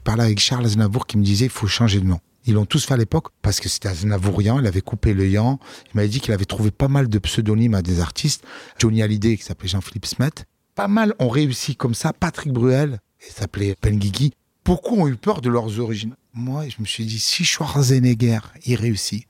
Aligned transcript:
Je 0.00 0.02
parlais 0.02 0.24
avec 0.24 0.40
Charles 0.40 0.64
Aznavour 0.64 1.06
qui 1.06 1.18
me 1.18 1.22
disait 1.22 1.44
il 1.44 1.50
faut 1.50 1.66
changer 1.66 2.00
de 2.00 2.06
nom. 2.06 2.20
Ils 2.46 2.54
l'ont 2.54 2.64
tous 2.64 2.86
fait 2.86 2.94
à 2.94 2.96
l'époque 2.96 3.26
parce 3.42 3.60
que 3.60 3.68
c'était 3.68 3.88
Aznavourian, 3.88 4.58
il 4.58 4.66
avait 4.66 4.80
coupé 4.80 5.12
le 5.12 5.28
yan. 5.28 5.60
Il 5.88 5.90
m'avait 5.96 6.08
dit 6.08 6.20
qu'il 6.20 6.32
avait 6.32 6.46
trouvé 6.46 6.70
pas 6.70 6.88
mal 6.88 7.06
de 7.06 7.18
pseudonymes 7.18 7.74
à 7.74 7.82
des 7.82 8.00
artistes. 8.00 8.42
Johnny 8.78 9.02
Hallyday 9.02 9.36
qui 9.36 9.42
s'appelait 9.42 9.68
Jean-Philippe 9.68 10.06
Smet. 10.06 10.30
Pas 10.74 10.88
mal 10.88 11.14
ont 11.18 11.28
réussi 11.28 11.76
comme 11.76 11.92
ça. 11.92 12.14
Patrick 12.14 12.50
Bruel, 12.50 13.00
il 13.28 13.30
s'appelait 13.30 13.76
Guigui. 13.84 14.32
Beaucoup 14.64 14.96
ont 14.96 15.06
eu 15.06 15.16
peur 15.16 15.42
de 15.42 15.50
leurs 15.50 15.78
origines. 15.78 16.16
Moi, 16.32 16.66
je 16.70 16.76
me 16.80 16.86
suis 16.86 17.04
dit, 17.04 17.18
si 17.18 17.44
Schwarzenegger, 17.44 18.40
il 18.64 18.76
réussit, 18.76 19.26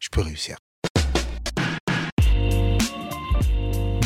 je 0.00 0.08
peux 0.08 0.22
réussir. 0.22 0.56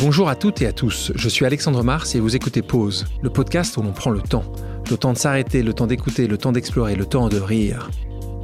Bonjour 0.01 0.29
à 0.29 0.37
toutes 0.37 0.61
et 0.61 0.67
à 0.67 0.75
tous, 0.75 1.13
je 1.15 1.29
suis 1.31 1.47
Alexandre 1.47 1.83
Mars 1.83 2.15
et 2.15 2.21
vous 2.21 2.37
écoutez 2.37 2.61
Pause, 2.61 3.07
le 3.23 3.31
podcast 3.31 3.79
où 3.79 3.83
l'on 3.83 3.93
prend 3.93 4.11
le 4.11 4.21
temps. 4.21 4.45
Le 4.91 4.97
temps 4.97 5.13
de 5.13 5.19
s'arrêter, 5.19 5.63
le 5.63 5.73
temps 5.73 5.87
d'écouter, 5.87 6.27
le 6.27 6.37
temps 6.37 6.53
d'explorer, 6.53 6.95
le 6.95 7.07
temps 7.07 7.29
de 7.29 7.39
rire. 7.39 7.91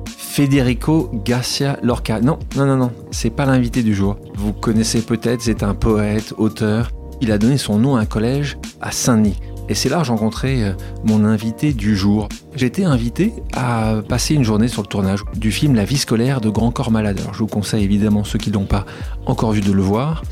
Federico 0.06 1.10
Garcia 1.24 1.78
Lorca. 1.82 2.20
Non, 2.20 2.38
non, 2.56 2.64
non, 2.64 2.76
non, 2.76 2.92
c'est 3.10 3.30
pas 3.30 3.46
l'invité 3.46 3.82
du 3.82 3.94
jour. 3.94 4.16
Vous 4.36 4.52
connaissez 4.52 5.02
peut-être, 5.02 5.42
c'est 5.42 5.62
un 5.62 5.74
poète, 5.74 6.32
auteur. 6.38 6.92
Il 7.20 7.30
a 7.32 7.38
donné 7.38 7.58
son 7.58 7.78
nom 7.78 7.96
à 7.96 8.00
un 8.00 8.06
collège 8.06 8.56
à 8.80 8.90
Saint-Denis. 8.90 9.38
Et 9.68 9.74
c'est 9.74 9.88
là 9.88 9.98
que 9.98 10.04
j'ai 10.04 10.12
rencontré 10.12 10.64
euh, 10.64 10.72
mon 11.04 11.24
invité 11.24 11.72
du 11.72 11.94
jour. 11.96 12.28
Été 12.58 12.84
invité 12.84 13.32
à 13.52 14.02
passer 14.08 14.34
une 14.34 14.42
journée 14.42 14.68
sur 14.68 14.82
le 14.82 14.88
tournage 14.88 15.20
du 15.36 15.52
film 15.52 15.74
La 15.74 15.84
vie 15.84 15.96
scolaire 15.96 16.40
de 16.40 16.48
Grand 16.48 16.70
Corps 16.70 16.90
Malade. 16.90 17.20
Je 17.32 17.38
vous 17.38 17.46
conseille 17.46 17.84
évidemment 17.84 18.24
ceux 18.24 18.38
qui 18.38 18.50
l'ont 18.50 18.64
pas 18.64 18.84
encore 19.26 19.52
vu 19.52 19.60
de 19.60 19.72
le 19.72 19.82
voir. 19.82 20.22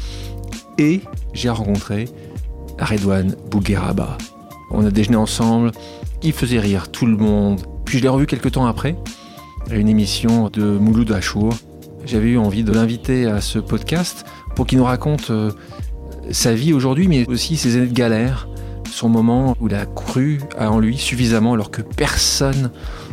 Et 0.78 1.02
j'ai 1.34 1.50
rencontré 1.50 2.06
Redouane 2.78 3.36
Bougueraba. 3.50 4.18
On 4.70 4.84
a 4.84 4.90
déjeuné 4.90 5.16
ensemble, 5.16 5.72
il 6.22 6.32
faisait 6.32 6.60
rire 6.60 6.90
tout 6.90 7.06
le 7.06 7.16
monde. 7.16 7.60
Puis 7.84 7.98
je 7.98 8.02
l'ai 8.02 8.08
revu 8.08 8.26
quelques 8.26 8.52
temps 8.52 8.66
après, 8.66 8.96
à 9.70 9.76
une 9.76 9.88
émission 9.88 10.50
de 10.50 10.62
Mouloud 10.62 11.10
Achour. 11.12 11.54
J'avais 12.04 12.30
eu 12.30 12.38
envie 12.38 12.64
de 12.64 12.72
l'inviter 12.72 13.26
à 13.26 13.40
ce 13.40 13.58
podcast 13.58 14.24
pour 14.54 14.66
qu'il 14.66 14.78
nous 14.78 14.84
raconte 14.84 15.30
euh, 15.30 15.50
sa 16.30 16.54
vie 16.54 16.72
aujourd'hui, 16.72 17.08
mais 17.08 17.26
aussi 17.28 17.56
ses 17.56 17.76
années 17.76 17.86
de 17.86 17.92
galère, 17.92 18.48
son 18.90 19.08
moment 19.08 19.56
où 19.60 19.68
il 19.68 19.74
a 19.74 19.86
cru 19.86 20.40
en 20.58 20.78
lui 20.78 20.96
suffisamment 20.96 21.52
alors 21.54 21.70
que 21.70 21.82
personne 21.82 22.70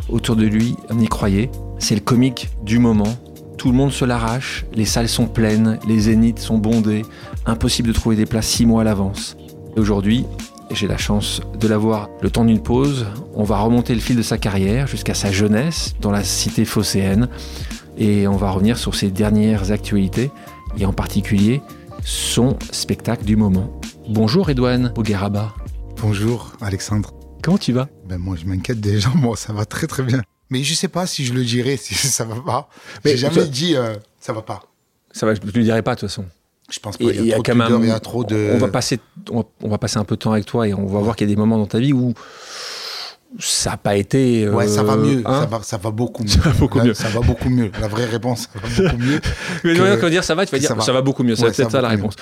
autour 0.08 0.36
de 0.36 0.44
lui 0.44 0.76
n'y 0.94 1.08
croyait. 1.08 1.50
C'est 1.78 1.94
le 1.94 2.00
comique 2.00 2.48
du 2.62 2.78
moment. 2.78 3.16
Tout 3.58 3.70
le 3.70 3.76
monde 3.76 3.92
se 3.92 4.04
l'arrache, 4.04 4.66
les 4.74 4.84
salles 4.84 5.08
sont 5.08 5.26
pleines, 5.26 5.78
les 5.88 6.00
zéniths 6.00 6.38
sont 6.38 6.58
bondés, 6.58 7.02
impossible 7.46 7.88
de 7.88 7.94
trouver 7.94 8.16
des 8.16 8.26
places 8.26 8.46
six 8.46 8.66
mois 8.66 8.82
à 8.82 8.84
l'avance. 8.84 9.36
Aujourd'hui, 9.76 10.24
j'ai 10.70 10.88
la 10.88 10.96
chance 10.96 11.40
de 11.58 11.68
l'avoir 11.68 12.08
le 12.20 12.30
temps 12.30 12.44
d'une 12.44 12.62
pause. 12.62 13.06
On 13.34 13.44
va 13.44 13.58
remonter 13.58 13.94
le 13.94 14.00
fil 14.00 14.16
de 14.16 14.22
sa 14.22 14.38
carrière 14.38 14.86
jusqu'à 14.86 15.14
sa 15.14 15.30
jeunesse 15.30 15.94
dans 16.00 16.10
la 16.10 16.24
cité 16.24 16.64
phocéenne 16.64 17.28
et 17.96 18.26
on 18.28 18.36
va 18.36 18.50
revenir 18.50 18.76
sur 18.78 18.94
ses 18.94 19.10
dernières 19.10 19.70
actualités 19.70 20.30
et 20.78 20.84
en 20.84 20.92
particulier 20.92 21.62
son 22.04 22.58
spectacle 22.70 23.24
du 23.24 23.36
moment. 23.36 23.80
Bonjour 24.08 24.50
Edouane 24.50 24.92
Bogueraba. 24.94 25.54
Bonjour 26.00 26.52
Alexandre. 26.60 27.12
Comment 27.42 27.58
tu 27.58 27.72
vas? 27.72 27.88
Ben 28.06 28.18
moi 28.18 28.36
je 28.36 28.44
m'inquiète 28.44 28.80
des 28.80 29.00
gens, 29.00 29.14
moi 29.14 29.36
ça 29.36 29.52
va 29.52 29.64
très 29.64 29.86
très 29.86 30.02
bien. 30.02 30.22
Mais 30.50 30.62
je 30.62 30.74
sais 30.74 30.88
pas 30.88 31.06
si 31.06 31.24
je 31.24 31.32
le 31.32 31.44
dirais 31.44 31.76
si 31.76 31.94
ça 31.94 32.24
va 32.24 32.36
pas. 32.40 32.68
Mais 33.04 33.12
j'ai 33.12 33.18
jamais 33.18 33.46
dit 33.46 33.76
euh, 33.76 33.94
ça 34.20 34.32
va 34.32 34.42
pas. 34.42 34.62
Ça 35.12 35.26
va, 35.26 35.34
je 35.34 35.40
le 35.40 35.62
dirai 35.62 35.82
pas 35.82 35.94
de 35.94 36.00
toute 36.00 36.08
façon. 36.08 36.26
Je 36.68 36.80
pense 36.80 36.96
qu'il 36.96 37.06
y, 37.06 37.32
a, 37.32 37.38
trop 37.38 37.52
de 37.52 37.78
il 37.84 37.88
y 37.88 37.90
a 37.90 38.00
trop 38.00 38.24
de. 38.24 38.50
On 38.54 38.58
va 38.58 38.68
passer, 38.68 38.98
on 39.30 39.44
va, 39.68 39.78
passer 39.78 39.98
un 39.98 40.04
peu 40.04 40.16
de 40.16 40.20
temps 40.20 40.32
avec 40.32 40.46
toi 40.46 40.66
et 40.66 40.74
on 40.74 40.86
va 40.86 40.98
voir 41.00 41.14
qu'il 41.14 41.28
y 41.28 41.30
a 41.30 41.34
des 41.34 41.38
moments 41.38 41.58
dans 41.58 41.66
ta 41.66 41.78
vie 41.78 41.92
où 41.92 42.12
ça 43.38 43.70
n'a 43.70 43.76
pas 43.76 43.96
été. 43.96 44.48
ouais, 44.48 44.66
ça 44.66 44.82
va 44.82 44.96
mieux. 44.96 45.22
Hein 45.24 45.42
ça, 45.42 45.46
va, 45.46 45.62
ça, 45.62 45.76
va, 45.76 45.90
beaucoup 45.90 46.24
mieux. 46.24 46.28
Ça 46.36 46.40
va 46.40 46.52
beaucoup 46.58 46.80
mieux. 46.80 46.94
Ça 46.94 47.08
va 47.08 47.20
beaucoup 47.20 47.50
mieux. 47.50 47.70
La 47.80 47.86
vraie 47.86 48.06
réponse, 48.06 48.48
ça 48.52 48.82
va 48.82 48.88
beaucoup 48.90 49.02
mieux. 49.02 49.20
Mais 49.64 49.74
que... 49.74 50.00
quand 50.00 50.08
dire 50.08 50.24
ça 50.24 50.34
va, 50.34 50.44
tu 50.44 50.52
vas 50.52 50.58
dire 50.58 50.82
ça 50.82 50.92
va, 50.92 51.02
beaucoup 51.02 51.22
mieux. 51.22 51.36
C'est 51.36 51.54
peut-être 51.54 51.70
ça 51.70 51.80
la 51.80 51.88
réponse. 51.88 52.14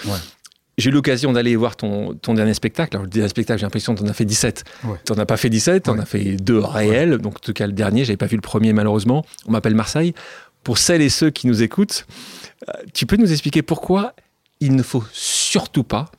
J'ai 0.77 0.91
eu 0.91 0.93
l'occasion 0.93 1.33
d'aller 1.33 1.55
voir 1.55 1.77
ton, 1.77 2.15
ton 2.15 2.35
dernier 2.35 2.53
spectacle. 2.55 2.97
Alors, 2.97 3.05
le 3.05 3.11
dernier 3.11 3.29
spectacle, 3.29 3.61
j'ai 3.61 3.67
l'impression 3.67 3.95
que 3.95 4.01
tu 4.01 4.07
en 4.07 4.09
as 4.09 4.13
fait 4.13 4.25
17. 4.25 4.65
Tu 5.05 5.13
n'en 5.13 5.19
as 5.21 5.27
pas 5.27 5.37
fait 5.37 5.49
17, 5.49 5.85
tu 5.85 5.91
en 5.91 5.99
as 5.99 6.05
fait 6.05 6.37
deux 6.37 6.59
réels. 6.59 7.19
Donc, 7.19 7.37
en 7.37 7.41
tout 7.41 7.53
cas, 7.53 7.69
le 7.69 7.73
dernier, 7.73 8.05
j'avais 8.05 8.17
pas 8.17 8.27
vu 8.27 8.35
le 8.35 8.43
premier, 8.43 8.73
malheureusement. 8.73 9.25
On 9.47 9.53
m'appelle 9.53 9.77
Marseille. 9.77 10.15
Pour 10.65 10.79
celles 10.79 11.03
et 11.03 11.11
ceux 11.11 11.31
qui 11.31 11.47
nous 11.47 11.63
écoutent, 11.63 12.07
euh, 12.69 12.73
tu 12.93 13.07
peux 13.07 13.17
nous 13.17 13.31
expliquer 13.31 13.63
pourquoi 13.63 14.15
il 14.65 14.75
ne 14.75 14.83
faut 14.83 15.05
surtout 15.13 15.85
pas 15.85 16.11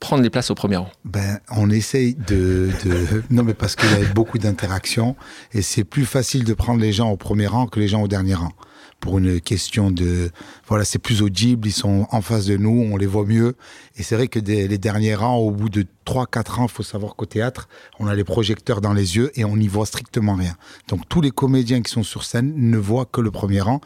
prendre 0.00 0.22
les 0.22 0.30
places 0.30 0.50
au 0.50 0.54
premier 0.54 0.76
rang. 0.76 0.90
Ben, 1.04 1.38
on 1.50 1.68
essaye 1.68 2.14
de, 2.14 2.70
non, 3.30 3.42
mais 3.42 3.52
parce 3.52 3.76
qu'il 3.76 3.90
y 3.90 3.94
a 3.94 4.12
beaucoup 4.14 4.38
d'interactions 4.38 5.14
et 5.52 5.60
c'est 5.60 5.84
plus 5.84 6.06
facile 6.06 6.44
de 6.44 6.54
prendre 6.54 6.80
les 6.80 6.92
gens 6.92 7.10
au 7.10 7.18
premier 7.18 7.46
rang 7.46 7.66
que 7.66 7.78
les 7.78 7.88
gens 7.88 8.00
au 8.02 8.08
dernier 8.08 8.34
rang 8.34 8.52
pour 9.00 9.18
une 9.18 9.40
question 9.40 9.90
de 9.90 10.30
voilà 10.68 10.84
c'est 10.84 10.98
plus 10.98 11.22
audible 11.22 11.66
ils 11.66 11.72
sont 11.72 12.06
en 12.10 12.20
face 12.20 12.44
de 12.46 12.56
nous 12.56 12.88
on 12.92 12.96
les 12.96 13.06
voit 13.06 13.24
mieux. 13.24 13.56
Et 13.96 14.02
c'est 14.02 14.14
vrai 14.14 14.28
que 14.28 14.38
les 14.38 14.78
derniers 14.78 15.14
rangs 15.14 15.36
au 15.36 15.50
bout 15.50 15.68
de 15.68 15.86
3 16.04 16.26
4 16.26 16.60
ans 16.60 16.68
faut 16.68 16.82
savoir 16.82 17.16
qu'au 17.16 17.26
théâtre 17.26 17.68
on 17.98 18.06
a 18.06 18.14
les 18.14 18.24
projecteurs 18.24 18.80
dans 18.80 18.92
les 18.92 19.16
yeux 19.16 19.30
et 19.34 19.44
on 19.44 19.56
n'y 19.56 19.68
voit 19.68 19.86
strictement 19.86 20.34
rien. 20.34 20.54
Donc 20.88 21.08
tous 21.08 21.20
les 21.20 21.30
comédiens 21.30 21.82
qui 21.82 21.90
sont 21.90 22.02
sur 22.02 22.24
scène 22.24 22.52
ne 22.56 22.78
voient 22.78 23.06
que 23.06 23.20
le 23.20 23.30
premier 23.30 23.60
rang. 23.60 23.80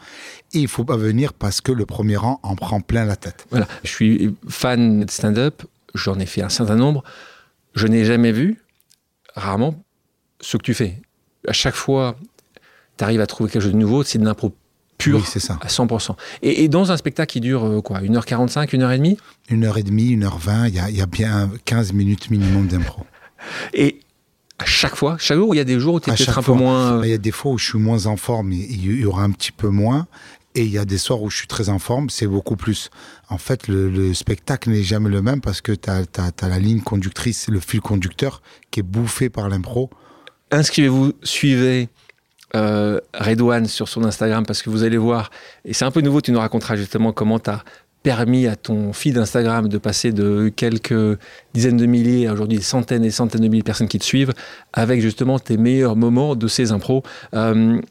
Et 0.53 0.59
il 0.59 0.67
faut 0.67 0.85
pas 0.85 0.97
venir 0.97 1.33
parce 1.33 1.61
que 1.61 1.71
le 1.71 1.85
premier 1.85 2.17
rang 2.17 2.39
en 2.43 2.55
prend 2.55 2.81
plein 2.81 3.05
la 3.05 3.15
tête. 3.15 3.47
Voilà. 3.49 3.67
Je 3.83 3.89
suis 3.89 4.35
fan 4.47 5.05
de 5.05 5.11
stand-up. 5.11 5.63
J'en 5.93 6.19
ai 6.19 6.25
fait 6.25 6.41
un 6.41 6.49
certain 6.49 6.75
nombre. 6.75 7.03
Je 7.73 7.87
n'ai 7.87 8.03
jamais 8.03 8.31
vu 8.31 8.61
rarement 9.35 9.83
ce 10.41 10.57
que 10.57 10.63
tu 10.63 10.73
fais. 10.73 11.01
À 11.47 11.53
chaque 11.53 11.75
fois 11.75 12.17
tu 12.97 13.03
arrives 13.03 13.21
à 13.21 13.27
trouver 13.27 13.49
quelque 13.49 13.63
chose 13.63 13.73
de 13.73 13.77
nouveau 13.77 14.03
c'est 14.03 14.17
de 14.17 14.25
l'impro 14.25 14.53
pur 14.97 15.25
c'est 15.27 15.39
ça. 15.39 15.57
à 15.61 15.67
100%. 15.67 16.15
Et, 16.41 16.67
dans 16.67 16.91
un 16.91 16.97
spectacle 16.97 17.31
qui 17.31 17.41
dure 17.41 17.65
euh, 17.65 17.81
quoi 17.81 17.99
1h45, 17.99 18.69
1h30 18.69 19.17
1h30, 19.49 20.19
1h20, 20.19 20.67
il 20.69 20.75
y 20.75 20.79
a, 20.79 20.89
y 20.89 21.01
a, 21.01 21.05
bien 21.05 21.49
15 21.65 21.93
minutes 21.93 22.29
minimum 22.29 22.67
d'impro. 22.67 23.03
Et 23.73 23.99
à 24.57 24.65
chaque 24.65 24.95
fois, 24.95 25.17
chaque 25.19 25.37
jour, 25.37 25.53
il 25.53 25.57
y 25.57 25.61
a 25.61 25.65
des 25.65 25.79
jours 25.79 25.95
où 25.95 25.99
tu 25.99 26.09
es 26.09 26.15
peut-être 26.15 26.37
un 26.37 26.43
peu 26.43 26.53
moins. 26.53 26.99
Euh, 26.99 27.05
il 27.05 27.09
y 27.09 27.13
a 27.13 27.17
des 27.17 27.31
fois 27.31 27.51
où 27.51 27.57
je 27.57 27.65
suis 27.65 27.79
moins 27.79 28.05
en 28.05 28.15
forme, 28.15 28.51
il 28.51 28.85
y 28.85 29.05
aura 29.05 29.23
un 29.23 29.31
petit 29.31 29.51
peu 29.51 29.69
moins. 29.69 30.07
Et 30.57 30.63
il 30.63 30.71
y 30.71 30.77
a 30.77 30.85
des 30.85 30.97
soirs 30.97 31.21
où 31.21 31.29
je 31.29 31.35
suis 31.35 31.47
très 31.47 31.67
en 31.67 31.79
forme, 31.79 32.09
c'est 32.09 32.27
beaucoup 32.27 32.55
plus. 32.55 32.89
En 33.27 33.37
fait, 33.37 33.67
le, 33.67 34.13
spectacle 34.13 34.69
n'est 34.69 34.83
jamais 34.83 35.09
le 35.09 35.21
même 35.21 35.41
parce 35.41 35.59
que 35.59 35.73
tu 35.73 35.89
as, 35.89 36.05
as, 36.17 36.47
la 36.47 36.59
ligne 36.59 36.79
conductrice, 36.79 37.49
le 37.49 37.59
fil 37.59 37.81
conducteur 37.81 38.41
qui 38.71 38.79
est 38.79 38.83
bouffé 38.83 39.29
par 39.29 39.49
l'impro. 39.49 39.89
Inscrivez-vous, 40.51 41.11
suivez 41.23 41.89
euh, 42.55 42.99
Redouane 43.13 43.65
sur 43.65 43.87
son 43.87 44.03
Instagram 44.05 44.45
parce 44.45 44.61
que 44.61 44.69
vous 44.69 44.83
allez 44.83 44.97
voir, 44.97 45.29
et 45.65 45.73
c'est 45.73 45.85
un 45.85 45.91
peu 45.91 46.01
nouveau, 46.01 46.21
tu 46.21 46.31
nous 46.31 46.39
raconteras 46.39 46.75
justement 46.75 47.11
comment 47.11 47.39
tu 47.39 47.49
as 47.49 47.63
permis 48.01 48.47
à 48.47 48.55
ton 48.55 48.93
feed 48.93 49.17
Instagram 49.17 49.67
de 49.67 49.77
passer 49.77 50.11
de 50.11 50.51
quelques 50.55 51.19
dizaines 51.53 51.77
de 51.77 51.85
milliers 51.85 52.27
à 52.27 52.33
aujourd'hui 52.33 52.57
des 52.57 52.63
centaines 52.63 53.03
et 53.03 53.11
centaines 53.11 53.41
de 53.41 53.47
milliers 53.47 53.61
de 53.61 53.65
personnes 53.65 53.87
qui 53.87 53.99
te 53.99 54.03
suivent 54.03 54.33
avec 54.73 55.01
justement 55.01 55.39
tes 55.39 55.57
meilleurs 55.57 55.95
moments 55.95 56.35
de 56.35 56.47
ces 56.47 56.71
impros. 56.71 57.03
Euh, 57.33 57.81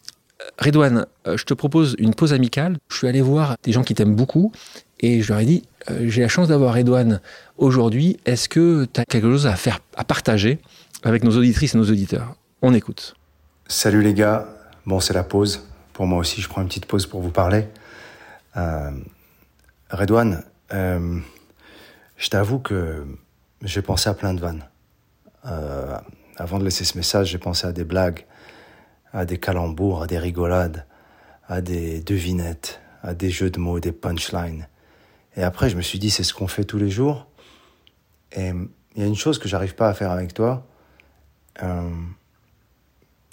Redouane, 0.58 1.06
euh, 1.26 1.36
je 1.36 1.44
te 1.44 1.54
propose 1.54 1.96
une 1.98 2.14
pause 2.14 2.32
amicale. 2.32 2.78
Je 2.88 2.98
suis 2.98 3.08
allé 3.08 3.20
voir 3.20 3.56
des 3.64 3.72
gens 3.72 3.82
qui 3.82 3.94
t'aiment 3.94 4.14
beaucoup 4.14 4.52
et 5.00 5.20
je 5.20 5.32
leur 5.32 5.40
ai 5.40 5.46
dit 5.46 5.62
j'ai 6.00 6.22
la 6.22 6.28
chance 6.28 6.48
d'avoir 6.48 6.74
Redouane 6.74 7.20
aujourd'hui. 7.58 8.18
Est-ce 8.24 8.48
que 8.48 8.86
tu 8.90 9.00
as 9.00 9.04
quelque 9.04 9.30
chose 9.30 9.46
à 9.46 9.56
faire, 9.56 9.80
à 9.96 10.04
partager 10.04 10.58
avec 11.02 11.24
nos 11.24 11.36
auditrices 11.36 11.74
et 11.74 11.78
nos 11.78 11.90
auditeurs? 11.90 12.36
On 12.62 12.72
écoute. 12.72 13.14
Salut 13.68 14.02
les 14.02 14.14
gars, 14.14 14.46
bon 14.86 15.00
c'est 15.00 15.14
la 15.14 15.24
pause. 15.24 15.68
Pour 15.92 16.06
moi 16.06 16.18
aussi, 16.18 16.40
je 16.40 16.48
prends 16.48 16.62
une 16.62 16.68
petite 16.68 16.86
pause 16.86 17.06
pour 17.06 17.20
vous 17.20 17.30
parler. 17.30 17.68
Euh, 18.56 18.90
Redouane, 19.90 20.44
euh, 20.72 21.20
je 22.16 22.28
t'avoue 22.28 22.58
que 22.58 23.06
j'ai 23.62 23.82
pensé 23.82 24.08
à 24.08 24.14
plein 24.14 24.34
de 24.34 24.40
vannes. 24.40 24.64
Euh, 25.46 25.96
avant 26.36 26.58
de 26.58 26.64
laisser 26.64 26.84
ce 26.84 26.96
message, 26.96 27.28
j'ai 27.28 27.38
pensé 27.38 27.66
à 27.66 27.72
des 27.72 27.84
blagues, 27.84 28.26
à 29.12 29.24
des 29.24 29.38
calembours, 29.38 30.02
à 30.02 30.06
des 30.06 30.18
rigolades, 30.18 30.86
à 31.46 31.60
des 31.60 32.00
devinettes, 32.00 32.80
à 33.02 33.14
des 33.14 33.30
jeux 33.30 33.50
de 33.50 33.60
mots, 33.60 33.78
des 33.78 33.92
punchlines. 33.92 34.68
Et 35.36 35.42
après, 35.42 35.68
je 35.68 35.76
me 35.76 35.82
suis 35.82 35.98
dit, 35.98 36.10
c'est 36.10 36.24
ce 36.24 36.34
qu'on 36.34 36.48
fait 36.48 36.64
tous 36.64 36.78
les 36.78 36.90
jours. 36.90 37.26
Et 38.32 38.52
il 38.96 39.00
y 39.00 39.04
a 39.04 39.06
une 39.06 39.16
chose 39.16 39.38
que 39.38 39.48
j'arrive 39.48 39.74
pas 39.74 39.88
à 39.88 39.94
faire 39.94 40.10
avec 40.10 40.34
toi. 40.34 40.66
Euh, 41.62 41.90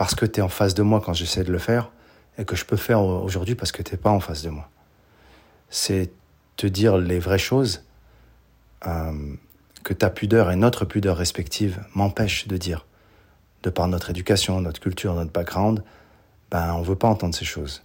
parce 0.01 0.15
que 0.15 0.25
tu 0.25 0.39
es 0.39 0.41
en 0.41 0.49
face 0.49 0.73
de 0.73 0.81
moi 0.81 0.99
quand 0.99 1.13
j'essaie 1.13 1.43
de 1.43 1.51
le 1.51 1.59
faire 1.59 1.91
et 2.39 2.43
que 2.43 2.55
je 2.55 2.65
peux 2.65 2.75
faire 2.75 3.03
aujourd'hui 3.03 3.53
parce 3.53 3.71
que 3.71 3.83
tu 3.83 3.95
pas 3.97 4.09
en 4.09 4.19
face 4.19 4.41
de 4.41 4.49
moi. 4.49 4.67
C'est 5.69 6.09
te 6.57 6.65
dire 6.65 6.97
les 6.97 7.19
vraies 7.19 7.37
choses 7.37 7.83
euh, 8.87 9.35
que 9.83 9.93
ta 9.93 10.09
pudeur 10.09 10.49
et 10.49 10.55
notre 10.55 10.85
pudeur 10.85 11.17
respective 11.17 11.85
m'empêchent 11.93 12.47
de 12.47 12.57
dire. 12.57 12.87
De 13.61 13.69
par 13.69 13.87
notre 13.87 14.09
éducation, 14.09 14.59
notre 14.59 14.81
culture, 14.81 15.13
notre 15.13 15.31
background, 15.31 15.83
ben, 16.49 16.73
on 16.73 16.81
veut 16.81 16.95
pas 16.95 17.07
entendre 17.07 17.35
ces 17.35 17.45
choses. 17.45 17.83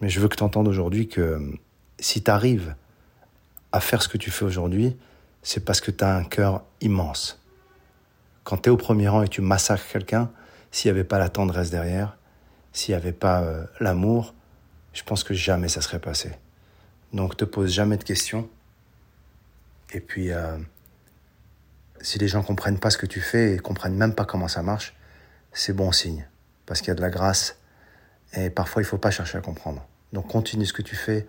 Mais 0.00 0.08
je 0.08 0.20
veux 0.20 0.28
que 0.28 0.36
tu 0.36 0.42
entendes 0.42 0.68
aujourd'hui 0.68 1.06
que 1.06 1.52
si 1.98 2.22
tu 2.22 2.30
arrives 2.30 2.74
à 3.72 3.80
faire 3.80 4.00
ce 4.00 4.08
que 4.08 4.16
tu 4.16 4.30
fais 4.30 4.46
aujourd'hui, 4.46 4.96
c'est 5.42 5.66
parce 5.66 5.82
que 5.82 5.90
tu 5.90 6.02
as 6.02 6.16
un 6.16 6.24
cœur 6.24 6.62
immense. 6.80 7.42
Quand 8.42 8.56
tu 8.56 8.70
es 8.70 8.72
au 8.72 8.78
premier 8.78 9.08
rang 9.08 9.22
et 9.22 9.28
tu 9.28 9.42
massacres 9.42 9.86
quelqu'un, 9.92 10.30
s'il 10.76 10.92
n'y 10.92 10.98
avait 10.98 11.08
pas 11.08 11.18
la 11.18 11.30
tendresse 11.30 11.70
derrière, 11.70 12.18
s'il 12.74 12.94
n'y 12.94 13.00
avait 13.00 13.14
pas 13.14 13.40
euh, 13.40 13.64
l'amour, 13.80 14.34
je 14.92 15.02
pense 15.04 15.24
que 15.24 15.32
jamais 15.32 15.68
ça 15.68 15.80
serait 15.80 16.00
passé. 16.00 16.32
Donc 17.14 17.34
te 17.34 17.46
pose 17.46 17.72
jamais 17.72 17.96
de 17.96 18.04
questions. 18.04 18.46
Et 19.94 20.00
puis, 20.00 20.32
euh, 20.32 20.58
si 22.02 22.18
les 22.18 22.28
gens 22.28 22.42
comprennent 22.42 22.78
pas 22.78 22.90
ce 22.90 22.98
que 22.98 23.06
tu 23.06 23.22
fais 23.22 23.54
et 23.54 23.58
comprennent 23.58 23.96
même 23.96 24.14
pas 24.14 24.26
comment 24.26 24.48
ça 24.48 24.62
marche, 24.62 24.94
c'est 25.50 25.72
bon 25.72 25.92
signe. 25.92 26.28
Parce 26.66 26.80
qu'il 26.80 26.88
y 26.88 26.90
a 26.90 26.94
de 26.94 27.00
la 27.00 27.08
grâce. 27.08 27.56
Et 28.34 28.50
parfois, 28.50 28.82
il 28.82 28.84
faut 28.84 28.98
pas 28.98 29.10
chercher 29.10 29.38
à 29.38 29.40
comprendre. 29.40 29.82
Donc 30.12 30.28
continue 30.28 30.66
ce 30.66 30.74
que 30.74 30.82
tu 30.82 30.94
fais. 30.94 31.26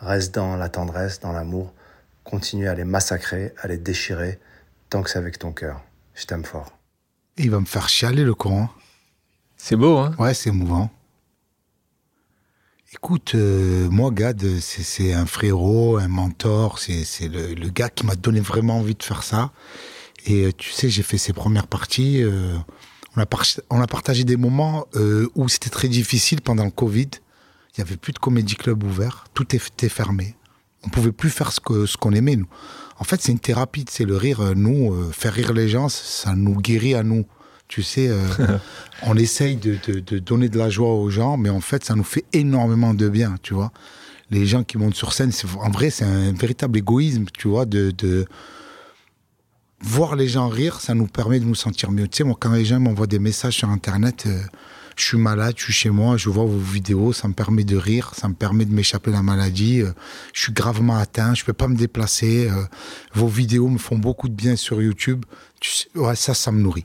Reste 0.00 0.34
dans 0.34 0.56
la 0.56 0.68
tendresse, 0.68 1.18
dans 1.18 1.32
l'amour. 1.32 1.72
Continue 2.24 2.68
à 2.68 2.74
les 2.74 2.84
massacrer, 2.84 3.54
à 3.62 3.68
les 3.68 3.78
déchirer, 3.78 4.38
tant 4.90 5.02
que 5.02 5.08
c'est 5.08 5.18
avec 5.18 5.38
ton 5.38 5.52
cœur. 5.52 5.82
Je 6.14 6.26
t'aime 6.26 6.44
fort. 6.44 6.78
Il 7.38 7.50
va 7.50 7.58
me 7.58 7.64
faire 7.64 7.88
chialer 7.88 8.24
le 8.24 8.34
con. 8.34 8.68
C'est 9.64 9.76
beau, 9.76 9.96
hein 9.98 10.12
Ouais, 10.18 10.34
c'est 10.34 10.50
émouvant. 10.50 10.90
Écoute, 12.92 13.36
euh, 13.36 13.88
moi, 13.90 14.10
Gad, 14.10 14.42
c'est 14.58 15.12
un 15.12 15.24
frérot, 15.24 15.98
un 15.98 16.08
mentor. 16.08 16.80
C'est 16.80 17.28
le, 17.28 17.54
le, 17.54 17.68
gars 17.68 17.88
qui 17.88 18.04
m'a 18.04 18.16
donné 18.16 18.40
vraiment 18.40 18.78
envie 18.78 18.96
de 18.96 19.02
faire 19.04 19.22
ça. 19.22 19.52
Et 20.26 20.46
euh, 20.46 20.52
tu 20.52 20.72
sais, 20.72 20.88
j'ai 20.88 21.04
fait 21.04 21.16
ses 21.16 21.32
premières 21.32 21.68
parties. 21.68 22.24
Euh, 22.24 22.56
on, 23.16 23.80
a 23.80 23.86
partagé 23.86 24.24
des 24.24 24.36
moments 24.36 24.86
où 25.36 25.48
c'était 25.48 25.70
très 25.70 25.86
difficile 25.86 26.40
pendant 26.40 26.64
le 26.64 26.72
Covid. 26.72 27.10
Il 27.12 27.80
n'y 27.80 27.82
avait 27.82 27.96
plus 27.96 28.12
de 28.12 28.18
comédie 28.18 28.56
club 28.56 28.82
ouvert. 28.82 29.26
Tout 29.32 29.54
était 29.54 29.88
fermé. 29.88 30.34
On 30.82 30.88
pouvait 30.88 31.12
plus 31.12 31.30
faire 31.30 31.52
ce 31.52 31.60
ce 31.86 31.96
qu'on 31.96 32.10
aimait, 32.10 32.34
nous. 32.34 32.48
En 32.98 33.04
fait, 33.04 33.22
c'est 33.22 33.30
une 33.30 33.38
thérapie. 33.38 33.84
C'est 33.88 34.06
le 34.06 34.16
rire. 34.16 34.56
Nous, 34.56 35.12
faire 35.12 35.32
rire 35.32 35.52
les 35.52 35.68
gens, 35.68 35.88
ça 35.88 36.34
nous 36.34 36.56
guérit 36.56 36.96
à 36.96 37.04
nous. 37.04 37.26
Tu 37.72 37.82
sais, 37.82 38.08
euh, 38.08 38.18
on 39.02 39.16
essaye 39.16 39.56
de, 39.56 39.78
donner 40.18 40.50
de 40.50 40.58
la 40.58 40.68
joie 40.68 40.92
aux 40.92 41.08
gens, 41.08 41.38
mais 41.38 41.48
en 41.48 41.62
fait, 41.62 41.82
ça 41.82 41.94
nous 41.94 42.04
fait 42.04 42.26
énormément 42.34 42.92
de 42.92 43.08
bien, 43.08 43.36
tu 43.42 43.54
vois. 43.54 43.72
Les 44.30 44.44
gens 44.44 44.62
qui 44.62 44.76
montent 44.76 44.94
sur 44.94 45.14
scène, 45.14 45.32
en 45.58 45.70
vrai, 45.70 45.88
c'est 45.88 46.04
un 46.04 46.32
véritable 46.32 46.76
égoïsme, 46.76 47.24
tu 47.32 47.48
vois, 47.48 47.64
de, 47.64 48.26
voir 49.80 50.16
les 50.16 50.28
gens 50.28 50.50
rire, 50.50 50.82
ça 50.82 50.92
nous 50.92 51.06
permet 51.06 51.40
de 51.40 51.46
nous 51.46 51.54
sentir 51.54 51.90
mieux. 51.90 52.08
Tu 52.08 52.18
sais, 52.18 52.24
moi, 52.24 52.36
quand 52.38 52.52
les 52.52 52.66
gens 52.66 52.78
m'envoient 52.78 53.06
des 53.06 53.18
messages 53.18 53.56
sur 53.56 53.70
Internet, 53.70 54.24
euh, 54.26 54.42
je 54.94 55.06
suis 55.06 55.16
malade, 55.16 55.54
je 55.56 55.64
suis 55.64 55.72
chez 55.72 55.88
moi, 55.88 56.18
je 56.18 56.28
vois 56.28 56.44
vos 56.44 56.58
vidéos, 56.58 57.14
ça 57.14 57.26
me 57.26 57.32
permet 57.32 57.64
de 57.64 57.78
rire, 57.78 58.12
ça 58.14 58.28
me 58.28 58.34
permet 58.34 58.66
de 58.66 58.74
m'échapper 58.74 59.12
de 59.12 59.16
la 59.16 59.22
maladie. 59.22 59.80
Euh, 59.80 59.92
je 60.34 60.42
suis 60.42 60.52
gravement 60.52 60.98
atteint, 60.98 61.32
je 61.32 61.42
peux 61.42 61.54
pas 61.54 61.68
me 61.68 61.76
déplacer. 61.76 62.50
vos 63.14 63.28
vidéos 63.28 63.68
me 63.68 63.78
font 63.78 63.96
beaucoup 63.96 64.28
de 64.28 64.34
bien 64.34 64.56
sur 64.56 64.82
YouTube. 64.82 65.24
Tu 65.58 65.88
ouais, 65.94 66.16
ça, 66.16 66.34
ça 66.34 66.52
me 66.52 66.60
nourrit 66.60 66.84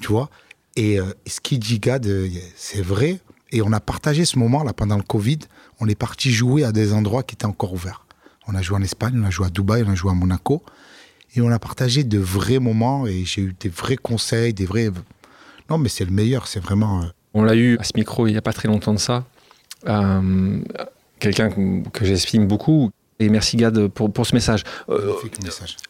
tu 0.00 0.08
vois. 0.08 0.30
Et 0.76 0.98
euh, 0.98 1.04
ce 1.26 1.40
qu'il 1.40 1.58
dit, 1.58 1.78
Gad, 1.78 2.06
euh, 2.06 2.28
c'est 2.56 2.82
vrai. 2.82 3.20
Et 3.52 3.62
on 3.62 3.72
a 3.72 3.80
partagé 3.80 4.24
ce 4.24 4.38
moment-là 4.38 4.72
pendant 4.72 4.96
le 4.96 5.02
Covid. 5.02 5.38
On 5.80 5.88
est 5.88 5.94
parti 5.94 6.32
jouer 6.32 6.64
à 6.64 6.72
des 6.72 6.92
endroits 6.92 7.22
qui 7.22 7.34
étaient 7.34 7.46
encore 7.46 7.72
ouverts. 7.72 8.06
On 8.46 8.54
a 8.54 8.62
joué 8.62 8.76
en 8.76 8.82
Espagne, 8.82 9.14
on 9.16 9.24
a 9.24 9.30
joué 9.30 9.46
à 9.46 9.50
Dubaï, 9.50 9.84
on 9.86 9.90
a 9.90 9.94
joué 9.94 10.10
à 10.10 10.14
Monaco. 10.14 10.62
Et 11.36 11.40
on 11.40 11.50
a 11.50 11.58
partagé 11.58 12.04
de 12.04 12.18
vrais 12.18 12.58
moments 12.58 13.06
et 13.06 13.24
j'ai 13.24 13.42
eu 13.42 13.56
des 13.58 13.68
vrais 13.68 13.96
conseils, 13.96 14.52
des 14.52 14.66
vrais. 14.66 14.90
Non, 15.70 15.78
mais 15.78 15.88
c'est 15.88 16.04
le 16.04 16.10
meilleur, 16.10 16.46
c'est 16.46 16.60
vraiment. 16.60 17.02
Euh, 17.02 17.06
on 17.32 17.42
l'a 17.42 17.54
eu 17.54 17.78
à 17.78 17.84
ce 17.84 17.92
micro 17.96 18.26
il 18.26 18.32
n'y 18.32 18.38
a 18.38 18.42
pas 18.42 18.52
très 18.52 18.68
longtemps 18.68 18.94
de 18.94 18.98
ça. 18.98 19.24
Quelqu'un 21.18 21.50
que 21.50 22.04
j'estime 22.04 22.46
beaucoup, 22.46 22.90
et 23.20 23.28
merci 23.28 23.56
Gad 23.56 23.88
pour, 23.88 24.12
pour 24.12 24.26
ce 24.26 24.34
message. 24.34 24.64
Euh, 24.88 25.12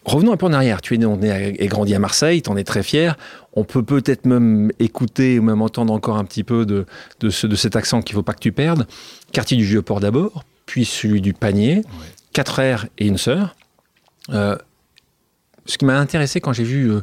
revenons 0.05 0.33
un 0.33 0.37
peu 0.37 0.47
en 0.47 0.53
arrière. 0.53 0.81
Tu 0.83 0.95
es 0.95 0.99
né 0.99 1.55
et 1.59 1.67
grandi 1.67 1.95
à 1.95 1.99
Marseille, 1.99 2.43
tu 2.43 2.51
en 2.51 2.57
es 2.57 2.65
très 2.65 2.83
fier. 2.83 3.17
On 3.55 3.65
peut 3.65 3.83
peut-être 3.83 4.27
même 4.27 4.71
écouter 4.79 5.39
ou 5.39 5.43
même 5.43 5.63
entendre 5.63 5.93
encore 5.93 6.19
un 6.19 6.25
petit 6.25 6.45
peu 6.45 6.67
de, 6.67 6.87
de, 7.21 7.31
ce, 7.31 7.47
de 7.47 7.57
cet 7.57 7.77
accent 7.77 8.03
qu'il 8.03 8.15
ne 8.15 8.19
faut 8.19 8.23
pas 8.25 8.35
que 8.35 8.41
tu 8.41 8.53
perdes. 8.53 8.87
Quartier 9.33 9.57
du 9.57 9.65
Vieux-Port 9.65 10.01
d'abord, 10.01 10.45
puis 10.67 10.85
celui 10.85 11.21
du 11.21 11.33
Panier, 11.33 11.83
quatre 12.33 12.53
frères 12.53 12.87
et 12.99 13.07
une 13.07 13.19
sœur. 13.19 13.57
Euh, 14.31 14.57
ce 15.67 15.79
qui 15.79 15.87
m'a 15.87 15.99
intéressé 15.99 16.41
quand 16.41 16.53
j'ai 16.53 16.65
vu 16.65 16.91
euh, 16.91 17.01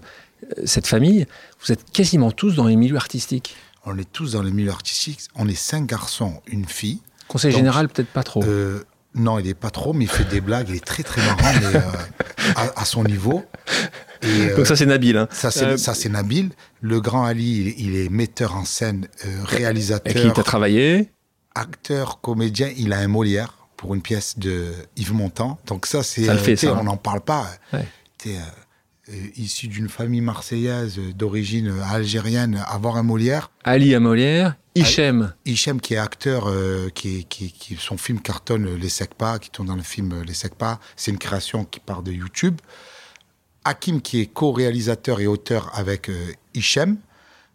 cette 0.66 0.88
famille, 0.88 1.26
vous 1.64 1.72
êtes 1.72 1.90
quasiment 1.92 2.32
tous 2.32 2.56
dans 2.56 2.66
les 2.66 2.76
milieux 2.76 2.96
artistiques. 2.96 3.56
On 3.86 3.98
est 3.98 4.12
tous 4.12 4.34
dans 4.34 4.44
les 4.44 4.52
milieux 4.52 4.72
artistiques. 4.72 5.22
On 5.36 5.48
est 5.48 5.56
cinq 5.56 5.88
garçons, 5.88 6.42
une 6.46 6.66
fille. 6.66 7.00
Conseil 7.28 7.52
général, 7.52 7.90
peut-être 7.90 8.10
pas 8.10 8.24
trop. 8.24 8.44
Non, 9.14 9.40
il 9.40 9.48
est 9.48 9.54
pas 9.54 9.70
trop, 9.70 9.94
mais 9.94 10.06
il 10.06 10.10
fait 10.10 10.24
des 10.24 10.42
blagues. 10.42 10.70
Il 10.70 10.76
est 10.76 10.86
très 10.86 11.04
très 11.04 11.22
marrant, 11.22 11.54
mais 11.60 11.76
euh, 11.76 12.72
à, 12.76 12.86
son 12.86 13.04
niveau. 13.04 13.44
Et, 14.22 14.56
Donc 14.56 14.68
ça 14.68 14.76
c'est 14.76 14.86
Nabil. 14.86 15.18
Hein. 15.18 15.28
Ça 15.32 15.52
c'est 15.52 15.66
euh, 15.66 16.10
Nabil. 16.10 16.52
Le 16.82 17.02
grand 17.02 17.26
Ali, 17.26 17.76
il, 17.78 17.96
est 17.96 18.10
metteur 18.10 18.56
en 18.56 18.64
scène, 18.64 19.08
euh, 19.26 19.44
réalisateur. 19.44 20.16
Et 20.16 20.20
qui 20.20 20.32
t'a 20.32 20.44
travaillé? 20.44 21.10
Acteur, 21.56 22.22
comédien. 22.22 22.70
Il 22.78 22.94
a 22.94 23.00
un 23.00 23.08
Molière 23.08 23.58
pour 23.76 23.96
une 23.96 24.02
pièce 24.02 24.40
de 24.40 24.72
Yves 24.96 25.14
Montand. 25.14 25.60
Donc 25.68 25.88
ça 25.88 26.04
c'est. 26.04 26.26
Ça 26.26 26.34
le 26.34 26.40
fait 26.40 26.56
ça. 26.56 26.78
On 26.80 26.84
n'en 26.84 26.98
parle 26.98 27.22
pas. 27.22 27.48
Ouais. 27.74 27.86
Euh, 29.10 29.14
issu 29.36 29.68
d'une 29.68 29.90
famille 29.90 30.22
marseillaise 30.22 31.00
d'origine 31.16 31.74
algérienne, 31.90 32.64
avoir 32.68 32.98
un 32.98 33.04
Molière. 33.04 33.52
Ali 33.64 33.96
à 33.96 34.00
Molière, 34.00 34.56
Hichem. 34.76 35.34
Hichem 35.46 35.82
qui 35.82 35.96
est 35.96 35.98
acteur, 35.98 36.48
euh, 36.48 36.90
qui, 36.90 37.28
son 37.78 37.98
film 37.98 38.22
cartonne 38.22 38.76
Les 38.76 38.90
Secpas, 38.90 39.40
qui 39.40 39.50
tourne 39.50 39.68
dans 39.68 39.76
le 39.76 39.82
film 39.82 40.22
Les 40.24 40.34
Secpas. 40.34 40.80
C'est 40.96 41.12
une 41.12 41.18
création 41.18 41.66
qui 41.66 41.80
part 41.80 42.04
de 42.04 42.12
YouTube. 42.12 42.60
Hakim 43.64 44.02
qui 44.02 44.22
est 44.22 44.26
co-réalisateur 44.26 45.20
et 45.20 45.28
auteur 45.28 45.70
avec 45.74 46.10
euh, 46.10 46.34
Hichem. 46.54 46.98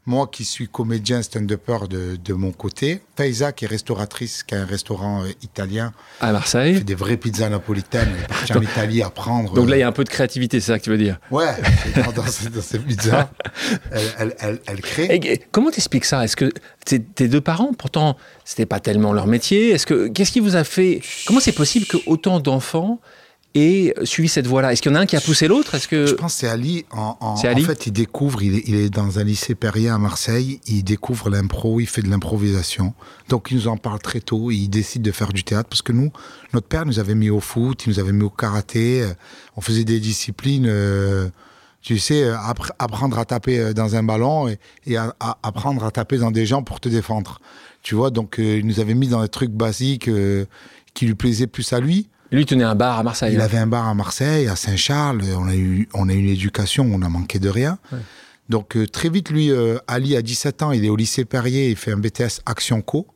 Moi 0.08 0.28
qui 0.30 0.44
suis 0.44 0.68
comédien 0.68 1.20
stand-upper 1.20 1.88
de, 1.90 2.16
de 2.16 2.32
mon 2.32 2.52
côté, 2.52 3.00
Faiza 3.16 3.50
qui 3.50 3.64
est 3.64 3.68
restauratrice, 3.68 4.44
qui 4.44 4.54
a 4.54 4.62
un 4.62 4.64
restaurant 4.64 5.24
euh, 5.24 5.28
italien. 5.42 5.92
À 6.20 6.30
Marseille. 6.30 6.76
Fait 6.76 6.84
des 6.84 6.94
vraies 6.94 7.16
pizzas 7.16 7.48
napolitaines, 7.48 8.08
elle 8.16 8.22
est 8.22 8.28
partie 8.28 8.52
en 8.52 8.62
Italie 8.62 9.02
à 9.02 9.10
prendre. 9.10 9.52
Donc 9.54 9.68
là, 9.68 9.76
il 9.76 9.80
y 9.80 9.82
a 9.82 9.88
un 9.88 9.92
peu 9.92 10.04
de 10.04 10.08
créativité, 10.08 10.60
c'est 10.60 10.72
ça 10.72 10.78
que 10.78 10.84
tu 10.84 10.90
veux 10.90 10.98
dire? 10.98 11.18
Ouais, 11.32 11.52
dans, 11.96 12.12
dans, 12.12 12.26
ces 12.26 12.78
pizzas, 12.78 13.30
elle, 13.90 14.36
elle, 14.38 14.60
elle, 14.66 14.80
crée. 14.80 15.06
Et, 15.12 15.38
comment 15.50 15.70
t'expliques 15.70 16.04
ça? 16.04 16.22
Est-ce 16.24 16.36
que 16.36 16.52
tes 16.84 17.26
deux 17.28 17.40
parents, 17.40 17.72
pourtant, 17.72 18.16
c'était 18.44 18.66
pas 18.66 18.78
tellement 18.78 19.12
leur 19.12 19.26
métier 19.26 19.70
Est-ce 19.70 19.86
que 19.86 20.06
Qu'est-ce 20.06 20.30
qui 20.30 20.40
vous 20.40 20.54
a 20.56 20.62
fait? 20.62 21.00
Comment 21.26 21.40
c'est 21.40 21.52
possible 21.52 21.86
que 21.86 21.96
autant 22.06 22.38
d'enfants 22.38 23.00
et 23.56 23.94
suivi 24.04 24.28
cette 24.28 24.46
voie-là 24.46 24.72
Est-ce 24.72 24.82
qu'il 24.82 24.92
y 24.92 24.94
en 24.94 24.98
a 24.98 25.00
un 25.00 25.06
qui 25.06 25.16
a 25.16 25.20
poussé 25.20 25.48
l'autre? 25.48 25.74
Est-ce 25.74 25.88
que 25.88 26.06
je 26.06 26.14
pense 26.14 26.34
que 26.34 26.40
c'est 26.40 26.48
Ali. 26.48 26.84
En, 26.90 27.16
en, 27.20 27.40
Ali 27.40 27.64
en, 27.64 27.66
fait, 27.66 27.86
il 27.86 27.92
découvre. 27.92 28.42
Il 28.42 28.54
est, 28.56 28.62
il 28.66 28.74
est, 28.76 28.90
dans 28.90 29.18
un 29.18 29.24
lycée 29.24 29.54
Perrier 29.54 29.88
à 29.88 29.98
Marseille. 29.98 30.60
Il 30.66 30.84
découvre 30.84 31.30
l'impro. 31.30 31.80
Il 31.80 31.86
fait 31.86 32.02
de 32.02 32.08
l'improvisation. 32.08 32.94
Donc, 33.28 33.48
il 33.50 33.56
nous 33.56 33.68
en 33.68 33.76
parle 33.76 33.98
très 33.98 34.20
tôt. 34.20 34.50
Il 34.50 34.68
décide 34.68 35.02
de 35.02 35.10
faire 35.10 35.32
du 35.32 35.42
théâtre 35.42 35.68
parce 35.68 35.82
que 35.82 35.92
nous, 35.92 36.12
notre 36.52 36.68
père 36.68 36.86
nous 36.86 36.98
avait 36.98 37.14
mis 37.14 37.30
au 37.30 37.40
foot, 37.40 37.86
il 37.86 37.90
nous 37.90 37.98
avait 37.98 38.12
mis 38.12 38.24
au 38.24 38.30
karaté. 38.30 39.04
On 39.56 39.60
faisait 39.60 39.84
des 39.84 40.00
disciplines. 40.00 40.66
Euh, 40.68 41.28
tu 41.86 41.98
sais, 42.00 42.28
apprendre 42.80 43.16
à 43.16 43.24
taper 43.24 43.60
euh, 43.60 43.72
dans 43.72 43.94
un 43.94 44.02
ballon 44.02 44.48
et, 44.48 44.58
et 44.86 44.96
à, 44.96 45.14
à, 45.20 45.38
apprendre 45.44 45.84
à 45.84 45.92
taper 45.92 46.18
dans 46.18 46.32
des 46.32 46.44
gens 46.44 46.64
pour 46.64 46.80
te 46.80 46.88
défendre. 46.88 47.40
Tu 47.86 47.94
vois, 47.94 48.10
donc 48.10 48.40
euh, 48.40 48.58
il 48.58 48.66
nous 48.66 48.80
avait 48.80 48.94
mis 48.94 49.06
dans 49.06 49.22
des 49.22 49.28
trucs 49.28 49.52
basiques 49.52 50.08
euh, 50.08 50.46
qui 50.94 51.06
lui 51.06 51.14
plaisaient 51.14 51.46
plus 51.46 51.72
à 51.72 51.78
lui. 51.78 52.08
Lui 52.32 52.44
tenait 52.46 52.64
un 52.64 52.74
bar 52.74 52.98
à 52.98 53.02
Marseille. 53.02 53.34
Il 53.34 53.40
avait 53.40 53.58
un 53.58 53.66
bar 53.66 53.86
à 53.86 53.94
Marseille, 53.94 54.48
à 54.48 54.56
Saint-Charles. 54.56 55.22
On 55.36 55.48
a 55.48 55.54
eu, 55.54 55.88
on 55.94 56.08
a 56.08 56.12
eu 56.12 56.18
une 56.18 56.28
éducation, 56.28 56.88
on 56.92 57.02
a 57.02 57.08
manqué 57.08 57.38
de 57.38 57.48
rien. 57.48 57.78
Donc 58.48 58.76
euh, 58.76 58.86
très 58.86 59.08
vite, 59.08 59.30
lui, 59.30 59.50
euh, 59.50 59.78
Ali, 59.88 60.16
à 60.16 60.22
17 60.22 60.62
ans, 60.62 60.72
il 60.72 60.84
est 60.84 60.88
au 60.88 60.96
lycée 60.96 61.24
Perrier, 61.24 61.70
il 61.70 61.76
fait 61.76 61.92
un 61.92 61.98
BTS 61.98 62.42
Action 62.46 62.82
Co. 62.82 63.06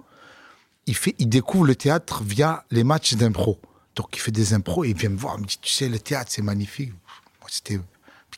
Il, 0.86 0.96
fait, 0.96 1.14
il 1.18 1.28
découvre 1.28 1.66
le 1.66 1.76
théâtre 1.76 2.22
via 2.24 2.64
les 2.70 2.84
matchs 2.84 3.14
d'impro. 3.14 3.60
Donc 3.96 4.16
il 4.16 4.20
fait 4.20 4.32
des 4.32 4.54
impros 4.54 4.84
et 4.84 4.90
il 4.90 4.96
vient 4.96 5.10
me 5.10 5.18
voir, 5.18 5.36
il 5.38 5.42
me 5.42 5.46
dit, 5.46 5.58
tu 5.60 5.72
sais, 5.72 5.88
le 5.88 5.98
théâtre, 5.98 6.30
c'est 6.32 6.42
magnifique. 6.42 6.92
C'était, 7.48 7.80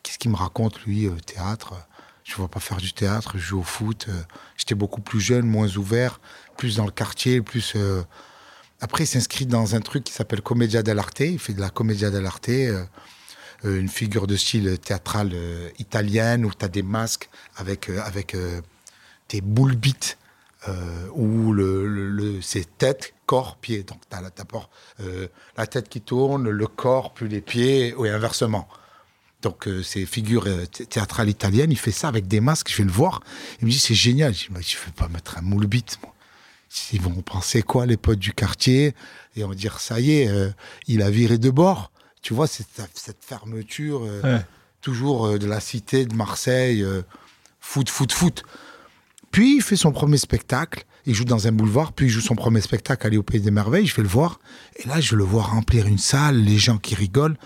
qu'est-ce 0.03 0.19
qu'il 0.19 0.31
me 0.31 0.37
raconte, 0.37 0.83
lui, 0.85 1.07
euh, 1.07 1.13
théâtre? 1.27 1.75
Je 2.25 2.33
ne 2.33 2.37
vois 2.37 2.49
pas 2.49 2.61
faire 2.61 2.79
du 2.79 2.93
théâtre, 2.93 3.33
je 3.35 3.43
joue 3.43 3.61
au 3.61 3.65
foot. 3.65 4.07
J'étais 4.57 4.75
beaucoup 4.75 5.01
plus 5.01 5.21
jeune, 5.21 5.45
moins 5.45 5.69
ouvert, 5.77 6.21
plus 6.57 6.77
dans 6.77 6.85
le 6.85 6.93
quartier, 6.93 7.43
plus 7.43 7.75
après, 8.83 9.05
il 9.05 9.07
s'inscrit 9.07 9.47
dans 9.47 9.77
un 9.77 9.81
truc 9.81 10.03
qui 10.03 10.13
s'appelle 10.13 10.43
Commedia 10.43 10.83
dell'arte. 10.83 11.21
Il 11.21 11.39
fait 11.39 11.55
de 11.55 11.61
la 11.61 11.71
Commedia 11.71 12.11
dell'arte, 12.11 12.49
euh, 12.49 12.85
euh, 13.65 13.79
une 13.79 13.89
figure 13.89 14.27
de 14.27 14.35
style 14.35 14.77
théâtral 14.77 15.31
euh, 15.33 15.69
italienne 15.79 16.45
où 16.45 16.51
tu 16.51 16.65
as 16.65 16.69
des 16.69 16.83
masques 16.83 17.31
avec, 17.55 17.89
avec 17.89 18.37
des 19.29 19.41
boules 19.41 19.77
bites 19.77 20.19
où 21.15 21.53
le, 21.53 21.87
le, 21.87 22.41
tête, 22.79 23.15
corps, 23.25 23.57
pied. 23.57 23.85
Donc 23.85 24.01
tu 24.11 24.17
as 24.17 24.21
la 25.57 25.67
tête 25.69 25.89
qui 25.89 26.01
tourne, 26.01 26.51
le 26.51 26.67
corps, 26.67 27.15
puis 27.15 27.29
les 27.29 27.41
pieds, 27.41 27.95
et 28.05 28.11
inversement. 28.11 28.69
Donc, 29.43 29.69
c'est 29.83 30.07
figure 30.07 30.47
théâtrale 30.89 31.29
italienne. 31.29 31.71
Il 31.73 31.79
fait 31.79 31.91
ça 31.91 32.07
avec 32.07 32.29
des 32.29 32.41
masques. 32.41 32.71
Je 32.71 32.79
vais 32.79 32.85
le 32.85 32.93
voir. 32.93 33.23
Il 33.61 33.67
me 33.67 33.71
dit, 33.71 33.79
c'est 33.79 33.95
génial. 33.95 34.35
Je 34.35 34.51
ne 34.53 34.57
vais 34.59 34.93
pas 34.97 35.09
mettre 35.09 35.39
un 35.39 35.43
moule 35.43 35.67
bite, 35.67 35.99
moi. 36.03 36.12
Ils 36.93 37.01
vont 37.01 37.21
penser 37.23 37.63
quoi, 37.63 37.87
les 37.87 37.97
potes 37.97 38.19
du 38.19 38.33
quartier 38.33 38.95
Et 39.37 39.45
on 39.45 39.49
va 39.49 39.55
dire, 39.55 39.79
ça 39.81 40.01
y 40.01 40.13
est, 40.21 40.29
euh, 40.29 40.51
il 40.87 41.03
a 41.03 41.11
viré 41.11 41.39
de 41.39 41.51
bord. 41.51 41.91
Tu 42.23 42.35
vois, 42.35 42.47
cette, 42.47 42.81
cette 42.95 43.23
fermeture, 43.25 44.03
euh, 44.05 44.21
toujours 44.81 45.27
euh, 45.27 45.39
de 45.39 45.47
la 45.47 45.61
cité 45.61 46.07
de 46.07 46.15
Marseille, 46.15 46.85
foot, 47.61 47.89
foot, 47.89 48.13
foot. 48.13 48.43
Puis 49.31 49.57
il 49.57 49.63
fait 49.63 49.77
son 49.77 49.93
premier 49.93 50.19
spectacle. 50.19 50.85
Il 51.05 51.15
joue 51.15 51.25
dans 51.25 51.49
un 51.49 51.53
boulevard, 51.53 51.93
puis 51.93 52.07
il 52.07 52.11
joue 52.11 52.21
son 52.21 52.37
premier 52.37 52.61
spectacle, 52.61 53.07
aller 53.07 53.17
au 53.17 53.25
Pays 53.25 53.41
des 53.41 53.51
Merveilles. 53.51 53.87
Je 53.87 53.97
vais 53.97 54.03
le 54.03 54.09
voir. 54.09 54.39
Et 54.77 54.87
là, 54.87 55.01
je 55.01 55.17
le 55.17 55.25
vois 55.25 55.43
remplir 55.43 55.87
une 55.87 55.99
salle, 55.99 56.37
les 56.45 56.59
gens 56.59 56.79
qui 56.79 56.95
rigolent. 56.95 57.37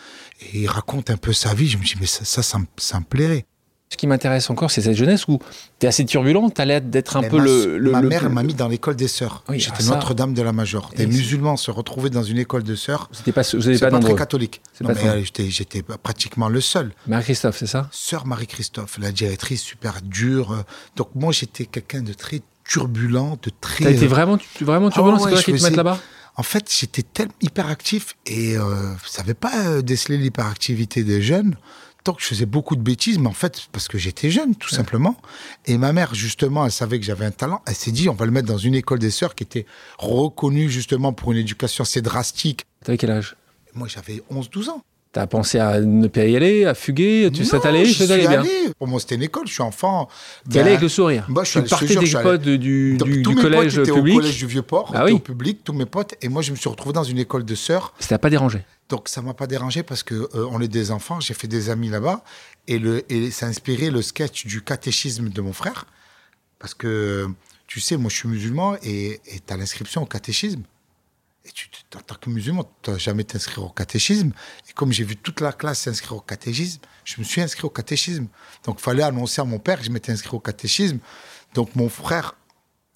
Et 0.52 0.61
il 0.62 0.68
raconte 0.68 1.09
un 1.11 1.16
peu 1.16 1.33
sa 1.33 1.54
vie. 1.54 1.66
Je 1.68 1.78
me 1.78 1.83
dis, 1.85 1.95
mais 1.99 2.06
ça, 2.06 2.25
ça, 2.26 2.42
ça, 2.42 2.59
me- 2.59 2.66
ça 2.76 3.00
me 3.00 3.04
plairait. 3.06 3.47
Ce 3.88 3.97
qui 3.97 4.09
m'intéresse 4.09 4.50
encore, 4.50 4.71
c'est 4.73 4.83
cette 4.83 4.97
jeunesse 4.97 5.28
où 5.28 5.38
tu 5.78 5.87
es 5.87 5.88
assez 5.88 6.05
turbulent, 6.05 6.50
tu 6.52 6.61
as 6.61 6.64
l'air 6.64 6.81
d'être 6.81 7.16
un 7.16 7.21
Mais 7.21 7.28
peu 7.28 7.37
ma, 7.38 7.45
le, 7.45 7.78
le- 7.78 7.90
ma 7.93 8.00
le- 8.00 8.09
mère 8.09 8.28
m'a 8.31 8.43
mis 8.43 8.52
dans 8.55 8.66
l'école 8.66 8.97
des 8.97 9.07
sœurs. 9.07 9.45
Oui, 9.49 9.61
J'étais 9.61 9.85
ah. 9.87 9.95
Notre-Dame 9.95 10.35
de 10.35 10.43
la 10.43 10.52
Major. 10.52 10.90
Des 10.97 11.07
musulmans 11.07 11.57
se 11.57 11.71
retrouvaient 11.71 12.11
dans 12.11 12.25
une 12.25 12.38
école 12.38 12.64
de 12.64 12.75
sœurs. 12.75 13.09
C'était 13.12 13.31
pas, 13.31 13.43
vous 13.43 13.78
pas, 13.78 13.90
pas, 13.90 14.00
très 14.00 14.14
catholique. 14.16 14.61
C'est 14.73 14.83
Non, 14.83 14.93
pas 14.93 15.00
mais 15.00 15.23
très- 15.25 15.49
j'étais, 15.50 15.83
pratiquement 16.02 16.49
le 16.49 16.61
seul. 16.61 16.93
Marie-Christophe, 17.07 17.59
c'est 17.59 17.69
ça? 17.69 17.88
Sœur 17.93 18.26
Marie-Christophe, 18.26 18.99
la 18.99 19.12
directrice 19.12 19.62
super 19.62 20.02
dure. 20.02 20.64
Donc 20.97 21.11
moi, 21.14 21.33
j'étais 21.33 21.66
quelqu'un 21.66 22.02
de 22.02 22.12
très 22.12 22.43
turbulent, 22.69 23.38
de 23.43 23.50
très. 23.61 23.85
T'as 23.85 23.90
été 23.93 24.09
vraiment, 24.09 24.37
vraiment 24.61 24.90
turbulent, 24.90 25.19
Ah 25.21 25.25
ouais, 25.26 25.37
c'est 25.37 25.45
qui 25.45 25.52
te 25.59 25.62
mettent 25.62 25.76
là-bas? 25.76 25.99
En 26.38 26.43
fait, 26.43 26.71
j'étais 26.76 27.02
tellement 27.02 27.33
hyperactif 27.40 28.16
et 28.26 28.59
euh, 28.59 28.93
je 29.05 29.09
savais 29.09 29.33
pas 29.33 29.52
euh, 29.69 29.81
déceler 29.81 30.19
l'hyperactivité 30.19 31.02
des 31.05 31.23
jeunes. 31.23 31.55
Tant 32.07 32.13
que 32.15 32.23
je 32.23 32.29
faisais 32.29 32.47
beaucoup 32.47 32.77
de 32.77 32.83
bêtises, 32.83 33.19
mais 33.19 33.27
en 33.27 33.33
fait, 33.33 33.63
parce 33.73 33.89
que 33.89 33.99
j'étais 33.99 34.31
jeune, 34.31 34.55
tout 34.55 34.69
simplement. 34.69 35.17
Et 35.67 35.77
ma 35.77 35.93
mère, 35.93 36.15
justement, 36.15 36.65
elle 36.65 36.71
savait 36.71 37.01
que 37.01 37.05
j'avais 37.05 37.25
un 37.25 37.33
talent. 37.33 37.61
Elle 37.67 37.75
s'est 37.75 37.91
dit, 37.91 38.09
on 38.09 38.15
va 38.15 38.27
le 38.27 38.31
mettre 38.31 38.47
dans 38.47 38.59
une 38.59 38.77
école 38.77 39.01
des 39.01 39.11
sœurs 39.11 39.35
qui 39.35 39.43
était 39.43 39.67
reconnue, 39.99 40.71
justement, 40.71 41.13
pour 41.13 41.33
une 41.33 41.39
éducation 41.39 41.83
assez 41.83 42.03
drastique. 42.03 42.65
T'avais 42.85 42.97
quel 42.97 43.11
âge? 43.11 43.35
Moi, 43.75 43.89
j'avais 43.89 44.23
11-12 44.33 44.69
ans. 44.71 44.83
T'as 45.11 45.27
pensé 45.27 45.59
à 45.59 45.81
ne 45.81 46.07
pas 46.07 46.27
y 46.27 46.37
aller, 46.37 46.65
à 46.65 46.75
fuguer, 46.75 47.29
tu 47.35 47.45
sais 47.45 47.59
t'allais, 47.59 47.87
je 47.87 48.05
suis 48.05 48.07
bien. 48.07 48.41
allé. 48.43 48.51
Pour 48.79 48.87
moi, 48.87 49.01
c'était 49.01 49.17
une 49.17 49.23
école. 49.25 49.49
Je 49.49 49.55
suis 49.55 49.63
enfant. 49.63 50.09
T'y 50.49 50.59
allais 50.59 50.65
Ben, 50.65 50.69
avec 50.75 50.83
le 50.83 50.89
sourire. 50.89 51.25
Moi, 51.29 51.43
je 51.43 51.51
suis 51.51 51.55
tu 51.55 51.59
allé- 51.65 51.69
partais 51.71 51.87
jure, 51.89 52.03
des 52.03 52.15
allé- 52.17 52.23
potes 52.23 52.43
du, 52.43 52.97
Donc, 52.99 53.09
du, 53.09 53.23
tous 53.23 53.31
du 53.31 53.37
mes 53.37 53.43
collège 53.43 53.75
potes 53.77 53.89
étaient 53.89 53.97
public. 53.97 54.15
au 54.15 54.19
collège 54.21 54.37
du 54.39 54.47
Vieux-Port, 54.47 54.93
Ah 54.95 55.05
oui. 55.07 55.13
au 55.13 55.19
public, 55.19 55.61
tous 55.65 55.73
mes 55.73 55.87
potes. 55.87 56.15
Et 56.23 56.29
moi, 56.29 56.43
je 56.43 56.53
me 56.53 56.57
suis 56.57 56.69
retrouvé 56.69 56.93
dans 56.93 57.03
une 57.03 57.19
école 57.19 57.45
de 57.45 57.55
sœurs. 57.57 57.95
Ça 57.99 58.09
t'a 58.11 58.19
pas 58.19 58.31
dérangé? 58.31 58.61
Donc, 58.88 59.09
ça 59.09 59.21
m'a 59.21 59.35
pas 59.35 59.47
dérangé 59.47 59.83
parce 59.83 60.02
que 60.02 60.14
euh, 60.14 60.49
on 60.50 60.61
est 60.61 60.69
des 60.69 60.90
enfants. 60.90 61.21
J'ai 61.21 61.35
fait 61.35 61.49
des 61.49 61.71
amis 61.71 61.88
là-bas. 61.88 62.23
Et, 62.69 63.31
ça 63.31 63.47
a 63.47 63.49
inspiré 63.49 63.90
le 63.90 64.02
sketch 64.02 64.47
du 64.47 64.62
catéchisme 64.62 65.28
de 65.28 65.40
mon 65.40 65.52
frère. 65.52 65.87
Parce 66.59 66.75
que, 66.75 67.28
tu 67.66 67.81
sais, 67.81 67.97
moi, 67.97 68.11
je 68.11 68.16
suis 68.16 68.28
musulman 68.28 68.76
et 68.83 69.21
tu 69.25 69.52
as 69.52 69.57
l'inscription 69.57 70.02
au 70.02 70.07
catéchisme. 70.07 70.62
Et 71.45 71.50
tu, 71.52 71.69
en 71.95 72.00
tant 72.00 72.16
que 72.16 72.28
musulman, 72.28 72.69
tu 72.83 72.90
n'as 72.90 72.99
jamais 72.99 73.25
t'inscrire 73.25 73.64
au 73.64 73.71
catéchisme. 73.71 74.33
Et 74.69 74.73
comme 74.73 74.93
j'ai 74.93 75.05
vu 75.05 75.16
toute 75.16 75.40
la 75.40 75.52
classe 75.52 75.81
s'inscrire 75.81 76.16
au 76.16 76.21
catéchisme, 76.21 76.81
je 77.05 77.21
me 77.21 77.25
suis 77.25 77.40
inscrit 77.40 77.64
au 77.64 77.71
catéchisme. 77.71 78.26
Donc, 78.64 78.81
fallait 78.81 79.05
annoncer 79.05 79.40
à 79.40 79.45
mon 79.45 79.59
père 79.59 79.78
que 79.78 79.85
je 79.85 79.90
m'étais 79.90 80.12
inscrit 80.12 80.35
au 80.35 80.40
catéchisme. 80.40 80.99
Donc, 81.55 81.75
mon 81.76 81.88
frère 81.88 82.35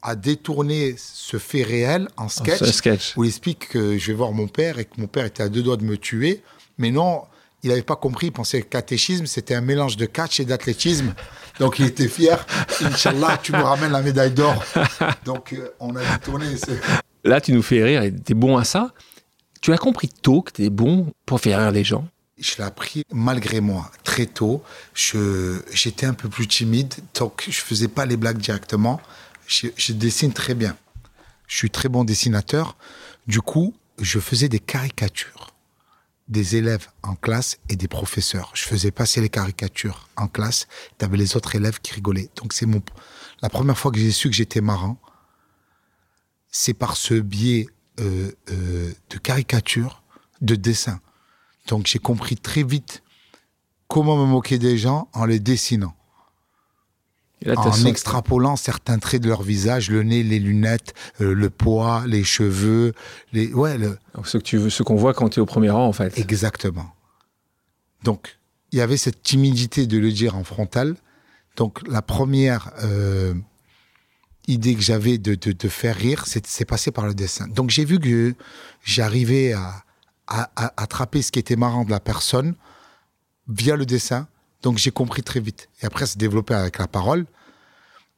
a 0.03 0.17
détourné 0.17 0.95
ce 0.97 1.39
fait 1.39 1.63
réel 1.63 2.09
en 2.17 2.29
sketch, 2.29 3.17
où 3.17 3.25
il 3.25 3.29
explique 3.29 3.69
que 3.69 3.99
je 3.99 4.07
vais 4.09 4.15
voir 4.15 4.33
mon 4.33 4.49
père 4.49 4.79
et 4.79 4.85
que 4.85 4.99
mon 4.99 5.07
père 5.07 5.25
était 5.25 5.43
à 5.43 5.49
deux 5.49 5.63
doigts 5.63 5.77
de 5.77 5.85
me 5.85 5.97
tuer. 5.97 6.43
Mais 6.79 6.91
non, 6.91 7.23
il 7.63 7.71
n'avait 7.71 7.83
pas 7.83 7.97
compris. 7.97 8.29
Il 8.29 8.33
pensait 8.33 8.63
que 8.63 8.69
catéchisme, 8.69 9.27
c'était 9.27 9.55
un 9.55 9.61
mélange 9.61 9.97
de 9.97 10.07
catch 10.07 10.41
et 10.41 10.45
d'athlétisme. 10.45 11.15
Donc, 11.59 11.79
il 11.79 11.87
était 11.87 12.09
fier. 12.09 12.45
Inch'Allah, 12.81 13.39
tu 13.43 13.53
me 13.53 13.63
ramènes 13.63 13.93
la 13.93 14.03
médaille 14.03 14.33
d'or. 14.33 14.65
Donc, 15.25 15.53
euh, 15.53 15.75
on 15.81 15.95
a 15.95 16.03
détourné. 16.03 16.47
Là, 17.25 17.41
tu 17.41 17.53
nous 17.53 17.63
fais 17.63 17.83
rire 17.83 18.03
et 18.03 18.15
t'es 18.15 18.35
bon 18.35 18.57
à 18.57 18.65
ça. 18.65 18.93
Tu 19.61 19.73
as 19.75 19.79
compris 19.79 20.09
tôt 20.09 20.41
que 20.41 20.53
t'es 20.53 20.71
bon 20.71 21.13
pour 21.27 21.41
faire 21.41 21.61
rire 21.61 21.71
les 21.71 21.85
gens? 21.85 22.09
Je 22.39 22.57
l'ai 22.57 22.65
appris 22.65 23.05
malgré 23.13 23.61
moi, 23.61 23.91
très 24.03 24.25
tôt. 24.25 24.63
Je, 24.95 25.61
j'étais 25.75 26.07
un 26.07 26.15
peu 26.15 26.31
plus 26.31 26.47
timide, 26.47 26.95
donc 27.15 27.47
je 27.47 27.61
faisais 27.61 27.89
pas 27.89 28.07
les 28.07 28.17
blagues 28.17 28.39
directement. 28.39 29.03
Je, 29.51 29.93
dessine 29.93 30.33
très 30.33 30.55
bien. 30.55 30.77
Je 31.49 31.57
suis 31.57 31.71
très 31.71 31.89
bon 31.89 32.05
dessinateur. 32.05 32.77
Du 33.27 33.41
coup, 33.41 33.75
je 33.99 34.21
faisais 34.21 34.49
des 34.49 34.61
caricatures 34.61 35.49
des 36.29 36.55
élèves 36.55 36.87
en 37.03 37.17
classe 37.17 37.59
et 37.69 37.75
des 37.75 37.89
professeurs. 37.89 38.53
Je 38.55 38.63
faisais 38.63 38.93
passer 38.93 39.21
les 39.21 39.29
caricatures 39.29 40.09
en 40.17 40.29
classe. 40.29 40.69
Tu 40.97 41.05
avais 41.05 41.17
les 41.17 41.37
autres 41.37 41.57
élèves 41.57 41.81
qui 41.81 41.93
rigolaient. 41.93 42.31
Donc 42.37 42.53
c'est 42.53 42.67
mon 42.67 42.81
la 43.43 43.49
première 43.49 43.77
fois 43.77 43.91
que 43.91 43.99
j'ai 43.99 44.13
su 44.13 44.31
que 44.31 44.37
j'étais 44.37 44.61
marrant. 44.61 44.97
C'est 46.53 46.75
par 46.75 46.97
ce 46.97 47.15
biais 47.15 47.67
euh, 47.99 48.31
euh, 48.51 48.93
de 49.11 49.19
caricature, 49.19 50.05
de 50.41 50.55
dessin. 50.55 51.01
Donc 51.67 51.89
j'ai 51.89 51.99
compris 51.99 52.37
très 52.37 52.63
vite 52.63 53.03
comment 53.89 54.17
me 54.17 54.27
moquer 54.27 54.61
des 54.61 54.79
gens 54.79 55.09
en 55.13 55.25
les 55.25 55.41
dessinant, 55.41 55.97
là, 57.43 57.55
en 57.59 57.73
senti- 57.73 57.89
extrapolant 57.89 58.57
certains 58.57 58.99
traits 58.99 59.23
de 59.23 59.29
leur 59.29 59.43
visage, 59.43 59.91
le 59.91 60.03
nez, 60.03 60.23
les 60.23 60.39
lunettes, 60.39 60.95
euh, 61.21 61.35
le 61.35 61.51
poids, 61.51 62.05
les 62.07 62.25
cheveux, 62.25 62.93
les 63.33 63.53
ouais, 63.53 63.79
le... 63.79 63.99
ce 64.25 64.39
que 64.39 64.43
tu 64.43 64.59
veux, 64.59 64.71
ce 64.71 64.83
qu'on 64.83 64.97
voit 64.97 65.15
quand 65.15 65.31
tu 65.31 65.41
es 65.41 65.43
au 65.43 65.47
premier 65.47 65.71
rang, 65.71 65.87
en 65.87 65.93
fait. 65.93 66.19
exactement. 66.19 66.95
Donc 68.03 68.39
il 68.73 68.79
y 68.79 68.83
avait 68.83 68.97
cette 68.97 69.23
timidité 69.23 69.87
de 69.87 69.99
le 69.99 70.13
dire 70.13 70.37
en 70.37 70.45
frontal. 70.45 70.97
Donc 71.57 71.81
la 71.89 72.03
première 72.03 72.73
euh, 72.85 73.35
idée 74.47 74.75
que 74.75 74.81
j'avais 74.81 75.19
de, 75.19 75.35
de, 75.35 75.53
de 75.53 75.69
faire 75.69 75.97
rire, 75.97 76.25
c'est 76.27 76.47
c'est 76.47 76.65
passé 76.65 76.91
par 76.91 77.07
le 77.07 77.15
dessin. 77.15 77.49
Donc 77.49 77.71
j'ai 77.71 77.85
vu 77.85 77.99
que 77.99 78.35
j'arrivais 78.85 79.53
à, 79.53 79.83
à, 80.27 80.51
à 80.57 80.83
attraper 80.83 81.23
ce 81.23 81.33
qui 81.33 81.39
était 81.39 81.57
marrant 81.57 81.85
de 81.85 81.91
la 81.91 82.01
personne 82.01 82.55
via 83.49 83.77
le 83.77 83.85
dessin. 83.85 84.29
Donc 84.63 84.79
j'ai 84.79 84.91
compris 84.91 85.23
très 85.23 85.41
vite. 85.41 85.69
Et 85.83 85.87
après, 85.87 86.07
c'est 86.07 86.19
développé 86.19 86.55
avec 86.55 86.79
la 86.79 86.87
parole. 86.87 87.27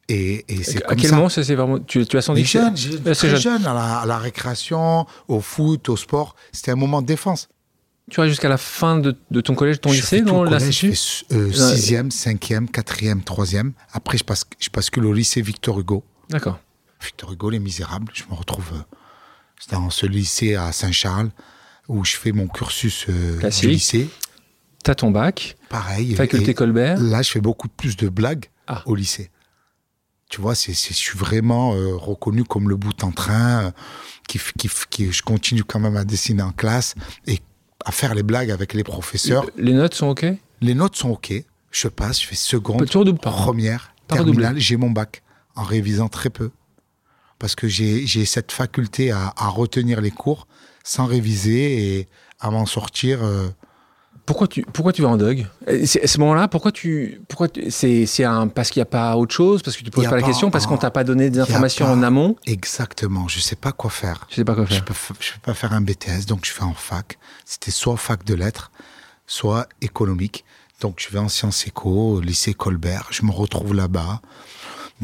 Et, 0.08 0.44
et 0.48 0.62
c'est 0.64 0.84
à 0.86 0.96
quel 0.96 1.10
ça. 1.10 1.16
moment 1.16 1.28
ça 1.28 1.44
s'est 1.44 1.54
vraiment. 1.54 1.78
Tu, 1.78 2.04
tu 2.06 2.16
as 2.18 2.22
senti 2.22 2.44
c'est- 2.44 2.58
jeune, 2.58 2.76
c'est 2.76 3.14
très 3.14 3.28
jeune. 3.30 3.40
jeune, 3.40 3.66
à 3.66 3.72
la, 3.74 3.98
à 4.00 4.06
la 4.06 4.18
récréation, 4.18 5.06
au 5.28 5.40
foot, 5.40 5.88
au 5.88 5.96
sport. 5.96 6.34
C'était 6.50 6.72
un 6.72 6.76
moment 6.76 7.00
de 7.02 7.06
défense. 7.06 7.48
Tu 8.10 8.20
vas 8.20 8.26
jusqu'à 8.28 8.48
la 8.48 8.58
fin 8.58 8.98
de, 8.98 9.16
de 9.30 9.40
ton 9.40 9.54
collège, 9.54 9.80
ton 9.80 9.90
je 9.90 10.00
lycée, 10.00 10.18
le 10.20 10.24
collège, 10.26 10.48
je 10.48 10.64
l'institut 10.88 10.94
fais 11.28 11.36
euh, 11.36 11.46
Ouais. 11.48 11.76
sixième, 11.76 12.10
cinquième, 12.10 12.68
quatrième, 12.68 13.22
troisième. 13.22 13.72
Après, 13.92 14.18
je, 14.18 14.24
passe, 14.24 14.44
je 14.58 14.68
bascule 14.70 15.06
au 15.06 15.12
lycée 15.12 15.40
Victor 15.40 15.78
Hugo. 15.78 16.04
D'accord. 16.28 16.58
Victor 17.00 17.32
Hugo, 17.32 17.48
Les 17.50 17.60
Misérables. 17.60 18.10
Je 18.12 18.24
me 18.28 18.34
retrouve 18.34 18.70
euh, 18.74 18.82
dans 19.70 19.88
ce 19.90 20.04
lycée 20.06 20.56
à 20.56 20.72
Saint-Charles 20.72 21.30
où 21.88 22.04
je 22.04 22.16
fais 22.16 22.32
mon 22.32 22.48
cursus 22.48 23.06
euh, 23.08 23.48
du 23.60 23.68
lycée. 23.68 24.08
T'as 24.82 24.94
ton 24.94 25.10
bac, 25.10 25.56
Pareil. 25.68 26.14
faculté 26.14 26.54
Colbert. 26.54 27.00
là, 27.00 27.22
je 27.22 27.30
fais 27.30 27.40
beaucoup 27.40 27.68
plus 27.68 27.96
de 27.96 28.08
blagues 28.08 28.46
Ah. 28.66 28.82
au 28.86 28.94
lycée. 28.94 29.30
Tu 30.28 30.40
vois, 30.40 30.54
c'est, 30.54 30.72
je 30.72 30.92
suis 30.94 31.18
vraiment 31.18 31.74
euh, 31.74 31.94
reconnu 31.94 32.42
comme 32.44 32.68
le 32.68 32.76
bout 32.76 33.04
en 33.04 33.12
train, 33.12 33.66
euh, 33.66 33.70
qui, 34.26 34.38
qui, 34.58 34.68
qui, 34.90 35.12
je 35.12 35.22
continue 35.22 35.62
quand 35.62 35.78
même 35.78 35.96
à 35.96 36.04
dessiner 36.04 36.42
en 36.42 36.52
classe 36.52 36.94
et 37.26 37.38
à 37.84 37.92
faire 37.92 38.14
les 38.14 38.22
blagues 38.22 38.50
avec 38.50 38.72
les 38.74 38.82
professeurs. 38.84 39.44
Les 39.56 39.74
notes 39.74 39.94
sont 39.94 40.08
OK? 40.08 40.24
Les 40.62 40.74
notes 40.74 40.96
sont 40.96 41.10
OK. 41.10 41.32
Je 41.70 41.88
passe, 41.88 42.20
je 42.22 42.26
fais 42.26 42.34
seconde, 42.34 42.86
première, 43.20 43.94
terminale, 44.08 44.58
j'ai 44.58 44.76
mon 44.76 44.90
bac 44.90 45.22
en 45.54 45.62
révisant 45.64 46.08
très 46.08 46.30
peu. 46.30 46.50
Parce 47.38 47.54
que 47.54 47.66
j'ai, 47.68 48.06
j'ai 48.06 48.24
cette 48.24 48.52
faculté 48.52 49.10
à, 49.10 49.32
à 49.36 49.48
retenir 49.48 50.00
les 50.00 50.10
cours 50.12 50.46
sans 50.84 51.06
réviser 51.06 51.98
et 51.98 52.08
à 52.40 52.50
m'en 52.50 52.66
sortir. 52.66 53.22
euh, 53.22 53.48
Pourquoi 54.24 54.46
tu, 54.46 54.62
pourquoi 54.62 54.92
tu 54.92 55.02
vas 55.02 55.08
en 55.08 55.18
c'est- 55.84 56.02
À 56.02 56.06
ce 56.06 56.18
moment-là, 56.20 56.46
pourquoi 56.48 56.70
tu. 56.70 57.20
Pourquoi 57.28 57.48
tu- 57.48 57.70
c'est, 57.70 58.06
c'est 58.06 58.22
un, 58.24 58.46
parce 58.46 58.70
qu'il 58.70 58.78
n'y 58.80 58.84
a 58.84 58.86
pas 58.86 59.16
autre 59.16 59.34
chose? 59.34 59.62
Parce 59.62 59.76
que 59.76 59.82
tu 59.82 59.90
poses 59.90 60.06
pas 60.08 60.16
la 60.16 60.22
question? 60.22 60.50
Parce 60.50 60.64
un- 60.64 60.68
qu'on 60.68 60.76
t'a 60.76 60.90
pas 60.92 61.02
donné 61.04 61.28
des 61.28 61.40
informations 61.40 61.86
pas- 61.86 61.92
en 61.92 62.02
amont? 62.02 62.36
Exactement. 62.46 63.26
Je 63.28 63.40
sais 63.40 63.56
pas 63.56 63.72
quoi 63.72 63.90
faire. 63.90 64.26
Je 64.30 64.36
sais 64.36 64.44
pas 64.44 64.54
quoi 64.54 64.64
Je 64.66 64.74
faire. 64.74 64.84
peux, 64.84 64.94
je 65.20 65.32
peux 65.32 65.40
pas 65.42 65.54
faire 65.54 65.72
un 65.72 65.80
BTS, 65.80 66.26
donc 66.26 66.44
je 66.46 66.52
fais 66.52 66.62
en 66.62 66.74
fac. 66.74 67.18
C'était 67.44 67.72
soit 67.72 67.96
fac 67.96 68.24
de 68.24 68.34
lettres, 68.34 68.70
soit 69.26 69.66
économique. 69.80 70.44
Donc 70.80 70.96
je 71.04 71.12
vais 71.12 71.18
en 71.18 71.28
sciences 71.28 71.66
éco, 71.66 71.90
au 72.16 72.20
lycée 72.20 72.54
Colbert. 72.54 73.08
Je 73.10 73.24
me 73.24 73.30
retrouve 73.32 73.74
là-bas. 73.74 74.20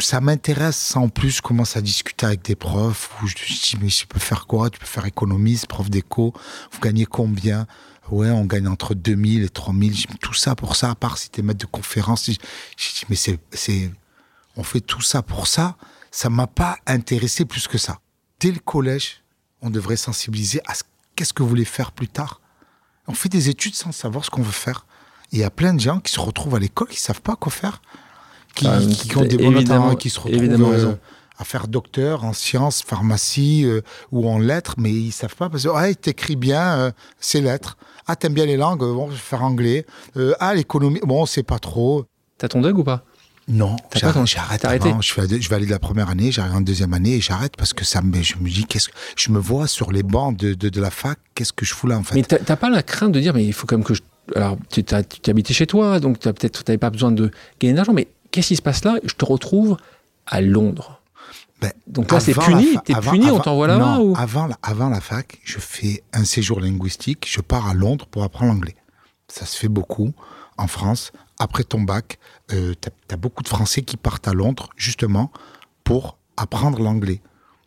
Ça 0.00 0.20
m'intéresse 0.20 0.76
sans 0.76 1.08
plus. 1.08 1.37
Je 1.38 1.42
commence 1.42 1.76
à 1.76 1.80
discuter 1.80 2.25
avec 2.25 2.42
des 2.44 2.54
profs 2.54 3.10
où 3.22 3.26
je 3.26 3.34
dis 3.34 3.76
mais 3.80 3.88
je 3.88 4.06
peux 4.06 4.20
faire 4.20 4.46
quoi? 4.46 4.70
Tu 4.70 4.78
peux 4.78 4.87
faire 4.87 5.06
économiste, 5.06 5.66
prof 5.66 5.90
d'éco. 5.90 6.32
Vous 6.70 6.78
gagnez 6.80 7.04
combien? 7.04 7.66
Ouais, 8.10 8.30
on 8.30 8.44
gagne 8.44 8.68
entre 8.68 8.94
2000 8.94 9.42
et 9.42 9.48
3000. 9.48 9.92
Je 9.92 9.96
dis, 9.98 10.06
mais 10.10 10.16
tout 10.16 10.34
ça 10.34 10.54
pour 10.54 10.76
ça, 10.76 10.90
à 10.90 10.94
part 10.94 11.18
si 11.18 11.30
t'es 11.30 11.42
maître 11.42 11.60
de 11.60 11.66
conférence. 11.66 12.26
Je 12.26 12.32
dis 12.32 12.38
mais 13.08 13.16
c'est, 13.16 13.38
c'est, 13.52 13.90
on 14.56 14.62
fait 14.62 14.80
tout 14.80 15.02
ça 15.02 15.22
pour 15.22 15.46
ça. 15.46 15.76
Ça 16.10 16.30
m'a 16.30 16.46
pas 16.46 16.78
intéressé 16.86 17.44
plus 17.44 17.68
que 17.68 17.78
ça. 17.78 18.00
Dès 18.40 18.50
le 18.50 18.60
collège, 18.60 19.22
on 19.60 19.70
devrait 19.70 19.96
sensibiliser 19.96 20.60
à 20.66 20.74
ce 20.74 20.82
qu'est-ce 21.16 21.32
que 21.32 21.42
vous 21.42 21.48
voulez 21.48 21.64
faire 21.64 21.92
plus 21.92 22.08
tard. 22.08 22.40
On 23.08 23.14
fait 23.14 23.28
des 23.28 23.48
études 23.48 23.74
sans 23.74 23.92
savoir 23.92 24.24
ce 24.24 24.30
qu'on 24.30 24.42
veut 24.42 24.52
faire. 24.52 24.86
Et 25.32 25.36
Il 25.36 25.38
y 25.40 25.44
a 25.44 25.50
plein 25.50 25.74
de 25.74 25.80
gens 25.80 26.00
qui 26.00 26.12
se 26.12 26.20
retrouvent 26.20 26.54
à 26.54 26.58
l'école 26.58 26.88
qui 26.88 27.00
savent 27.00 27.20
pas 27.20 27.36
quoi 27.36 27.52
faire, 27.52 27.82
qui, 28.54 28.66
Ah, 28.66 28.78
qui 28.80 29.16
ont 29.16 29.22
des 29.24 29.36
bonnes 29.36 29.64
notes 29.64 29.98
qui 29.98 30.10
se 30.10 30.20
retrouvent 30.20 30.38
évidemment 30.38 30.68
euh, 30.68 30.72
raison. 30.72 30.98
À 31.38 31.45
faire 31.45 31.68
docteur 31.68 32.25
en 32.25 32.33
sciences, 32.33 32.83
pharmacie 32.83 33.64
euh, 33.64 33.80
ou 34.12 34.28
en 34.28 34.38
lettres, 34.38 34.75
mais 34.78 34.92
ils 34.92 35.12
savent 35.12 35.37
pas 35.37 35.49
parce 35.49 35.62
que 35.62 35.68
ouais, 35.68 35.95
t'écris 35.95 36.37
bien 36.37 36.78
euh, 36.78 36.90
ces 37.21 37.40
lettres. 37.40 37.76
Ah, 38.07 38.16
t'aimes 38.16 38.35
bien 38.35 38.47
les 38.47 38.57
langues, 38.57 38.80
bon, 38.80 39.07
je 39.07 39.12
vais 39.12 39.18
faire 39.18 39.42
anglais. 39.45 39.87
Euh, 40.16 40.35
ah, 40.40 40.54
l'économie, 40.54 41.00
bon, 41.04 41.26
c'est 41.26 41.42
pas 41.42 41.59
trop. 41.59 42.04
T'as 42.38 42.49
ton 42.49 42.61
Doug 42.61 42.78
ou 42.78 42.85
pas? 42.85 43.04
Non, 43.49 43.76
J'arrête 43.95 44.64
avant. 44.66 45.00
Je, 45.00 45.12
fais, 45.14 45.23
je 45.40 45.49
vais 45.49 45.57
aller 45.57 45.64
de 45.64 45.71
la 45.71 45.78
première 45.78 46.11
année, 46.11 46.30
j'arrive 46.30 46.54
en 46.54 46.61
deuxième 46.61 46.92
année 46.92 47.14
et 47.14 47.21
j'arrête 47.23 47.57
parce 47.57 47.73
que 47.73 47.83
ça 47.83 48.02
me, 48.02 48.23
je 48.23 48.37
me 48.37 48.49
dis, 48.49 48.66
qu'est-ce 48.66 48.88
que, 48.88 48.95
je 49.16 49.30
me 49.30 49.38
vois 49.38 49.66
sur 49.66 49.90
les 49.90 50.02
bancs 50.02 50.37
de, 50.37 50.52
de, 50.52 50.68
de 50.68 50.80
la 50.83 50.90
fac, 50.90 51.18
qu'est-ce 51.35 51.54
que 51.54 51.64
je 51.64 51.73
fous 51.73 51.87
là 51.87 51.97
en 51.97 52.02
fait? 52.02 52.14
Mais 52.14 52.23
t'as 52.23 52.57
pas 52.57 52.68
la 52.68 52.83
crainte 52.83 53.12
de 53.12 53.21
dire, 53.21 53.33
mais 53.33 53.47
il 53.47 53.54
faut 53.54 53.66
quand 53.66 53.76
même 53.78 53.87
que 53.87 53.95
je. 53.95 54.02
Alors, 54.37 54.59
tu 54.68 54.85
t'habitais 54.85 55.54
chez 55.54 55.66
toi, 55.66 55.99
donc 55.99 56.18
t'as 56.21 56.35
peut-être 56.35 56.62
t'avais 56.62 56.76
pas 56.76 56.90
besoin 56.90 57.11
de 57.11 57.30
gagner 57.59 57.73
d'argent, 57.73 57.95
mais 57.95 58.09
qu'est-ce 58.30 58.49
qui 58.49 58.57
se 58.57 58.62
passe 58.62 58.85
là? 58.85 58.99
Je 59.02 59.14
te 59.14 59.25
retrouve 59.25 59.78
à 60.26 60.42
Londres. 60.42 60.98
Ben, 61.60 61.72
Donc 61.88 62.12
là, 62.12 62.20
c'est 62.20 62.34
puni, 62.34 62.76
t'es 62.84 62.94
avant- 62.94 63.10
puni, 63.10 63.26
on 63.26 63.34
avant- 63.34 63.40
t'envoie 63.40 63.66
là-bas 63.66 63.98
ou? 63.98 64.14
avant, 64.16 64.46
la, 64.46 64.56
avant 64.62 64.88
la 64.88 65.00
fac, 65.00 65.40
je 65.44 65.58
fais 65.58 66.04
un 66.12 66.24
séjour 66.24 66.60
linguistique, 66.60 67.26
je 67.28 67.40
pars 67.40 67.66
à 67.66 67.74
Londres 67.74 68.06
pour 68.06 68.22
apprendre 68.22 68.52
l'anglais. 68.52 68.76
Ça 69.26 69.44
se 69.44 69.56
fait 69.58 69.68
beaucoup 69.68 70.12
en 70.56 70.68
France. 70.68 71.10
Après 71.40 71.64
ton 71.64 71.80
bac, 71.80 72.18
euh, 72.52 72.74
tu 72.80 72.88
as, 73.12 73.16
beaucoup 73.16 73.42
de 73.42 73.48
Français 73.48 73.82
qui 73.82 73.96
partent 73.96 74.28
à 74.28 74.34
Londres 74.34 74.70
justement 74.76 75.32
pour 75.84 76.16
apprendre 76.36 76.80
l'anglais. 76.80 77.20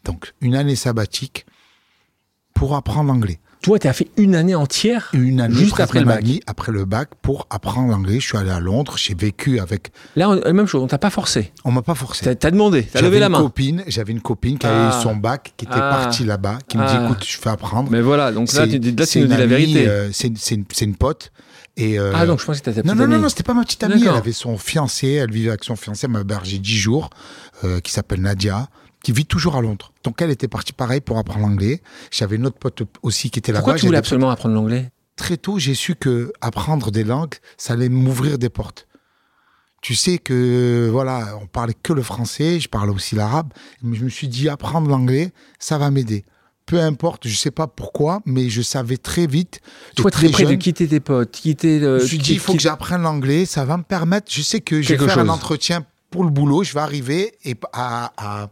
Donc 0.05 0.33
une 0.41 0.55
année 0.55 0.75
sabbatique 0.77 1.45
pour 2.53 2.75
apprendre 2.75 3.11
l'anglais. 3.11 3.39
Toi, 3.61 3.77
tu 3.77 3.87
as 3.87 3.93
fait 3.93 4.07
une 4.17 4.33
année 4.35 4.55
entière 4.55 5.09
Une 5.13 5.39
année 5.39 5.53
Juste 5.53 5.79
après 5.79 5.99
le 5.99 6.05
bac. 6.05 6.19
année 6.23 6.39
après 6.47 6.71
le 6.71 6.83
bac 6.85 7.09
pour 7.21 7.45
apprendre 7.51 7.91
l'anglais. 7.91 8.19
Je 8.19 8.25
suis 8.27 8.37
allé 8.37 8.49
à 8.49 8.59
Londres, 8.59 8.95
j'ai 8.97 9.13
vécu 9.13 9.59
avec. 9.59 9.91
Là, 10.15 10.29
on- 10.31 10.33
la 10.41 10.51
même 10.53 10.65
chose, 10.65 10.81
on 10.81 10.87
t'a 10.87 10.97
pas 10.97 11.11
forcé. 11.11 11.51
On 11.63 11.71
m'a 11.71 11.83
pas 11.83 11.93
forcé. 11.93 12.35
T'as 12.35 12.47
as 12.47 12.51
demandé, 12.51 12.83
t'as 12.83 13.01
levé 13.01 13.19
la 13.19 13.27
une 13.27 13.33
main. 13.33 13.41
copine, 13.41 13.83
j'avais 13.87 14.13
une 14.13 14.21
copine 14.21 14.57
qui 14.57 14.65
Ah. 14.65 14.87
avait 14.87 14.97
eu 14.97 15.01
son 15.03 15.15
bac, 15.15 15.53
qui 15.57 15.65
était 15.65 15.75
Ah. 15.75 15.89
partie 16.01 16.23
là-bas, 16.23 16.57
qui 16.67 16.77
me 16.77 16.83
Ah. 16.83 16.87
dit 16.97 17.05
écoute, 17.05 17.23
je 17.23 17.37
fais 17.37 17.49
apprendre. 17.49 17.91
Mais 17.91 18.01
voilà, 18.01 18.31
donc 18.31 18.51
là, 18.51 18.65
C'est- 18.65 18.79
tu, 18.79 18.91
là, 18.95 19.05
tu 19.05 19.19
nous 19.19 19.27
dis 19.27 19.37
la 19.37 19.45
vérité. 19.45 19.87
euh, 19.87 20.09
c'est 20.11 20.27
une, 20.81 20.95
pote. 20.95 21.31
Et, 21.77 21.99
euh, 21.99 22.11
ah, 22.15 22.25
donc 22.25 22.39
je 22.39 22.45
pensais 22.45 22.59
que 22.61 22.65
t'étais 22.65 22.81
ta 22.81 22.87
non, 22.87 22.93
petite 22.93 23.01
non, 23.01 23.07
non, 23.07 23.13
amie. 23.13 23.23
non, 23.23 23.29
c'était 23.29 23.43
pas 23.43 23.53
ma 23.53 23.63
petite 23.63 23.83
amie. 23.83 24.01
Elle 24.01 24.07
avait 24.09 24.31
son 24.33 24.57
fiancé, 24.57 25.07
elle 25.13 25.31
vivait 25.31 25.49
avec 25.49 25.63
son 25.63 25.75
fiancé, 25.75 26.07
elle 26.07 26.11
m'a 26.13 26.21
hébergé 26.21 26.57
10 26.57 26.77
jours, 26.77 27.09
euh, 27.63 27.79
qui 27.79 27.91
s'appelle 27.91 28.21
Nadia, 28.21 28.67
qui 29.03 29.11
vit 29.11 29.25
toujours 29.25 29.55
à 29.55 29.61
Londres. 29.61 29.91
Donc 30.03 30.21
elle 30.21 30.29
était 30.31 30.47
partie 30.47 30.73
pareil 30.73 31.01
pour 31.01 31.17
apprendre 31.17 31.47
l'anglais. 31.47 31.81
J'avais 32.11 32.35
une 32.35 32.45
autre 32.45 32.57
pote 32.57 32.83
aussi 33.01 33.29
qui 33.29 33.39
était 33.39 33.51
là-bas. 33.51 33.61
Pourquoi 33.63 33.79
tu 33.79 33.85
voulais 33.87 33.97
absolument 33.97 34.29
apprendre 34.29 34.55
l'anglais? 34.55 34.91
Très 35.15 35.37
tôt, 35.37 35.59
j'ai 35.59 35.73
su 35.75 35.95
que 35.95 36.31
apprendre 36.41 36.89
des 36.91 37.03
langues, 37.03 37.35
ça 37.57 37.73
allait 37.73 37.89
m'ouvrir 37.89 38.37
des 38.37 38.49
portes. 38.49 38.87
Tu 39.81 39.95
sais 39.95 40.19
que, 40.19 40.89
voilà, 40.91 41.37
on 41.41 41.47
parlait 41.47 41.73
que 41.73 41.91
le 41.91 42.03
français, 42.03 42.59
je 42.59 42.69
parlais 42.69 42.91
aussi 42.93 43.15
l'arabe, 43.15 43.51
mais 43.81 43.97
je 43.97 44.03
me 44.03 44.09
suis 44.09 44.27
dit, 44.27 44.47
apprendre 44.47 44.87
l'anglais, 44.87 45.31
ça 45.57 45.79
va 45.79 45.89
m'aider. 45.89 46.23
Peu 46.67 46.79
importe, 46.79 47.27
je 47.27 47.35
sais 47.35 47.49
pas 47.49 47.65
pourquoi, 47.65 48.21
mais 48.25 48.47
je 48.49 48.61
savais 48.61 48.97
très 48.97 49.25
vite. 49.25 49.59
Toi, 49.95 50.11
très 50.11 50.29
prêt 50.29 50.45
de 50.45 50.53
quitter 50.53 50.87
tes 50.87 50.99
potes, 50.99 51.31
quitter. 51.31 51.81
euh, 51.81 51.97
je 51.97 52.03
me 52.03 52.07
suis 52.07 52.17
dit, 52.19 52.33
il 52.33 52.39
faut 52.39 52.53
que 52.53 52.59
j'apprenne 52.59 53.01
l'anglais, 53.01 53.45
ça 53.45 53.65
va 53.65 53.77
me 53.77 53.83
permettre. 53.83 54.31
Je 54.31 54.43
sais 54.43 54.61
que 54.61 54.81
je 54.83 54.89
vais 54.93 54.97
faire 55.07 55.17
un 55.19 55.29
entretien 55.29 55.83
pour 56.11 56.23
le 56.23 56.29
boulot, 56.29 56.63
je 56.63 56.73
vais 56.73 56.79
arriver 56.79 57.33
et 57.43 57.55
à, 57.73 58.11
à- 58.17 58.49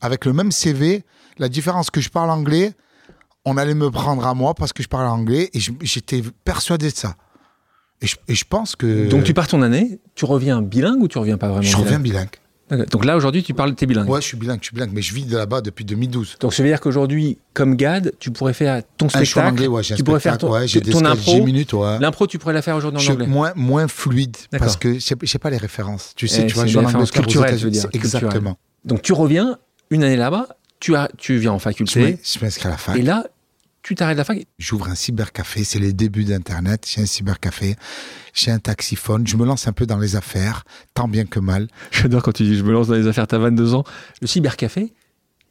avec 0.00 0.24
le 0.24 0.32
même 0.32 0.52
CV, 0.52 1.04
la 1.38 1.48
différence 1.48 1.90
que 1.90 2.00
je 2.00 2.08
parle 2.10 2.30
anglais, 2.30 2.72
on 3.44 3.56
allait 3.56 3.74
me 3.74 3.90
prendre 3.90 4.26
à 4.26 4.34
moi 4.34 4.54
parce 4.54 4.72
que 4.72 4.82
je 4.82 4.88
parle 4.88 5.06
anglais 5.06 5.50
et 5.54 5.60
j'étais 5.82 6.22
persuadé 6.44 6.90
de 6.90 6.96
ça. 6.96 7.16
Et 8.02 8.06
je, 8.06 8.16
et 8.28 8.34
je 8.34 8.44
pense 8.48 8.76
que. 8.76 9.08
Donc 9.08 9.24
tu 9.24 9.32
pars 9.34 9.46
ton 9.46 9.62
année, 9.62 10.00
tu 10.14 10.24
reviens 10.24 10.60
bilingue 10.62 11.02
ou 11.02 11.08
tu 11.08 11.18
reviens 11.18 11.38
pas 11.38 11.48
vraiment 11.48 11.62
Je 11.62 11.76
reviens 11.76 11.98
bilingue. 11.98 12.28
Donc 12.90 13.04
là, 13.04 13.16
aujourd'hui, 13.16 13.44
tu 13.44 13.54
parles, 13.54 13.76
t'es 13.76 13.86
bilingue. 13.86 14.08
Ouais, 14.10 14.20
je 14.20 14.26
suis 14.26 14.36
bilingue, 14.36 14.58
je 14.60 14.66
suis 14.66 14.74
bilingue, 14.74 14.90
mais 14.92 15.00
je 15.00 15.14
vis 15.14 15.24
de 15.24 15.36
là-bas 15.36 15.60
depuis 15.60 15.84
2012. 15.84 16.36
Donc 16.40 16.52
ça 16.52 16.64
veut 16.64 16.68
dire 16.68 16.80
qu'aujourd'hui, 16.80 17.38
comme 17.54 17.76
GAD, 17.76 18.12
tu 18.18 18.32
pourrais 18.32 18.54
faire 18.54 18.82
ton 18.96 19.08
spectacle. 19.08 19.46
anglais, 19.46 19.68
ouais, 19.68 19.84
j'ai 19.84 19.94
un 19.94 19.96
tu 19.96 20.02
pourrais 20.02 20.18
faire 20.18 20.36
ton, 20.36 20.50
ouais, 20.50 20.66
ton 20.66 21.04
impro. 21.04 21.32
10 21.36 21.40
minutes, 21.42 21.72
ouais. 21.74 22.00
L'impro, 22.00 22.26
tu 22.26 22.38
pourrais 22.38 22.54
la 22.54 22.62
faire 22.62 22.74
aujourd'hui 22.74 22.96
en 22.96 23.00
Je 23.00 23.04
suis 23.04 23.12
anglais. 23.12 23.28
moins, 23.28 23.52
moins 23.54 23.86
fluide 23.86 24.36
parce 24.58 24.76
que 24.76 24.94
je 24.94 24.98
sais- 24.98 25.38
pas 25.38 25.50
les 25.50 25.58
références. 25.58 26.12
Tu 26.16 26.26
sais, 26.26 26.42
Eh, 26.42 26.46
tu 26.48 26.54
vois, 26.54 26.66
je 26.66 26.76
en 26.76 27.00
aux 27.00 27.06
culturelles, 27.06 27.56
je 27.56 27.64
veux 27.66 27.70
dire. 27.70 27.86
Exactement. 27.92 28.58
Donc 28.84 29.02
tu 29.02 29.12
reviens 29.12 29.58
une 29.90 30.02
année 30.04 30.16
là-bas, 30.16 30.48
tu, 30.80 30.94
as, 30.94 31.08
tu 31.16 31.36
viens 31.38 31.52
en 31.52 31.58
Je 31.58 31.62
faculté, 31.64 32.00
me- 32.00 32.18
je 32.22 32.44
m'inscris 32.44 32.66
à 32.66 32.70
la 32.70 32.76
fac. 32.76 32.96
et 32.96 33.02
là, 33.02 33.24
tu 33.82 33.94
t'arrêtes 33.94 34.16
la 34.18 34.24
fac. 34.24 34.44
J'ouvre 34.58 34.88
un 34.88 34.94
cybercafé, 34.96 35.62
c'est 35.64 35.78
les 35.78 35.92
débuts 35.92 36.24
d'Internet. 36.24 36.86
J'ai 36.92 37.02
un 37.02 37.06
cybercafé, 37.06 37.76
j'ai 38.34 38.50
un 38.50 38.58
taxiphone, 38.58 39.26
je 39.26 39.36
me 39.36 39.46
lance 39.46 39.68
un 39.68 39.72
peu 39.72 39.86
dans 39.86 39.98
les 39.98 40.16
affaires, 40.16 40.64
tant 40.94 41.06
bien 41.06 41.24
que 41.24 41.38
mal. 41.38 41.68
J'adore 41.92 42.22
quand 42.22 42.32
tu 42.32 42.42
dis 42.42 42.56
je 42.56 42.64
me 42.64 42.72
lance 42.72 42.88
dans 42.88 42.94
les 42.96 43.06
affaires, 43.06 43.26
t'as 43.28 43.38
22 43.38 43.74
ans. 43.74 43.84
Le 44.20 44.26
cybercafé, 44.26 44.92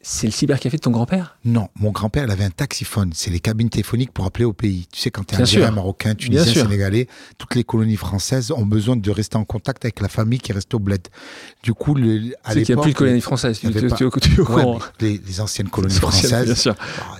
c'est 0.08 0.28
le 0.28 0.32
cybercafé 0.32 0.78
de 0.78 0.82
ton 0.82 0.92
grand-père? 0.92 1.36
Non, 1.46 1.68
mon 1.76 1.90
grand-père, 1.92 2.26
il 2.26 2.32
avait 2.32 2.44
un 2.44 2.52
taxiphone. 2.52 3.10
C'est 3.16 3.32
les 3.32 3.40
cabines 3.40 3.70
téléphoniques 3.70 4.12
pour 4.12 4.26
appeler 4.26 4.46
au 4.46 4.54
pays. 4.54 4.88
Tu 4.92 5.00
sais, 5.02 5.10
quand 5.10 5.24
tu 5.24 5.34
es 5.42 5.46
sûr. 5.48 5.72
marocain, 5.72 6.14
tunisien, 6.14 6.54
sénégalais, 6.54 7.08
toutes 7.40 7.56
les 7.56 7.64
colonies 7.64 7.96
françaises 7.96 8.52
ont 8.52 8.66
besoin 8.68 8.96
de 8.98 9.10
rester 9.12 9.38
en 9.38 9.46
contact 9.46 9.84
avec 9.84 10.00
la 10.02 10.08
famille 10.08 10.38
qui 10.40 10.54
reste 10.54 10.72
au 10.76 10.80
bled. 10.80 11.08
Du 11.64 11.74
coup, 11.74 11.96
le, 11.96 12.34
à 12.44 12.54
C'est 12.54 12.62
qu'il 12.62 12.62
n'y 12.62 12.62
a 12.64 12.68
l'époque, 12.70 12.84
plus 12.84 12.94
de 12.94 12.98
colonies 12.98 13.22
françaises. 13.22 13.60
il 13.64 13.72
Tu, 13.72 13.80
tu, 13.80 13.88
pas- 13.88 13.96
tu, 13.96 14.20
tu 14.36 14.42
Ouais, 14.42 14.64
les, 15.00 15.18
les 15.26 15.42
anciennes 15.42 15.70
colonies 15.70 15.96
françaises. 15.96 16.46
Bien 16.46 16.54
sûr. 16.56 16.76
Ah, 16.80 17.18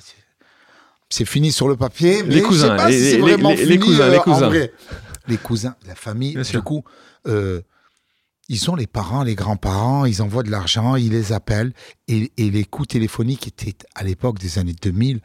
c'est- 1.10 1.26
fini 1.26 1.52
sur 1.52 1.68
le 1.68 1.76
papier, 1.78 2.22
mais 2.24 2.36
Les 2.36 2.42
cousins, 2.44 2.68
je 2.68 2.72
sais 2.72 2.78
pas 2.78 2.90
les- 2.90 3.00
si 3.00 3.10
c'est 3.12 3.16
les- 3.16 3.22
vraiment 3.22 3.50
les- 3.50 3.56
les 3.58 3.66
fini, 3.74 3.80
cousins, 3.86 4.04
euh, 4.04 4.12
les 4.12 4.18
en 4.18 4.22
cousins. 4.22 4.48
vrai. 4.48 4.74
Les 5.28 5.38
cousins, 5.38 5.76
la 5.88 5.96
famille. 5.96 6.34
Bien 6.34 6.42
du 6.44 6.48
sûr. 6.50 6.64
coup, 6.64 6.84
euh, 7.28 7.62
ils 8.50 8.70
ont 8.70 8.76
les 8.76 8.88
parents, 8.88 9.24
les 9.24 9.36
grands-parents, 9.36 10.06
ils 10.06 10.22
envoient 10.22 10.44
de 10.44 10.52
l'argent, 10.52 10.96
ils 10.96 11.12
les 11.12 11.34
appellent, 11.34 11.74
et, 12.08 12.32
et 12.38 12.52
les 12.52 12.64
coûts 12.66 12.86
téléphoniques 12.86 13.48
étaient 13.48 13.76
à 13.96 14.04
l'époque 14.04 14.40
des 14.40 14.60
années 14.60 14.76
2000 14.82 15.20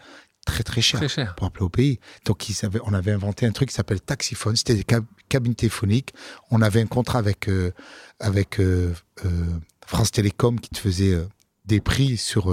très 0.46 0.62
très 0.62 0.80
chers 0.80 1.00
Très 1.00 1.08
cher. 1.08 1.34
pour 1.36 1.46
appeler 1.46 1.64
au 1.64 1.68
pays. 1.68 2.00
Donc 2.24 2.48
ils 2.48 2.64
avaient- 2.64 2.80
on 2.84 2.94
avait 2.94 3.12
inventé 3.12 3.44
un 3.46 3.52
truc 3.52 3.68
qui 3.68 3.74
s'appelle 3.74 4.00
Taxiphone, 4.00 4.56
c'était 4.56 4.74
des 4.74 4.84
cab- 4.84 5.04
cabines 5.28 5.54
téléphoniques. 5.54 6.14
On 6.50 6.62
avait 6.62 6.80
un 6.80 6.86
contrat 6.86 7.18
avec 7.18 7.48
euh, 7.48 7.72
avec 8.20 8.58
euh, 8.58 8.94
euh, 9.26 9.28
France 9.86 10.10
Télécom 10.12 10.58
qui 10.58 10.70
te 10.70 10.78
faisait 10.78 11.18
des 11.66 11.80
prix 11.80 12.16
sur 12.16 12.50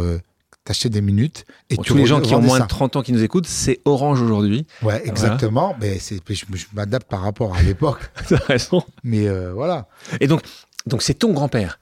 t'achetais 0.67 0.89
des 0.89 1.01
minutes 1.01 1.45
et 1.69 1.77
tu 1.77 1.83
tous 1.83 1.95
les 1.95 2.05
gens 2.05 2.19
qui 2.19 2.35
ont 2.35 2.41
moins 2.41 2.57
ça. 2.57 2.63
de 2.65 2.69
30 2.69 2.97
ans 2.97 3.01
qui 3.01 3.13
nous 3.13 3.23
écoutent, 3.23 3.47
c'est 3.47 3.79
Orange 3.85 4.21
aujourd'hui. 4.21 4.67
Ouais, 4.81 5.01
exactement. 5.07 5.75
Mais 5.79 5.97
c'est, 5.97 6.19
je, 6.29 6.45
je 6.53 6.65
m'adapte 6.73 7.07
par 7.09 7.21
rapport 7.21 7.55
à 7.55 7.63
l'époque. 7.63 8.01
T'as 8.27 8.35
raison. 8.37 8.83
Mais 9.03 9.27
euh, 9.27 9.53
voilà. 9.53 9.87
Et 10.19 10.27
donc, 10.27 10.41
donc 10.85 11.01
c'est 11.01 11.13
ton 11.13 11.31
grand-père 11.31 11.79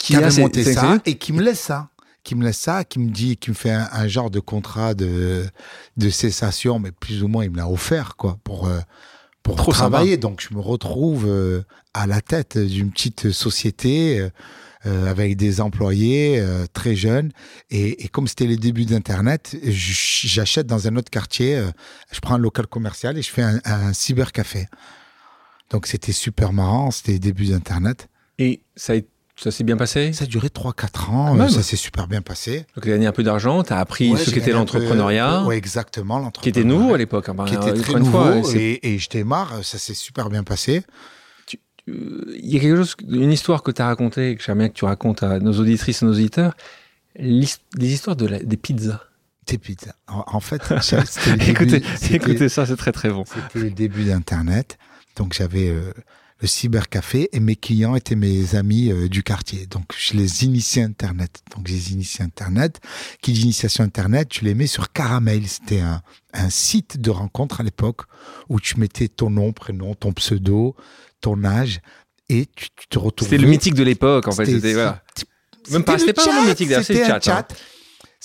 qui 0.00 0.14
Qui 0.14 0.22
a 0.22 0.30
monté 0.40 0.64
ça 0.64 0.98
et 1.06 1.16
qui 1.16 1.32
me 1.32 1.42
laisse 1.42 1.60
ça. 1.60 1.90
Qui 2.24 2.34
me 2.34 2.44
laisse 2.44 2.58
ça, 2.58 2.84
qui 2.84 2.98
me 2.98 3.10
dit, 3.10 3.36
qui 3.36 3.50
me 3.50 3.54
fait 3.54 3.70
un, 3.70 3.88
un 3.92 4.08
genre 4.08 4.30
de 4.30 4.40
contrat 4.40 4.94
de, 4.94 5.44
de 5.96 6.10
cessation, 6.10 6.78
mais 6.78 6.90
plus 6.90 7.22
ou 7.22 7.28
moins 7.28 7.44
il 7.44 7.50
me 7.50 7.58
l'a 7.58 7.68
offert, 7.68 8.16
quoi, 8.16 8.38
pour, 8.42 8.66
euh, 8.66 8.80
pour 9.42 9.56
Trop 9.56 9.72
travailler. 9.72 10.16
Donc 10.16 10.44
je 10.46 10.54
me 10.54 10.60
retrouve 10.60 11.26
euh, 11.28 11.62
à 11.92 12.06
la 12.06 12.20
tête 12.20 12.58
d'une 12.58 12.90
petite 12.90 13.30
société 13.30 14.28
euh, 14.86 15.06
avec 15.10 15.36
des 15.36 15.60
employés 15.60 16.38
euh, 16.40 16.66
très 16.72 16.94
jeunes. 16.94 17.30
Et, 17.70 18.04
et 18.04 18.08
comme 18.08 18.26
c'était 18.28 18.46
les 18.46 18.56
débuts 18.56 18.84
d'Internet, 18.84 19.56
j'achète 19.62 20.66
dans 20.66 20.86
un 20.88 20.96
autre 20.96 21.10
quartier, 21.10 21.56
euh, 21.56 21.70
je 22.12 22.20
prends 22.20 22.34
un 22.34 22.38
local 22.38 22.66
commercial 22.66 23.16
et 23.18 23.22
je 23.22 23.30
fais 23.30 23.42
un, 23.42 23.60
un 23.64 23.92
cybercafé. 23.92 24.66
Donc 25.70 25.86
c'était 25.86 26.12
super 26.12 26.52
marrant, 26.52 26.90
c'était 26.90 27.12
les 27.12 27.18
débuts 27.18 27.46
d'Internet. 27.46 28.08
Et 28.38 28.60
ça, 28.76 28.92
a- 28.94 29.00
ça 29.36 29.50
s'est 29.50 29.64
bien 29.64 29.76
passé? 29.76 30.12
Ça 30.12 30.24
a 30.24 30.26
duré 30.26 30.48
3-4 30.48 31.10
ans, 31.10 31.36
Ah, 31.40 31.48
ça 31.48 31.62
s'est 31.62 31.76
super 31.76 32.06
bien 32.06 32.22
passé. 32.22 32.58
Donc, 32.76 32.84
tu 32.84 32.88
as 32.90 32.92
gagné 32.92 33.06
un 33.06 33.12
peu 33.12 33.22
d'argent, 33.24 33.62
tu 33.64 33.72
as 33.72 33.78
appris 33.78 34.12
Ouais, 34.12 34.18
ce 34.24 34.30
qu'était 34.30 34.52
l'entrepreneuriat, 34.52 35.44
Ouais, 35.44 35.56
exactement, 35.56 36.18
l'entrepreneuriat. 36.18 36.52
qui 36.52 36.60
était 36.60 36.68
nouveau 36.68 36.94
à 36.94 36.98
l'époque. 36.98 37.28
hein, 37.28 37.44
Qui 37.46 37.54
était 37.54 37.74
très 37.74 37.94
nouveau 37.98 38.42
fois, 38.42 38.54
et, 38.54 38.94
et 38.94 38.98
je 38.98 39.08
démarre, 39.08 39.64
ça 39.64 39.78
s'est 39.78 39.94
super 39.94 40.28
bien 40.30 40.44
passé. 40.44 40.82
Il 41.86 42.50
y 42.52 42.56
a 42.56 42.60
quelque 42.60 42.76
chose, 42.76 42.96
une 43.08 43.30
histoire 43.32 43.62
que 43.62 43.70
tu 43.70 43.82
as 43.82 43.86
racontée, 43.86 44.36
que 44.36 44.42
j'aimerais 44.42 44.64
bien 44.64 44.68
que 44.70 44.74
tu 44.78 44.84
racontes 44.86 45.22
à 45.22 45.38
nos 45.40 45.52
auditrices 45.60 46.02
et 46.02 46.06
nos 46.06 46.12
auditeurs, 46.12 46.56
des 47.18 47.92
histoires 47.92 48.16
de 48.16 48.26
la- 48.26 48.38
des 48.42 48.56
pizzas. 48.56 49.00
Tes 49.46 49.58
pizzas. 49.58 49.94
En, 50.08 50.24
en 50.26 50.40
fait, 50.40 50.62
début- 51.26 51.50
écoutez, 51.50 51.82
écoutez 52.10 52.48
ça, 52.48 52.64
c'est 52.66 52.76
très 52.76 52.92
très 52.92 53.10
bon. 53.10 53.24
C'était 53.26 53.58
le 53.64 53.70
début 53.70 54.04
d'Internet. 54.04 54.78
Donc 55.16 55.34
j'avais 55.34 55.68
euh, 55.68 55.92
le 56.40 56.48
cybercafé 56.48 57.28
et 57.32 57.40
mes 57.40 57.54
clients 57.54 57.94
étaient 57.94 58.16
mes 58.16 58.54
amis 58.56 58.90
euh, 58.90 59.08
du 59.08 59.22
quartier. 59.22 59.66
Donc 59.66 59.84
je 59.96 60.14
les 60.14 60.44
initiais 60.44 60.82
Internet. 60.82 61.42
Donc 61.54 61.66
j'ai 61.68 61.92
initié 61.92 62.24
Internet. 62.24 62.80
Qui 63.20 63.32
dit 63.32 63.42
initiation 63.42 63.84
Internet, 63.84 64.30
tu 64.30 64.44
les 64.46 64.54
mets 64.54 64.66
sur 64.66 64.90
Caramel. 64.92 65.46
C'était 65.46 65.80
un, 65.80 66.00
un 66.32 66.48
site 66.48 66.98
de 66.98 67.10
rencontre 67.10 67.60
à 67.60 67.62
l'époque 67.64 68.00
où 68.48 68.58
tu 68.58 68.80
mettais 68.80 69.08
ton 69.08 69.28
nom, 69.28 69.52
prénom, 69.52 69.94
ton 69.94 70.12
pseudo, 70.14 70.74
ton 71.24 71.42
âge 71.44 71.80
et 72.28 72.46
tu, 72.54 72.68
tu 72.76 72.86
te 72.88 72.98
retrouvais. 72.98 73.30
C'était 73.30 73.42
le 73.42 73.48
mythique 73.48 73.74
de 73.74 73.82
l'époque, 73.82 74.28
en 74.28 74.32
fait. 74.32 74.44
C'était- 74.46 74.56
C'était, 74.58 74.72
voilà. 74.74 75.02
c'était 75.16 75.72
Même 75.72 75.84
pas- 75.84 75.92
le 75.94 75.98
c'était 75.98 76.12
pas 76.12 76.24
chat, 76.24 76.46
mythique, 76.46 76.68
c'est 76.68 76.76
le 76.76 76.82
c'était 76.84 77.02
un 77.10 77.20
chat, 77.20 77.38
hein. 77.52 77.56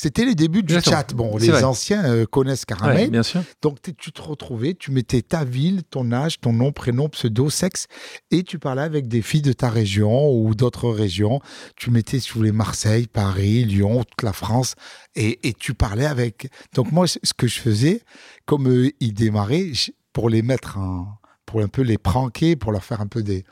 C'était 0.02 0.24
les 0.24 0.34
débuts 0.34 0.64
du 0.64 0.76
Exactement. 0.78 0.98
chat. 1.02 1.14
Bon, 1.34 1.38
les 1.38 1.50
vrai. 1.50 1.64
anciens 1.66 2.06
euh, 2.06 2.26
connaissent 2.26 2.64
Caramel. 2.64 2.96
Ouais, 2.98 3.08
bien 3.10 3.22
sûr. 3.24 3.42
Donc 3.62 3.80
tu 3.82 4.14
te 4.14 4.22
retrouvais, 4.22 4.74
tu 4.74 4.92
mettais 4.92 5.22
ta 5.22 5.44
ville, 5.44 5.84
ton 5.84 6.14
âge, 6.14 6.40
ton 6.40 6.54
nom, 6.54 6.72
prénom, 6.72 7.10
pseudo, 7.10 7.50
sexe, 7.50 7.88
et 8.32 8.44
tu 8.44 8.60
parlais 8.60 8.82
avec 8.82 9.10
des 9.10 9.22
filles 9.22 9.42
de 9.42 9.52
ta 9.52 9.70
région 9.70 10.32
ou 10.32 10.56
d'autres 10.56 10.90
régions. 10.90 11.42
Tu 11.76 11.92
mettais, 11.92 12.22
si 12.22 12.30
vous 12.30 12.36
voulez, 12.40 12.54
Marseille, 12.54 13.08
Paris, 13.08 13.66
Lyon, 13.66 14.06
toute 14.06 14.24
la 14.24 14.32
France, 14.32 14.76
et, 15.16 15.46
et 15.50 15.54
tu 15.54 15.74
parlais 15.74 16.06
avec. 16.06 16.48
Donc 16.76 16.94
moi, 16.94 17.06
ce 17.08 17.18
que 17.36 17.48
je 17.48 17.60
faisais, 17.60 18.02
comme 18.46 18.70
euh, 18.70 18.92
ils 19.02 19.14
démarraient, 19.14 19.72
pour 20.14 20.30
les 20.30 20.42
mettre 20.44 20.78
en, 20.78 21.19
pour 21.50 21.62
un 21.62 21.68
peu 21.68 21.82
les 21.82 21.98
pranker, 21.98 22.56
pour 22.56 22.72
leur 22.72 22.84
faire 22.84 23.02
un 23.02 23.08
peu 23.08 23.24
des, 23.24 23.44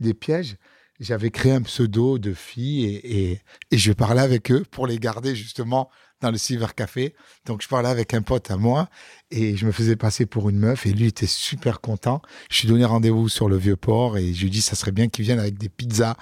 des 0.00 0.12
pièges, 0.12 0.56
j'avais 1.00 1.30
créé 1.30 1.52
un 1.52 1.62
pseudo 1.62 2.18
de 2.18 2.34
filles 2.34 2.84
et, 2.84 3.40
et, 3.70 3.78
je 3.78 3.90
parlais 3.92 4.20
avec 4.20 4.52
eux 4.52 4.64
pour 4.70 4.86
les 4.86 4.98
garder 4.98 5.34
justement 5.34 5.88
dans 6.20 6.30
le 6.30 6.36
cybercafé. 6.36 7.14
Donc 7.46 7.62
je 7.62 7.68
parlais 7.68 7.88
avec 7.88 8.12
un 8.12 8.20
pote 8.20 8.50
à 8.50 8.58
moi 8.58 8.90
et 9.30 9.56
je 9.56 9.64
me 9.64 9.72
faisais 9.72 9.96
passer 9.96 10.26
pour 10.26 10.50
une 10.50 10.58
meuf 10.58 10.84
et 10.84 10.92
lui 10.92 11.06
était 11.06 11.26
super 11.26 11.80
content. 11.80 12.20
Je 12.50 12.60
lui 12.62 12.68
donné 12.68 12.84
rendez-vous 12.84 13.30
sur 13.30 13.48
le 13.48 13.56
vieux 13.56 13.76
port 13.76 14.18
et 14.18 14.34
je 14.34 14.40
lui 14.40 14.48
ai 14.48 14.50
dit 14.50 14.60
ça 14.60 14.76
serait 14.76 14.92
bien 14.92 15.08
qu'il 15.08 15.24
vienne 15.24 15.38
avec 15.38 15.56
des 15.56 15.70
pizzas. 15.70 16.16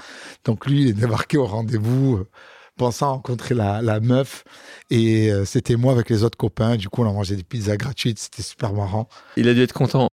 Donc 0.45 0.67
lui 0.67 0.83
il 0.83 0.89
est 0.91 0.93
débarqué 0.93 1.39
au 1.39 1.47
rendez-vous 1.47 2.19
euh, 2.19 2.29
pensant 2.77 3.15
rencontrer 3.15 3.57
la, 3.57 3.83
la 3.83 3.99
meuf 3.99 4.45
et 4.91 5.33
euh, 5.33 5.45
c'était 5.45 5.75
moi 5.75 5.93
avec 5.93 6.09
les 6.09 6.23
autres 6.23 6.39
copains. 6.39 6.77
Du 6.77 6.89
coup 6.89 7.03
on 7.03 7.09
a 7.11 7.13
mangé 7.13 7.35
des 7.35 7.43
pizzas 7.43 7.77
gratuites, 7.77 8.21
c'était 8.21 8.43
super 8.43 8.73
marrant. 8.73 9.09
Il 9.37 9.49
a 9.49 9.55
dû 9.55 9.63
être 9.63 9.75
content. 9.75 10.09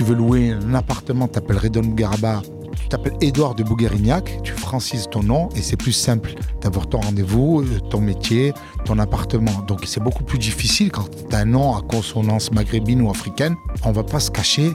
Tu 0.00 0.06
veux 0.06 0.14
louer 0.14 0.52
un 0.52 0.72
appartement, 0.72 1.28
t'appelles 1.28 1.58
Redon 1.58 1.82
Garba, 1.82 2.40
tu 2.74 2.88
t'appelles 2.88 3.18
Édouard 3.20 3.54
de 3.54 3.62
Bouguerignac, 3.62 4.40
tu 4.42 4.54
francises 4.54 5.08
ton 5.10 5.22
nom 5.22 5.50
et 5.54 5.60
c'est 5.60 5.76
plus 5.76 5.92
simple 5.92 6.32
d'avoir 6.62 6.88
ton 6.88 7.00
rendez-vous, 7.02 7.62
ton 7.90 8.00
métier, 8.00 8.54
ton 8.86 8.98
appartement. 8.98 9.52
Donc 9.68 9.80
c'est 9.84 10.00
beaucoup 10.02 10.24
plus 10.24 10.38
difficile 10.38 10.90
quand 10.90 11.06
tu 11.28 11.36
as 11.36 11.40
un 11.40 11.44
nom 11.44 11.76
à 11.76 11.82
consonance 11.82 12.50
maghrébine 12.50 13.02
ou 13.02 13.10
africaine. 13.10 13.56
On 13.84 13.92
va 13.92 14.02
pas 14.02 14.20
se 14.20 14.30
cacher. 14.30 14.72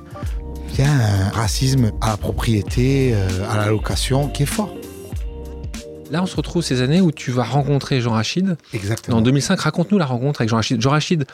Il 0.73 0.79
y 0.79 0.83
a 0.83 0.91
un 0.91 1.29
racisme 1.29 1.91
à 2.01 2.09
la 2.09 2.17
propriété, 2.17 3.15
euh, 3.15 3.49
à 3.49 3.57
la 3.57 3.71
location 3.71 4.27
qui 4.27 4.43
est 4.43 4.45
fort. 4.45 4.75
Là, 6.11 6.21
on 6.21 6.27
se 6.27 6.35
retrouve 6.35 6.61
ces 6.61 6.81
années 6.81 7.01
où 7.01 7.11
tu 7.11 7.31
vas 7.31 7.45
rencontrer 7.45 7.99
Jean 7.99 8.11
Rachid. 8.11 8.57
Exactement. 8.73 9.17
En 9.17 9.21
2005, 9.21 9.59
raconte-nous 9.59 9.97
la 9.97 10.05
rencontre 10.05 10.41
avec 10.41 10.49
Jean 10.49 10.57
Rachid. 10.57 10.79
Jean 10.79 10.91
Rachid, 10.91 11.25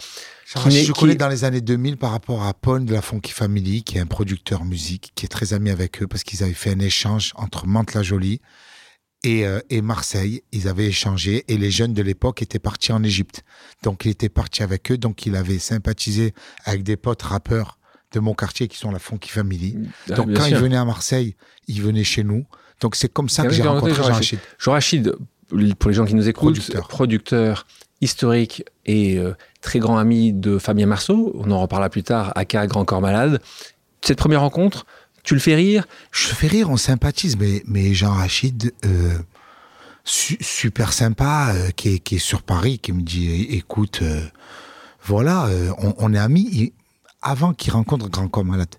Rachid 0.56 0.86
je 0.88 0.92
connais 0.92 1.16
dans 1.16 1.30
les 1.30 1.44
années 1.44 1.62
2000 1.62 1.98
par 1.98 2.12
rapport 2.12 2.44
à 2.44 2.54
Paul 2.54 2.86
de 2.86 2.94
la 2.94 3.02
Funky 3.02 3.32
Family, 3.32 3.84
qui 3.84 3.98
est 3.98 4.02
un 4.02 4.06
producteur 4.06 4.66
musique, 4.66 5.12
qui 5.16 5.26
est 5.26 5.30
très 5.30 5.54
ami 5.54 5.70
avec 5.70 6.02
eux 6.02 6.08
parce 6.08 6.24
qu'ils 6.24 6.44
avaient 6.44 6.54
fait 6.54 6.72
un 6.72 6.80
échange 6.80 7.32
entre 7.36 7.68
Mantes-la-Jolie 7.68 8.42
et, 9.24 9.46
euh, 9.46 9.60
et, 9.70 9.82
Marseille. 9.82 10.42
Ils 10.52 10.68
avaient 10.68 10.88
échangé 10.88 11.46
et 11.48 11.58
les 11.58 11.72
jeunes 11.72 11.94
de 11.94 12.02
l'époque 12.02 12.42
étaient 12.42 12.60
partis 12.60 12.92
en 12.92 13.04
Égypte. 13.04 13.44
Donc 13.84 14.06
il 14.06 14.12
était 14.12 14.30
parti 14.30 14.64
avec 14.64 14.92
eux, 14.92 14.98
donc 14.98 15.26
il 15.26 15.36
avait 15.36 15.60
sympathisé 15.60 16.34
avec 16.66 16.84
des 16.84 16.98
potes 16.98 17.22
rappeurs 17.22 17.78
de 18.12 18.20
mon 18.20 18.34
quartier 18.34 18.68
qui 18.68 18.78
sont 18.78 18.92
la 18.92 19.00
Funky 19.00 19.30
Family. 19.30 19.78
Ah, 20.10 20.16
donc 20.16 20.28
bien 20.28 20.38
quand 20.38 20.48
sûr. 20.48 20.58
il 20.58 20.64
venait 20.64 20.78
à 20.78 20.86
Marseille, 20.86 21.36
il 21.68 21.82
venait 21.82 22.04
chez 22.04 22.24
nous. 22.24 22.46
Donc 22.82 22.96
c'est 22.96 23.12
comme 23.12 23.30
ça 23.30 23.44
Ah 23.46 23.48
que 23.48 23.54
j'ai 23.54 23.62
rencontré 23.62 23.94
Jean 23.94 24.04
Jean 24.04 24.14
Rachid. 24.14 24.40
Jean 24.58 24.72
Rachid, 24.74 25.16
pour 25.80 25.90
les 25.90 25.96
gens 25.96 26.06
qui 26.06 26.16
nous 26.16 26.28
écoutent, 26.28 26.56
Producteur. 26.56 26.88
producteur 26.88 27.68
historique 28.02 28.64
et 28.86 29.18
euh, 29.18 29.34
très 29.62 29.80
grand 29.80 29.98
ami 29.98 30.34
de 30.34 30.58
Fabien 30.58 30.88
Marceau. 30.88 31.32
On 31.36 31.52
en 31.52 31.62
reparlera 31.62 31.90
plus 31.90 32.04
tard, 32.04 32.32
aka 32.36 32.68
Grand 32.68 32.86
Corps 32.86 33.02
Malade. 33.02 33.42
Cette 34.02 34.18
première 34.18 34.42
rencontre, 34.42 34.86
tu 35.24 35.34
le 35.36 35.40
fais 35.40 35.56
rire? 35.56 35.86
Je 36.12 36.28
fais 36.28 36.48
rire, 36.48 36.70
on 36.70 36.78
sympathise, 36.78 37.38
mais, 37.38 37.64
mais 37.66 37.94
Jean 37.94 38.14
Rachid, 38.14 38.74
euh, 38.86 39.18
su- 40.04 40.38
super 40.42 40.94
sympa, 40.94 41.54
euh, 41.54 41.70
qui, 41.70 41.96
est, 41.96 42.00
qui 42.00 42.16
est 42.16 42.20
sur 42.20 42.42
Paris, 42.42 42.80
qui 42.80 42.92
me 42.92 43.02
dit 43.02 43.44
écoute, 43.52 44.02
voilà, 45.04 45.48
on, 45.80 46.14
est 46.14 46.18
amis 46.20 46.74
avant 47.22 47.54
qu'il 47.54 47.74
rencontre 47.74 48.10
Grand 48.10 48.28
Corps 48.28 48.46
Malade. 48.46 48.76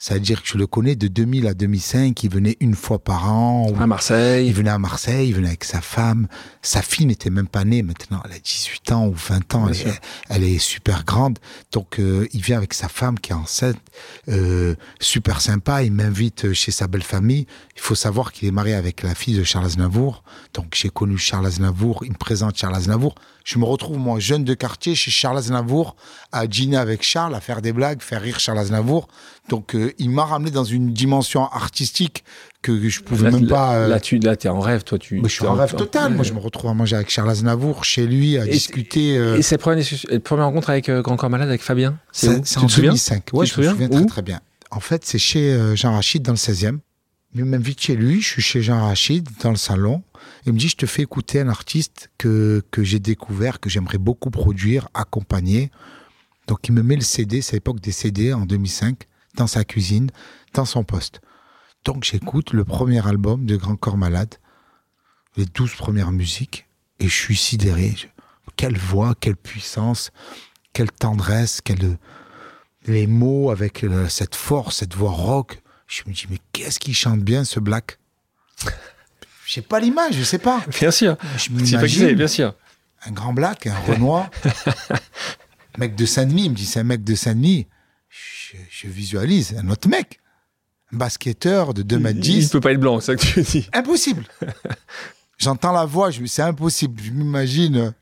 C'est-à-dire 0.00 0.42
que 0.42 0.48
je 0.48 0.56
le 0.56 0.66
connais 0.66 0.96
de 0.96 1.08
2000 1.08 1.46
à 1.46 1.52
2005, 1.52 2.24
il 2.24 2.30
venait 2.30 2.56
une 2.60 2.74
fois 2.74 2.98
par 2.98 3.30
an. 3.30 3.70
À 3.78 3.86
Marseille. 3.86 4.46
il 4.46 4.54
venait 4.54 4.70
à 4.70 4.78
Marseille, 4.78 5.28
il 5.28 5.34
venait 5.34 5.48
avec 5.48 5.62
sa 5.62 5.82
femme. 5.82 6.26
Sa 6.62 6.80
fille 6.80 7.04
n'était 7.04 7.28
même 7.28 7.46
pas 7.46 7.64
née 7.66 7.82
maintenant. 7.82 8.22
Elle 8.24 8.32
a 8.32 8.38
18 8.38 8.92
ans 8.92 9.08
ou 9.08 9.12
20 9.12 9.54
ans. 9.56 9.68
Elle, 9.68 9.92
elle 10.30 10.44
est 10.44 10.58
super 10.58 11.04
grande. 11.04 11.38
Donc, 11.70 11.98
euh, 11.98 12.26
il 12.32 12.40
vient 12.40 12.56
avec 12.56 12.72
sa 12.72 12.88
femme 12.88 13.20
qui 13.20 13.32
est 13.32 13.34
enceinte. 13.34 13.76
Euh, 14.30 14.74
super 15.00 15.42
sympa. 15.42 15.82
Il 15.82 15.92
m'invite 15.92 16.54
chez 16.54 16.72
sa 16.72 16.86
belle 16.86 17.02
famille. 17.02 17.46
Il 17.76 17.82
faut 17.82 17.94
savoir 17.94 18.32
qu'il 18.32 18.48
est 18.48 18.52
marié 18.52 18.72
avec 18.72 19.02
la 19.02 19.14
fille 19.14 19.36
de 19.36 19.44
Charles 19.44 19.66
Aznavour. 19.66 20.24
Donc, 20.54 20.74
j'ai 20.74 20.88
connu 20.88 21.18
Charles 21.18 21.44
Aznavour. 21.44 22.06
Il 22.06 22.12
me 22.12 22.16
présente 22.16 22.56
Charles 22.56 22.74
Aznavour. 22.74 23.16
Je 23.44 23.58
me 23.58 23.64
retrouve, 23.64 23.98
moi, 23.98 24.18
jeune 24.20 24.44
de 24.44 24.54
quartier, 24.54 24.94
chez 24.94 25.10
Charles 25.10 25.38
Aznavour, 25.38 25.96
à 26.32 26.46
dîner 26.46 26.76
avec 26.76 27.02
Charles, 27.02 27.34
à 27.34 27.40
faire 27.40 27.62
des 27.62 27.72
blagues, 27.72 28.02
faire 28.02 28.20
rire 28.22 28.38
Charles 28.38 28.58
Aznavour. 28.58 29.08
Donc, 29.48 29.74
euh, 29.74 29.92
il 29.98 30.10
m'a 30.10 30.24
ramené 30.24 30.50
dans 30.50 30.64
une 30.64 30.92
dimension 30.92 31.46
artistique 31.46 32.22
que 32.62 32.88
je 32.88 33.00
pouvais 33.00 33.24
Là, 33.24 33.30
même 33.30 33.44
là- 33.46 33.48
pas. 33.54 33.74
euh, 33.76 33.88
Là, 33.88 33.98
tu 34.00 34.18
là, 34.18 34.34
es 34.34 34.48
en 34.48 34.60
rêve, 34.60 34.84
toi. 34.84 34.98
Tu, 34.98 35.20
je 35.24 35.28
suis 35.28 35.46
en 35.46 35.54
rêve 35.54 35.74
total. 35.74 36.12
Moi, 36.14 36.24
je 36.24 36.32
me 36.34 36.38
retrouve 36.38 36.70
à 36.70 36.74
manger 36.74 36.96
avec 36.96 37.10
Charles 37.10 37.30
Aznavour 37.30 37.84
chez 37.84 38.06
lui, 38.06 38.36
à 38.38 38.44
Et- 38.46 38.50
discuter. 38.50 39.16
euh, 39.16 39.38
Et 39.38 39.42
cette 39.42 39.60
première, 39.62 39.78
discussion- 39.78 40.08
la 40.12 40.20
première 40.20 40.44
rencontre 40.46 40.70
avec 40.70 40.90
Grand 40.90 41.16
Corps 41.16 41.30
Malade, 41.30 41.48
avec 41.48 41.62
Fabien? 41.62 41.98
C'est 42.12 42.46
c'est 42.46 42.58
en 42.58 42.66
te 42.66 42.72
souviens? 42.72 42.90
2005. 42.90 43.24
Ouais, 43.32 43.46
Tu 43.46 43.52
te 43.54 43.62
je 43.62 43.66
me 43.68 43.72
souviens? 43.72 43.88
très 43.88 44.06
très 44.06 44.22
bien. 44.22 44.40
En 44.70 44.80
fait, 44.80 45.04
c'est 45.06 45.18
chez 45.18 45.58
Jean 45.74 45.94
Rachid 45.94 46.22
dans 46.22 46.32
le 46.32 46.36
16e. 46.36 46.80
Il 47.34 47.44
m'invite 47.44 47.80
chez 47.80 47.96
lui. 47.96 48.20
Je 48.20 48.26
suis 48.28 48.42
chez 48.42 48.60
Jean 48.62 48.82
Rachid 48.84 49.26
dans 49.42 49.50
le 49.50 49.56
salon. 49.56 50.02
Il 50.46 50.52
me 50.52 50.58
dit 50.58 50.68
Je 50.68 50.76
te 50.76 50.86
fais 50.86 51.02
écouter 51.02 51.40
un 51.40 51.48
artiste 51.48 52.10
que, 52.18 52.62
que 52.70 52.82
j'ai 52.82 52.98
découvert, 52.98 53.60
que 53.60 53.70
j'aimerais 53.70 53.98
beaucoup 53.98 54.30
produire, 54.30 54.88
accompagner. 54.94 55.70
Donc, 56.46 56.68
il 56.68 56.72
me 56.72 56.82
met 56.82 56.96
le 56.96 57.02
CD, 57.02 57.42
c'est 57.42 57.56
l'époque 57.56 57.80
des 57.80 57.92
CD 57.92 58.32
en 58.32 58.44
2005, 58.46 59.04
dans 59.36 59.46
sa 59.46 59.64
cuisine, 59.64 60.10
dans 60.54 60.64
son 60.64 60.84
poste. 60.84 61.20
Donc, 61.84 62.04
j'écoute 62.04 62.52
le 62.52 62.64
premier 62.64 63.06
album 63.06 63.46
de 63.46 63.56
Grand 63.56 63.76
Corps 63.76 63.96
Malade, 63.96 64.34
les 65.36 65.46
12 65.46 65.74
premières 65.74 66.12
musiques, 66.12 66.66
et 66.98 67.08
je 67.08 67.14
suis 67.14 67.36
sidéré. 67.36 67.94
Quelle 68.56 68.76
voix, 68.76 69.14
quelle 69.18 69.36
puissance, 69.36 70.10
quelle 70.72 70.90
tendresse, 70.90 71.60
les 72.86 73.06
mots 73.06 73.50
avec 73.50 73.84
euh, 73.84 74.08
cette 74.08 74.34
force, 74.34 74.78
cette 74.78 74.94
voix 74.94 75.12
rock. 75.12 75.62
Je 75.86 76.02
me 76.06 76.12
dis, 76.12 76.26
mais 76.30 76.38
qu'est-ce 76.52 76.78
qu'il 76.78 76.94
chante 76.94 77.20
bien 77.20 77.44
ce 77.44 77.60
Black? 77.60 77.98
Je 79.50 79.54
sais 79.56 79.62
pas 79.62 79.80
l'image, 79.80 80.14
je 80.14 80.22
sais 80.22 80.38
pas. 80.38 80.62
Bien 80.78 80.92
sûr. 80.92 81.16
Je 81.36 81.50
m'imagine 81.50 82.12
bien 82.12 82.28
sûr. 82.28 82.54
un 83.04 83.10
grand 83.10 83.32
Black, 83.32 83.66
un 83.66 83.74
Renoir, 83.80 84.30
mec 85.78 85.96
de 85.96 86.06
Saint-Denis. 86.06 86.44
Il 86.44 86.50
me 86.52 86.54
dit, 86.54 86.66
c'est 86.66 86.78
un 86.78 86.84
mec 86.84 87.02
de 87.02 87.16
Saint-Denis. 87.16 87.66
Je, 88.08 88.56
je 88.70 88.86
visualise 88.86 89.56
un 89.60 89.68
autre 89.68 89.88
mec, 89.88 90.20
un 90.92 90.98
basketteur 90.98 91.74
de 91.74 91.82
2 91.82 91.98
mètres 91.98 92.18
Il 92.18 92.22
10. 92.22 92.48
peut 92.50 92.60
pas 92.60 92.70
être 92.70 92.78
blanc, 92.78 93.00
c'est 93.00 93.06
ça 93.06 93.16
que 93.16 93.22
tu 93.22 93.42
dis. 93.42 93.68
Impossible. 93.72 94.24
J'entends 95.38 95.72
la 95.72 95.84
voix, 95.84 96.10
c'est 96.26 96.42
impossible. 96.42 97.02
Je 97.02 97.10
m'imagine 97.10 97.92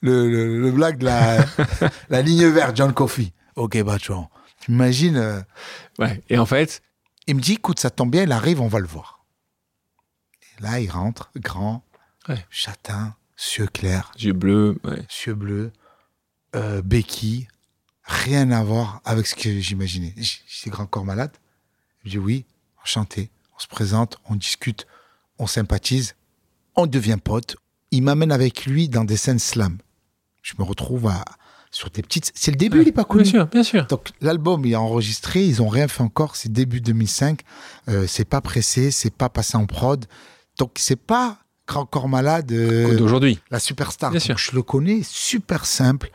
le, 0.00 0.30
le, 0.30 0.58
le 0.58 0.70
blague 0.72 0.96
de 0.98 1.04
la, 1.04 1.44
la 2.08 2.22
ligne 2.22 2.46
verte, 2.46 2.74
John 2.76 2.94
Coffey. 2.94 3.32
Ok, 3.56 3.76
Batchon. 3.82 4.28
J'imagine. 4.66 5.18
euh, 5.18 5.40
Ouais. 5.98 6.22
Et 6.30 6.38
en 6.38 6.46
fait, 6.46 6.80
il 7.26 7.34
me 7.36 7.40
dit, 7.42 7.54
écoute, 7.54 7.78
ça 7.78 7.90
tombe 7.90 8.10
bien, 8.10 8.22
il 8.22 8.32
arrive, 8.32 8.62
on 8.62 8.68
va 8.68 8.78
le 8.78 8.86
voir. 8.86 9.17
Là, 10.60 10.80
il 10.80 10.90
rentre, 10.90 11.30
grand, 11.36 11.84
Ouais. 12.28 12.44
châtain, 12.50 13.14
cieux 13.36 13.66
clair, 13.66 14.10
yeux 14.18 14.32
bleus. 14.32 14.78
Ouais. 14.84 15.02
cieux 15.08 15.34
bleus, 15.34 15.72
euh, 16.56 16.82
béquille, 16.82 17.48
rien 18.04 18.50
à 18.50 18.62
voir 18.62 19.00
avec 19.04 19.26
ce 19.26 19.34
que 19.34 19.60
j'imaginais. 19.60 20.12
J- 20.16 20.42
C'est 20.48 20.70
grand 20.70 20.86
corps 20.86 21.04
malade. 21.04 21.30
Je 22.04 22.10
dis 22.10 22.18
oui, 22.18 22.44
enchanté. 22.82 23.30
On 23.56 23.58
se 23.60 23.66
présente, 23.68 24.18
on 24.28 24.34
discute, 24.36 24.86
on 25.38 25.46
sympathise, 25.46 26.14
on 26.76 26.86
devient 26.86 27.18
pote. 27.22 27.56
Il 27.90 28.02
m'amène 28.02 28.32
avec 28.32 28.66
lui 28.66 28.88
dans 28.88 29.04
des 29.04 29.16
scènes 29.16 29.38
slam. 29.38 29.78
Je 30.42 30.54
me 30.58 30.64
retrouve 30.64 31.06
à, 31.08 31.24
sur 31.70 31.90
des 31.90 32.02
petites. 32.02 32.30
C'est 32.34 32.50
le 32.50 32.56
début, 32.56 32.80
il 32.80 32.86
n'est 32.86 32.92
pas 32.92 33.04
connu. 33.04 33.22
Bien 33.24 33.30
sûr, 33.32 33.46
bien 33.46 33.62
sûr. 33.62 33.86
Donc 33.86 34.10
l'album 34.20 34.64
il 34.64 34.72
est 34.72 34.76
enregistré, 34.76 35.44
ils 35.44 35.60
ont 35.62 35.68
rien 35.68 35.88
fait 35.88 36.02
encore, 36.02 36.36
c'est 36.36 36.52
début 36.52 36.80
2005, 36.80 37.40
euh, 37.88 38.06
c'est 38.06 38.24
pas 38.24 38.40
pressé, 38.40 38.90
c'est 38.90 39.10
pas 39.14 39.28
passé 39.28 39.56
en 39.56 39.66
prod, 39.66 40.06
donc 40.58 40.72
c'est 40.76 40.96
pas 41.00 41.38
Grand 41.66 41.86
Corps 41.86 42.08
Malade, 42.08 42.50
euh, 42.52 42.96
D'aujourd'hui. 42.96 43.38
la 43.50 43.58
superstar. 43.60 44.10
Bien 44.10 44.20
sûr. 44.20 44.38
Je 44.38 44.52
le 44.52 44.62
connais, 44.62 45.00
super 45.04 45.66
simple. 45.66 46.10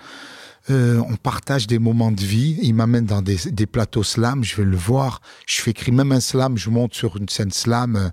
Euh, 0.69 1.01
on 1.09 1.15
partage 1.15 1.67
des 1.67 1.77
moments 1.79 2.11
de 2.11 2.21
vie. 2.21 2.57
Il 2.61 2.73
m'amène 2.75 3.05
dans 3.05 3.21
des, 3.21 3.37
des 3.51 3.65
plateaux 3.65 4.03
slam, 4.03 4.43
je 4.43 4.55
vais 4.55 4.63
le 4.63 4.77
voir. 4.77 5.21
Je 5.45 5.61
fais 5.61 5.71
écrire 5.71 5.93
même 5.93 6.11
un 6.11 6.19
slam, 6.21 6.57
je 6.57 6.69
monte 6.69 6.93
sur 6.93 7.17
une 7.17 7.29
scène 7.29 7.51
slam. 7.51 8.11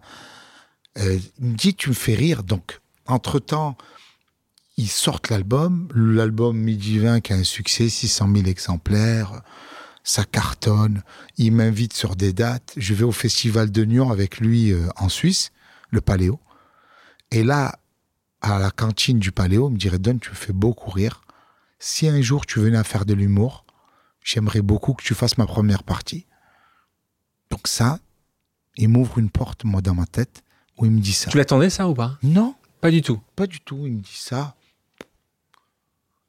Euh, 0.99 1.19
il 1.41 1.47
me 1.47 1.57
dit, 1.57 1.75
tu 1.75 1.89
me 1.91 1.95
fais 1.95 2.15
rire. 2.15 2.43
Donc, 2.43 2.81
entre-temps, 3.07 3.77
ils 4.77 4.89
sortent 4.89 5.31
l'album. 5.31 5.89
L'album 5.95 6.57
Midi 6.59 6.99
20 6.99 7.21
qui 7.21 7.33
a 7.33 7.37
un 7.37 7.45
succès, 7.45 7.89
600 7.89 8.29
000 8.35 8.47
exemplaires. 8.49 9.43
Ça 10.03 10.25
cartonne. 10.25 11.03
Il 11.39 11.53
m'invite 11.53 11.93
sur 11.93 12.17
des 12.17 12.33
dates. 12.33 12.73
Je 12.77 12.95
vais 12.95 13.05
au 13.05 13.13
Festival 13.13 13.71
de 13.71 13.85
Nyon 13.85 14.11
avec 14.11 14.41
lui 14.41 14.73
euh, 14.73 14.89
en 14.97 15.09
Suisse, 15.09 15.53
le 15.91 16.01
Paléo. 16.01 16.41
Et 17.31 17.43
là, 17.45 17.79
à 18.41 18.59
la 18.59 18.71
cantine 18.71 19.19
du 19.19 19.33
Paléo, 19.33 19.69
il 19.69 19.73
me 19.75 19.79
dirait 19.79 19.99
Don, 19.99 20.19
tu 20.19 20.31
me 20.31 20.35
fais 20.35 20.53
beaucoup 20.53 20.91
rire. 20.91 21.21
Si 21.79 22.09
un 22.09 22.21
jour 22.21 22.47
tu 22.47 22.61
venais 22.61 22.79
à 22.79 22.85
faire 22.85 23.05
de 23.07 23.15
l'humour, 23.15 23.65
j'aimerais 24.23 24.63
beaucoup 24.63 24.95
que 24.95 25.03
tu 25.03 25.15
fasses 25.15 25.39
ma 25.39 25.47
première 25.47 25.83
partie. 25.83 26.27
Donc 27.51 27.67
ça, 27.69 27.99
il 28.77 28.89
m'ouvre 28.89 29.19
une 29.19 29.31
porte, 29.31 29.65
moi, 29.65 29.81
dans 29.81 29.95
ma 29.95 30.07
tête, 30.07 30.43
où 30.79 30.85
il 30.87 30.91
me 30.93 31.01
dit 31.01 31.13
ça. 31.13 31.31
Tu 31.31 31.37
l'attendais, 31.37 31.71
ça, 31.71 31.89
ou 31.89 31.95
pas? 31.95 32.19
Non, 32.23 32.55
Pas 32.81 32.91
du 32.91 33.03
tout. 33.03 33.21
pas 33.37 33.47
du 33.47 33.61
tout. 33.61 33.87
Il 33.87 33.93
me 33.95 34.01
dit 34.01 34.17
ça. 34.17 34.55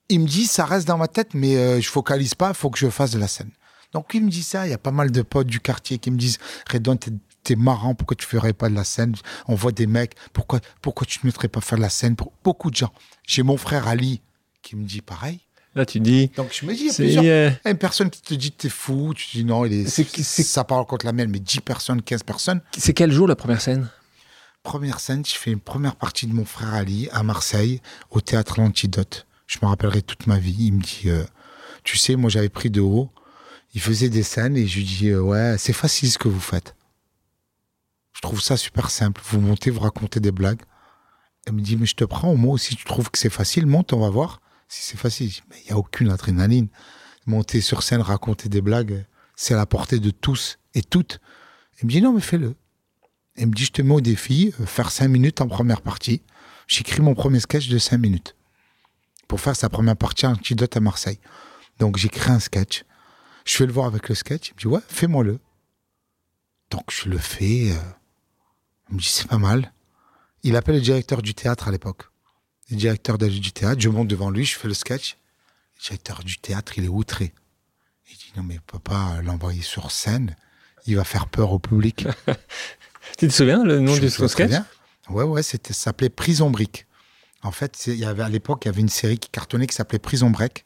Il 0.09 0.19
me 0.21 0.27
dit, 0.27 0.45
ça 0.45 0.65
reste 0.65 0.87
dans 0.87 0.97
ma 0.97 1.07
tête, 1.07 1.33
mais 1.33 1.55
euh, 1.55 1.79
je 1.79 1.89
focalise 1.89 2.35
pas, 2.35 2.49
il 2.49 2.55
faut 2.55 2.69
que 2.69 2.77
je 2.77 2.89
fasse 2.89 3.11
de 3.11 3.19
la 3.19 3.27
scène. 3.29 3.51
Donc 3.93 4.11
il 4.13 4.23
me 4.25 4.29
dit 4.29 4.43
ça, 4.43 4.67
il 4.67 4.69
y 4.69 4.73
a 4.73 4.77
pas 4.77 4.91
mal 4.91 5.11
de 5.11 5.21
potes 5.21 5.47
du 5.47 5.59
quartier 5.61 5.99
qui 5.99 6.11
me 6.11 6.17
disent, 6.17 6.37
Redon, 6.69 6.97
t'es 7.43 7.55
marrant, 7.55 7.95
pourquoi 7.95 8.15
tu 8.15 8.25
ferais 8.25 8.53
pas 8.53 8.69
de 8.69 8.75
la 8.75 8.83
scène? 8.83 9.15
On 9.47 9.55
voit 9.55 9.71
des 9.71 9.87
mecs, 9.87 10.13
pourquoi, 10.33 10.59
pourquoi 10.81 11.05
tu 11.07 11.19
ne 11.23 11.27
mettrais 11.27 11.47
pas 11.47 11.61
faire 11.61 11.77
de 11.77 11.83
la 11.83 11.89
scène 11.89 12.15
Pour 12.15 12.31
beaucoup 12.43 12.69
de 12.71 12.75
gens? 12.75 12.91
J'ai 13.27 13.43
mon 13.43 13.57
frère 13.57 13.87
Ali 13.87 14.21
qui 14.61 14.75
me 14.75 14.83
dit 14.83 15.01
pareil. 15.01 15.39
Là, 15.73 15.85
tu 15.85 15.99
dis. 16.01 16.29
Donc 16.35 16.49
je 16.51 16.65
me 16.65 16.73
dis, 16.73 16.81
il 16.81 16.87
y 16.87 16.89
a 16.89 16.93
plusieurs- 16.93 17.23
euh, 17.25 17.49
une 17.65 17.77
personne 17.77 18.09
qui 18.09 18.21
te 18.21 18.33
dit 18.33 18.51
t'es 18.51 18.67
fou, 18.69 19.13
tu 19.15 19.37
dis 19.37 19.45
non, 19.45 19.63
il 19.65 19.73
est, 19.73 19.87
ça 20.43 20.63
parle 20.65 20.85
contre 20.85 21.05
la 21.05 21.13
mienne, 21.13 21.29
mais 21.31 21.39
10 21.39 21.61
personnes, 21.61 22.01
15 22.01 22.23
personnes. 22.23 22.61
c'est 22.77 22.93
quel 22.93 23.11
jour 23.11 23.27
la 23.27 23.35
première 23.37 23.61
scène? 23.61 23.87
Première 24.63 24.99
scène, 24.99 25.25
je 25.25 25.33
fais 25.33 25.51
une 25.51 25.59
première 25.59 25.95
partie 25.95 26.27
de 26.27 26.33
mon 26.33 26.45
frère 26.45 26.73
Ali 26.73 27.07
à 27.11 27.23
Marseille, 27.23 27.81
au 28.11 28.21
théâtre 28.21 28.59
L'Antidote. 28.59 29.25
Je 29.47 29.57
me 29.61 29.67
rappellerai 29.67 30.01
toute 30.03 30.27
ma 30.27 30.37
vie. 30.37 30.55
Il 30.67 30.73
me 30.73 30.81
dit, 30.81 31.03
euh, 31.09 31.23
tu 31.83 31.97
sais, 31.97 32.15
moi 32.15 32.29
j'avais 32.29 32.49
pris 32.49 32.69
de 32.69 32.81
haut. 32.81 33.09
Il 33.73 33.81
faisait 33.81 34.09
des 34.09 34.23
scènes 34.23 34.57
et 34.57 34.67
je 34.67 34.77
lui 34.77 34.83
dis, 34.83 35.07
euh, 35.09 35.21
ouais, 35.21 35.55
c'est 35.57 35.73
facile 35.73 36.11
ce 36.11 36.17
que 36.17 36.27
vous 36.27 36.39
faites. 36.39 36.75
Je 38.13 38.21
trouve 38.21 38.41
ça 38.41 38.57
super 38.57 38.89
simple. 38.89 39.21
Vous 39.25 39.39
montez, 39.41 39.69
vous 39.71 39.79
racontez 39.79 40.19
des 40.19 40.31
blagues. 40.31 40.61
Elle 41.45 41.53
me 41.53 41.61
dit, 41.61 41.77
mais 41.77 41.85
je 41.85 41.95
te 41.95 42.03
prends 42.03 42.29
au 42.29 42.35
mot. 42.37 42.57
Si 42.57 42.75
tu 42.75 42.85
trouves 42.85 43.09
que 43.09 43.17
c'est 43.17 43.29
facile, 43.29 43.65
monte, 43.65 43.93
on 43.93 43.99
va 43.99 44.09
voir 44.09 44.41
si 44.67 44.81
c'est 44.83 44.97
facile. 44.97 45.31
Mais 45.49 45.57
il 45.61 45.65
n'y 45.65 45.71
a 45.71 45.77
aucune 45.77 46.09
adrénaline. 46.11 46.67
Monter 47.25 47.61
sur 47.61 47.83
scène, 47.83 48.01
raconter 48.01 48.49
des 48.49 48.61
blagues, 48.61 49.05
c'est 49.35 49.53
à 49.53 49.57
la 49.57 49.65
portée 49.65 49.99
de 49.99 50.11
tous 50.11 50.57
et 50.73 50.81
toutes. 50.81 51.19
Elle 51.77 51.85
me 51.85 51.91
dit, 51.91 52.01
non, 52.01 52.13
mais 52.13 52.21
fais-le. 52.21 52.55
Elle 53.35 53.47
me 53.47 53.53
dit, 53.53 53.65
je 53.65 53.71
te 53.71 53.81
mets 53.81 53.93
au 53.93 54.01
défi, 54.01 54.53
euh, 54.59 54.65
faire 54.65 54.91
cinq 54.91 55.07
minutes 55.07 55.41
en 55.41 55.47
première 55.47 55.81
partie. 55.81 56.21
J'écris 56.67 57.01
mon 57.01 57.15
premier 57.15 57.39
sketch 57.39 57.69
de 57.69 57.77
cinq 57.77 57.97
minutes 57.97 58.35
pour 59.27 59.39
faire 59.39 59.55
sa 59.55 59.69
première 59.69 59.95
partie 59.95 60.25
antidote 60.25 60.75
à 60.75 60.79
Marseille. 60.79 61.19
Donc 61.79 61.97
j'écris 61.97 62.31
un 62.31 62.39
sketch. 62.39 62.83
Je 63.45 63.57
vais 63.59 63.65
le 63.65 63.73
voir 63.73 63.87
avec 63.87 64.09
le 64.09 64.15
sketch. 64.15 64.49
Il 64.49 64.53
me 64.53 64.59
dit, 64.59 64.67
ouais, 64.67 64.81
fais-moi-le. 64.87 65.39
Donc 66.69 66.91
je 66.91 67.09
le 67.09 67.17
fais. 67.17 67.71
euh, 67.71 67.75
Il 68.91 68.95
me 68.95 68.99
dit, 68.99 69.07
c'est 69.07 69.27
pas 69.27 69.37
mal. 69.37 69.71
Il 70.43 70.55
appelle 70.55 70.75
le 70.75 70.81
directeur 70.81 71.21
du 71.21 71.33
théâtre 71.33 71.67
à 71.67 71.71
l'époque. 71.71 72.03
Le 72.69 72.77
directeur 72.77 73.17
du 73.17 73.51
théâtre, 73.51 73.81
je 73.81 73.89
monte 73.89 74.07
devant 74.07 74.29
lui, 74.29 74.45
je 74.45 74.57
fais 74.57 74.67
le 74.67 74.73
sketch. 74.73 75.17
Le 75.77 75.83
directeur 75.83 76.23
du 76.23 76.37
théâtre, 76.37 76.73
il 76.77 76.85
est 76.85 76.89
outré. 76.89 77.33
Il 78.09 78.17
dit, 78.17 78.31
non 78.37 78.43
mais 78.43 78.57
on 78.57 78.71
peut 78.71 78.79
pas 78.79 79.21
l'envoyer 79.23 79.61
sur 79.61 79.91
scène. 79.91 80.35
Il 80.87 80.95
va 80.95 81.03
faire 81.03 81.27
peur 81.27 81.51
au 81.51 81.59
public. 81.59 82.07
Tu 83.17 83.27
te 83.27 83.33
souviens 83.33 83.63
le 83.63 83.79
nom 83.79 83.95
Je 83.95 84.01
du 84.01 84.09
sketch? 84.09 84.51
Ouais, 85.09 85.23
ouais, 85.23 85.43
c'était, 85.43 85.73
ça 85.73 85.85
s'appelait 85.85 86.09
Prison 86.09 86.49
Break. 86.49 86.85
En 87.41 87.51
fait, 87.51 87.87
il 87.87 87.95
y 87.95 88.05
avait, 88.05 88.21
à 88.23 88.29
l'époque, 88.29 88.63
il 88.63 88.67
y 88.67 88.69
avait 88.69 88.81
une 88.81 88.89
série 88.89 89.17
qui 89.17 89.29
cartonnait 89.29 89.65
qui 89.67 89.75
s'appelait 89.75 89.99
Prison 89.99 90.29
Break. 90.29 90.63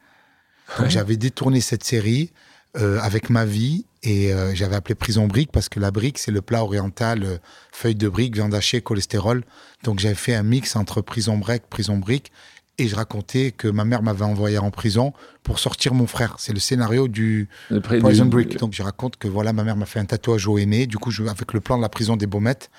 Donc, 0.77 0.79
Ouais. 0.85 0.89
j'avais 0.89 1.15
détourné 1.15 1.61
cette 1.61 1.83
série 1.83 2.31
euh, 2.77 2.99
avec 3.01 3.29
ma 3.29 3.45
vie 3.45 3.85
et 4.03 4.33
euh, 4.33 4.53
j'avais 4.53 4.75
appelé 4.75 4.95
Prison 4.95 5.27
Brique 5.27 5.51
parce 5.51 5.69
que 5.69 5.79
la 5.79 5.91
brique, 5.91 6.17
c'est 6.17 6.31
le 6.31 6.41
plat 6.41 6.63
oriental, 6.63 7.23
euh, 7.23 7.37
feuille 7.71 7.95
de 7.95 8.07
brique, 8.07 8.35
viande 8.35 8.53
hachée, 8.53 8.81
cholestérol. 8.81 9.43
Donc, 9.83 9.99
j'avais 9.99 10.15
fait 10.15 10.35
un 10.35 10.43
mix 10.43 10.75
entre 10.75 11.01
Prison 11.01 11.37
Break, 11.37 11.63
Prison 11.69 11.97
Brique 11.97 12.31
et 12.77 12.87
je 12.87 12.95
racontais 12.95 13.51
que 13.51 13.67
ma 13.67 13.85
mère 13.85 14.03
m'avait 14.03 14.25
envoyé 14.25 14.57
en 14.57 14.69
prison 14.69 15.13
pour 15.43 15.59
sortir 15.59 15.93
mon 15.93 16.07
frère. 16.07 16.35
C'est 16.39 16.53
le 16.53 16.59
scénario 16.59 17.07
du, 17.07 17.47
Le 17.69 17.79
Poison 17.81 18.25
du- 18.25 18.29
Brick. 18.29 18.57
Donc 18.57 18.73
je 18.73 18.83
raconte 18.83 19.15
que 19.15 19.27
voilà, 19.27 19.53
ma 19.53 19.63
mère 19.63 19.77
m'a 19.77 19.85
fait 19.85 19.99
un 19.99 20.05
tatouage 20.05 20.47
au 20.47 20.57
aîné. 20.57 20.85
Du 20.85 20.97
coup, 20.97 21.09
je, 21.09 21.23
avec 21.23 21.53
le 21.53 21.61
plan 21.61 21.77
de 21.77 21.81
la 21.81 21.89
prison 21.89 22.17
des 22.17 22.27
Baumettes, 22.27 22.69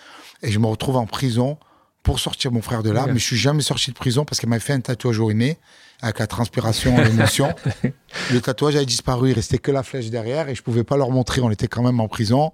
et 0.43 0.51
je 0.53 0.59
me 0.59 0.67
retrouve 0.67 0.97
en 0.97 1.07
prison 1.07 1.59
pour 2.07 2.21
sortir 2.21 2.53
mon 2.53 2.63
frère 2.63 2.83
de 2.85 2.91
là. 2.91 3.05
Ouais. 3.05 3.13
Mais 3.13 3.19
je 3.19 3.25
suis 3.25 3.37
jamais 3.37 3.63
sorti 3.63 3.91
de 3.91 3.97
prison 3.97 4.25
parce 4.25 4.39
qu'elle 4.41 4.49
m'avait 4.49 4.61
fait 4.61 4.73
un 4.73 4.81
tatouage 4.81 5.19
au 5.19 5.29
aîné 5.29 5.59
avec 6.01 6.19
la 6.21 6.27
transpiration, 6.29 6.97
l'émotion. 7.03 7.53
le 8.33 8.41
tatouage 8.41 8.77
avait 8.77 8.87
disparu, 8.87 9.31
il 9.31 9.35
restait 9.35 9.59
que 9.59 9.73
la 9.73 9.83
flèche 9.83 10.09
derrière 10.09 10.49
et 10.49 10.55
je 10.55 10.63
pouvais 10.63 10.85
pas 10.85 10.97
leur 10.97 11.11
montrer. 11.11 11.41
On 11.41 11.51
était 11.51 11.67
quand 11.69 11.83
même 11.83 11.99
en 12.01 12.07
prison. 12.09 12.53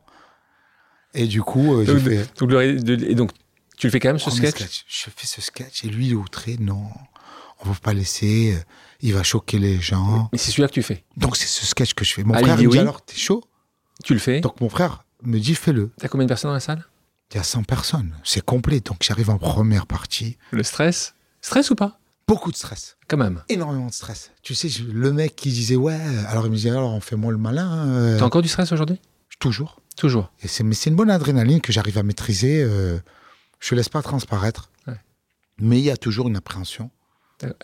Et 1.15 1.27
du 1.27 1.43
coup, 1.43 1.75
euh, 1.75 1.85
j'ai 1.85 1.93
Donc, 1.93 2.03
fait 2.03 2.39
donc, 2.39 2.51
le- 2.51 2.81
de- 2.81 3.05
et 3.05 3.15
donc, 3.15 3.31
tu 3.77 3.87
le 3.87 3.91
fais 3.91 4.01
quand 4.01 4.09
même 4.09 4.19
ce 4.19 4.31
premier 4.31 4.51
sketch, 4.51 4.85
Je 4.89 5.11
fais 5.15 5.27
ce 5.27 5.41
sketch 5.43 5.85
et 5.85 5.89
lui, 5.89 6.07
il 6.07 6.13
est 6.13 6.17
outré. 6.17 6.57
Non, 6.59 6.85
on 7.61 7.69
va 7.69 7.75
pas 7.83 7.93
laisser. 7.93 8.55
euh, 8.57 8.63
Il 9.03 9.13
va 9.13 9.23
choquer 9.23 9.59
les 9.59 9.81
gens. 9.81 10.29
Mais 10.33 10.39
c'est 10.39 10.51
celui-là 10.53 10.69
que 10.69 10.75
tu 10.75 10.83
fais. 10.83 11.05
Donc 11.19 11.37
c'est 11.37 11.47
ce 11.49 11.67
sketch 11.67 11.93
que 11.95 12.05
je 12.05 12.15
fais. 12.15 12.23
Mon 12.25 12.33
Ali 12.35 12.45
frère 12.45 12.57
dit 12.57 12.65
me 12.67 12.71
dit 12.71 12.77
oui. 12.77 12.81
alors, 12.81 13.03
t'es 13.05 13.17
chaud? 13.17 13.43
Tu 14.05 14.15
le 14.15 14.21
fais. 14.21 14.41
Donc 14.41 14.61
mon 14.63 14.69
frère 14.71 15.05
me 15.23 15.39
dit 15.39 15.55
fais-le. 15.55 15.91
T'as 15.99 16.09
combien 16.09 16.25
de 16.25 16.29
personnes 16.29 16.49
dans 16.51 16.55
la 16.55 16.61
salle? 16.61 16.85
Il 17.33 17.37
y 17.37 17.41
a 17.41 17.43
100 17.45 17.63
personnes. 17.65 18.15
C'est 18.25 18.45
complet. 18.45 18.81
Donc 18.81 18.99
j'arrive 19.03 19.31
en 19.31 19.39
première 19.39 19.87
partie. 19.87 20.37
Le 20.51 20.63
stress? 20.63 21.15
Stress 21.41 21.71
ou 21.71 21.75
pas? 21.75 21.99
Beaucoup 22.29 22.51
de 22.53 22.57
stress. 22.57 22.97
Quand 23.09 23.17
même. 23.17 23.43
Énormément 23.49 23.87
de 23.87 23.93
stress. 23.93 24.31
Tu 24.43 24.55
sais, 24.55 24.69
je- 24.69 24.85
le 24.85 25.13
mec 25.13 25.35
qui 25.37 25.51
disait 25.51 25.77
ouais, 25.77 25.99
alors 26.29 26.47
il 26.47 26.51
me 26.51 26.57
disait 26.57 26.71
alors 26.71 26.93
on 26.93 27.01
fait 27.01 27.17
moi 27.17 27.33
le 27.33 27.39
malin. 27.39 27.89
euh, 27.89 28.19
T'as 28.19 28.25
encore 28.25 28.43
du 28.43 28.49
stress 28.49 28.71
aujourd'hui? 28.73 29.01
Toujours. 29.39 29.81
Toujours. 29.97 30.31
Et 30.43 30.49
c'est, 30.49 30.63
mais 30.63 30.75
c'est 30.75 30.89
une 30.91 30.97
bonne 30.97 31.11
adrénaline 31.11 31.61
que 31.61 31.73
j'arrive 31.73 31.99
à 31.99 32.03
maîtriser. 32.03 32.63
euh, 32.63 32.99
je 33.61 33.75
ne 33.75 33.79
laisse 33.79 33.89
pas 33.89 34.03
transparaître. 34.03 34.71
Ouais. 34.87 34.95
Mais 35.59 35.79
il 35.79 35.85
y 35.85 35.91
a 35.91 35.97
toujours 35.97 36.29
une 36.29 36.37
appréhension. 36.37 36.91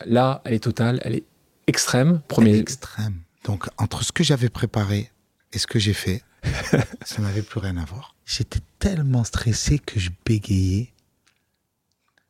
Là, 0.06 0.42
elle 0.44 0.54
est 0.54 0.58
totale, 0.64 1.00
elle 1.04 1.14
est 1.14 1.24
extrême. 1.66 2.08
Elle 2.08 2.14
est 2.16 2.26
Premier. 2.28 2.56
extrême. 2.56 3.20
Donc 3.44 3.68
entre 3.78 4.02
ce 4.02 4.10
que 4.12 4.24
j'avais 4.24 4.48
préparé 4.48 5.10
et 5.52 5.58
ce 5.58 5.66
que 5.66 5.78
j'ai 5.78 5.94
fait, 5.94 6.22
ça 7.04 7.22
n'avait 7.22 7.42
plus 7.42 7.60
rien 7.60 7.76
à 7.76 7.84
voir. 7.84 8.14
J'étais 8.24 8.60
tellement 8.78 9.24
stressé 9.24 9.78
que 9.78 9.98
je 9.98 10.10
bégayais, 10.24 10.92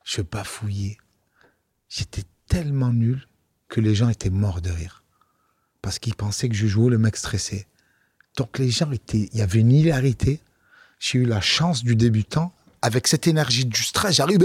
je 0.05 0.23
bafouillais. 0.23 0.97
J'étais 1.89 2.23
tellement 2.49 2.93
nul 2.93 3.27
que 3.69 3.81
les 3.81 3.95
gens 3.95 4.09
étaient 4.09 4.31
morts 4.31 4.61
de 4.61 4.71
rire. 4.71 5.03
Parce 5.83 5.99
qu'ils 5.99 6.15
pensaient 6.15 6.49
que 6.49 6.55
je 6.55 6.67
jouais 6.67 6.91
le 6.91 6.99
mec 6.99 7.17
stressé. 7.17 7.67
Donc 8.37 8.59
les 8.59 8.71
gens 8.71 8.91
étaient... 8.91 9.29
Il 9.33 9.39
y 9.39 9.43
avait 9.43 9.61
une 9.61 9.73
hilarité. 9.73 10.41
J'ai 10.99 11.19
eu 11.19 11.25
la 11.25 11.41
chance 11.41 11.85
du 11.85 11.97
débutant. 11.97 12.53
Avec 12.81 13.09
cette 13.09 13.27
énergie 13.27 13.65
du 13.65 13.83
stress, 13.83 14.15
j'arrive... 14.15 14.39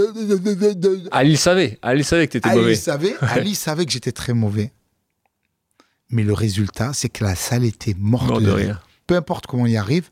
Ali 1.12 1.36
savait. 1.36 1.78
Ali 1.82 2.02
savait 2.02 2.26
que 2.26 2.32
t'étais 2.32 2.48
Ali 2.48 2.58
mauvais. 2.58 2.74
savait, 2.74 3.16
Ali 3.20 3.54
savait 3.54 3.86
que 3.86 3.92
j'étais 3.92 4.12
très 4.12 4.32
mauvais. 4.32 4.72
Mais 6.14 6.22
le 6.22 6.32
résultat, 6.32 6.92
c'est 6.94 7.08
que 7.08 7.24
la 7.24 7.34
salle 7.34 7.64
était 7.64 7.94
morte 7.98 8.28
Mort 8.28 8.40
de, 8.40 8.46
de 8.46 8.50
rire. 8.52 8.66
rire. 8.66 8.88
Peu 9.06 9.16
importe 9.16 9.46
comment 9.46 9.64
on 9.64 9.66
y 9.66 9.76
arrive. 9.76 10.10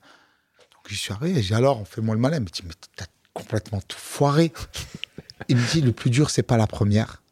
Donc 0.74 0.88
j'y 0.88 0.96
suis 0.96 1.12
arrivé. 1.12 1.42
J'ai 1.42 1.54
alors, 1.54 1.80
on 1.80 1.84
fait 1.84 2.00
moi 2.00 2.14
le 2.14 2.20
malin. 2.20 2.38
Il 2.38 2.42
me 2.42 2.46
dit, 2.48 2.62
mais 2.66 2.74
t'as 2.96 3.06
complètement 3.32 3.80
tout 3.80 3.96
foiré. 3.98 4.52
Il 5.48 5.56
me 5.56 5.72
dit, 5.72 5.80
le 5.80 5.92
plus 5.92 6.10
dur, 6.10 6.28
c'est 6.30 6.42
pas 6.42 6.56
la 6.56 6.66
première, 6.66 7.22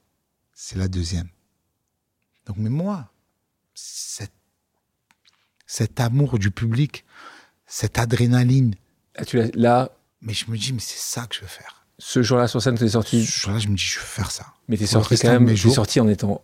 c'est 0.55 0.77
la 0.79 0.89
deuxième. 0.89 1.29
Donc, 2.47 2.57
mais 2.59 2.71
moi, 2.71 3.11
cet, 3.75 4.33
cet 5.67 6.01
amour 6.01 6.39
du 6.39 6.51
public, 6.51 7.05
cette 7.67 7.99
adrénaline, 7.99 8.75
Ah, 9.17 9.25
tu 9.25 9.41
là, 9.55 9.91
mais 10.23 10.33
je 10.35 10.51
me 10.51 10.57
dis, 10.57 10.73
mais 10.73 10.81
c'est 10.81 10.99
ça 10.99 11.27
que 11.27 11.35
je 11.37 11.41
veux 11.43 11.47
faire. 11.47 11.85
ce 11.99 12.23
jour-là 12.23 12.49
sur 12.49 12.61
scène, 12.63 12.77
t'es 12.77 12.87
Ce 12.87 12.93
sorti. 12.93 13.25
jour-là, 13.25 13.59
je 13.59 13.69
me 13.69 13.77
dis, 13.77 13.83
je 13.83 13.99
veux 14.01 14.05
faire 14.05 14.31
ça. 14.31 14.47
Mais 14.69 14.77
t'es 14.77 14.85
Pour 14.85 14.93
sorti 15.07 15.17
quand 15.19 15.29
même. 15.41 15.55
jours. 15.57 15.75
sorti 15.75 16.01
en 16.01 16.09
étant. 16.09 16.43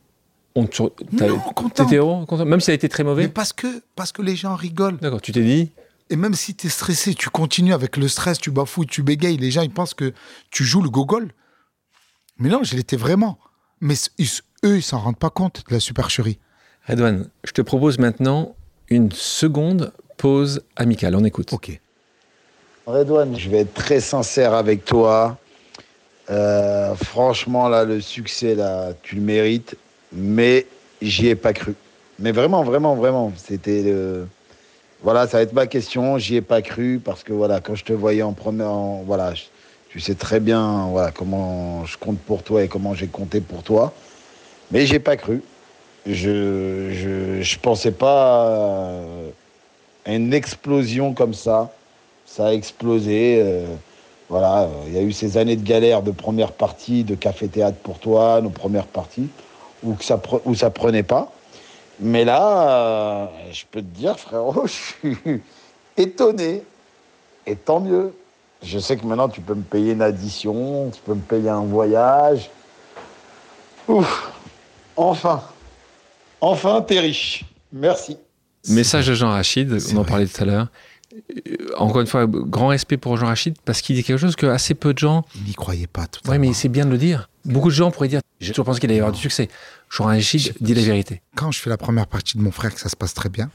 On 0.57 0.67
te- 0.67 0.83
t'as- 1.17 1.27
Non, 1.29 1.39
content. 1.39 1.85
T'étais 1.85 1.97
heureux, 1.97 2.27
content, 2.27 2.45
même 2.45 2.61
si 2.61 2.67
ça 2.67 2.73
a 2.73 2.75
été 2.75 2.89
très 2.89 3.05
Mais 3.05 3.11
mauvais. 3.11 3.29
parce 3.29 3.53
que, 3.53 3.67
parce 3.95 4.11
que 4.11 4.23
les 4.23 4.35
gens 4.37 4.55
rigolent. 4.57 4.97
D'accord, 5.01 5.21
tu 5.21 5.31
t'es 5.33 5.43
dit. 5.45 5.71
Et 6.11 6.17
même 6.17 6.35
si 6.35 6.55
tu 6.55 6.67
es 6.67 6.71
stressé, 6.71 7.15
tu 7.15 7.29
continues 7.31 7.75
avec 7.75 7.97
le 7.97 8.09
stress, 8.09 8.39
tu 8.39 8.51
bafouilles, 8.51 8.87
tu 8.87 9.03
bégayes, 9.03 9.37
les 9.37 9.51
gens 9.51 9.63
ils 9.63 9.71
pensent 9.71 9.95
que 9.95 10.13
tu 10.51 10.65
joues 10.65 10.83
le 10.83 10.89
gogol. 10.91 11.31
Mais 12.39 12.49
non, 12.49 12.63
je 12.65 12.75
l'étais 12.77 12.97
vraiment. 12.97 13.39
Mais 13.81 13.95
ils- 14.19 14.29
eux, 14.65 14.77
ils 14.79 14.83
s'en 14.83 14.99
rendent 14.99 15.19
pas 15.19 15.31
compte 15.31 15.63
de 15.69 15.75
la 15.75 15.81
supercherie. 15.81 16.39
Redouane, 16.89 17.29
je 17.45 17.53
te 17.53 17.61
propose 17.63 17.99
maintenant 17.99 18.55
une 18.89 19.11
seconde 19.13 19.93
pause 20.17 20.63
amicale. 20.77 21.15
On 21.17 21.25
écoute. 21.25 21.53
Ok. 21.53 21.79
Redouane, 22.87 23.37
je 23.39 23.51
vais 23.51 23.59
être 23.59 23.75
très 23.75 24.01
sincère 24.01 24.55
avec 24.55 24.85
toi. 24.85 25.39
Euh, 26.31 26.95
franchement, 26.95 27.69
là, 27.69 27.85
le 27.85 28.01
succès, 28.01 28.55
là, 28.55 28.93
tu 29.03 29.17
le 29.17 29.21
mérites, 29.23 29.77
mais 30.13 30.67
j'y 31.03 31.29
ai 31.29 31.35
pas 31.35 31.53
cru. 31.53 31.75
Mais 32.19 32.33
vraiment, 32.33 32.63
vraiment, 32.63 32.95
vraiment, 32.95 33.33
c'était. 33.37 33.85
Voilà, 35.03 35.27
ça 35.27 35.37
va 35.39 35.43
être 35.43 35.53
ma 35.53 35.67
question. 35.67 36.19
J'y 36.19 36.37
ai 36.37 36.41
pas 36.41 36.63
cru 36.63 37.01
parce 37.05 37.23
que 37.23 37.33
voilà, 37.33 37.61
quand 37.61 37.75
je 37.75 37.85
te 37.85 37.93
voyais 37.93 38.23
en 38.23 38.33
première, 38.33 38.71
en- 38.71 39.03
voilà, 39.07 39.35
tu 39.91 40.01
sais 40.01 40.15
très 40.15 40.41
bien, 40.41 40.87
voilà, 40.91 41.11
comment 41.13 41.85
je 41.85 41.97
compte 41.99 42.19
pour 42.19 42.43
toi 42.43 42.63
et 42.63 42.69
comment 42.69 42.95
j'ai 42.95 43.07
compté 43.07 43.41
pour 43.41 43.63
toi. 43.63 43.93
Mais 44.71 44.87
j'ai 44.87 44.99
pas 44.99 45.17
cru. 45.17 45.43
Je, 46.07 46.91
je, 46.93 47.43
je 47.43 47.59
pensais 47.59 47.91
pas 47.93 49.01
à 50.07 50.13
une 50.13 50.33
explosion 50.33 51.13
comme 51.15 51.35
ça 51.35 51.71
ça 52.27 52.49
a 52.49 52.53
explosé. 52.53 53.41
euh, 53.41 53.67
voilà, 54.29 54.69
il 54.89 54.93
y 54.93 54.99
a 54.99 55.03
eu 55.03 55.13
ces 55.13 55.37
années 55.37 55.55
de 55.55 55.63
galère 55.67 56.03
de 56.03 56.11
première 56.11 56.51
partie, 56.53 57.05
de 57.05 57.15
café-théâtre 57.15 57.79
pour 57.79 58.01
toi, 58.01 58.41
nos 58.43 58.51
premières 58.51 58.87
parties, 58.89 59.29
où, 59.83 59.95
que 59.95 60.05
ça, 60.05 60.17
pre- 60.17 60.43
où 60.45 60.55
ça 60.55 60.71
prenait 60.71 61.03
pas. 61.03 61.33
Mais 62.01 62.25
là, 62.25 62.69
euh, 62.69 63.27
je 63.53 63.65
peux 63.71 63.81
te 63.81 63.87
dire, 63.87 64.19
frérot, 64.19 64.67
je 64.67 64.73
suis 64.73 65.43
étonné. 65.97 66.63
Et 67.47 67.57
tant 67.57 67.81
mieux. 67.81 68.13
Je 68.63 68.79
sais 68.79 68.97
que 68.97 69.07
maintenant, 69.07 69.29
tu 69.29 69.41
peux 69.41 69.55
me 69.55 69.63
payer 69.63 69.93
une 69.93 70.03
addition, 70.03 70.91
tu 70.91 71.01
peux 71.03 71.15
me 71.15 71.21
payer 71.21 71.51
un 71.51 71.61
voyage. 71.65 72.51
Ouf, 73.87 74.33
enfin, 74.97 75.43
enfin, 76.41 76.83
t'es 76.83 76.99
riche. 76.99 77.45
Merci. 77.73 78.17
Message 78.69 79.07
de 79.07 79.15
Jean 79.15 79.29
Rachid, 79.31 79.77
on 79.95 79.99
en 79.99 80.05
parlait 80.05 80.27
tout 80.27 80.43
à 80.43 80.47
l'heure. 80.47 80.67
Euh, 81.15 81.57
encore 81.77 82.01
une 82.01 82.07
fois, 82.07 82.27
grand 82.27 82.69
respect 82.69 82.97
pour 82.97 83.17
Jean 83.17 83.27
Rachid 83.27 83.57
parce 83.65 83.81
qu'il 83.81 83.97
dit 83.97 84.03
quelque 84.05 84.19
chose 84.19 84.37
que 84.37 84.47
assez 84.47 84.75
peu 84.75 84.93
de 84.93 84.99
gens. 84.99 85.25
Il 85.37 85.45
n'y 85.45 85.55
croyait 85.55 85.87
pas 85.87 86.07
tout 86.07 86.21
Oui, 86.29 86.39
mais 86.39 86.53
c'est 86.53 86.69
bien 86.69 86.85
de 86.87 86.91
le 86.91 86.99
dire. 86.99 87.29
Beaucoup 87.45 87.69
de 87.69 87.75
gens 87.75 87.91
pourraient 87.91 88.09
dire 88.09 88.21
J'ai 88.41 88.53
toujours 88.53 88.65
pensé 88.67 88.81
qu'il 88.81 88.91
allait 88.91 88.97
y 88.97 89.01
avoir 89.01 89.13
du 89.13 89.21
succès. 89.21 89.49
Jean 89.91 90.05
Rachid 90.05 90.55
dit 90.61 90.75
la 90.75 90.83
vérité. 90.83 91.23
Quand 91.37 91.51
je 91.53 91.61
fais 91.61 91.71
la 91.71 91.77
première 91.77 92.07
partie 92.07 92.37
de 92.37 92.43
mon 92.43 92.51
frère, 92.51 92.75
que 92.75 92.81
ça 92.81 92.89
se 92.89 92.97
passe 92.97 93.15
très 93.15 93.29
bien, 93.29 93.51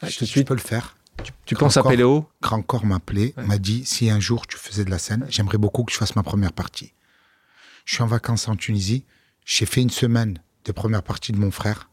Ah, 0.00 0.08
je, 0.08 0.18
tout 0.18 0.24
de 0.24 0.28
suite, 0.30 0.46
peux 0.48 0.54
le 0.54 0.60
faire. 0.60 0.96
tu 1.44 1.54
penses 1.54 1.76
à. 1.76 1.82
Péléo? 1.82 2.26
Grand 2.42 2.62
Corps 2.62 2.84
m'a 2.86 2.96
appelé, 2.96 3.34
Ouais. 3.36 3.44
m'a 3.44 3.58
dit 3.58 3.84
si 3.84 4.10
un 4.10 4.20
jour 4.20 4.46
tu 4.46 4.56
faisais 4.56 4.84
de 4.84 4.90
la 4.90 4.98
scène, 4.98 5.26
j'aimerais 5.28 5.58
beaucoup 5.58 5.84
que 5.84 5.92
je 5.92 5.98
fasse 5.98 6.16
ma 6.16 6.22
première 6.22 6.52
partie. 6.52 6.92
Je 7.84 7.94
suis 7.94 8.02
en 8.02 8.06
vacances 8.06 8.48
en 8.48 8.56
Tunisie, 8.56 9.04
j'ai 9.44 9.64
fait 9.66 9.80
une 9.82 9.90
semaine 9.90 10.38
de 10.64 10.72
première 10.72 11.02
partie 11.02 11.32
de 11.32 11.38
mon 11.38 11.50
frère. 11.50 11.88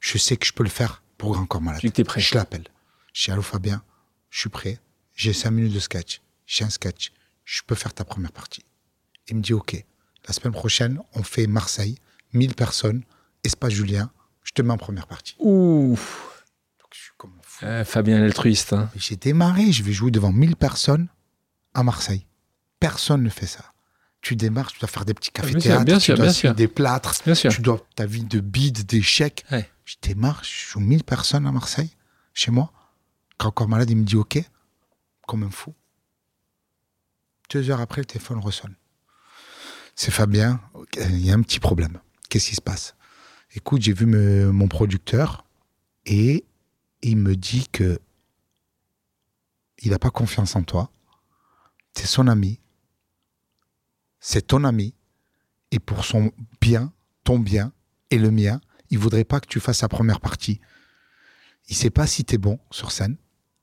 Je 0.00 0.18
sais 0.18 0.36
que 0.36 0.46
je 0.46 0.52
peux 0.52 0.62
le 0.62 0.68
faire 0.68 1.02
pour 1.16 1.32
Grand 1.32 1.46
Corps 1.46 1.62
Malade. 1.62 1.80
Tu 1.80 1.90
t'es 1.90 2.04
prêt. 2.04 2.20
Je 2.20 2.34
l'appelle. 2.34 2.64
Dis 3.18 3.30
allô 3.30 3.42
Fabien, 3.42 3.82
je 4.30 4.40
suis 4.40 4.48
prêt. 4.48 4.78
J'ai 5.14 5.32
cinq 5.32 5.50
minutes 5.50 5.72
de 5.72 5.80
sketch. 5.80 6.20
J'ai 6.46 6.64
un 6.64 6.70
sketch. 6.70 7.12
Je 7.44 7.62
peux 7.66 7.74
faire 7.74 7.92
ta 7.92 8.04
première 8.04 8.30
partie. 8.32 8.64
Il 9.28 9.36
me 9.36 9.42
dit 9.42 9.52
ok. 9.54 9.84
La 10.26 10.32
semaine 10.32 10.52
prochaine, 10.52 11.00
on 11.14 11.22
fait 11.22 11.46
Marseille, 11.46 11.98
1000 12.32 12.54
personnes, 12.54 13.02
Espace 13.44 13.72
Julien. 13.72 14.10
Je 14.44 14.52
te 14.52 14.62
mets 14.62 14.72
en 14.72 14.76
première 14.76 15.06
partie. 15.06 15.34
Ouf 15.38 16.44
Donc, 16.80 16.88
je 16.94 16.98
suis 17.00 17.12
comme 17.16 17.32
un 17.38 17.42
fou. 17.42 17.64
Euh, 17.64 17.84
Fabien 17.84 18.20
l'altruiste. 18.20 18.72
hein. 18.72 18.90
J'ai 18.94 19.16
démarré, 19.16 19.72
je 19.72 19.82
vais 19.82 19.92
jouer 19.92 20.10
devant 20.10 20.32
1000 20.32 20.56
personnes 20.56 21.08
à 21.74 21.82
Marseille. 21.82 22.26
Personne 22.78 23.22
ne 23.22 23.30
fait 23.30 23.46
ça. 23.46 23.72
Tu 24.20 24.36
démarres, 24.36 24.70
tu 24.72 24.78
dois 24.80 24.88
faire 24.88 25.04
des 25.04 25.14
petits 25.14 25.30
Ah, 25.36 25.42
bien 25.42 25.52
cafés 25.52 25.62
théâtres, 25.62 25.84
bien 25.84 25.98
tu 25.98 26.04
sûr, 26.04 26.16
dois 26.16 26.24
bien 26.26 26.32
sûr. 26.32 26.54
des 26.54 26.68
plâtres, 26.68 27.14
Bien 27.24 27.34
sûr. 27.34 27.50
tu 27.52 27.62
dois 27.62 27.84
ta 27.96 28.04
vie 28.06 28.24
de 28.24 28.40
bide, 28.40 28.84
d'échecs. 28.84 29.44
Ouais. 29.50 29.68
Je 29.84 29.94
démarre, 30.02 30.42
je 30.44 30.70
joue 30.72 30.80
1000 30.80 31.04
personnes 31.04 31.46
à 31.46 31.52
Marseille, 31.52 31.90
chez 32.34 32.50
moi. 32.50 32.72
Quand 33.38 33.48
encore 33.48 33.68
malade, 33.68 33.90
il 33.90 33.96
me 33.96 34.04
dit 34.04 34.16
OK, 34.16 34.38
comme 35.26 35.44
un 35.44 35.50
fou. 35.50 35.74
Deux 37.50 37.70
heures 37.70 37.80
après, 37.80 38.02
le 38.02 38.06
téléphone 38.06 38.38
ressonne. 38.38 38.74
C'est 39.94 40.10
Fabien, 40.10 40.60
il 40.96 41.24
y 41.24 41.30
a 41.30 41.34
un 41.34 41.42
petit 41.42 41.60
problème. 41.60 42.00
Qu'est-ce 42.28 42.48
qui 42.48 42.54
se 42.56 42.60
passe? 42.60 42.94
Écoute, 43.54 43.80
j'ai 43.82 43.92
vu 43.92 44.06
mon 44.06 44.68
producteur 44.68 45.46
et 46.04 46.44
il 47.02 47.16
me 47.16 47.34
dit 47.36 47.68
que 47.72 47.98
il 49.78 49.92
n'a 49.92 49.98
pas 49.98 50.10
confiance 50.10 50.56
en 50.56 50.62
toi. 50.62 50.90
C'est 51.94 52.06
son 52.06 52.26
ami. 52.26 52.60
C'est 54.20 54.46
ton 54.48 54.64
ami. 54.64 54.94
Et 55.70 55.78
pour 55.78 56.04
son 56.04 56.32
bien, 56.60 56.92
ton 57.24 57.38
bien 57.38 57.72
et 58.10 58.18
le 58.18 58.30
mien, 58.30 58.60
il 58.90 58.98
voudrait 58.98 59.24
pas 59.24 59.40
que 59.40 59.46
tu 59.46 59.60
fasses 59.60 59.78
sa 59.78 59.88
première 59.88 60.20
partie. 60.20 60.60
Il 61.68 61.76
sait 61.76 61.90
pas 61.90 62.06
si 62.06 62.24
tu 62.24 62.34
es 62.34 62.38
bon 62.38 62.58
sur 62.70 62.90
scène, 62.90 63.16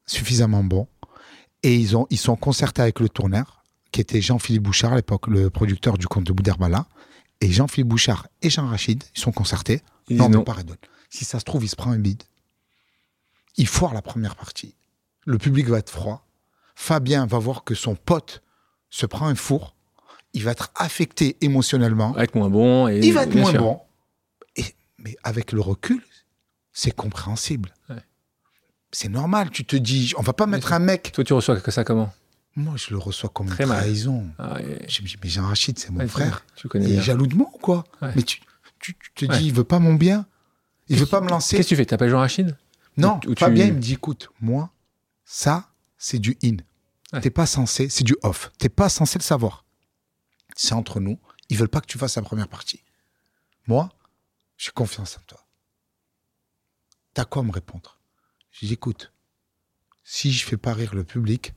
suffisamment 0.06 0.64
bon. 0.64 0.88
Et 1.64 1.76
ils, 1.76 1.98
ont, 1.98 2.08
ils 2.10 2.18
sont 2.18 2.36
concertés 2.36 2.82
avec 2.82 3.00
le 3.00 3.10
tourneur, 3.10 3.64
qui 3.92 4.02
était 4.02 4.22
Jean-Philippe 4.22 4.64
Bouchard 4.64 4.94
à 4.94 4.96
l'époque, 4.98 5.28
le 5.28 5.50
producteur 5.50 5.98
du 5.98 6.08
conte 6.08 6.26
de 6.26 6.34
Bouderbala. 6.34 6.86
Et 7.42 7.52
Jean-Philippe 7.52 7.88
Bouchard 7.88 8.28
et 8.42 8.50
Jean 8.50 8.68
Rachid, 8.68 9.04
ils 9.16 9.20
sont 9.20 9.32
concertés. 9.32 9.82
Il 10.10 10.18
non, 10.18 10.30
non. 10.30 10.46
Si 11.10 11.26
ça 11.26 11.40
se 11.40 11.46
trouve, 11.46 11.64
il 11.64 11.70
se 11.70 11.76
prend 11.76 11.92
un 11.92 12.00
bide. 12.00 12.24
Il 13.58 13.68
foire 13.68 13.94
la 13.94 14.02
première 14.02 14.36
partie. 14.36 14.76
Le 15.26 15.38
public 15.38 15.68
va 15.68 15.80
être 15.80 15.90
froid. 15.90 16.26
Fabien 16.76 17.26
va 17.26 17.40
voir 17.40 17.64
que 17.64 17.74
son 17.74 17.96
pote 17.96 18.44
se 18.90 19.06
prend 19.06 19.28
un 19.28 19.36
four. 19.36 19.76
Il 20.34 20.44
va 20.44 20.52
être 20.52 20.72
affecté 20.76 21.38
émotionnellement. 21.42 22.14
Avec 22.16 22.36
moins 22.36 22.50
bon. 22.50 22.88
Et, 22.88 23.00
il 23.00 23.14
va 23.14 23.24
être 23.24 23.30
bien 23.30 23.42
moins 23.42 23.52
sûr. 23.52 23.62
bon. 23.62 23.82
Et, 24.58 24.66
mais 25.00 25.16
avec 25.24 25.52
le 25.52 25.62
recul, 25.62 26.04
c'est 26.74 26.92
compréhensible. 26.92 27.74
Ouais. 27.90 27.96
C'est 28.96 29.10
normal. 29.10 29.50
Tu 29.50 29.66
te 29.66 29.76
dis, 29.76 30.14
on 30.18 30.22
va 30.22 30.32
pas 30.32 30.46
mettre 30.46 30.72
un 30.72 30.80
mec. 30.80 31.12
Toi, 31.12 31.26
tu 31.26 31.34
reçois 31.34 31.60
que 31.60 31.70
ça 31.70 31.84
comment? 31.84 32.14
Moi, 32.56 32.76
je 32.78 32.92
le 32.92 32.98
reçois 32.98 33.30
comme 33.30 33.48
Très 33.48 33.66
une 33.66 33.70
trahison. 33.70 34.26
Ah, 34.40 34.58
et- 34.62 34.88
Je 34.90 35.02
me 35.02 35.08
dis, 35.08 35.18
mais 35.22 35.28
Jean 35.30 35.46
Rachid, 35.48 35.78
c'est 35.78 35.90
mon 35.90 36.00
ouais, 36.00 36.08
frère. 36.08 36.46
Tu, 36.56 36.70
connais 36.70 36.86
Il 36.86 36.92
est 36.92 36.94
bien. 36.94 37.02
jaloux 37.02 37.28
de 37.28 37.36
moi 37.36 37.50
ou 37.54 37.58
quoi? 37.58 37.84
Ouais. 38.02 38.14
Mais 38.16 38.24
tu, 38.24 38.40
tu, 38.80 38.96
tu 38.96 39.12
te 39.28 39.32
Ouais. 39.34 39.38
dis, 39.38 39.48
il 39.48 39.54
veut 39.54 39.66
pas 39.66 39.80
mon 39.80 39.96
bien. 39.96 40.26
Il 40.88 40.98
veut 40.98 41.06
pas 41.08 41.20
me 41.20 41.28
lancer. 41.30 41.58
Qu'est-ce 41.58 41.68
que 41.68 41.74
tu 41.74 41.76
fais? 41.76 41.86
T'appelles 41.86 42.10
Jean 42.10 42.20
Rachid? 42.20 42.56
Non, 42.96 43.20
Ou- 43.26 43.32
ou 43.32 43.36
tu- 43.36 43.44
Fabien, 43.44 43.66
il 43.66 43.74
me 43.74 43.80
dit, 43.82 43.94
écoute, 43.94 44.30
moi, 44.40 44.70
ça, 45.26 45.68
c'est 45.98 46.20
du 46.20 46.38
in. 46.42 46.56
T'es 47.22 47.30
pas 47.30 47.46
censé, 47.46 47.90
c'est 47.90 48.04
du 48.06 48.16
off. 48.24 48.52
T'es 48.58 48.70
pas 48.70 48.88
censé 48.88 49.20
le 49.20 49.24
savoir. 49.24 49.66
C'est 50.56 50.74
entre 50.74 51.02
nous. 51.02 51.20
Ils 51.50 51.58
veulent 51.58 51.68
pas 51.70 51.82
que 51.82 51.88
tu 51.88 51.98
fasses 51.98 52.16
la 52.16 52.22
première 52.22 52.48
partie. 52.48 52.82
Moi, 53.68 53.90
j'ai 54.58 54.72
confiance 54.72 55.18
en 55.18 55.22
toi. 55.28 55.46
T'as 57.14 57.26
quoi 57.26 57.42
à 57.42 57.46
me 57.46 57.52
répondre? 57.52 58.00
J'ai 58.60 58.68
dit, 58.68 58.74
écoute, 58.74 59.12
si 60.04 60.32
je 60.32 60.46
fais 60.46 60.58
pas 60.58 60.74
rire 60.74 60.96
le 60.96 61.04
public, 61.04 61.54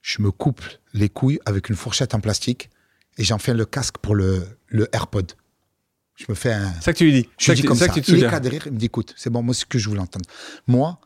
je 0.00 0.20
me 0.22 0.30
coupe 0.30 0.60
les 0.92 1.08
couilles 1.08 1.38
avec 1.46 1.68
une 1.68 1.76
fourchette 1.76 2.14
en 2.14 2.20
plastique 2.20 2.70
et 3.18 3.24
j'en 3.24 3.38
fais 3.38 3.54
le 3.54 3.64
casque 3.64 3.98
pour 3.98 4.14
le, 4.14 4.44
le 4.68 4.88
AirPod. 4.94 5.32
Je 6.16 6.24
me 6.28 6.34
fais 6.34 6.52
un, 6.52 6.72
C'est 6.74 6.82
ça 6.82 6.92
que 6.92 6.98
tu 6.98 7.04
lui 7.04 7.12
dis. 7.12 7.28
je 7.38 7.52
lui 7.52 7.60
dis 7.60 7.66
comme 7.66 7.76
ça. 7.76 7.88
que 7.88 7.94
tu 7.94 8.02
te 8.02 8.10
Il 8.12 8.24
est 8.24 8.40
de 8.40 8.48
rire, 8.48 8.62
il 8.66 8.72
me 8.72 8.78
dit 8.78 8.86
écoute, 8.86 9.14
c'est 9.16 9.30
bon, 9.30 9.42
moi, 9.42 9.54
c'est 9.54 9.60
ce 9.60 9.66
que 9.66 9.78
je 9.78 9.88
voulais 9.88 10.00
entendre. 10.00 10.24
Moi, 10.66 10.98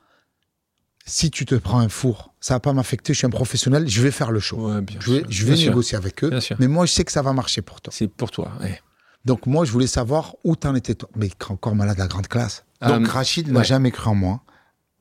si 1.04 1.30
tu 1.30 1.44
te 1.44 1.54
prends 1.54 1.78
un 1.78 1.88
four, 1.88 2.34
ça 2.40 2.54
va 2.54 2.60
pas 2.60 2.72
m'affecter, 2.72 3.12
je 3.12 3.18
suis 3.18 3.26
un 3.26 3.30
professionnel, 3.30 3.88
je 3.88 4.02
vais 4.02 4.10
faire 4.10 4.32
le 4.32 4.40
show. 4.40 4.68
Ouais, 4.72 4.80
je 5.00 5.12
vais, 5.12 5.18
sûr. 5.20 5.26
je 5.30 5.44
vais 5.44 5.52
Bien 5.52 5.56
sûr. 5.62 5.70
négocier 5.70 5.96
avec 5.98 6.24
eux, 6.24 6.30
mais 6.58 6.66
moi, 6.66 6.86
je 6.86 6.92
sais 6.92 7.04
que 7.04 7.12
ça 7.12 7.22
va 7.22 7.32
marcher 7.32 7.62
pour 7.62 7.80
toi. 7.80 7.92
C'est 7.94 8.08
pour 8.08 8.30
toi. 8.30 8.52
ouais. 8.60 8.80
Donc, 9.24 9.46
moi, 9.46 9.64
je 9.64 9.72
voulais 9.72 9.86
savoir 9.88 10.36
où 10.44 10.54
t'en 10.56 10.74
étais 10.76 10.94
toi. 10.94 11.08
Mais 11.16 11.28
encore 11.48 11.74
malade 11.74 12.00
à 12.00 12.06
grande 12.06 12.28
classe. 12.28 12.64
Donc, 12.80 13.06
Euh, 13.06 13.10
Rachid 13.10 13.48
n'a 13.50 13.60
ouais. 13.60 13.64
jamais 13.64 13.90
cru 13.90 14.08
en 14.08 14.14
moi, 14.14 14.42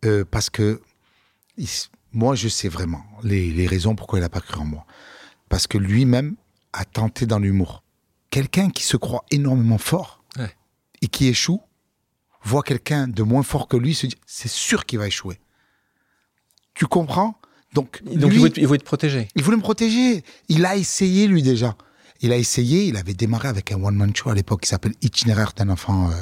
euh, 0.06 0.24
parce 0.30 0.50
que 0.50 0.82
il 1.58 1.68
moi, 2.14 2.34
je 2.36 2.48
sais 2.48 2.70
vraiment 2.70 3.04
les, 3.24 3.52
les 3.52 3.68
raisons 3.68 3.94
pourquoi 3.94 4.20
il 4.20 4.22
n'a 4.22 4.30
pas 4.30 4.40
cru 4.40 4.60
en 4.62 4.66
moi. 4.66 4.86
Parce 5.50 5.68
que 5.68 5.78
lui-même 5.78 6.36
a 6.72 6.86
tenté 6.86 7.26
dans 7.26 7.40
l'humour. 7.40 7.84
Quelqu'un 8.30 8.70
qui 8.70 8.84
se 8.84 8.96
croit 8.98 9.26
énormément 9.32 9.78
fort 9.78 10.24
Ouais. 10.38 10.54
et 11.02 11.08
qui 11.08 11.28
échoue, 11.28 11.62
voit 12.44 12.64
quelqu'un 12.64 13.08
de 13.08 13.24
moins 13.24 13.44
fort 13.44 13.68
que 13.68 13.78
lui, 13.78 13.94
se 13.96 14.06
dit 14.08 14.16
c'est 14.26 14.50
sûr 14.50 14.86
qu'il 14.86 15.00
va 15.00 15.08
échouer. 15.08 15.40
Tu 16.74 16.86
comprends? 16.88 17.40
Donc, 17.74 18.02
Donc, 18.04 18.30
lui, 18.32 18.36
il, 18.36 18.40
voulait 18.40 18.52
te, 18.52 18.60
il 18.60 18.68
voulait 18.68 18.80
te 18.80 18.84
protéger. 18.86 19.28
il 19.36 19.44
voulait 19.44 19.58
me 19.58 19.62
protéger. 19.62 20.24
Il 20.50 20.66
a 20.66 20.76
essayé, 20.76 21.28
lui, 21.28 21.42
déjà. 21.42 21.76
Il 22.22 22.32
a 22.32 22.38
essayé, 22.38 22.86
il 22.86 22.96
avait 22.98 23.14
démarré 23.14 23.48
avec 23.50 23.72
un 23.72 23.82
one-man 23.82 24.16
show 24.16 24.30
à 24.30 24.36
l'époque 24.36 24.62
qui 24.62 24.70
s'appelle 24.70 24.94
Itinéraire 25.02 25.52
d'un 25.56 25.70
enfant 25.70 26.10
euh, 26.12 26.14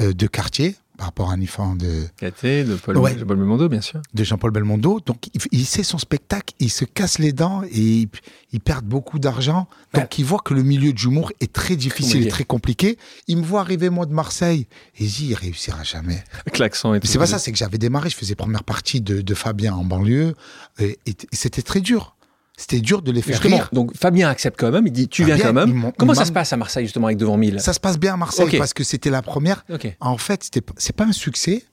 euh, 0.00 0.12
de 0.12 0.26
quartier, 0.26 0.76
par 0.96 1.06
rapport 1.06 1.30
à 1.30 1.34
un 1.34 1.42
enfant 1.42 1.74
de, 1.74 2.04
Caté, 2.16 2.62
de 2.64 2.76
Paul, 2.76 2.96
Ouais. 2.98 3.14
de 3.14 3.24
Paul 3.24 3.36
Belmondo, 3.36 3.68
bien 3.68 3.80
sûr. 3.80 4.00
de 4.14 4.24
Jean-Paul 4.24 4.52
Belmondo. 4.52 5.00
Donc, 5.04 5.26
il, 5.34 5.40
il 5.50 5.66
sait 5.66 5.82
son 5.82 5.98
spectacle, 5.98 6.54
il 6.60 6.70
se 6.70 6.84
casse 6.84 7.18
les 7.18 7.32
dents 7.32 7.62
et 7.64 7.80
il, 7.80 8.08
il 8.52 8.60
perd 8.60 8.84
beaucoup 8.84 9.18
d'argent. 9.18 9.66
Donc, 9.92 10.18
il 10.18 10.24
voit 10.24 10.38
que 10.38 10.54
le 10.54 10.62
milieu 10.62 10.92
du 10.92 11.06
humour 11.06 11.32
est 11.40 11.52
très 11.52 11.74
difficile 11.76 12.24
et 12.26 12.28
très 12.28 12.44
compliqué. 12.44 12.96
Il 13.26 13.38
me 13.38 13.42
voit 13.44 13.60
arriver, 13.60 13.90
moi, 13.90 14.06
de 14.06 14.12
Marseille, 14.14 14.66
et 14.98 15.04
il 15.04 15.10
dit, 15.10 15.26
il 15.30 15.34
réussira 15.34 15.82
jamais. 15.82 16.22
L'accent 16.58 16.94
et 16.94 17.00
tout. 17.00 17.06
C'est 17.08 17.18
pas 17.18 17.26
ça, 17.26 17.38
c'est 17.38 17.50
que 17.52 17.58
j'avais 17.58 17.78
démarré, 17.78 18.08
je 18.10 18.16
faisais 18.16 18.34
première 18.36 18.62
partie 18.64 19.00
de, 19.00 19.20
de 19.20 19.34
Fabien 19.34 19.74
en 19.74 19.84
banlieue, 19.84 20.34
et 20.78 20.96
c'était 21.32 21.62
très 21.62 21.80
dur. 21.80 22.14
C'était 22.56 22.80
dur 22.80 23.02
de 23.02 23.10
les 23.10 23.20
faire 23.20 23.34
Justement, 23.34 23.56
rire. 23.56 23.68
donc 23.72 23.96
Fabien 23.96 24.28
accepte 24.28 24.58
quand 24.58 24.70
même, 24.70 24.86
il 24.86 24.92
dit 24.92 25.08
tu 25.08 25.24
viens 25.24 25.36
Fabien, 25.36 25.64
quand 25.66 25.66
même. 25.66 25.92
Comment 25.98 26.14
ça 26.14 26.24
se 26.24 26.30
passe 26.32 26.52
à 26.52 26.56
Marseille 26.56 26.84
justement 26.84 27.06
avec 27.08 27.18
devant 27.18 27.36
1000 27.36 27.60
Ça 27.60 27.72
se 27.72 27.80
passe 27.80 27.98
bien 27.98 28.14
à 28.14 28.16
Marseille 28.16 28.58
parce 28.58 28.72
que 28.72 28.84
c'était 28.84 29.10
la 29.10 29.22
première. 29.22 29.64
En 30.00 30.18
fait, 30.18 30.48
c'est 30.76 30.96
pas 30.96 31.04
un 31.04 31.12
succès, 31.12 31.64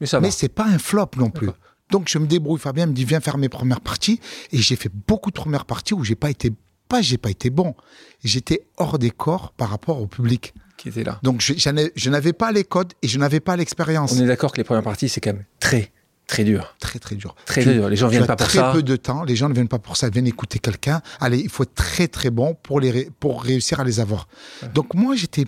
mais 0.00 0.06
ça 0.06 0.20
mais 0.20 0.30
c'est 0.30 0.48
pas 0.50 0.66
un 0.66 0.78
flop 0.78 1.10
non 1.16 1.30
plus. 1.30 1.48
Donc 1.90 2.08
je 2.08 2.18
me 2.18 2.26
débrouille. 2.26 2.58
Fabien 2.58 2.86
me 2.86 2.92
dit 2.92 3.04
viens 3.04 3.20
faire 3.20 3.38
mes 3.38 3.48
premières 3.48 3.80
parties 3.80 4.20
et 4.52 4.58
j'ai 4.58 4.76
fait 4.76 4.90
beaucoup 5.06 5.30
de 5.30 5.36
premières 5.36 5.64
parties 5.64 5.94
où 5.94 6.04
j'ai 6.04 6.16
pas 6.16 6.30
été 6.30 6.52
pas 6.88 7.00
j'ai 7.00 7.16
pas 7.18 7.30
été 7.30 7.48
bon. 7.48 7.74
J'étais 8.22 8.66
hors 8.76 8.98
des 8.98 9.10
corps 9.10 9.52
par 9.56 9.70
rapport 9.70 10.00
au 10.02 10.06
public. 10.06 10.52
Qui 10.76 10.90
était 10.90 11.04
là. 11.04 11.18
Donc 11.22 11.40
je 11.40 12.10
n'avais 12.10 12.34
pas 12.34 12.52
les 12.52 12.64
codes 12.64 12.92
et 13.02 13.08
je 13.08 13.18
n'avais 13.18 13.40
pas 13.40 13.56
l'expérience. 13.56 14.12
On 14.12 14.22
est 14.22 14.26
d'accord 14.26 14.52
que 14.52 14.58
les 14.58 14.64
premières 14.64 14.82
parties 14.82 15.08
c'est 15.08 15.20
quand 15.22 15.32
même 15.32 15.44
très 15.60 15.92
très 16.26 16.44
dur. 16.44 16.74
Très 16.80 16.98
très 16.98 17.14
dur. 17.16 17.34
Très 17.44 17.62
Tu- 17.62 17.72
dur. 17.72 17.88
Les 17.88 17.96
gens 17.96 18.06
tu 18.08 18.12
viennent 18.12 18.24
as 18.24 18.26
pas 18.26 18.36
pour 18.36 18.46
très 18.48 18.58
ça. 18.58 18.72
peu 18.72 18.82
de 18.82 18.96
temps. 18.96 19.22
Les 19.24 19.36
gens 19.36 19.48
ne 19.48 19.54
viennent 19.54 19.68
pas 19.68 19.78
pour 19.78 19.96
ça. 19.96 20.08
Ils 20.08 20.12
viennent 20.12 20.26
écouter 20.26 20.58
quelqu'un. 20.58 21.00
Allez, 21.20 21.38
il 21.38 21.48
faut 21.48 21.62
être 21.62 21.74
très 21.74 22.08
très 22.08 22.30
bon 22.30 22.54
pour 22.62 22.80
les 22.80 22.90
ré- 22.90 23.10
pour 23.20 23.42
réussir 23.42 23.80
à 23.80 23.84
les 23.84 24.00
avoir. 24.00 24.28
Donc 24.74 24.94
moi 24.94 25.14
j'étais 25.16 25.44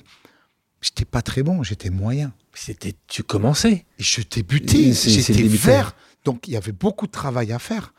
j'étais 0.81 1.05
pas 1.05 1.22
très 1.22 1.43
bon. 1.43 1.62
J'étais 1.62 1.91
moyen. 1.91 2.33
C'était 2.55 2.95
tu 3.07 3.22
commençais. 3.22 3.85
Et 3.99 4.03
je 4.03 4.20
t'ai 4.22 4.43
buté, 4.43 4.93
j'étais 4.93 5.43
vert. 5.45 5.95
Donc 6.24 6.47
il 6.49 6.55
y 6.55 6.57
avait 6.57 6.72
beaucoup 6.72 7.07
de 7.07 7.12
travail 7.12 7.53
à 7.53 7.59
faire. 7.59 7.93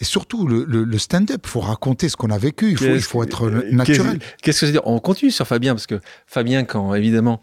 Et 0.00 0.04
surtout, 0.04 0.48
le, 0.48 0.64
le- 0.64 0.82
le 0.82 0.98
stand-up, 0.98 1.40
il 1.44 1.48
faut 1.48 1.60
raconter 1.60 2.08
ce 2.08 2.16
qu'on 2.16 2.30
a 2.30 2.38
vécu, 2.38 2.70
il 2.72 2.76
faut, 2.76 2.84
il 2.86 3.00
faut 3.00 3.22
être 3.22 3.46
Euh, 3.48 3.70
naturel. 3.70 4.18
Qu'est-ce 4.18 4.36
qu'est-ce 4.42 4.60
que 4.60 4.66
c'est 4.66 4.72
dire? 4.72 4.86
On 4.86 4.98
continue 4.98 5.30
sur 5.30 5.46
Fabien 5.46 5.72
parce 5.74 5.86
que 5.86 6.00
Fabien, 6.26 6.64
quand 6.64 6.94
évidemment 6.94 7.40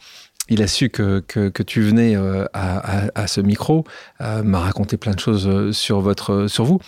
il 0.52 0.62
a 0.62 0.68
su 0.68 0.90
que, 0.90 1.22
que, 1.22 1.50
que 1.50 1.64
tu 1.64 1.82
venais 1.82 2.16
euh, 2.16 2.46
à, 2.54 3.06
à- 3.06 3.12
à 3.16 3.28
ce 3.28 3.40
micro, 3.42 3.86
euh, 4.20 4.44
m'a 4.44 4.60
raconté 4.60 4.98
plein 4.98 5.14
de 5.14 5.20
choses 5.20 5.48
euh, 5.48 5.72
sur 5.72 6.02
votre 6.02 6.48
sur 6.48 6.66
vous. 6.66 6.80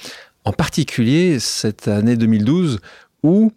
En 0.44 0.52
particulier 0.54 1.40
cette 1.40 1.88
année 1.88 2.18
2012 2.18 2.80
où 3.24 3.52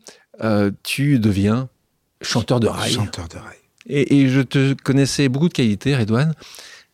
euh, 0.44 0.70
tu 0.84 1.18
deviens 1.18 1.68
chanteur 2.22 2.60
de 2.60 2.68
rail. 2.68 2.92
Chanteur 2.92 3.26
de 3.28 3.36
rail. 3.36 3.56
Et, 3.88 4.20
et 4.20 4.28
je 4.28 4.40
te 4.40 4.74
connaissais 4.74 5.28
beaucoup 5.28 5.48
de 5.48 5.54
qualités, 5.54 5.94
Redouane, 5.96 6.34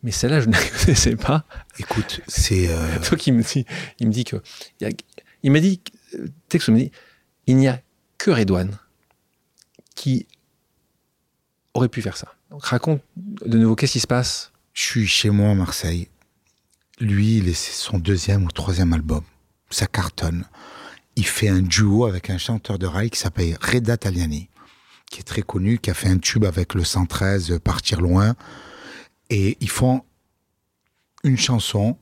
mais 0.02 0.10
celle-là, 0.10 0.40
je 0.40 0.46
ne 0.48 0.52
la 0.56 0.58
connaissais 0.80 1.16
pas. 1.16 1.44
Écoute, 1.78 2.20
c'est. 2.26 2.68
euh, 2.70 2.98
Donc 3.10 3.26
il 3.26 3.32
me 3.34 3.42
dit, 3.42 3.66
il 4.00 4.06
me 4.08 4.12
dit 4.12 4.24
que, 4.24 4.36
il, 4.80 4.86
y 4.88 4.90
a- 4.90 4.94
il 5.42 5.50
m'a 5.52 5.60
dit, 5.60 5.80
texte 6.48 6.68
me 6.70 6.78
dit, 6.78 6.90
il 7.46 7.56
n'y 7.56 7.68
a 7.68 7.80
que 8.16 8.30
Redouane 8.30 8.78
qui 9.94 10.26
aurait 11.74 11.88
pu 11.88 12.00
faire 12.02 12.16
ça. 12.16 12.28
Donc 12.52 12.66
raconte 12.66 13.00
de 13.16 13.56
nouveau, 13.56 13.74
qu'est-ce 13.74 13.92
qui 13.92 14.00
se 14.00 14.06
passe? 14.06 14.52
Je 14.74 14.82
suis 14.82 15.06
chez 15.06 15.30
moi 15.30 15.52
à 15.52 15.54
Marseille. 15.54 16.08
Lui, 17.00 17.38
il 17.38 17.48
est 17.48 17.54
son 17.54 17.98
deuxième 17.98 18.44
ou 18.44 18.50
troisième 18.50 18.92
album. 18.92 19.22
Ça 19.70 19.86
cartonne. 19.86 20.44
Il 21.16 21.24
fait 21.24 21.48
un 21.48 21.62
duo 21.62 22.04
avec 22.04 22.28
un 22.28 22.36
chanteur 22.36 22.78
de 22.78 22.86
rail 22.86 23.08
qui 23.08 23.18
s'appelle 23.18 23.56
Reda 23.62 23.96
Taliani, 23.96 24.50
qui 25.10 25.20
est 25.20 25.24
très 25.24 25.40
connu, 25.40 25.78
qui 25.78 25.90
a 25.90 25.94
fait 25.94 26.08
un 26.08 26.18
tube 26.18 26.44
avec 26.44 26.74
le 26.74 26.84
113, 26.84 27.52
euh, 27.52 27.58
Partir 27.58 28.02
loin. 28.02 28.34
Et 29.30 29.56
ils 29.60 29.70
font 29.70 30.02
une 31.24 31.38
chanson 31.38 31.96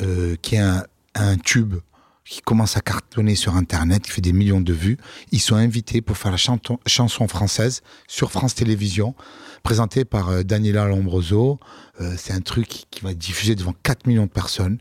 euh, 0.00 0.34
qui 0.42 0.56
est 0.56 0.82
un 1.14 1.36
tube 1.36 1.76
qui 2.24 2.40
commence 2.40 2.76
à 2.76 2.80
cartonner 2.80 3.34
sur 3.36 3.54
Internet, 3.56 4.02
qui 4.02 4.10
fait 4.10 4.20
des 4.22 4.32
millions 4.32 4.60
de 4.60 4.72
vues. 4.72 4.96
Ils 5.30 5.40
sont 5.40 5.56
invités 5.56 6.00
pour 6.00 6.16
faire 6.16 6.30
la 6.30 6.36
chanton- 6.38 6.78
chanson 6.86 7.28
française 7.28 7.82
sur 8.08 8.30
France 8.32 8.54
Télévisions, 8.54 9.14
présentée 9.62 10.04
par 10.04 10.30
euh, 10.30 10.42
Daniela 10.42 10.86
Lombroso. 10.86 11.60
Euh, 12.00 12.14
c'est 12.18 12.32
un 12.32 12.40
truc 12.40 12.66
qui, 12.66 12.86
qui 12.90 13.00
va 13.02 13.10
être 13.12 13.18
diffusé 13.18 13.54
devant 13.54 13.74
4 13.82 14.06
millions 14.06 14.24
de 14.24 14.30
personnes, 14.30 14.78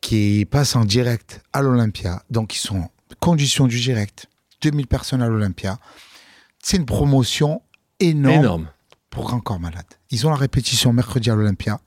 qui 0.00 0.46
passe 0.50 0.76
en 0.76 0.84
direct 0.84 1.42
à 1.52 1.60
l'Olympia. 1.60 2.22
Donc, 2.30 2.54
ils 2.54 2.58
sont 2.60 2.88
conditions 3.18 3.66
du 3.66 3.78
direct. 3.80 4.26
2000 4.62 4.86
personnes 4.86 5.22
à 5.22 5.28
l'Olympia. 5.28 5.78
C'est 6.62 6.76
une 6.76 6.86
promotion 6.86 7.62
énorme, 7.98 8.34
Énorme. 8.44 8.68
pour 9.10 9.24
Grand 9.26 9.40
Corps 9.40 9.60
Malade. 9.60 9.84
Ils 10.10 10.26
ont 10.26 10.30
la 10.30 10.36
répétition 10.36 10.92
mercredi 10.92 11.30
à 11.30 11.34
l'Olympia. 11.34 11.80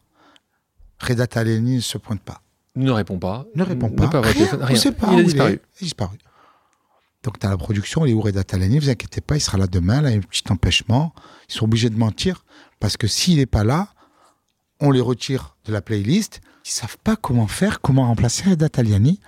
Reda 0.99 1.25
Taleni 1.27 1.77
ne 1.77 1.81
se 1.81 1.97
pointe 1.97 2.21
pas. 2.21 2.41
Ne 2.76 2.91
répond 2.91 3.19
pas. 3.19 3.45
Ne 3.55 3.63
répond 3.63 3.89
pas. 3.89 4.07
pas 4.07 4.21
Rien, 4.21 4.47
on 4.69 4.76
sait 4.76 4.91
pas 4.91 5.09
il 5.11 5.17
a 5.17 5.19
est. 5.21 5.24
disparu. 5.26 5.51
Il 5.51 5.55
a 5.55 5.84
disparu. 5.84 6.17
Donc, 7.24 7.39
tu 7.39 7.45
as 7.45 7.49
la 7.49 7.57
production, 7.57 8.05
il 8.05 8.11
est 8.11 8.13
où 8.13 8.21
Reda 8.21 8.43
Taleni 8.43 8.80
Vous 8.80 8.89
inquiétez 8.89 9.21
pas, 9.21 9.38
il 9.38 9.41
sera 9.41 9.57
là 9.57 9.67
demain. 9.67 10.01
Là, 10.01 10.09
il 10.09 10.13
y 10.13 10.15
a 10.15 10.19
un 10.19 10.21
petit 10.21 10.43
empêchement. 10.49 11.13
Ils 11.49 11.53
sont 11.53 11.65
obligés 11.65 11.89
de 11.89 11.97
mentir 11.97 12.43
parce 12.80 12.97
que 12.97 13.07
s'il 13.07 13.38
n'est 13.38 13.45
pas 13.45 13.63
là, 13.63 13.89
on 14.82 14.91
les 14.91 14.99
retire 15.01 15.55
de 15.65 15.71
la 15.71 15.82
playlist. 15.82 16.41
Ils 16.65 16.71
savent 16.71 16.97
pas 17.03 17.15
comment 17.15 17.47
faire, 17.47 17.80
comment 17.80 18.07
remplacer 18.07 18.49
Reda 18.49 18.67
Taliani. 18.69 19.19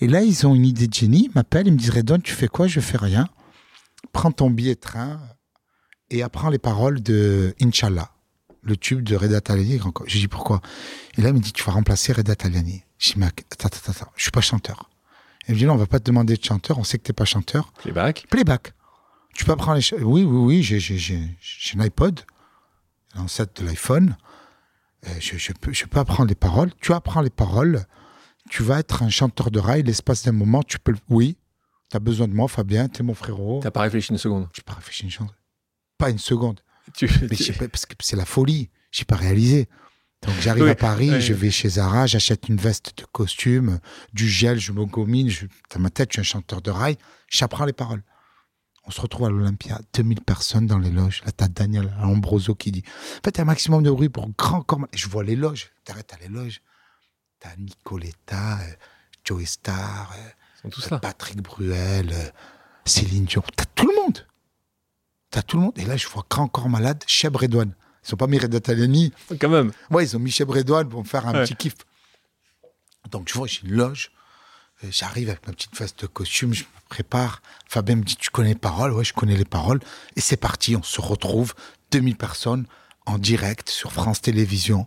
Et 0.00 0.08
là, 0.08 0.22
ils 0.22 0.46
ont 0.46 0.54
une 0.54 0.64
idée 0.64 0.86
de 0.86 0.94
génie. 0.94 1.26
Ils 1.30 1.34
m'appellent, 1.34 1.66
ils 1.66 1.72
me 1.72 1.78
disent 1.78 1.90
Redon, 1.90 2.18
tu 2.20 2.32
fais 2.32 2.48
quoi? 2.48 2.66
Je 2.66 2.80
fais 2.80 2.96
rien. 2.96 3.28
Prends 4.12 4.32
ton 4.32 4.48
billet 4.48 4.74
de 4.76 4.80
train 4.80 5.20
et 6.08 6.22
apprends 6.22 6.48
les 6.48 6.58
paroles 6.58 7.02
de 7.02 7.54
Inch'Allah, 7.60 8.10
le 8.62 8.76
tube 8.76 9.02
de 9.02 9.16
Reda 9.16 9.40
Taliani. 9.40 9.80
Je 10.06 10.18
dis 10.18 10.28
pourquoi? 10.28 10.60
Et 11.16 11.22
là, 11.22 11.28
il 11.30 11.34
me 11.34 11.40
dit 11.40 11.52
Tu 11.52 11.62
vas 11.64 11.72
remplacer 11.72 12.12
Reda 12.12 12.34
Taliani. 12.34 12.82
Je 12.98 13.12
dis 13.12 13.18
Mais 13.18 13.26
attends, 13.26 13.66
attends, 13.66 13.90
attends, 13.92 14.12
je 14.16 14.22
suis 14.22 14.30
pas 14.30 14.40
chanteur. 14.40 14.90
Il 15.48 15.54
me 15.54 15.58
dit 15.58 15.66
Non, 15.66 15.74
on 15.74 15.76
va 15.78 15.86
pas 15.86 15.98
te 15.98 16.04
demander 16.04 16.36
de 16.36 16.44
chanteur, 16.44 16.78
on 16.78 16.84
sait 16.84 16.98
que 16.98 17.04
t'es 17.04 17.12
pas 17.12 17.24
chanteur. 17.24 17.72
Playback? 17.82 18.26
Playback. 18.30 18.74
Tu 19.34 19.44
peux 19.44 19.52
apprendre 19.52 19.78
les 19.78 20.02
Oui, 20.02 20.22
oui, 20.22 20.24
oui, 20.24 20.62
j'ai, 20.62 20.80
j'ai, 20.80 20.98
j'ai, 20.98 21.36
j'ai 21.40 21.78
un 21.78 21.80
iPod, 21.80 22.20
l'ancêtre 23.14 23.62
de 23.62 23.66
l'iPhone. 23.66 24.16
Euh, 25.06 25.10
je, 25.18 25.38
je 25.38 25.52
peux, 25.52 25.72
je 25.72 25.86
peux 25.86 25.98
apprendre 25.98 26.28
les 26.28 26.34
paroles. 26.34 26.70
Tu 26.80 26.92
apprends 26.92 27.22
les 27.22 27.30
paroles. 27.30 27.86
Tu 28.50 28.62
vas 28.62 28.80
être 28.80 29.02
un 29.02 29.08
chanteur 29.08 29.50
de 29.50 29.58
rail. 29.58 29.82
L'espace 29.82 30.24
d'un 30.24 30.32
moment, 30.32 30.62
tu 30.62 30.78
peux. 30.78 30.94
Oui, 31.08 31.36
tu 31.90 31.96
as 31.96 32.00
besoin 32.00 32.28
de 32.28 32.34
moi, 32.34 32.48
Fabien. 32.48 32.88
T'es 32.88 33.02
mon 33.02 33.14
frérot. 33.14 33.60
T'as 33.62 33.70
pas 33.70 33.82
réfléchi 33.82 34.10
une 34.12 34.18
seconde. 34.18 34.48
J'ai 34.52 34.62
pas 34.62 34.74
réfléchi 34.74 35.04
une 35.04 35.10
chance. 35.10 35.30
Pas 35.96 36.10
une 36.10 36.18
seconde. 36.18 36.60
Tu, 36.94 37.08
Mais 37.22 37.36
tu- 37.36 37.44
j'ai 37.44 37.52
pas- 37.52 37.68
parce 37.68 37.86
que 37.86 37.94
c'est 38.00 38.16
la 38.16 38.24
folie. 38.26 38.70
J'ai 38.90 39.04
pas 39.04 39.16
réalisé. 39.16 39.68
Donc 40.22 40.34
j'arrive 40.40 40.64
Oui, 40.64 40.70
à 40.70 40.74
Paris, 40.74 41.10
oui. 41.10 41.20
je 41.20 41.32
vais 41.32 41.50
chez 41.50 41.70
Zara, 41.70 42.06
j'achète 42.06 42.48
une 42.48 42.56
veste 42.58 42.92
de 42.98 43.04
costume, 43.10 43.78
du 44.12 44.28
gel, 44.28 44.58
je 44.58 44.72
me 44.72 44.84
gomine. 44.84 45.30
Je, 45.30 45.46
dans 45.74 45.80
ma 45.80 45.88
tête, 45.88 46.10
je 46.10 46.14
suis 46.14 46.20
un 46.20 46.24
chanteur 46.24 46.60
de 46.60 46.70
rail. 46.70 46.98
J'apprends 47.28 47.64
les 47.64 47.72
paroles. 47.72 48.02
On 48.84 48.90
se 48.90 49.00
retrouve 49.00 49.26
à 49.26 49.30
l'Olympia, 49.30 49.80
2000 49.94 50.20
personnes 50.20 50.66
dans 50.66 50.78
les 50.78 50.90
loges. 50.90 51.22
Là, 51.24 51.32
t'as 51.32 51.48
Daniel 51.48 51.94
Ambroso 52.02 52.54
qui 52.54 52.70
dit 52.72 52.82
En 52.86 53.20
fait, 53.24 53.32
t'as 53.32 53.42
un 53.42 53.46
maximum 53.46 53.82
de 53.82 53.90
bruit 53.90 54.08
pour 54.08 54.28
grand 54.36 54.62
corps. 54.62 54.80
Je 54.92 55.06
vois 55.08 55.24
les 55.24 55.36
loges. 55.36 55.70
T'arrêtes 55.84 56.12
à 56.12 56.16
les 56.20 56.28
loges. 56.28 56.60
T'as 57.38 57.56
Nicoletta, 57.56 58.58
euh, 58.60 58.72
Joey 59.24 59.46
Star, 59.46 60.12
euh. 60.64 60.98
Patrick 60.98 61.40
Bruel, 61.42 62.10
euh, 62.12 62.28
Céline 62.84 63.24
Dion. 63.24 63.42
T'as. 63.56 63.64
T'as 65.30 65.42
tout 65.42 65.56
le 65.56 65.64
monde. 65.64 65.72
Et 65.76 65.84
là, 65.84 65.96
je 65.96 66.08
vois 66.08 66.24
Grand 66.28 66.48
Corps 66.48 66.68
Malade, 66.68 67.02
Cheb 67.06 67.36
Redouane. 67.36 67.72
Ils 68.04 68.08
sont 68.08 68.16
pas 68.16 68.26
mis 68.26 68.38
Reda 68.38 68.60
Talani. 68.60 69.12
Quand 69.40 69.48
même. 69.48 69.72
Ouais, 69.90 70.04
ils 70.04 70.16
ont 70.16 70.20
mis 70.20 70.30
Cheb 70.30 70.50
Redouane 70.50 70.88
pour 70.88 71.00
me 71.00 71.06
faire 71.08 71.26
un 71.28 71.34
Ouais. 71.34 71.44
petit 71.44 71.54
kiff. 71.56 71.74
Donc, 73.10 73.28
je 73.28 73.34
vois, 73.34 73.46
j'ai 73.46 73.60
une 73.64 73.72
loge. 73.74 74.10
Euh, 74.84 74.88
J'arrive 74.90 75.28
avec 75.28 75.46
ma 75.46 75.52
petite 75.52 75.76
veste 75.78 76.02
de 76.02 76.06
costume, 76.06 76.54
je 76.54 76.62
me 76.62 76.68
prépare. 76.88 77.42
Fabien 77.68 77.96
me 77.96 78.02
dit, 78.02 78.16
tu 78.16 78.30
connais 78.30 78.50
les 78.50 78.54
paroles 78.54 78.92
Ouais, 78.92 79.04
je 79.04 79.12
connais 79.12 79.36
les 79.36 79.44
paroles. 79.44 79.80
Et 80.16 80.20
c'est 80.20 80.36
parti, 80.36 80.74
on 80.76 80.82
se 80.82 81.00
retrouve, 81.00 81.54
2000 81.90 82.16
personnes 82.16 82.66
en 83.06 83.18
direct 83.18 83.68
sur 83.70 83.92
France 83.92 84.20
Télévisions. 84.20 84.86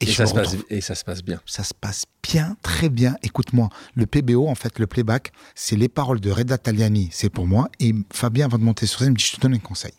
Et, 0.00 0.12
ça 0.12 0.26
se 0.26 0.34
passe, 0.34 0.56
et 0.68 0.80
ça 0.80 0.94
se 0.94 1.04
passe 1.04 1.22
bien. 1.22 1.40
ça 1.46 1.64
se 1.64 1.72
passe 1.72 2.04
bien, 2.22 2.56
très 2.62 2.88
bien. 2.88 3.16
Écoute-moi, 3.22 3.70
le 3.94 4.06
PBO, 4.06 4.46
en 4.46 4.54
fait, 4.54 4.78
le 4.78 4.86
playback, 4.86 5.32
c'est 5.54 5.76
les 5.76 5.88
paroles 5.88 6.20
de 6.20 6.30
Reda 6.30 6.58
Taliani, 6.58 7.08
c'est 7.12 7.30
pour 7.30 7.46
moi. 7.46 7.70
Et 7.80 7.94
Fabien, 8.12 8.46
avant 8.46 8.58
de 8.58 8.64
monter 8.64 8.86
sur 8.86 8.98
scène, 8.98 9.08
il 9.08 9.12
me 9.12 9.16
dit, 9.16 9.24
je 9.24 9.36
te 9.36 9.40
donne 9.40 9.54
un 9.54 9.58
conseil. 9.58 9.94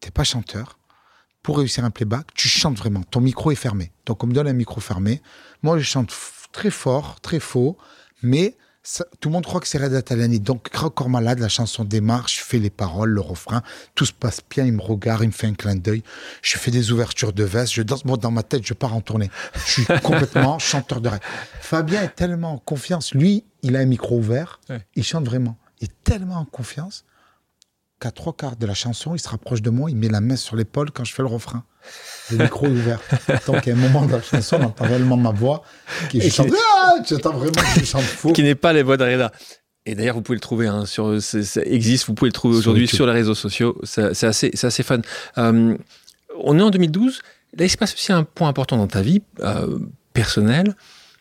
T'es 0.00 0.10
pas 0.10 0.24
chanteur. 0.24 0.78
Pour 1.42 1.58
réussir 1.58 1.84
un 1.84 1.90
playback, 1.90 2.32
tu 2.34 2.48
chantes 2.48 2.76
vraiment. 2.76 3.02
Ton 3.02 3.20
micro 3.20 3.50
est 3.50 3.56
fermé. 3.56 3.92
Donc, 4.06 4.24
on 4.24 4.26
me 4.26 4.32
donne 4.32 4.48
un 4.48 4.54
micro 4.54 4.80
fermé. 4.80 5.22
Moi, 5.62 5.78
je 5.78 5.84
chante 5.84 6.12
très 6.52 6.70
fort, 6.70 7.20
très 7.20 7.38
faux, 7.38 7.76
mais 8.22 8.56
ça- 8.86 9.06
tout 9.18 9.30
le 9.30 9.32
monde 9.32 9.44
croit 9.44 9.60
que 9.60 9.66
c'est 9.66 9.78
Reda 9.78 10.02
Taliani. 10.02 10.38
Donc, 10.40 10.68
Corps 10.68 11.08
Malade, 11.08 11.38
la 11.40 11.48
chanson 11.48 11.84
démarre, 11.84 12.28
je 12.28 12.38
fais 12.38 12.58
les 12.58 12.70
paroles, 12.70 13.10
le 13.10 13.20
refrain, 13.20 13.62
tout 13.94 14.04
se 14.04 14.12
passe 14.12 14.40
bien, 14.48 14.64
il 14.66 14.72
me 14.74 14.82
regarde, 14.82 15.22
il 15.22 15.28
me 15.28 15.32
fait 15.32 15.46
un 15.46 15.54
clin 15.54 15.74
d'œil, 15.74 16.02
je 16.42 16.56
fais 16.58 16.70
des 16.70 16.92
ouvertures 16.92 17.32
de 17.32 17.42
veste, 17.44 17.72
je 17.72 17.82
danse, 17.82 18.04
moi, 18.04 18.16
dans 18.18 18.30
ma 18.30 18.42
tête, 18.42 18.64
je 18.66 18.74
pars 18.74 18.94
en 18.94 19.00
tournée. 19.00 19.30
Je 19.66 19.70
suis 19.72 19.86
complètement 20.02 20.58
chanteur 20.58 21.00
de 21.00 21.08
rêve. 21.08 21.20
Fabien 21.60 22.02
est 22.02 22.14
tellement 22.14 22.52
en 22.52 22.58
confiance, 22.58 23.14
lui, 23.14 23.44
il 23.62 23.74
a 23.74 23.80
un 23.80 23.86
micro 23.86 24.18
ouvert, 24.18 24.60
Ouais. 24.68 24.86
il 24.94 25.02
chante 25.02 25.24
vraiment. 25.24 25.56
Il 25.80 25.86
est 25.88 26.04
tellement 26.04 26.36
en 26.36 26.44
confiance 26.44 27.04
qu'à 28.00 28.10
trois 28.10 28.32
quarts 28.34 28.56
de 28.56 28.66
la 28.66 28.74
chanson, 28.74 29.14
il 29.14 29.18
se 29.18 29.28
rapproche 29.28 29.62
de 29.62 29.70
moi, 29.70 29.90
il 29.90 29.96
met 29.96 30.08
la 30.08 30.20
main 30.20 30.36
sur 30.36 30.56
l'épaule 30.56 30.90
quand 30.90 31.04
je 31.04 31.14
fais 31.14 31.22
le 31.22 31.28
refrain. 31.28 31.64
Le 32.30 32.38
micro 32.38 32.66
est 32.66 32.70
ouvert. 32.70 33.00
Donc, 33.46 33.68
à 33.68 33.72
un 33.72 33.74
moment 33.74 34.02
dans 34.06 34.16
la 34.16 34.22
chanson, 34.22 34.56
on 34.60 34.64
entend 34.64 34.84
réellement 34.84 35.16
ma 35.16 35.30
voix, 35.30 35.62
qui 36.10 36.20
je 36.20 36.28
chante, 36.30 36.48
qui- 36.48 36.54
ah, 36.76 36.94
j'entends 37.08 37.32
vraiment 37.36 37.52
que 37.52 37.80
je 37.80 37.84
chante 37.84 38.02
faux. 38.02 38.32
Qui 38.32 38.42
n'est 38.42 38.54
pas 38.54 38.72
les 38.72 38.82
voix 38.82 38.96
de 38.96 39.04
Reda. 39.04 39.32
Et 39.86 39.94
d'ailleurs, 39.94 40.14
vous 40.14 40.22
pouvez 40.22 40.36
le 40.36 40.40
trouver 40.40 40.66
hein, 40.66 40.86
sur, 40.86 41.20
ça 41.20 41.60
existe. 41.62 42.06
Vous 42.06 42.14
pouvez 42.14 42.30
le 42.30 42.32
trouver 42.32 42.56
aujourd'hui 42.56 42.88
sur 42.88 43.06
les 43.06 43.12
réseaux 43.12 43.34
sociaux. 43.34 43.78
C'est 43.84 44.24
assez, 44.24 44.50
assez 44.62 44.82
fun. 44.82 45.00
Euh, 45.36 45.76
on 46.42 46.58
est 46.58 46.62
en 46.62 46.70
2012. 46.70 47.20
Là, 47.58 47.64
il 47.66 47.70
se 47.70 47.76
passe 47.76 47.92
aussi 47.92 48.12
un 48.12 48.24
point 48.24 48.48
important 48.48 48.76
dans 48.78 48.86
ta 48.86 49.02
vie 49.02 49.22
euh, 49.40 49.78
personnelle. 50.14 50.74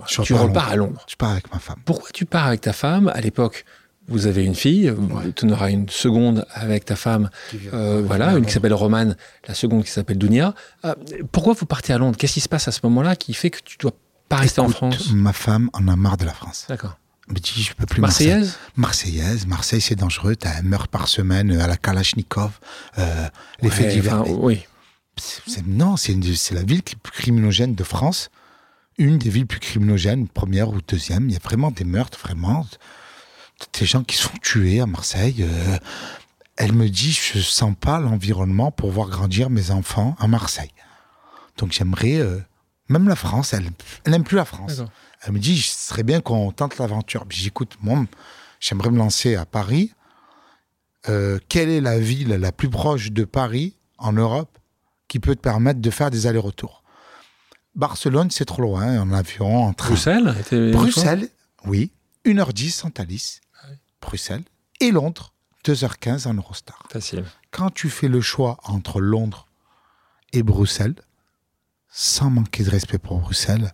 Je 0.08 0.22
tu 0.22 0.34
repars 0.34 0.44
à 0.44 0.48
repars 0.48 0.70
à 0.70 0.76
Londres. 0.76 1.06
Je 1.10 1.16
pars 1.16 1.32
avec 1.32 1.52
ma 1.54 1.60
femme. 1.60 1.78
Pourquoi 1.86 2.10
tu 2.14 2.26
pars 2.26 2.48
avec 2.48 2.62
ta 2.62 2.74
femme 2.74 3.12
À 3.14 3.22
l'époque, 3.22 3.66
vous 4.08 4.28
avez 4.28 4.44
une 4.44 4.56
fille. 4.56 4.94
Tu 5.36 5.46
en 5.46 5.50
auras 5.50 5.70
une 5.72 5.88
seconde 5.90 6.46
avec 6.54 6.86
ta 6.86 6.96
femme. 6.96 7.30
Euh, 7.74 8.02
voilà, 8.06 8.34
une 8.38 8.46
qui 8.46 8.52
s'appelle 8.52 8.74
Romane, 8.74 9.16
la 9.48 9.54
seconde 9.54 9.84
qui 9.86 9.92
s'appelle 9.92 10.18
Dounia. 10.18 10.54
Euh, 10.86 10.94
pourquoi 11.32 11.54
vous 11.54 11.66
partez 11.66 11.94
à 11.94 11.98
Londres? 11.98 12.18
Qu'est-ce 12.18 12.34
qui 12.34 12.42
se 12.42 12.50
passe 12.50 12.68
à 12.68 12.72
ce 12.72 12.82
moment-là 12.84 13.16
qui 13.16 13.34
fait 13.34 13.50
que 13.50 13.60
tu 13.64 13.78
dois 13.78 13.94
pas 14.30 14.38
rester 14.38 14.62
en 14.62 14.70
France? 14.70 15.12
Ma 15.14 15.34
femme 15.34 15.70
en 15.74 15.88
a 15.88 15.96
marre 15.96 16.18
de 16.18 16.26
la 16.26 16.34
France. 16.34 16.66
D'accord. 16.68 16.98
Elle 17.30 17.36
me 17.36 17.40
dit, 17.40 17.64
je 17.64 17.74
peux 17.74 17.86
plus 17.86 18.02
Marseille. 18.02 18.28
Marseillaise? 18.28 18.58
Marseillaise, 18.76 19.48
Marseille, 19.48 19.80
c'est 19.82 19.96
dangereux. 19.96 20.36
T'as 20.36 20.58
un 20.58 20.62
meurtre 20.64 20.90
par 20.90 21.08
semaine 21.08 21.52
euh, 21.52 21.64
à 21.64 21.68
la 21.68 21.78
Kalachnikov. 21.78 22.60
Euh, 22.98 23.28
les 23.62 23.70
faits 23.70 23.86
Ouais, 23.88 23.94
divers. 23.94 24.22
enfin, 24.22 24.32
oui. 24.34 24.64
Non, 25.68 25.96
c'est 25.96 26.14
la 26.52 26.64
ville 26.64 26.84
qui 26.84 26.96
est 26.96 27.00
plus 27.02 27.14
criminogène 27.14 27.76
de 27.76 27.84
France. 27.84 28.30
Une 28.98 29.18
des 29.18 29.30
villes 29.30 29.48
plus 29.48 29.60
criminogènes, 29.60 30.28
première 30.28 30.70
ou 30.70 30.80
deuxième. 30.88 31.30
Il 31.30 31.34
y 31.34 31.36
a 31.36 31.40
vraiment 31.42 31.72
des 31.72 31.84
meurtres, 31.86 32.20
vraiment. 32.20 32.66
Des 33.80 33.86
gens 33.86 34.04
qui 34.04 34.16
sont 34.18 34.36
tués 34.42 34.80
à 34.80 34.86
Marseille. 34.86 35.38
euh, 35.44 35.78
elle 36.56 36.74
me 36.74 36.88
dit, 36.90 37.12
je 37.12 37.40
sens 37.40 37.74
pas 37.80 38.00
l'environnement 38.00 38.72
pour 38.72 38.92
voir 38.92 39.10
grandir 39.10 39.50
mes 39.50 39.72
enfants 39.72 40.16
à 40.20 40.28
Marseille. 40.28 40.72
Donc 41.58 41.72
j'aimerais, 41.72 42.18
euh, 42.18 42.40
même 42.90 43.08
la 43.08 43.16
France, 43.16 43.54
elle, 43.54 43.70
elle 44.04 44.12
n'aime 44.12 44.24
plus 44.24 44.38
la 44.38 44.46
France. 44.46 44.78
D'accord. 44.78 44.92
Elle 45.26 45.34
me 45.34 45.40
dit, 45.40 45.60
ce 45.62 45.90
serait 45.90 46.04
bien 46.04 46.22
qu'on 46.22 46.52
tente 46.52 46.78
l'aventure. 46.78 47.26
Puis 47.26 47.40
j'écoute, 47.40 47.78
moi, 47.82 48.04
j'aimerais 48.60 48.92
me 48.92 48.98
lancer 48.98 49.36
à 49.36 49.46
Paris. 49.46 49.94
Euh, 51.10 51.40
quelle 51.50 51.70
est 51.70 51.82
la 51.82 52.00
ville 52.00 52.30
la 52.30 52.52
plus 52.52 52.70
proche 52.70 53.12
de 53.12 53.24
Paris 53.24 53.76
en 53.98 54.14
Europe 54.14 54.58
qui 55.08 55.20
peut 55.20 55.36
te 55.36 55.42
permettre 55.42 55.80
de 55.82 55.90
faire 55.90 56.12
des 56.12 56.28
allers-retours? 56.28 56.84
Barcelone, 57.76 58.30
c'est 58.30 58.46
trop 58.46 58.62
loin, 58.62 59.00
en 59.02 59.12
avion, 59.12 59.66
en 59.66 59.74
train. 59.74 59.90
Bruxelles 59.90 60.36
Bruxelles, 60.72 61.30
oui, 61.66 61.92
1h10 62.26 62.86
en 62.86 62.92
Thalys. 62.92 63.40
Bruxelles. 64.04 64.44
Et 64.80 64.92
Londres, 64.92 65.34
2h15 65.66 66.28
en 66.28 66.34
Eurostar. 66.36 66.84
Facile. 66.92 67.26
Quand 67.52 67.70
tu 67.74 67.90
fais 67.90 68.08
le 68.08 68.22
choix 68.22 68.58
entre 68.64 69.00
Londres 69.02 69.48
et 70.34 70.44
Bruxelles, 70.44 70.96
sans 71.90 72.30
manquer 72.30 72.64
de 72.64 72.70
respect 72.70 72.98
pour 72.98 73.20
Bruxelles. 73.20 73.72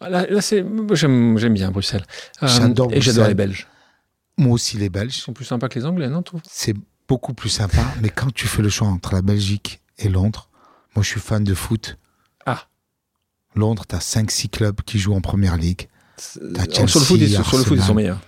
Ah, 0.00 0.08
Là, 0.08 0.26
là, 0.26 0.40
c'est, 0.40 0.64
j'aime, 0.92 1.36
bien 1.54 1.70
Bruxelles. 1.70 2.04
Euh, 2.42 2.46
J'adore 2.46 2.92
Et 2.92 3.00
j'adore 3.00 3.26
les 3.28 3.34
Belges. 3.34 3.66
Moi 4.38 4.52
aussi, 4.52 4.76
les 4.76 4.86
Ils 4.86 4.90
Belges. 4.90 5.14
sont 5.16 5.32
plus 5.32 5.44
sympas 5.46 5.68
que 5.68 5.78
les 5.78 5.86
Anglais, 5.86 6.08
non, 6.08 6.22
C'est 6.44 6.74
beaucoup 7.08 7.34
plus 7.34 7.48
sympa. 7.48 7.82
mais 8.02 8.10
quand 8.10 8.32
tu 8.32 8.46
fais 8.46 8.62
le 8.62 8.68
choix 8.68 8.88
entre 8.88 9.14
la 9.14 9.22
Belgique 9.22 9.80
et 9.98 10.08
Londres, 10.08 10.48
moi, 10.94 11.02
je 11.02 11.08
suis 11.08 11.20
fan 11.20 11.42
de 11.44 11.54
foot. 11.54 11.98
Ah. 12.44 12.68
Londres, 13.54 13.84
tu 13.88 13.94
as 13.96 13.98
5-6 13.98 14.48
clubs 14.50 14.80
qui 14.82 14.98
jouent 14.98 15.14
en 15.14 15.20
première 15.20 15.56
ligue. 15.56 15.88
Sur 16.18 16.40
le 16.42 16.54
foot, 16.86 17.18
ils, 17.20 17.28
Chelsea, 17.28 17.44
sur 17.44 17.58
le 17.58 17.64
foot, 17.64 17.78
ils 17.78 17.82
sont 17.84 17.94
meilleurs. 17.94 18.20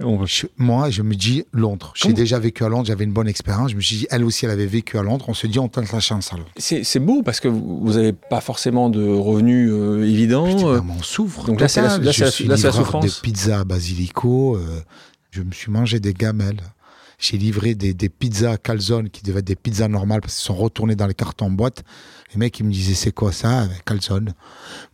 On- 0.00 0.24
Je- 0.26 0.46
moi, 0.56 0.90
je 0.90 1.02
me 1.02 1.14
dis 1.16 1.44
Londres. 1.52 1.92
J'ai 1.96 2.12
déjà 2.12 2.38
vécu 2.38 2.62
à 2.64 2.68
Londres, 2.68 2.86
j'avais 2.86 3.04
une 3.04 3.12
bonne 3.12 3.26
expérience. 3.26 3.72
Je 3.72 3.76
me 3.76 3.80
suis 3.80 3.96
dit, 3.96 4.06
elle 4.10 4.24
aussi, 4.24 4.44
elle 4.44 4.52
avait 4.52 4.66
vécu 4.66 4.96
à 4.96 5.02
Londres. 5.02 5.24
On 5.28 5.34
se 5.34 5.46
dit, 5.48 5.58
on 5.58 5.68
tente 5.68 5.90
la 5.92 5.98
chance 6.00 6.32
à 6.32 6.36
Londres. 6.36 6.50
C'est, 6.56 6.98
beau 7.00 7.22
parce 7.24 7.40
que 7.40 7.48
vous 7.48 7.92
n'avez 7.94 8.12
pas 8.12 8.40
forcément 8.40 8.90
de 8.90 9.04
revenus 9.08 9.70
euh, 9.72 10.04
évidents. 10.04 10.46
Putain, 10.46 10.66
euh, 10.68 10.80
on 10.98 11.02
souffre. 11.02 11.44
donc 11.46 11.60
là, 11.60 11.66
c'est 11.68 11.82
la- 11.82 11.98
là, 11.98 12.12
Je 12.12 12.24
la- 12.24 12.30
suis 12.30 12.44
là, 12.44 12.56
c'est 12.56 12.62
la 12.64 12.68
livreur 12.70 12.86
souffrance. 12.86 13.04
de 13.16 13.20
pizza 13.22 13.60
à 13.60 13.64
basilico. 13.64 14.56
euh, 14.56 14.80
je 15.30 15.42
me 15.42 15.50
suis 15.52 15.70
mangé 15.72 15.98
des 16.00 16.14
gamelles. 16.14 16.60
J'ai 17.20 17.36
livré 17.36 17.74
des, 17.74 17.94
des 17.94 18.08
pizzas 18.08 18.58
calzone 18.58 19.10
qui 19.10 19.22
devaient 19.24 19.40
être 19.40 19.44
des 19.44 19.56
pizzas 19.56 19.88
normales 19.88 20.20
parce 20.20 20.36
qu'ils 20.36 20.44
sont 20.46 20.54
retournés 20.54 20.94
dans 20.94 21.08
les 21.08 21.14
cartons 21.14 21.46
en 21.46 21.50
boîte. 21.50 21.82
Les 22.32 22.38
mecs, 22.38 22.60
ils 22.60 22.64
me 22.64 22.70
disaient, 22.70 22.94
c'est 22.94 23.10
quoi 23.10 23.32
ça 23.32 23.66
Calzone? 23.86 24.34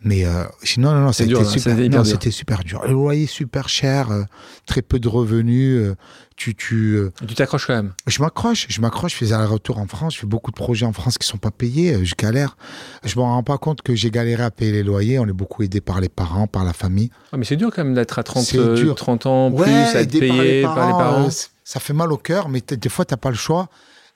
Mais 0.00 0.24
euh, 0.24 0.44
sinon, 0.62 0.92
non, 0.92 1.00
non, 1.00 1.12
C'est 1.12 1.24
c'était 1.24 1.34
là, 1.34 1.44
super, 1.44 2.04
c'était 2.06 2.28
non, 2.28 2.32
super 2.32 2.64
dur. 2.64 2.82
Le 2.86 2.92
loyer 2.92 3.26
super 3.26 3.68
cher, 3.68 4.10
euh, 4.10 4.22
très 4.66 4.80
peu 4.82 4.98
de 4.98 5.08
revenus. 5.08 5.76
euh, 5.82 5.94
tu, 6.36 6.54
tu, 6.54 6.94
euh, 6.96 7.12
Tu 7.28 7.34
t'accroches 7.34 7.66
quand 7.66 7.74
même. 7.74 7.92
je 8.06 8.20
m'accroche, 8.22 8.66
je 8.70 8.80
m'accroche, 8.80 9.12
je 9.12 9.16
faisais 9.18 9.34
un 9.34 9.46
retour 9.46 9.78
en 9.78 9.86
France, 9.86 10.14
je 10.14 10.20
fais 10.20 10.26
beaucoup 10.26 10.50
de 10.50 10.56
projets 10.56 10.86
en 10.86 10.92
France 10.92 11.18
qui 11.18 11.26
sont 11.28 11.36
pas 11.38 11.50
payés, 11.50 11.94
euh, 11.94 12.04
je 12.04 12.14
galère. 12.16 12.56
Je 13.04 13.16
me 13.18 13.22
rends 13.22 13.42
pas 13.42 13.58
compte 13.58 13.82
que 13.82 13.94
j'ai 13.94 14.10
galéré 14.10 14.42
à 14.44 14.50
payer 14.50 14.72
les 14.72 14.82
loyers, 14.82 15.18
on 15.18 15.26
est 15.26 15.32
beaucoup 15.32 15.62
aidé 15.62 15.80
par 15.80 16.00
les 16.00 16.08
parents, 16.08 16.46
par 16.46 16.64
la 16.64 16.72
famille. 16.72 17.10
Ah, 17.32 17.36
mais 17.36 17.44
c'est 17.44 17.56
dur 17.56 17.70
quand 17.74 17.84
même 17.84 17.94
d'être 17.94 18.18
à 18.18 18.22
30, 18.22 18.44
C'est 18.44 18.58
euh, 18.58 18.74
dur. 18.76 18.94
30 18.94 19.26
ans 19.26 19.50
plus, 19.52 19.60
Ouais, 19.64 19.70
à 19.72 20.00
être 20.00 20.10
payé 20.18 20.62
par 20.62 20.74
les 20.86 20.92
parents. 20.92 21.28
Ça 21.64 21.80
fait 21.80 21.92
mal 21.94 22.12
au 22.12 22.16
cœur, 22.18 22.48
mais 22.48 22.60
des 22.60 22.88
fois 22.88 23.04
t'as 23.04 23.16
pas 23.16 23.30
le 23.30 23.36
choix. 23.36 23.68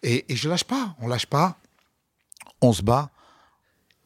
Et, 0.03 0.25
et 0.33 0.37
je 0.37 0.49
lâche 0.49 0.65
pas, 0.65 0.95
on 1.01 1.09
lâche 1.09 1.27
pas, 1.27 1.57
on 2.61 2.73
se 2.73 2.83
bat. 2.83 3.11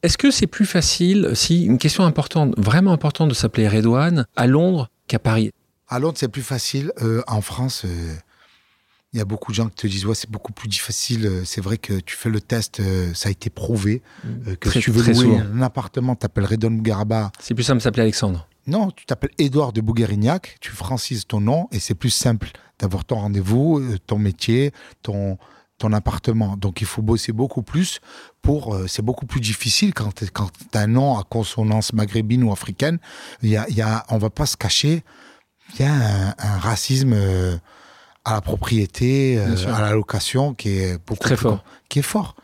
Est-ce 0.01 0.17
que 0.17 0.31
c'est 0.31 0.47
plus 0.47 0.65
facile, 0.65 1.31
si 1.35 1.63
une 1.65 1.77
question 1.77 2.03
importante, 2.03 2.53
vraiment 2.57 2.91
importante 2.91 3.29
de 3.29 3.33
s'appeler 3.33 3.67
Redouane, 3.67 4.25
à 4.35 4.47
Londres 4.47 4.89
qu'à 5.07 5.19
Paris? 5.19 5.51
À 5.87 5.99
Londres 5.99 6.17
c'est 6.19 6.27
plus 6.27 6.41
facile, 6.43 6.91
Euh, 7.01 7.21
en 7.27 7.41
France... 7.41 7.83
euh, 7.85 8.15
il 9.15 9.19
y 9.19 9.21
a 9.21 9.25
beaucoup 9.25 9.51
de 9.51 9.55
gens 9.55 9.69
qui 9.69 9.75
te 9.75 9.85
disent 9.85 10.07
ouais 10.07 10.15
c'est 10.15 10.27
beaucoup 10.31 10.53
plus 10.53 10.67
difficile. 10.67 11.27
Euh, 11.27 11.43
C'est 11.45 11.61
vrai 11.61 11.77
que 11.77 11.99
tu 11.99 12.15
fais 12.15 12.31
le 12.31 12.41
test, 12.41 12.79
euh, 12.79 13.13
ça 13.13 13.29
a 13.29 13.31
été 13.31 13.51
prouvé 13.51 14.01
euh, 14.25 14.55
que 14.55 14.69
Très- 14.69 14.79
si 14.79 14.85
tu 14.85 14.89
veux 14.91 15.03
louer 15.03 15.13
souvent. 15.13 15.39
un 15.39 15.61
appartement, 15.61 16.15
t'appelles 16.15 16.45
Redon 16.45 16.71
Garaba, 16.81 17.31
C'est 17.39 17.53
plus 17.53 17.63
simple 17.63 17.77
de 17.77 17.83
s'appeler 17.83 18.01
Alexandre. 18.01 18.47
Non, 18.67 18.91
tu 18.91 19.05
t'appelles 19.05 19.31
Édouard 19.37 19.73
de 19.73 19.81
Bouguerignac, 19.81 20.55
tu 20.61 20.71
francises 20.71 21.25
ton 21.27 21.41
nom 21.41 21.67
et 21.71 21.79
c'est 21.79 21.95
plus 21.95 22.09
simple 22.11 22.49
d'avoir 22.79 23.03
ton 23.05 23.15
rendez-vous, 23.17 23.79
euh, 23.79 23.97
ton 24.07 24.17
métier, 24.17 24.71
ton, 25.01 25.37
ton 25.77 25.91
appartement. 25.91 26.55
Donc 26.55 26.79
il 26.81 26.87
faut 26.87 27.01
bosser 27.01 27.33
beaucoup 27.33 27.61
plus 27.61 27.99
pour. 28.41 28.73
euh, 28.73 28.87
c'est 28.87 29.01
beaucoup 29.01 29.25
plus 29.25 29.41
difficile 29.41 29.93
quand 29.93 30.13
tu 30.15 30.25
as 30.77 30.79
un 30.79 30.87
nom 30.87 31.17
à 31.17 31.23
consonance 31.23 31.91
maghrébine 31.93 32.43
ou 32.43 32.51
africaine. 32.53 32.99
Il 33.41 33.49
y 33.49 33.57
a, 33.57 33.69
y 33.69 33.81
a, 33.81 34.05
on 34.09 34.17
va 34.17 34.29
pas 34.29 34.45
se 34.45 34.55
cacher, 34.55 35.03
il 35.75 35.81
y 35.81 35.87
a 35.87 35.93
un, 35.93 36.29
un 36.37 36.57
racisme 36.59 37.11
euh, 37.13 37.57
à 38.23 38.33
la 38.35 38.41
propriété, 38.41 39.37
euh, 39.39 39.73
à 39.73 39.81
la 39.81 39.91
location 39.91 40.53
qui 40.53 40.69
est 40.69 40.97
beaucoup 41.05 41.19
Très 41.23 41.35
plus 41.35 41.41
fort. 41.43 41.51
grand- 41.55 41.63
qui 41.89 41.99
est 41.99 42.03
fort. 42.03 42.35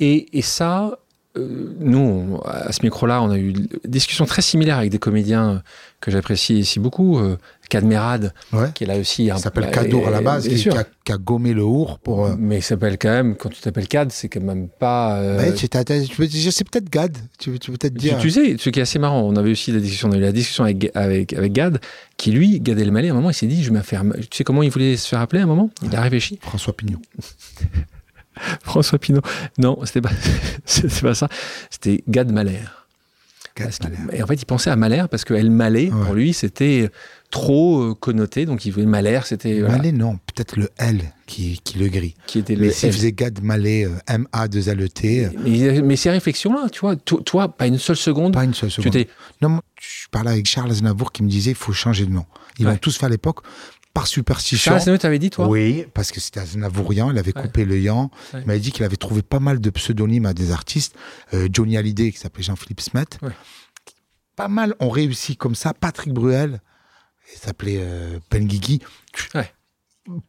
Et, 0.00 0.36
et 0.38 0.42
ça, 0.42 0.98
nous, 1.36 1.98
on- 1.98 2.38
à 2.40 2.72
ce 2.72 2.80
micro-là, 2.82 3.22
on 3.22 3.30
a 3.30 3.38
eu 3.38 3.52
des 3.52 3.68
discussions 3.86 4.26
très 4.26 4.42
similaires 4.42 4.78
avec 4.78 4.90
des 4.90 4.98
comédiens 4.98 5.48
euh, 5.50 5.58
que 6.00 6.10
j'apprécie 6.10 6.58
ici 6.58 6.78
beaucoup. 6.80 7.18
Euh, 7.18 7.36
Cadmerade, 7.70 8.34
Ouais. 8.52 8.68
qui 8.74 8.84
est 8.84 8.86
là 8.86 8.98
aussi. 8.98 9.24
Il 9.24 9.38
s'appelle 9.38 9.70
Cadour 9.70 10.06
à 10.06 10.10
la 10.10 10.20
base, 10.20 10.46
qui, 10.46 10.68
a, 10.68 10.84
qui 11.06 11.12
a 11.12 11.16
gommé 11.16 11.54
le 11.54 11.62
our 11.62 11.98
pour. 12.00 12.26
euh, 12.26 12.34
Mais 12.38 12.58
il 12.58 12.62
s'appelle 12.62 12.98
quand 12.98 13.08
même, 13.08 13.34
quand 13.34 13.48
tu 13.48 13.62
t'appelles 13.62 13.88
Cad, 13.88 14.12
c'est 14.12 14.28
quand 14.28 14.42
même 14.42 14.68
pas. 14.68 15.16
euh, 15.20 15.38
Ouais, 15.38 15.54
tu 15.54 15.66
je 15.72 16.50
sais 16.50 16.64
peut-être 16.64 16.90
Gad. 16.90 17.16
Tu, 17.38 17.58
tu 17.58 17.70
peux 17.70 17.78
peut-être 17.78 17.94
dire. 17.94 18.18
tu 18.18 18.30
sais, 18.30 18.56
ce 18.58 18.68
qui 18.68 18.78
est 18.78 18.82
assez 18.82 18.98
marrant, 18.98 19.22
on 19.22 19.36
avait 19.36 19.52
aussi 19.52 19.72
la 19.72 19.80
discussion, 19.80 20.10
on 20.10 20.12
a 20.12 20.18
eu 20.18 20.20
la 20.20 20.32
discussion 20.32 20.64
avec, 20.64 20.90
avec, 20.94 21.32
avec 21.32 21.52
Gad, 21.54 21.78
qui 22.18 22.30
lui, 22.30 22.60
Gad 22.60 22.78
Elmaleh, 22.78 23.08
à 23.08 23.12
un 23.12 23.14
moment, 23.14 23.30
il 23.30 23.34
s'est 23.34 23.46
dit, 23.46 23.62
je 23.64 23.72
vais 23.72 23.80
faire. 23.80 24.04
Tu 24.20 24.36
sais 24.36 24.44
comment 24.44 24.62
il 24.62 24.70
voulait 24.70 24.98
se 24.98 25.08
faire 25.08 25.20
appeler 25.20 25.40
à 25.40 25.44
un 25.44 25.48
moment? 25.48 25.70
Il 25.82 25.96
a 25.96 26.02
réfléchi. 26.02 26.38
François 26.42 26.76
Pignon. 26.76 27.00
François 28.62 28.98
Pinault. 28.98 29.22
Non, 29.58 29.78
c'était 29.84 30.00
pas, 30.00 30.10
c'était 30.64 31.00
pas 31.00 31.14
ça. 31.14 31.28
C'était 31.70 32.02
Gad 32.08 32.30
Mahler. 32.32 32.60
Gad 33.56 33.70
Mahler. 33.82 34.16
et 34.18 34.22
en 34.22 34.26
fait, 34.26 34.34
il 34.34 34.46
pensait 34.46 34.70
à 34.70 34.76
Mahler 34.76 35.04
parce 35.10 35.24
que 35.24 35.34
El 35.34 35.50
Malais, 35.50 35.90
pour 36.06 36.14
lui, 36.14 36.32
c'était 36.32 36.90
trop 37.30 37.82
euh, 37.82 37.94
connoté. 37.94 38.46
Donc, 38.46 38.64
il 38.64 38.70
voulait 38.72 38.86
Mahler, 38.86 39.20
c'était. 39.24 39.60
voilà, 39.60 39.76
Malais, 39.76 39.92
non. 39.92 40.14
Peut-être 40.26 40.56
le 40.56 40.70
L 40.78 41.02
qui, 41.26 41.60
qui 41.62 41.78
le 41.78 41.88
grille. 41.88 42.14
qui 42.26 42.38
était. 42.38 42.56
Mais 42.56 42.70
s'il 42.70 42.90
faisait 42.92 43.12
Gad 43.12 43.42
Malais, 43.42 43.84
euh, 43.84 43.90
M-A-2-L-E-T, 44.08 45.26
euh, 45.26 45.28
mais, 45.44 45.82
mais 45.82 45.96
ces 45.96 46.08
réflexions-là, 46.10 46.68
tu 46.70 46.80
vois, 46.80 46.96
to- 46.96 47.20
toi, 47.20 47.48
pas 47.54 47.66
une 47.66 47.78
seule 47.78 47.96
seconde, 47.96 48.32
pas 48.32 48.44
une 48.44 48.54
seule 48.54 48.70
tu 48.70 48.76
seconde. 48.76 48.92
t'es. 48.94 49.08
Non, 49.42 49.50
moi, 49.50 49.62
je 49.80 50.08
parlais 50.10 50.30
avec 50.30 50.46
Charles 50.46 50.70
Aznavour 50.70 51.12
qui 51.12 51.22
me 51.22 51.28
disait 51.28 51.50
il 51.50 51.56
faut 51.56 51.72
changer 51.74 52.06
de 52.06 52.10
nom. 52.12 52.24
Ils 52.58 52.64
Ouais. 52.66 52.72
l'ont 52.72 52.78
tous 52.78 52.96
fait 52.96 53.06
à 53.06 53.10
l'époque 53.10 53.40
par 53.94 54.06
superstition. 54.06 54.72
Dit, 55.18 55.30
toi? 55.30 55.48
Oui, 55.48 55.84
parce 55.94 56.10
que 56.12 56.20
c'était 56.20 56.40
Aznavourian, 56.40 57.10
il 57.10 57.18
avait 57.18 57.36
Ouais. 57.36 57.42
coupé 57.42 57.64
le 57.64 57.78
yan. 57.78 58.10
Ouais. 58.32 58.40
Il 58.40 58.46
m'avait 58.46 58.60
dit 58.60 58.72
qu'il 58.72 58.84
avait 58.84 58.96
trouvé 58.96 59.22
pas 59.22 59.40
mal 59.40 59.60
de 59.60 59.70
pseudonymes 59.70 60.26
à 60.26 60.34
des 60.34 60.50
artistes. 60.50 60.94
Euh, 61.34 61.48
Johnny 61.52 61.76
Hallyday, 61.76 62.12
qui 62.12 62.18
s'appelait 62.18 62.42
Jean-Philippe 62.42 62.80
Smet. 62.80 63.04
Ouais. 63.20 63.32
Pas 64.36 64.48
mal 64.48 64.74
ont 64.80 64.88
réussi 64.88 65.36
comme 65.36 65.54
ça. 65.54 65.74
Patrick 65.74 66.12
Bruel, 66.12 66.60
il 67.34 67.38
s'appelait 67.38 67.78
euh. 67.80 68.18
Ouais. 69.34 69.52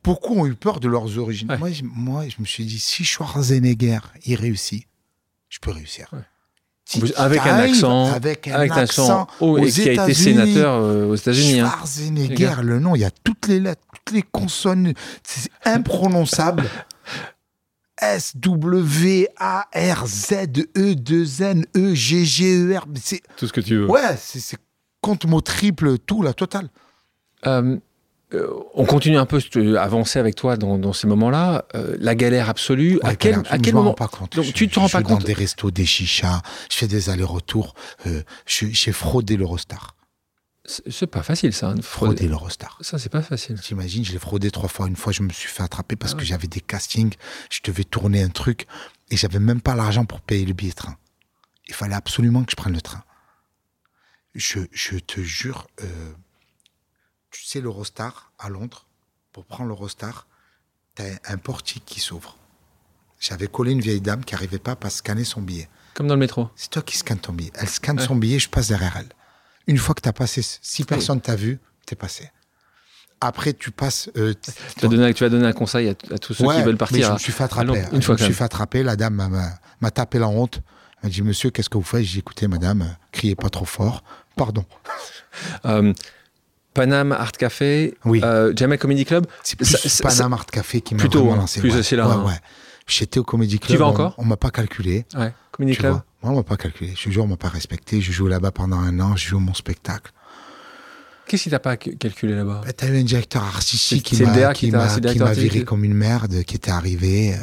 Beaucoup 0.03 0.35
ont 0.35 0.45
eu 0.45 0.53
peur 0.55 0.79
de 0.79 0.87
leurs 0.87 1.17
origines. 1.17 1.55
Moi, 1.57 1.71
je, 1.71 1.83
moi, 1.83 2.27
je 2.27 2.35
me 2.39 2.45
suis 2.45 2.65
dit, 2.65 2.79
si 2.79 3.03
Schwarzenegger, 3.05 3.99
il 4.25 4.35
réussit, 4.35 4.87
je 5.49 5.59
peux 5.59 5.71
réussir. 5.71 6.11
Avec 7.15 7.41
un 7.41 7.57
accent, 7.57 8.11
avec 8.11 8.47
un 8.47 8.53
Avec 8.55 8.71
accent 8.71 9.21
accent 9.23 9.27
aux 9.39 9.57
et 9.57 9.69
qui 9.71 9.89
a 9.89 10.03
été 10.03 10.13
sénateur 10.13 10.75
euh, 10.75 11.05
aux 11.05 11.15
États-Unis. 11.15 11.59
hein. 11.59 11.69
Schwarzenegger, 11.69 12.55
le 12.61 12.79
nom, 12.79 12.95
il 12.95 12.99
y 13.01 13.05
a 13.05 13.11
toutes 13.23 13.47
les 13.47 13.59
lettres, 13.59 13.81
toutes 13.93 14.15
les 14.15 14.21
consonnes, 14.23 14.93
c'est 15.23 15.49
imprononçable. 15.65 16.63
S, 18.01 18.35
W, 18.35 19.29
A, 19.37 19.65
R, 19.73 20.07
Z, 20.07 20.33
E, 20.75 20.95
2 20.95 21.41
N, 21.41 21.65
E, 21.77 21.93
G, 21.93 22.25
G, 22.25 22.57
E, 22.57 22.77
R. 22.77 22.85
Tout 23.37 23.47
ce 23.47 23.53
que 23.53 23.61
tu 23.61 23.77
veux. 23.77 23.89
Ouais, 23.89 24.17
c'est 24.17 24.39
c'est 24.39 24.57
compte 24.99 25.25
mot 25.25 25.41
triple, 25.41 25.97
tout, 25.99 26.21
la 26.21 26.33
totale. 26.33 26.69
Euh, 27.45 27.77
euh, 28.33 28.47
on 28.73 28.85
continue 28.85 29.17
un 29.17 29.25
peu 29.25 29.39
à 29.77 29.83
avancer 29.83 30.19
avec 30.19 30.35
toi 30.35 30.57
dans, 30.57 30.77
dans 30.77 30.93
ces 30.93 31.07
moments-là. 31.07 31.65
Euh, 31.75 31.95
la 31.99 32.15
galère 32.15 32.49
absolue. 32.49 32.99
à 33.03 33.15
quel, 33.15 33.33
galère, 33.35 33.51
à 33.53 33.57
quel 33.59 33.73
m'en 33.73 33.79
moment 33.79 33.89
rends 33.91 33.95
pas 33.95 34.07
compte. 34.07 34.35
Donc, 34.35 34.45
Je- 34.45 34.51
tu 34.51 34.67
te 34.67 34.79
rends 34.79 34.87
je 34.87 34.93
pas 34.93 35.01
dans 35.01 35.09
compte 35.09 35.25
des 35.25 35.33
restos, 35.33 35.71
des 35.71 35.85
chichas, 35.85 36.41
je 36.71 36.77
fais 36.77 36.87
des 36.87 37.09
allers-retours. 37.09 37.73
euh, 38.07 38.23
J'ai 38.45 38.91
fraudé 38.91 39.37
l'Eurostar. 39.37 39.95
C'est 40.65 40.89
c'est 40.91 41.07
pas 41.07 41.23
facile, 41.23 41.51
ça. 41.51 41.67
hein, 41.69 41.75
de 41.75 41.81
Fraudé 41.81 42.15
frauder. 42.15 42.27
l'Eurostar. 42.29 42.77
Ça, 42.81 42.97
c'est 42.97 43.09
pas 43.09 43.21
facile. 43.21 43.59
T'imagines, 43.59 44.05
je 44.05 44.13
l'ai 44.13 44.19
fraudé 44.19 44.49
trois 44.49 44.69
fois. 44.69 44.87
Une 44.87 44.95
fois, 44.95 45.11
je 45.11 45.21
me 45.21 45.29
suis 45.29 45.49
fait 45.49 45.61
attraper 45.63 45.97
parce 45.97 46.13
Ah 46.13 46.19
que 46.19 46.23
j'avais 46.25 46.47
des 46.47 46.61
castings. 46.61 47.13
Je 47.49 47.59
devais 47.65 47.83
tourner 47.83 48.23
un 48.23 48.29
truc 48.29 48.65
et 49.11 49.17
j'avais 49.17 49.39
même 49.39 49.59
pas 49.59 49.75
l'argent 49.75 50.05
pour 50.05 50.21
payer 50.21 50.45
le 50.45 50.53
billet 50.53 50.71
de 50.71 50.75
train. 50.75 50.95
Il 51.67 51.73
fallait 51.73 51.95
absolument 51.95 52.43
que 52.45 52.51
je 52.51 52.55
prenne 52.55 52.73
le 52.73 52.81
train. 52.81 53.03
Je, 54.35 54.59
je 54.71 54.97
te 54.97 55.21
jure, 55.21 55.67
euh, 55.83 55.85
tu 57.33 57.45
sais, 57.45 57.59
l'Eurostar 57.61 58.31
à 58.39 58.49
Londres, 58.49 58.85
pour 59.31 59.45
prendre 59.45 59.67
l'Eurostar, 59.69 60.27
t'as 60.95 61.05
un 61.27 61.37
portique 61.37 61.83
qui 61.85 61.99
s'ouvre. 61.99 62.37
J'avais 63.19 63.47
collé 63.47 63.71
une 63.71 63.81
vieille 63.81 64.01
dame 64.01 64.23
qui 64.23 64.33
n'arrivait 64.33 64.59
pas 64.59 64.77
à 64.81 64.89
scanner 64.89 65.23
son 65.23 65.41
billet. 65.41 65.69
Comme 65.93 66.07
dans 66.07 66.15
le 66.15 66.19
métro. 66.19 66.49
C'est 66.55 66.69
toi 66.69 66.81
qui 66.81 66.97
scannes 66.97 67.19
ton 67.19 67.33
billet. 67.33 67.51
Elle 67.55 67.69
scanne 67.69 67.99
Ouais. 67.99 68.05
son 68.05 68.15
billet, 68.15 68.39
je 68.39 68.49
passe 68.49 68.67
derrière 68.69 68.97
elle. 68.97 69.09
Une 69.67 69.77
fois 69.77 69.95
que 69.95 70.01
tu 70.01 70.09
as 70.09 70.13
passé, 70.13 70.41
si 70.61 70.83
personne 70.83 71.21
t'a 71.21 71.35
vu, 71.35 71.59
t'es 71.85 71.95
passé. 71.95 72.29
Après, 73.21 73.53
tu 73.53 73.71
passes. 73.71 74.09
euh, 74.17 74.33
Tu 74.75 74.81
vas, 74.81 74.87
donner, 74.89 75.13
tu 75.13 75.23
vas 75.23 75.29
donner 75.29 75.47
un 75.47 75.53
conseil 75.53 75.87
à, 75.87 75.91
à 76.13 76.17
tous 76.17 76.33
ceux 76.33 76.43
Ouais, 76.45 76.55
qui 76.57 76.61
veulent 76.63 76.73
Mais 76.73 76.77
partir. 76.77 77.05
je 77.05 77.11
à- 77.11 77.13
me 77.13 77.19
suis 77.19 77.31
fait 77.31 77.43
attraper. 77.45 77.85
Une 77.93 78.01
je 78.01 78.05
fois 78.05 78.15
me 78.15 78.19
suis 78.19 78.33
fait 78.33 78.43
attraper. 78.43 78.83
La 78.83 78.97
dame 78.97 79.15
m'a- 79.79 79.91
tapé 79.91 80.19
la 80.19 80.27
honte. 80.27 80.57
Elle 81.01 81.03
m'a 81.03 81.09
dit 81.09 81.21
Monsieur, 81.21 81.49
qu'est-ce 81.49 81.69
que 81.69 81.77
vous 81.77 81.83
faites? 81.85 82.03
J'ai 82.03 82.13
dit 82.13 82.19
Écoutez, 82.19 82.49
madame, 82.49 82.81
euh, 82.81 82.85
criez 83.13 83.35
pas 83.35 83.49
trop 83.49 83.63
fort. 83.65 84.03
Pardon. 84.35 84.65
Euh, 85.65 85.93
Paname 86.73 87.11
Art 87.11 87.31
Café, 87.33 87.93
Oui. 88.05 88.21
euh, 88.23 88.53
Jamel 88.55 88.79
Comedy 88.79 89.05
Club. 89.05 89.25
C'est 89.43 89.55
plus 89.57 89.65
Ça- 89.65 89.77
ça- 89.89 90.03
Panama 90.03 90.37
Art 90.37 90.45
Café 90.47 90.81
qui 90.81 90.95
m'a 90.95 90.99
Plutôt, 90.99 91.19
vraiment 91.19 91.33
hein, 91.33 91.37
lancé. 91.41 91.59
plus 91.59 91.73
ouais. 91.75 91.97
là, 91.97 92.07
Ouais, 92.07 92.13
hein. 92.15 92.25
ouais. 92.25 92.39
J'étais 92.87 93.19
au 93.19 93.23
Comedy 93.23 93.59
Club. 93.59 93.79
vas 93.79 93.85
on- 93.85 93.89
encore 93.89 94.15
On 94.17 94.25
m'a 94.25 94.37
pas 94.37 94.49
calculé. 94.51 95.05
Ouais, 95.15 95.33
Comedy 95.51 95.73
Tu 95.75 95.79
Club. 95.79 95.91
vois. 95.93 96.05
Moi, 96.23 96.31
on 96.33 96.35
m'a 96.37 96.43
pas 96.43 96.57
calculé. 96.57 96.93
Je 96.97 97.09
jure, 97.09 97.23
on 97.23 97.27
m'a 97.27 97.37
pas 97.37 97.49
respecté. 97.49 98.01
Je 98.01 98.11
joue 98.11 98.27
là-bas 98.27 98.51
pendant 98.51 98.79
un 98.79 98.99
an. 98.99 99.15
Je 99.15 99.27
joue 99.29 99.39
mon 99.39 99.53
spectacle. 99.53 100.11
Qu'est-ce 101.27 101.43
qui 101.43 101.49
t'a 101.49 101.59
pas 101.59 101.77
cal- 101.77 101.95
calculé 101.97 102.35
là-bas? 102.35 102.61
Bah, 102.65 102.73
T'as 102.73 102.87
eu 102.89 102.99
un 102.99 103.03
directeur 103.03 103.43
artistique 103.43 104.03
qui 104.03 104.21
m'a 104.23 104.53
qui 104.53 104.69
viré 104.69 105.63
comme 105.63 105.83
une 105.85 105.93
merde, 105.93 106.43
qui 106.43 106.55
était 106.55 106.71
arrivé. 106.71 107.33
euh, 107.33 107.37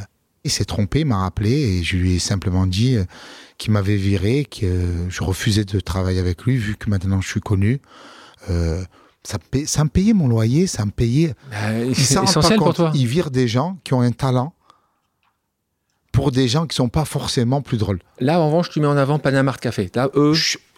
Il 0.45 0.51
s'est 0.51 0.65
trompé, 0.65 1.01
il 1.01 1.07
m'a 1.07 1.19
rappelé 1.19 1.51
et 1.53 1.83
je 1.83 1.97
lui 1.99 2.15
ai 2.15 2.19
simplement 2.19 2.67
dit 2.67 2.97
euh, 2.97 3.05
qu'il 3.59 3.73
m'avait 3.73 3.97
viré, 3.97 4.47
que 4.47 4.65
euh, 4.65 5.11
je 5.11 5.23
refusais 5.23 5.65
de 5.67 5.81
travailler 5.81 6.19
avec 6.19 6.45
lui 6.45 6.57
vu 6.57 6.77
que 6.77 6.89
maintenant 6.89 7.21
je 7.21 7.29
suis 7.29 7.41
connu. 7.41 7.81
Euh, 8.49 8.83
ça, 9.23 9.39
me 9.39 9.43
paye- 9.51 9.67
ça 9.67 9.85
me 9.85 9.89
payait 9.91 10.13
mon 10.13 10.29
loyer, 10.29 10.67
ça 10.67 10.85
me 10.85 10.91
payait. 10.91 11.35
Il 11.87 11.95
c'est 11.97 12.23
essentiel 12.23 12.59
pour 12.59 12.75
toi. 12.75 12.91
Il 12.95 13.07
vire 13.07 13.31
des 13.31 13.49
gens 13.49 13.79
qui 13.85 13.95
ont 13.95 14.01
un 14.01 14.13
talent 14.13 14.55
pour 16.13 16.33
des 16.33 16.49
gens 16.49 16.67
qui 16.67 16.75
sont 16.75 16.89
pas 16.89 17.05
forcément 17.05 17.63
plus 17.63 17.79
drôles. 17.79 18.01
Là, 18.19 18.41
en 18.41 18.47
revanche, 18.47 18.71
tu 18.71 18.81
mets 18.81 18.87
en 18.87 18.97
avant 18.97 19.19
Panama 19.19 19.53
Café. 19.53 19.91
Là, 19.95 20.09
eux, 20.15 20.35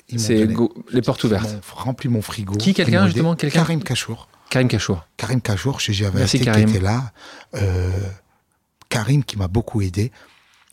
ils 0.08 0.20
c'est 0.20 0.46
les 0.92 1.02
portes 1.02 1.22
Ils 1.22 1.26
ouvertes. 1.26 1.56
rempli 1.72 2.08
mon 2.08 2.20
frigo. 2.22 2.54
Qui, 2.54 2.74
quelqu'un, 2.74 3.04
Ils 3.04 3.08
justement, 3.08 3.34
quelqu'un 3.34 3.60
Karim 3.60 3.82
Kachour. 3.82 4.28
Karim 4.50 4.68
Kachour. 4.68 5.06
Karim 5.16 5.40
Kachour, 5.40 5.80
chez 5.80 5.92
j'avais 5.94 6.24
qui 6.26 6.36
était 6.36 6.80
là. 6.80 7.12
Euh, 7.54 7.90
Karim 8.90 9.24
qui 9.24 9.38
m'a 9.38 9.48
beaucoup 9.48 9.80
aidé. 9.80 10.12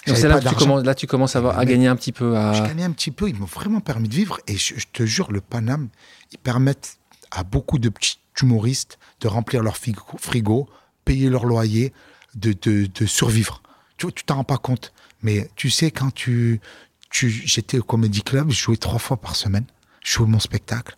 C'est 0.05 0.27
là 0.27 0.39
tu 0.41 0.55
commences, 0.55 0.83
là, 0.83 0.95
tu 0.95 1.07
commences 1.07 1.35
à, 1.35 1.39
avoir- 1.39 1.57
à 1.57 1.59
Mais- 1.63 1.71
gagner 1.71 1.87
un 1.87 1.95
petit 1.95 2.11
peu. 2.11 2.35
À... 2.35 2.51
Je 2.53 2.63
gagnais 2.63 2.83
un 2.83 2.91
petit 2.91 3.11
peu, 3.11 3.29
ils 3.29 3.35
m'ont 3.35 3.45
vraiment 3.45 3.79
permis 3.79 4.09
de 4.09 4.15
vivre. 4.15 4.39
Et 4.47 4.57
je, 4.57 4.73
je 4.77 4.85
te 4.91 5.05
jure, 5.05 5.31
le 5.31 5.39
Paname, 5.39 5.87
ils 6.31 6.37
permettent 6.37 6.97
à 7.31 7.43
beaucoup 7.43 7.79
de 7.79 7.89
petits 7.89 8.19
humoristes 8.41 8.99
de 9.21 9.27
remplir 9.27 9.63
leur 9.63 9.77
frigo, 9.77 10.69
payer 11.05 11.29
leur 11.29 11.45
loyer, 11.45 11.93
de, 12.35 12.53
de, 12.53 13.05
survivre. 13.05 13.61
Tu 13.97 14.11
t'en 14.25 14.35
rends 14.35 14.43
pas 14.43 14.57
compte. 14.57 14.93
Mais 15.21 15.49
tu 15.55 15.69
sais, 15.69 15.91
quand 15.91 16.13
tu, 16.13 16.61
tu 17.09 17.29
j'étais 17.29 17.79
au 17.79 17.83
Comedy 17.83 18.21
Club, 18.21 18.51
je 18.51 18.59
jouais 18.59 18.77
trois 18.77 18.99
fois 18.99 19.17
par 19.17 19.35
semaine. 19.35 19.65
Je 20.03 20.13
jouais 20.13 20.27
mon 20.27 20.39
spectacle. 20.39 20.95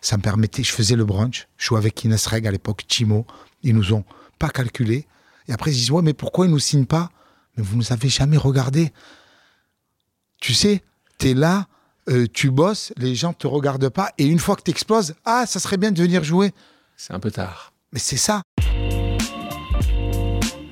Ça 0.00 0.16
me 0.16 0.22
permettait, 0.22 0.62
je 0.62 0.72
faisais 0.72 0.96
le 0.96 1.04
brunch. 1.04 1.48
Je 1.56 1.66
jouais 1.66 1.78
avec 1.78 2.04
Inès 2.04 2.26
Reg 2.26 2.46
à 2.46 2.50
l'époque, 2.50 2.84
Timo. 2.86 3.26
Ils 3.62 3.74
nous 3.74 3.92
ont 3.92 4.04
pas 4.38 4.50
calculé. 4.50 5.06
Et 5.48 5.52
après, 5.52 5.72
ils 5.72 5.74
disent, 5.74 5.90
ouais, 5.90 6.02
mais 6.02 6.14
pourquoi 6.14 6.46
ils 6.46 6.50
nous 6.50 6.58
signent 6.58 6.86
pas? 6.86 7.10
Mais 7.56 7.62
vous 7.62 7.76
nous 7.76 7.92
avez 7.92 8.08
jamais 8.08 8.36
regardé. 8.36 8.92
Tu 10.40 10.54
sais, 10.54 10.82
tu 11.18 11.30
es 11.30 11.34
là, 11.34 11.66
euh, 12.08 12.26
tu 12.32 12.50
bosses, 12.50 12.92
les 12.96 13.14
gens 13.14 13.32
te 13.32 13.46
regardent 13.46 13.88
pas, 13.88 14.10
et 14.18 14.26
une 14.26 14.38
fois 14.38 14.56
que 14.56 14.62
tu 14.62 14.70
exploses, 14.70 15.14
ah, 15.24 15.44
ça 15.46 15.60
serait 15.60 15.76
bien 15.76 15.92
de 15.92 16.02
venir 16.02 16.24
jouer. 16.24 16.52
C'est 16.96 17.12
un 17.12 17.20
peu 17.20 17.30
tard. 17.30 17.72
Mais 17.92 17.98
c'est 17.98 18.16
ça. 18.16 18.42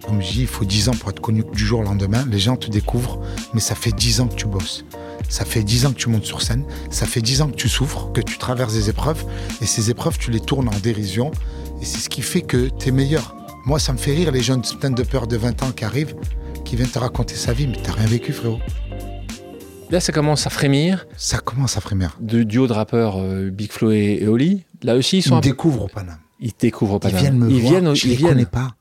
Comme 0.05 0.21
je 0.21 0.33
dis, 0.33 0.41
il 0.43 0.47
faut 0.47 0.65
10 0.65 0.89
ans 0.91 0.93
pour 0.93 1.11
être 1.11 1.21
connu 1.21 1.43
du 1.53 1.65
jour 1.65 1.81
au 1.81 1.85
lendemain. 1.85 2.25
Les 2.29 2.39
gens 2.39 2.57
te 2.57 2.69
découvrent, 2.69 3.21
mais 3.55 3.61
ça 3.61 3.75
fait 3.75 3.93
10 3.93 4.21
ans 4.21 4.29
que 4.29 4.35
tu 4.35 4.47
bosses. 4.47 4.85
Ça 5.29 5.45
fait 5.45 5.63
10 5.63 5.87
ans 5.87 5.93
que 5.93 5.99
tu 5.99 6.11
montes 6.11 6.27
sur 6.27 6.43
scène. 6.43 6.67
Ça 6.91 7.07
fait 7.07 7.23
10 7.23 7.43
ans 7.43 7.49
que 7.49 7.57
tu 7.57 7.69
souffres, 7.69 8.13
que 8.13 8.21
tu 8.21 8.37
traverses 8.37 8.75
des 8.75 8.91
épreuves. 8.91 9.25
Et 9.63 9.67
ces 9.67 9.89
épreuves, 9.91 10.19
tu 10.19 10.31
les 10.31 10.41
tournes 10.41 10.69
en 10.69 10.79
dérision. 10.81 11.31
Et 11.81 11.85
c'est 11.85 11.99
ce 11.99 12.11
qui 12.11 12.21
fait 12.21 12.43
que 12.43 12.69
tu 12.79 12.89
es 12.89 12.93
meilleur. 12.93 13.35
Moi, 13.65 13.79
ça 13.79 13.93
me 13.93 13.99
fait 13.99 14.13
rire 14.13 14.33
les 14.33 14.43
jeunes 14.43 14.61
de 14.61 15.03
peur 15.03 15.27
de 15.27 15.37
20 15.37 15.63
ans 15.63 15.73
qui 15.73 15.85
arrivent, 15.85 16.15
qui 16.65 16.77
viennent 16.77 16.91
te 16.91 16.99
raconter 16.99 17.35
sa 17.35 17.53
vie. 17.53 17.67
Mais 17.67 17.79
t'as 17.83 17.93
rien 17.93 18.07
vécu, 18.07 18.33
frérot. 18.33 18.59
Là, 19.93 20.01
ça 20.01 20.11
commence 20.13 20.47
à 20.47 20.51
frémir. 20.51 21.07
Ça 21.17 21.39
commence 21.39 21.77
à 21.77 21.81
frémir. 21.81 22.17
De 22.21 22.43
duo 22.43 22.67
de 22.67 22.73
rappeurs 22.73 23.19
euh, 23.21 23.51
Big 23.51 23.71
Flo 23.71 23.93
et, 23.93 24.19
et 24.23 24.27
Oli. 24.27 24.65
Là 24.83 24.97
aussi, 24.97 25.17
ils 25.17 25.21
Ils 25.21 25.23
sont 25.23 25.37
peu- 25.41 25.49
découvrent 25.51 25.83
au 25.85 25.89
Paname. 25.89 26.19
Ils 26.41 26.53
découvrent 26.59 26.99
pas 26.99 27.11
Ils 27.11 27.17
viennent 27.17 27.39
me 27.39 27.51
ils 27.51 27.61
voir. 27.61 27.73
Viennent, 27.73 27.95
je 27.95 28.07
ils 28.07 28.11
les 28.11 28.17
viennent. 28.17 28.31
connais 28.33 28.47
pas. 28.47 28.75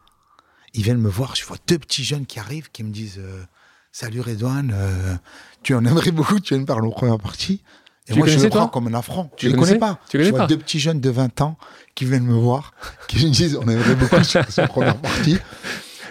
Ils 0.74 0.84
viennent 0.84 1.02
me 1.02 1.10
voir. 1.10 1.36
Je 1.36 1.44
vois 1.46 1.58
deux 1.68 1.78
petits 1.78 2.04
jeunes 2.06 2.26
qui 2.26 2.40
arrivent, 2.40 2.72
qui 2.72 2.84
me 2.84 2.92
disent 2.92 3.20
euh, 3.20 3.44
Salut 3.92 4.22
Redouane, 4.22 4.72
euh, 4.74 5.16
tu 5.64 5.76
en 5.76 5.84
aimerais 5.86 6.12
beaucoup, 6.12 6.40
tu 6.40 6.54
viens 6.54 6.62
me 6.62 6.66
parler 6.66 6.88
en 6.88 6.92
première 6.92 7.18
partie. 7.20 7.62
Et 8.08 8.14
Tu 8.14 8.18
moi, 8.20 8.28
je 8.28 8.40
le 8.40 8.50
prends 8.50 8.68
comme 8.70 8.88
un 8.88 8.94
affront. 8.98 9.30
Tu 9.36 9.46
je 9.48 9.52
les 9.52 9.58
les 9.58 9.60
connais 9.62 9.78
pas. 9.80 10.00
Tu 10.10 10.18
les 10.18 10.24
connais 10.24 10.26
je 10.26 10.30
vois 10.32 10.40
pas 10.40 10.48
deux 10.48 10.58
petits 10.58 10.80
jeunes 10.80 11.02
de 11.02 11.10
20 11.10 11.42
ans 11.42 11.58
qui 11.94 12.06
viennent 12.06 12.24
me 12.26 12.34
voir, 12.34 12.74
qui 13.10 13.26
me 13.26 13.32
disent 13.32 13.58
On 13.62 13.68
aimerait 13.68 13.96
beaucoup 13.96 14.16
que 14.16 14.24
je 14.24 14.30
fasse 14.30 14.60
en 14.60 14.68
première 14.68 14.98
partie. 14.98 15.38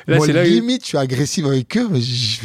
Là, 0.06 0.16
moi, 0.16 0.26
là 0.28 0.44
limite, 0.44 0.82
je 0.82 0.88
suis 0.88 0.98
agressif 0.98 1.44
avec 1.46 1.76
eux. 1.76 1.88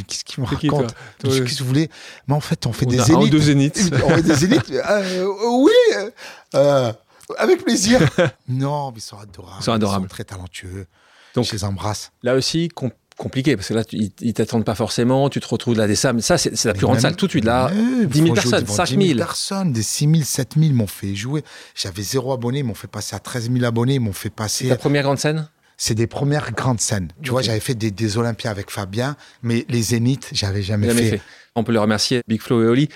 Qu'est-ce 0.07 0.23
qu'ils 0.25 0.43
me 0.43 0.47
racontent. 0.47 0.87
Qu'est-ce 1.21 1.41
que 1.41 1.59
vous 1.63 1.67
voulez 1.67 1.89
Mais 2.27 2.35
en 2.35 2.39
fait, 2.39 2.65
on 2.65 2.73
fait 2.73 2.85
On 2.85 2.89
des 2.89 2.99
zéniths. 2.99 3.31
deux 3.31 3.39
zéniths. 3.41 3.91
on 4.05 4.09
fait 4.09 4.21
des 4.23 4.35
zéniths 4.35 4.71
Euh, 4.89 5.27
Oui 5.47 5.71
euh, 5.95 6.09
euh, 6.55 6.93
Avec 7.37 7.63
plaisir. 7.63 7.99
non, 8.47 8.91
mais 8.91 8.97
ils 8.97 9.01
sont 9.01 9.17
adorables. 9.17 9.57
Ils 9.61 9.63
sont 9.63 9.71
adorables. 9.71 10.07
très 10.07 10.23
talentueux. 10.23 10.85
Donc- 11.33 11.45
je 11.45 11.51
les 11.53 11.63
embrasse. 11.63 12.11
Là 12.23 12.35
aussi, 12.35 12.69
com- 12.69 12.91
compliqué, 13.17 13.55
parce 13.55 13.69
que 13.69 13.73
là, 13.73 13.83
tu- 13.85 13.95
ils, 13.97 14.11
ils 14.21 14.33
t'attendent 14.33 14.65
pas 14.65 14.75
forcément, 14.75 15.29
tu 15.29 15.39
te 15.39 15.47
retrouves 15.47 15.77
là 15.77 15.87
des 15.87 15.95
salles. 15.95 16.21
Ça, 16.21 16.37
c'est 16.37 16.63
la 16.65 16.73
plus 16.73 16.85
grande 16.85 16.99
salle 16.99 17.15
tout 17.15 17.25
de 17.27 17.31
suite. 17.31 17.45
Là, 17.45 17.67
Ouais, 17.73 18.05
10 18.05 18.17
000 18.19 18.27
faut 18.27 18.35
jouer 18.35 18.41
personnes, 18.41 18.61
devant 18.63 18.73
5 18.75 18.85
10 18.87 18.91
000 18.93 19.03
000. 19.05 19.17
personnes, 19.17 19.73
des 19.73 19.83
6 19.83 20.05
000, 20.11 20.23
7 20.23 20.51
000 20.57 20.73
m'ont 20.73 20.87
fait 20.87 21.15
jouer. 21.15 21.43
J'avais 21.75 22.03
zéro 22.03 22.33
abonné, 22.33 22.59
ils 22.59 22.63
m'ont 22.65 22.73
fait 22.73 22.87
passer 22.87 23.15
à 23.15 23.19
13 23.19 23.49
000 23.51 23.63
abonnés, 23.65 23.95
ils 23.95 23.99
m'ont 24.01 24.13
fait 24.13 24.29
passer. 24.29 24.67
ta 24.69 24.75
première 24.75 25.03
grande 25.03 25.17
scène 25.19 25.47
C'est 25.77 25.95
des 25.95 26.07
premières 26.07 26.51
grandes 26.51 26.79
scènes. 26.79 27.09
Tu 27.21 27.31
vois, 27.31 27.41
j'avais 27.41 27.59
fait 27.59 27.75
des, 27.75 27.91
des 27.91 28.17
Olympiades 28.17 28.51
avec 28.51 28.71
Fabien, 28.71 29.15
mais 29.43 29.65
les 29.69 29.81
Zéniths, 29.81 30.29
j'avais 30.31 30.61
jamais, 30.61 30.87
Jamais 30.87 31.03
fait. 31.03 31.17
fait. 31.17 31.23
On 31.55 31.63
peut 31.63 31.73
le 31.73 31.79
remercier, 31.79 32.21
Big 32.27 32.41
Flo 32.41 32.63
et 32.63 32.67
Oli. 32.67 32.89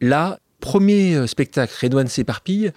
Là, 0.00 0.38
premier 0.60 1.14
euh, 1.14 1.26
spectacle, 1.26 1.74
Redouane 1.80 2.08
s'éparpille. 2.08 2.72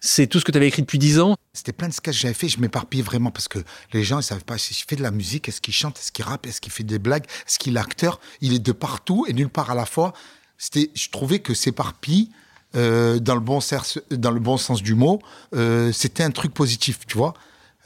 C'est 0.00 0.26
tout 0.26 0.38
ce 0.38 0.44
que 0.44 0.52
tu 0.52 0.58
avais 0.58 0.68
écrit 0.68 0.82
depuis 0.82 0.98
10 0.98 1.20
ans. 1.20 1.36
C'était 1.52 1.72
plein 1.72 1.88
de 1.88 1.92
sketchs 1.92 2.16
que 2.16 2.20
j'avais 2.20 2.34
fait. 2.34 2.48
Je 2.48 2.60
m'éparpille 2.60 3.02
vraiment 3.02 3.30
parce 3.30 3.48
que 3.48 3.58
les 3.92 4.04
gens, 4.04 4.20
ils 4.20 4.24
savent 4.24 4.44
pas 4.44 4.58
si 4.58 4.74
je 4.74 4.84
fais 4.86 4.94
de 4.94 5.02
la 5.02 5.10
musique, 5.10 5.48
est-ce 5.48 5.60
qu'il 5.60 5.74
chante, 5.74 5.98
est-ce 5.98 6.12
qu'il 6.12 6.24
rappe, 6.24 6.46
est-ce 6.46 6.60
qu'il 6.60 6.72
fait 6.72 6.84
des 6.84 6.98
blagues, 6.98 7.24
est-ce 7.46 7.58
qu'il 7.58 7.76
est 7.76 7.80
acteur. 7.80 8.20
Il 8.40 8.52
est 8.54 8.60
de 8.60 8.72
partout 8.72 9.24
et 9.28 9.32
nulle 9.32 9.48
part 9.48 9.70
à 9.70 9.74
la 9.74 9.86
fois. 9.86 10.12
C'était, 10.56 10.90
je 10.94 11.08
trouvais 11.08 11.40
que 11.40 11.54
s'éparpille, 11.54 12.30
euh, 12.76 13.18
dans, 13.18 13.34
le 13.34 13.40
bon 13.40 13.60
sens, 13.60 13.98
dans 14.10 14.30
le 14.30 14.40
bon 14.40 14.56
sens 14.56 14.82
du 14.82 14.94
mot, 14.94 15.20
euh, 15.54 15.90
c'était 15.92 16.22
un 16.22 16.30
truc 16.30 16.52
positif, 16.52 17.00
tu 17.06 17.16
vois. 17.16 17.34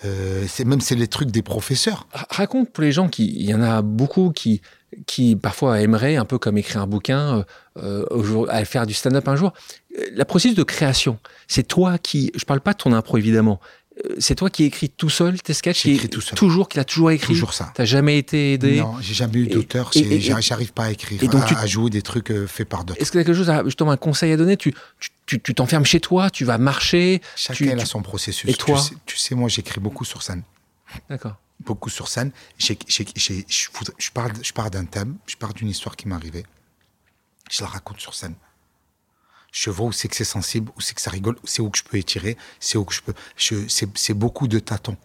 Euh, 0.05 0.45
c'est 0.49 0.65
même 0.65 0.81
c'est 0.81 0.95
les 0.97 1.07
trucs 1.09 1.31
des 1.31 1.43
professeurs. 1.43 2.07
Ra- 2.13 2.27
Raconte 2.31 2.71
pour 2.71 2.83
les 2.83 2.93
gens 2.93 3.09
qui, 3.09 3.27
il 3.27 3.47
y 3.49 3.55
en 3.55 3.63
a 3.63 3.83
beaucoup 3.83 4.31
qui, 4.31 4.61
qui 5.07 5.37
parfois 5.37 5.81
aimeraient, 5.81 6.17
un 6.17 6.25
peu 6.25 6.39
comme 6.39 6.59
écrire 6.59 6.83
un 6.83 6.87
bouquin, 6.87 7.45
euh, 7.79 8.05
euh, 8.13 8.47
à 8.49 8.65
faire 8.65 8.87
du 8.87 8.95
stand-up 8.95 9.29
un 9.29 9.37
jour. 9.37 9.53
Euh, 9.99 10.05
La 10.15 10.25
processus 10.25 10.57
de 10.57 10.63
création, 10.65 11.19
c'est 11.47 11.63
toi 11.67 11.99
qui, 11.99 12.33
je 12.35 12.45
parle 12.45 12.61
pas 12.61 12.73
de 12.73 12.79
ton 12.79 12.93
impro 12.93 13.17
évidemment, 13.19 13.61
Euh, 13.63 13.82
c'est 14.19 14.35
toi 14.35 14.51
qui 14.51 14.65
écris 14.65 14.89
tout 14.91 15.09
seul 15.11 15.41
tes 15.41 15.55
sketchs, 15.55 15.85
J'écris 15.85 16.09
tout 16.09 16.21
seul. 16.21 16.37
toujours, 16.37 16.69
qu'il 16.69 16.81
a 16.81 16.85
toujours 16.85 17.11
écrit. 17.11 17.35
Toujours 17.35 17.55
ça. 17.55 17.71
T'as 17.75 17.85
jamais 17.85 18.19
été 18.19 18.55
aidé. 18.55 18.81
Non, 18.81 18.97
j'ai 19.01 19.15
jamais 19.15 19.39
eu 19.39 19.47
d'auteur. 19.47 19.91
j'arrive- 20.41 20.73
pas 20.73 20.85
à 20.85 20.91
écrire, 20.91 21.23
et 21.23 21.29
donc 21.29 21.43
à, 21.45 21.47
tu- 21.47 21.55
à 21.55 21.67
jouer 21.67 21.91
des 21.91 22.03
trucs 22.03 22.31
euh, 22.31 22.47
faits 22.47 22.69
par 22.69 22.85
d'autres. 22.85 23.01
Est-ce 23.01 23.11
que 23.13 23.19
tu 23.19 23.21
as 23.21 23.25
quelque 23.25 23.37
chose, 23.37 23.51
à, 23.51 23.65
justement, 23.65 23.91
un 23.93 23.97
conseil 23.97 24.33
à 24.33 24.37
donner? 24.37 24.57
Tu 24.57 24.73
tu- 24.99 25.11
tu 25.27 25.41
tu 25.41 25.55
t'enfermes 25.55 25.85
chez 25.85 26.01
toi, 26.01 26.31
tu 26.31 26.45
vas 26.45 26.59
marcher. 26.59 27.21
Chacun 27.37 27.79
a 27.79 27.85
son 27.85 28.03
processus. 28.03 28.51
Et 28.51 28.55
toi 28.55 28.77
tu 28.79 28.89
sais, 28.89 28.95
tu 29.07 29.17
sais, 29.17 29.35
moi, 29.35 29.49
j'écris 29.49 29.81
beaucoup 29.81 30.05
sur 30.05 30.23
scène. 30.23 30.43
D'accord. 31.09 31.37
beaucoup 31.65 31.89
sur 31.91 32.09
scène. 32.09 32.33
J'ai- 32.59 32.77
j'ai- 32.89 33.07
j'ai- 33.15 33.47
je, 33.49 34.11
parle, 34.13 34.33
je 34.43 34.53
pars 34.53 34.69
d'un 34.71 34.85
thème, 34.85 35.17
je 35.27 35.37
pars 35.37 35.55
d'une 35.55 35.69
histoire 35.69 35.95
qui 35.97 36.09
m'est 36.09 36.15
arrivée. 36.17 36.45
Je 37.51 37.63
la 37.63 37.69
raconte 37.69 38.01
sur 38.01 38.15
scène. 38.15 38.35
Je 39.53 39.69
vois 39.71 39.87
où 39.87 39.93
c'est 39.93 40.09
que 40.09 40.17
c'est 40.17 40.25
sensible, 40.25 40.73
où 40.77 40.81
c'est 40.81 40.95
que 40.95 41.01
ça 41.03 41.11
rigole, 41.11 41.37
où 41.45 41.47
c'est 41.47 41.61
où 41.63 41.69
que 41.71 41.79
je 41.79 41.85
peux 41.85 41.99
étirer, 41.99 42.37
c'est 42.59 42.79
où 42.79 42.85
que 42.85 42.95
je 42.95 43.03
peux. 43.03 43.13
C'est 43.37 44.15
beaucoup 44.15 44.49
de 44.49 44.59
tâtons. 44.59 44.97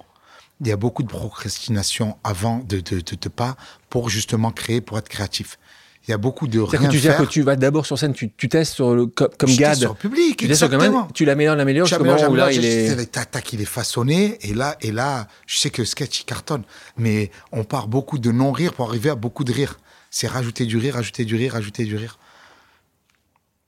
Il 0.62 0.68
y 0.68 0.72
a 0.72 0.78
beaucoup 0.78 1.04
de 1.04 1.10
procrastination 1.10 2.18
avant 2.24 2.60
de, 2.60 2.80
de, 2.80 3.02
de, 3.02 3.16
de 3.22 3.30
pas 3.30 3.58
pour 3.90 4.10
justement 4.10 4.52
créer, 4.52 4.82
pour 4.82 4.98
être 4.98 5.10
créatif. 5.10 5.60
Il 6.08 6.12
y 6.12 6.14
a 6.14 6.18
beaucoup 6.18 6.48
de 6.48 6.60
rien 6.62 6.88
que 6.88 6.92
tu, 6.94 7.00
faire. 7.00 7.18
que 7.18 7.26
tu 7.26 7.42
vas 7.42 7.58
d'abord 7.58 7.86
sur 7.86 8.00
scène, 8.00 8.14
tu, 8.14 8.32
tu 8.32 8.48
testes 8.48 8.74
sur 8.76 8.96
le, 8.96 9.08
comme, 9.08 9.28
comme 9.38 9.50
Je 9.50 9.58
Gad. 9.58 9.78
sur 9.78 9.90
le 9.90 9.96
public, 9.96 10.38
tu 10.38 10.48
testes 10.48 10.60
sur 10.60 10.68
exactement. 10.74 11.02
Gad, 11.04 11.14
tu 11.14 11.26
l'améliores, 11.26 11.58
l'améliores, 11.58 11.86
jusqu'au 11.86 12.06
moment 12.06 12.16
où 12.30 12.36
là, 12.36 12.50
j'améliore, 12.50 12.52
il 12.52 12.62
je- 12.62 12.68
est. 12.94 12.98
je- 13.00 13.04
tac, 13.04 13.30
tac, 13.32 13.52
il 13.52 13.60
est 13.62 13.66
façonné, 13.66 14.38
et 14.42 14.54
là, 14.54 14.78
et 14.80 14.94
là, 14.94 15.28
je 15.46 15.58
sais 15.60 15.70
que 15.70 15.82
le 15.82 15.86
sketch, 15.86 16.22
il 16.22 16.24
cartonne. 16.24 16.64
Mais 16.96 17.30
on 17.52 17.66
part 17.66 17.90
beaucoup 17.90 18.18
de 18.20 18.32
non-rire 18.32 18.72
pour 18.74 18.88
arriver 18.88 19.10
à 19.10 19.16
beaucoup 19.16 19.44
de 19.44 19.52
rire. 19.52 19.78
C'est 20.10 20.28
rajouter 20.28 20.66
du 20.66 20.78
rire, 20.78 20.94
rajouter 20.94 21.26
du 21.26 21.36
rire, 21.36 21.52
rajouter 21.54 21.84
du 21.84 21.98
rire. 21.98 22.18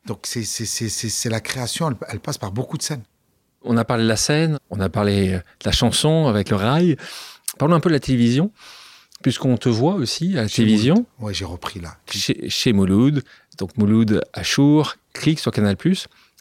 Donc, 0.06 0.20
c'est- 0.26 1.30
la 1.30 1.39
création, 1.41 1.89
elle, 1.89 1.95
elle 2.10 2.20
passe 2.20 2.38
par 2.38 2.52
beaucoup 2.52 2.78
de 2.78 2.84
scènes. 2.84 3.04
On 3.62 3.76
a 3.78 3.84
parlé 3.86 4.04
de 4.04 4.10
la 4.10 4.16
scène, 4.16 4.58
on 4.70 4.80
a 4.80 4.89
parlé 4.89 5.32
de 5.34 5.41
la 5.66 5.72
chanson 5.72 6.28
avec 6.28 6.50
le 6.50 6.56
rail. 6.56 6.95
Parlons 7.58 7.76
un 7.76 7.80
peu 7.82 7.89
de 7.89 7.93
la 7.95 8.00
télévision, 8.00 8.52
puisqu'on 9.22 9.58
te 9.58 9.68
voit 9.70 9.95
aussi 9.95 10.38
à 10.38 10.43
la 10.43 10.47
Chez 10.47 10.64
télévision, 10.64 11.06
Ouais, 11.20 11.34
j'ai 11.34 11.43
repris 11.45 11.80
là. 11.82 11.97
chez, 12.10 12.50
chez 12.50 12.72
Mouloud, 12.74 13.24
donc 13.58 13.78
Mouloud 13.78 14.22
à 14.34 14.43
Chour, 14.43 14.95
Click 15.14 15.39
sur 15.39 15.52
Canal+. 15.52 15.76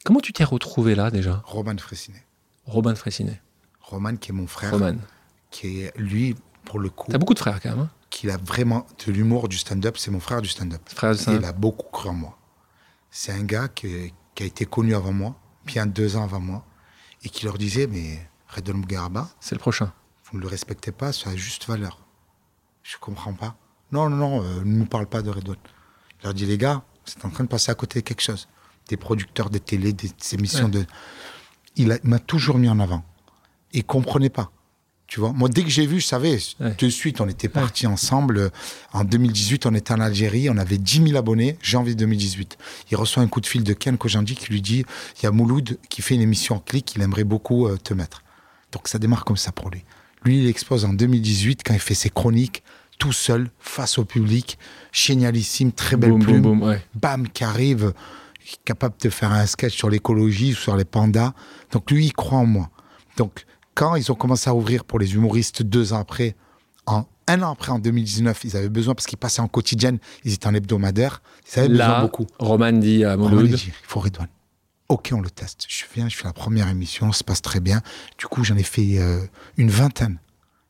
Comment 0.04 0.20
tu 0.20 0.32
t'es 0.32 0.44
retrouvé 0.44 0.94
là 0.94 1.10
déjà? 1.10 1.42
Roman 1.44 1.76
Fressinet. 1.76 2.22
Robin 2.66 2.92
de 2.92 2.98
Fraissinet, 2.98 3.40
Roman, 3.80 4.14
qui 4.16 4.30
est 4.30 4.34
mon 4.34 4.46
frère, 4.46 4.70
Roman. 4.72 4.96
qui 5.50 5.80
est, 5.80 5.92
lui, 5.96 6.36
pour 6.66 6.78
le 6.78 6.90
coup, 6.90 7.10
T'as 7.10 7.16
beaucoup 7.18 7.32
de 7.34 7.38
frères 7.38 7.60
quand 7.62 7.70
même, 7.70 7.78
hein? 7.80 7.90
qu'il 8.10 8.30
a 8.30 8.36
vraiment 8.36 8.86
de 9.06 9.10
l'humour 9.12 9.48
du 9.48 9.56
stand-up. 9.58 9.96
C'est 9.98 10.10
mon 10.10 10.20
frère 10.20 10.40
du 10.42 10.48
stand-up. 10.48 10.80
Frère 10.86 11.12
Et 11.12 11.16
stand-up. 11.16 11.40
il 11.42 11.46
a 11.46 11.52
beaucoup 11.52 11.88
cru 11.90 12.10
en 12.10 12.12
moi. 12.12 12.37
C'est 13.10 13.32
un 13.32 13.42
gars 13.44 13.68
qui, 13.68 14.12
qui 14.34 14.42
a 14.42 14.46
été 14.46 14.64
connu 14.66 14.94
avant 14.94 15.12
moi, 15.12 15.34
bien 15.64 15.86
deux 15.86 16.16
ans 16.16 16.24
avant 16.24 16.40
moi, 16.40 16.64
et 17.22 17.28
qui 17.28 17.44
leur 17.44 17.58
disait 17.58 17.86
Mais 17.86 18.28
Redon 18.48 18.74
Mugaraba, 18.78 19.28
C'est 19.40 19.54
le 19.54 19.60
prochain. 19.60 19.92
vous 20.30 20.38
ne 20.38 20.42
le 20.42 20.48
respectez 20.48 20.92
pas, 20.92 21.12
ça 21.12 21.30
a 21.30 21.36
juste 21.36 21.66
valeur. 21.66 21.98
Je 22.82 22.96
comprends 22.98 23.32
pas. 23.34 23.56
Non, 23.92 24.08
non, 24.10 24.16
non, 24.16 24.42
euh, 24.42 24.60
ne 24.60 24.76
nous 24.76 24.86
parle 24.86 25.06
pas 25.06 25.22
de 25.22 25.30
Redon. 25.30 25.56
Il 26.20 26.24
leur 26.24 26.34
dit 26.34 26.46
Les 26.46 26.58
gars, 26.58 26.82
c'est 27.04 27.24
en 27.24 27.30
train 27.30 27.44
de 27.44 27.48
passer 27.48 27.70
à 27.70 27.74
côté 27.74 28.00
de 28.00 28.04
quelque 28.04 28.22
chose. 28.22 28.48
Des 28.88 28.96
producteurs, 28.96 29.50
des 29.50 29.60
télés, 29.60 29.92
des, 29.92 30.08
des 30.08 30.34
émissions 30.34 30.66
Ouais. 30.66 30.70
de. 30.70 30.86
Il 31.76 31.98
m'a 32.04 32.18
toujours 32.18 32.58
mis 32.58 32.68
en 32.68 32.80
avant. 32.80 33.04
Il 33.72 33.84
comprenait 33.84 34.30
pas. 34.30 34.50
Tu 35.08 35.20
vois, 35.20 35.32
moi, 35.32 35.48
dès 35.48 35.62
que 35.64 35.70
j'ai 35.70 35.86
vu, 35.86 36.00
je 36.00 36.06
savais, 36.06 36.38
Ouais. 36.60 36.74
de 36.78 36.88
suite, 36.90 37.22
on 37.22 37.28
était 37.28 37.48
partis 37.48 37.86
ensemble. 37.86 38.50
En 38.92 39.04
2018, 39.04 39.64
on 39.64 39.74
était 39.74 39.92
en 39.94 40.00
Algérie, 40.00 40.50
on 40.50 40.58
avait 40.58 40.76
10 40.76 41.02
000 41.08 41.16
abonnés, 41.16 41.56
janvier 41.62 41.94
2018. 41.94 42.58
Il 42.90 42.96
reçoit 42.98 43.22
un 43.22 43.26
coup 43.26 43.40
de 43.40 43.46
fil 43.46 43.64
de 43.64 43.72
Ken 43.72 43.96
Kojandi 43.96 44.34
qui 44.34 44.52
lui 44.52 44.60
dit 44.60 44.84
il 45.18 45.24
y 45.24 45.26
a 45.26 45.30
Mouloud 45.30 45.78
qui 45.88 46.02
fait 46.02 46.14
une 46.14 46.20
émission 46.20 46.56
en 46.56 46.58
clic, 46.60 46.94
il 46.94 47.00
aimerait 47.00 47.24
beaucoup 47.24 47.66
euh, 47.66 47.78
te 47.78 47.94
mettre. 47.94 48.22
Donc 48.70 48.86
ça 48.86 48.98
démarre 48.98 49.24
comme 49.24 49.38
ça 49.38 49.50
pour 49.50 49.70
lui. 49.70 49.82
Lui, 50.24 50.40
il 50.42 50.46
expose 50.46 50.84
en 50.84 50.92
2018 50.92 51.62
quand 51.64 51.72
il 51.72 51.80
fait 51.80 51.94
ses 51.94 52.10
chroniques, 52.10 52.62
tout 52.98 53.12
seul, 53.12 53.50
face 53.58 53.96
au 53.96 54.04
public, 54.04 54.58
génialissime, 54.92 55.72
très 55.72 55.96
belle 55.96 56.10
Boum, 56.10 56.22
plume 56.22 56.42
boum, 56.42 56.58
boum, 56.60 56.68
ouais. 56.68 56.84
bam, 56.94 57.28
qui 57.30 57.44
arrive, 57.44 57.94
capable 58.66 58.96
de 59.00 59.08
faire 59.08 59.32
un 59.32 59.46
sketch 59.46 59.74
sur 59.74 59.88
l'écologie, 59.88 60.52
sur 60.52 60.76
les 60.76 60.84
pandas. 60.84 61.32
Donc 61.72 61.90
lui, 61.90 62.06
il 62.06 62.12
croit 62.12 62.38
en 62.40 62.46
moi. 62.46 62.68
Donc 63.16 63.46
quand 63.78 63.94
ils 63.94 64.10
ont 64.10 64.16
commencé 64.16 64.50
à 64.50 64.54
ouvrir 64.54 64.84
pour 64.84 64.98
les 64.98 65.14
humoristes 65.14 65.62
deux 65.62 65.92
ans 65.92 66.00
après, 66.00 66.34
en 66.86 67.04
un 67.28 67.42
an 67.42 67.52
après, 67.52 67.70
en 67.70 67.78
2019, 67.78 68.40
ils 68.42 68.56
avaient 68.56 68.68
besoin, 68.68 68.94
parce 68.94 69.06
qu'ils 69.06 69.18
passaient 69.18 69.40
en 69.40 69.46
quotidienne, 69.46 69.98
ils 70.24 70.32
étaient 70.32 70.48
en 70.48 70.54
hebdomadaire, 70.54 71.22
ils 71.46 71.60
avaient 71.60 71.68
besoin 71.68 71.86
Là, 71.86 72.00
beaucoup. 72.00 72.26
Roman 72.40 72.72
dit 72.72 73.04
à 73.04 73.14
Roman, 73.14 73.42
dit, 73.42 73.52
il 73.52 73.72
faut 73.84 74.00
Redouane. 74.00 74.26
Ok, 74.88 75.10
on 75.14 75.20
le 75.20 75.30
teste. 75.30 75.66
Je 75.68 75.84
viens, 75.94 76.08
je 76.08 76.16
fais 76.16 76.24
la 76.24 76.32
première 76.32 76.68
émission, 76.68 77.12
ça 77.12 77.18
se 77.18 77.24
passe 77.24 77.40
très 77.40 77.60
bien. 77.60 77.80
Du 78.18 78.26
coup, 78.26 78.42
j'en 78.42 78.56
ai 78.56 78.64
fait 78.64 78.98
euh, 78.98 79.20
une 79.56 79.70
vingtaine. 79.70 80.18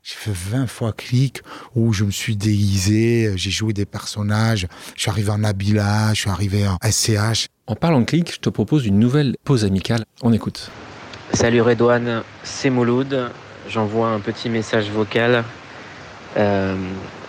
J'ai 0.02 0.16
fait 0.16 0.34
20 0.34 0.66
fois 0.66 0.92
clic 0.92 1.40
où 1.74 1.94
je 1.94 2.04
me 2.04 2.11
suis 2.11 2.36
déguisé, 2.36 3.32
j'ai 3.36 3.50
joué 3.50 3.72
des 3.72 3.86
personnages, 3.86 4.66
je 4.94 5.00
suis 5.00 5.11
arrivé 5.11 5.30
en 5.30 5.38
Nabila, 5.38 6.12
je 6.12 6.20
suis 6.20 6.30
arrivé 6.30 6.68
en 6.68 6.76
SCH. 6.82 7.46
En 7.66 7.74
parlant 7.74 8.00
de 8.00 8.04
clic, 8.04 8.34
je 8.34 8.38
te 8.40 8.50
propose 8.50 8.84
une 8.84 8.98
nouvelle 8.98 9.36
pause 9.44 9.64
amicale. 9.64 10.04
On 10.22 10.32
écoute. 10.34 10.70
Salut 11.35 11.61
Redouane, 11.61 12.22
c'est 12.43 12.70
Mouloud. 12.70 13.31
J'envoie 13.68 14.09
un 14.09 14.18
petit 14.18 14.49
message 14.49 14.91
vocal. 14.91 15.45
Euh, 16.39 16.74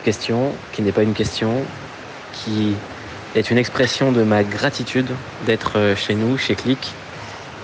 question 0.04 0.54
qui 0.72 0.82
n'est 0.82 0.94
pas 0.94 1.04
une 1.04 1.14
question, 1.14 1.64
qui 2.32 2.76
est 3.36 3.52
une 3.52 3.58
expression 3.58 4.12
de 4.12 4.24
ma 4.24 4.44
gratitude 4.44 5.08
d'être 5.46 5.78
euh, 5.78 5.96
chez 5.98 6.16
nous, 6.16 6.38
chez 6.38 6.56
Click, 6.56 6.94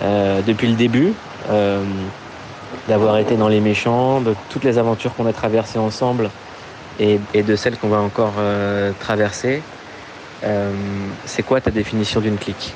euh, 0.03 0.41
depuis 0.41 0.67
le 0.67 0.75
début, 0.75 1.13
d'avoir 2.89 3.17
été 3.17 3.37
dans 3.37 3.47
les 3.47 3.61
méchants, 3.61 4.19
de 4.19 4.35
toutes 4.49 4.65
les 4.65 4.77
aventures 4.77 5.15
qu'on 5.15 5.27
a 5.27 5.33
traversées 5.33 5.79
ensemble 5.79 6.29
et, 6.99 7.19
et 7.33 7.43
de 7.43 7.55
celles 7.55 7.77
qu'on 7.77 7.87
va 7.87 7.99
encore 7.99 8.33
traverser. 8.99 9.61
C'est 11.25 11.43
quoi 11.43 11.61
ta 11.61 11.71
définition 11.71 12.19
d'une 12.19 12.37
clique 12.37 12.73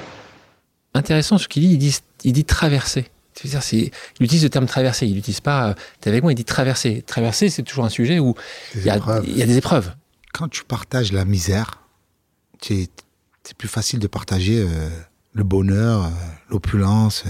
Intéressant 0.93 1.37
ce 1.37 1.47
qu'il 1.47 1.63
dit, 1.63 1.73
il 1.73 1.77
dit, 1.77 1.99
il 2.23 2.33
dit 2.33 2.45
traverser. 2.45 3.09
C'est-à-dire, 3.41 3.63
c'est, 3.63 3.91
il 4.19 4.25
utilise 4.25 4.43
le 4.43 4.49
terme 4.49 4.65
traverser, 4.65 5.07
il 5.07 5.15
n'utilise 5.15 5.39
pas, 5.39 5.69
euh, 5.69 5.73
t'es 6.01 6.09
avec 6.09 6.23
moi, 6.23 6.31
il 6.31 6.35
dit 6.35 6.45
traverser. 6.45 7.01
Traverser, 7.03 7.49
c'est 7.49 7.63
toujours 7.63 7.85
un 7.85 7.89
sujet 7.89 8.19
où 8.19 8.35
il 8.75 8.83
y, 8.83 8.89
a, 8.89 8.97
épreuves. 8.97 9.23
il 9.27 9.37
y 9.37 9.43
a 9.43 9.45
des 9.45 9.57
épreuves. 9.57 9.93
Quand 10.33 10.49
tu 10.49 10.63
partages 10.63 11.11
la 11.13 11.25
misère, 11.25 11.81
c'est 12.61 12.89
plus 13.57 13.69
facile 13.69 13.99
de 13.99 14.07
partager 14.07 14.59
euh, 14.59 14.89
le 15.33 15.43
bonheur, 15.43 16.05
euh, 16.05 16.09
l'opulence, 16.49 17.23
euh, 17.25 17.29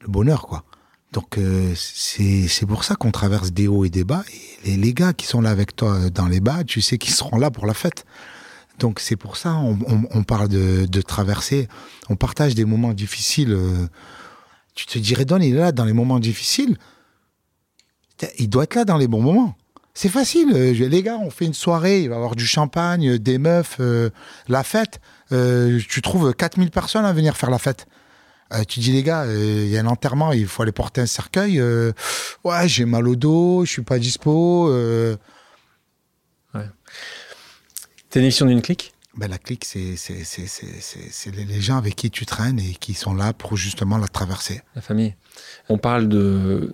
le 0.00 0.08
bonheur, 0.08 0.46
quoi. 0.46 0.64
Donc, 1.12 1.36
euh, 1.36 1.74
c'est 1.76 2.48
c'est 2.48 2.64
pour 2.64 2.84
ça 2.84 2.94
qu'on 2.94 3.10
traverse 3.10 3.52
des 3.52 3.68
hauts 3.68 3.84
et 3.84 3.90
des 3.90 4.04
bas. 4.04 4.24
Et 4.64 4.70
les, 4.70 4.76
les 4.78 4.94
gars 4.94 5.12
qui 5.12 5.26
sont 5.26 5.42
là 5.42 5.50
avec 5.50 5.76
toi 5.76 6.10
dans 6.10 6.26
les 6.26 6.40
bas, 6.40 6.64
tu 6.64 6.80
sais 6.80 6.96
qu'ils 6.96 7.12
seront 7.12 7.38
là 7.38 7.50
pour 7.50 7.66
la 7.66 7.74
fête. 7.74 8.06
Donc, 8.78 9.00
c'est 9.00 9.16
pour 9.16 9.36
ça 9.36 9.54
on, 9.54 10.24
parle 10.24 10.48
de, 10.48 10.86
de 10.86 11.02
traverser. 11.02 11.68
On 12.08 12.16
partage 12.16 12.54
des 12.54 12.64
moments 12.64 12.92
difficiles. 12.92 13.52
euh, 13.52 13.86
tu 14.74 14.86
te 14.86 14.98
dirais, 14.98 15.24
Don, 15.24 15.38
il 15.38 15.54
est 15.54 15.58
là 15.58 15.72
dans 15.72 15.84
les 15.84 15.92
moments 15.92 16.18
difficiles. 16.18 16.76
Il 18.38 18.48
doit 18.48 18.64
être 18.64 18.74
là 18.74 18.84
dans 18.84 18.96
les 18.96 19.08
bons 19.08 19.20
moments. 19.20 19.56
C'est 19.94 20.08
facile. 20.08 20.52
euh, 20.54 20.72
les 20.72 21.02
gars, 21.02 21.18
on 21.18 21.30
fait 21.30 21.44
une 21.44 21.54
soirée, 21.54 22.02
il 22.02 22.08
va 22.08 22.14
y 22.14 22.18
avoir 22.18 22.34
du 22.34 22.46
champagne, 22.46 23.18
des 23.18 23.38
meufs, 23.38 23.76
euh, 23.80 24.10
la 24.48 24.62
fête. 24.62 25.00
Tu 25.30 26.02
trouves 26.02 26.34
4000 26.34 26.70
personnes 26.70 27.04
à 27.04 27.12
venir 27.12 27.36
faire 27.36 27.50
la 27.50 27.58
fête. 27.58 27.86
Tu 28.68 28.80
dis, 28.80 28.92
les 28.92 29.02
gars, 29.02 29.24
il 29.26 29.68
y 29.68 29.78
a 29.78 29.80
un 29.80 29.86
enterrement, 29.86 30.32
il 30.32 30.46
faut 30.46 30.62
aller 30.62 30.72
porter 30.72 31.00
un 31.00 31.06
cercueil. 31.06 31.58
ouais, 32.44 32.68
j'ai 32.68 32.84
mal 32.84 33.08
au 33.08 33.16
dos, 33.16 33.64
je 33.64 33.70
suis 33.70 33.82
pas 33.82 33.98
dispo. 33.98 34.68
euh. 34.68 35.16
Émission 38.14 38.46
d'une 38.46 38.62
clique? 38.62 38.92
Ben, 39.16 39.28
la 39.28 39.38
clique, 39.38 39.64
c'est 39.66 39.96
les 41.34 41.60
gens 41.60 41.76
avec 41.76 41.96
qui 41.96 42.10
tu 42.10 42.24
traînes 42.24 42.58
et 42.58 42.74
qui 42.80 42.94
sont 42.94 43.14
là 43.14 43.32
pour 43.32 43.56
justement 43.56 43.98
la 43.98 44.08
traverser. 44.08 44.62
la 44.74 44.80
famille. 44.80 45.14
On 45.68 45.76
parle 45.78 46.08
de, 46.08 46.72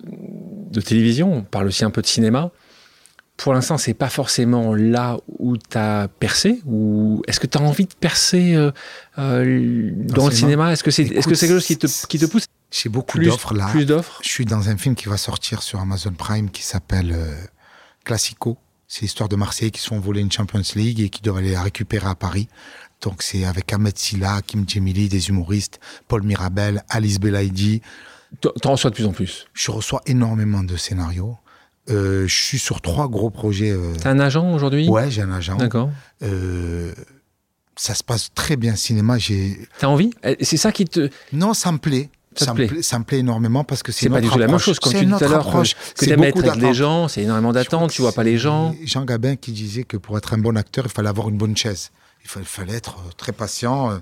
de 0.71 0.81
télévision, 0.81 1.33
on 1.33 1.41
parle 1.43 1.67
aussi 1.67 1.83
un 1.83 1.91
peu 1.91 2.01
de 2.01 2.07
cinéma. 2.07 2.51
Pour 3.35 3.53
l'instant, 3.53 3.77
c'est 3.77 3.93
pas 3.93 4.09
forcément 4.09 4.73
là 4.73 5.17
où 5.37 5.57
tu 5.57 5.77
as 5.77 6.09
percé 6.19 6.61
ou 6.65 7.21
est-ce 7.27 7.39
que 7.39 7.47
tu 7.47 7.57
as 7.57 7.61
envie 7.61 7.85
de 7.85 7.93
percer 7.93 8.53
euh, 8.55 8.71
euh, 9.17 9.91
dans 9.93 10.27
le 10.27 10.33
cinéma 10.33 10.73
Est-ce 10.73 10.83
que 10.83 10.91
c'est 10.91 11.03
est-ce 11.03 11.27
que 11.27 11.35
c'est 11.35 11.47
quelque 11.47 11.59
chose 11.59 11.65
qui 11.67 11.77
te, 11.77 11.87
qui 12.07 12.19
te 12.19 12.25
pousse? 12.25 12.45
J'ai 12.71 12.89
beaucoup 12.89 13.17
d'offres 13.17 13.53
là. 13.53 13.67
Plus 13.67 13.85
d'offres? 13.85 14.19
Je 14.23 14.29
suis 14.29 14.45
dans 14.45 14.67
un 14.69 14.77
film 14.77 14.93
qui 14.95 15.07
va 15.07 15.15
sortir 15.17 15.61
sur 15.63 15.79
Amazon 15.79 16.11
Prime 16.11 16.51
qui 16.51 16.63
s'appelle 16.63 17.13
euh, 17.13 17.33
Classico. 18.03 18.57
C'est 18.91 19.03
l'histoire 19.03 19.29
de 19.29 19.35
Marseille 19.35 19.69
qui 19.69 19.79
se 19.79 19.87
font 19.87 19.99
voler 19.99 20.19
une 20.21 20.31
Champions 20.31 20.63
League 20.75 20.99
et 20.99 21.09
qui 21.09 21.21
doivent 21.21 21.37
aller 21.37 21.51
la 21.51 21.61
récupérer 21.61 22.07
à 22.07 22.15
Paris. 22.15 22.47
Donc 23.01 23.21
c'est 23.21 23.45
avec 23.45 23.71
Ahmed 23.71 23.95
Silla, 23.97 24.41
Kim 24.45 24.67
Djemili, 24.67 25.07
des 25.07 25.29
humoristes, 25.29 25.79
Paul 26.07 26.23
Mirabel, 26.23 26.83
Alice 26.89 27.19
Belaïdi. 27.19 27.81
T'en 28.41 28.71
reçois 28.71 28.89
de 28.89 28.95
plus 28.95 29.05
en 29.05 29.11
plus. 29.11 29.45
Je 29.53 29.69
reçois 29.69 30.01
énormément 30.07 30.63
de 30.63 30.75
scénarios. 30.75 31.37
Euh, 31.89 32.27
je 32.27 32.35
suis 32.35 32.59
sur 32.59 32.81
trois 32.81 33.07
gros 33.07 33.29
projets. 33.29 33.71
euh, 33.71 33.93
T'as 34.01 34.09
un 34.09 34.19
agent 34.19 34.51
aujourd'hui? 34.53 34.89
Ouais, 34.89 35.09
j'ai 35.11 35.21
un 35.21 35.31
agent. 35.31 35.57
D'accord. 35.57 35.91
Euh, 36.23 36.91
ça 37.75 37.93
se 37.93 38.03
passe 38.03 38.29
très 38.33 38.57
bien 38.57 38.75
cinéma. 38.75 39.17
J'ai 39.19 39.67
T'as 39.77 39.87
envie? 39.87 40.09
Eh, 40.23 40.35
C'est 40.43 40.57
ça 40.57 40.71
qui 40.71 40.85
te. 40.85 41.09
non, 41.31 41.53
ça 41.53 41.71
me 41.71 41.77
plaît. 41.77 42.09
Ça 42.45 42.53
me 42.53 42.67
plaît. 42.67 42.81
ça 42.81 42.99
me 42.99 43.03
plaît 43.03 43.19
énormément 43.19 43.63
parce 43.63 43.83
que 43.83 43.91
c'est 43.91 44.09
pas 44.09 44.21
du 44.21 44.29
tout 44.29 44.37
la 44.37 44.47
même 44.47 44.55
approche. 44.55 44.65
chose, 44.65 44.79
C'est 44.81 44.99
tu 44.99 45.05
dis 45.05 45.11
tout 45.11 45.23
à 45.23 45.27
l'heure, 45.27 45.43
que, 45.43 45.47
approche. 45.47 45.75
que 45.97 46.05
être 46.05 46.15
beaucoup 46.17 46.39
avec 46.39 46.61
les 46.61 46.73
gens, 46.73 47.07
c'est 47.07 47.21
énormément 47.23 47.53
d'attentes, 47.53 47.91
tu 47.91 48.01
vois 48.01 48.11
pas 48.11 48.23
les 48.23 48.37
gens. 48.37 48.75
Jean 48.83 49.05
Gabin 49.05 49.35
qui 49.35 49.51
disait 49.51 49.83
que 49.83 49.97
pour 49.97 50.17
être 50.17 50.33
un 50.33 50.37
bon 50.37 50.57
acteur, 50.57 50.85
il 50.85 50.91
fallait 50.91 51.09
avoir 51.09 51.29
une 51.29 51.37
bonne 51.37 51.55
chaise. 51.55 51.91
Il 52.23 52.45
fallait 52.45 52.75
être 52.75 52.97
euh, 52.99 53.11
très 53.17 53.31
patient, 53.31 53.91
euh, 53.91 53.97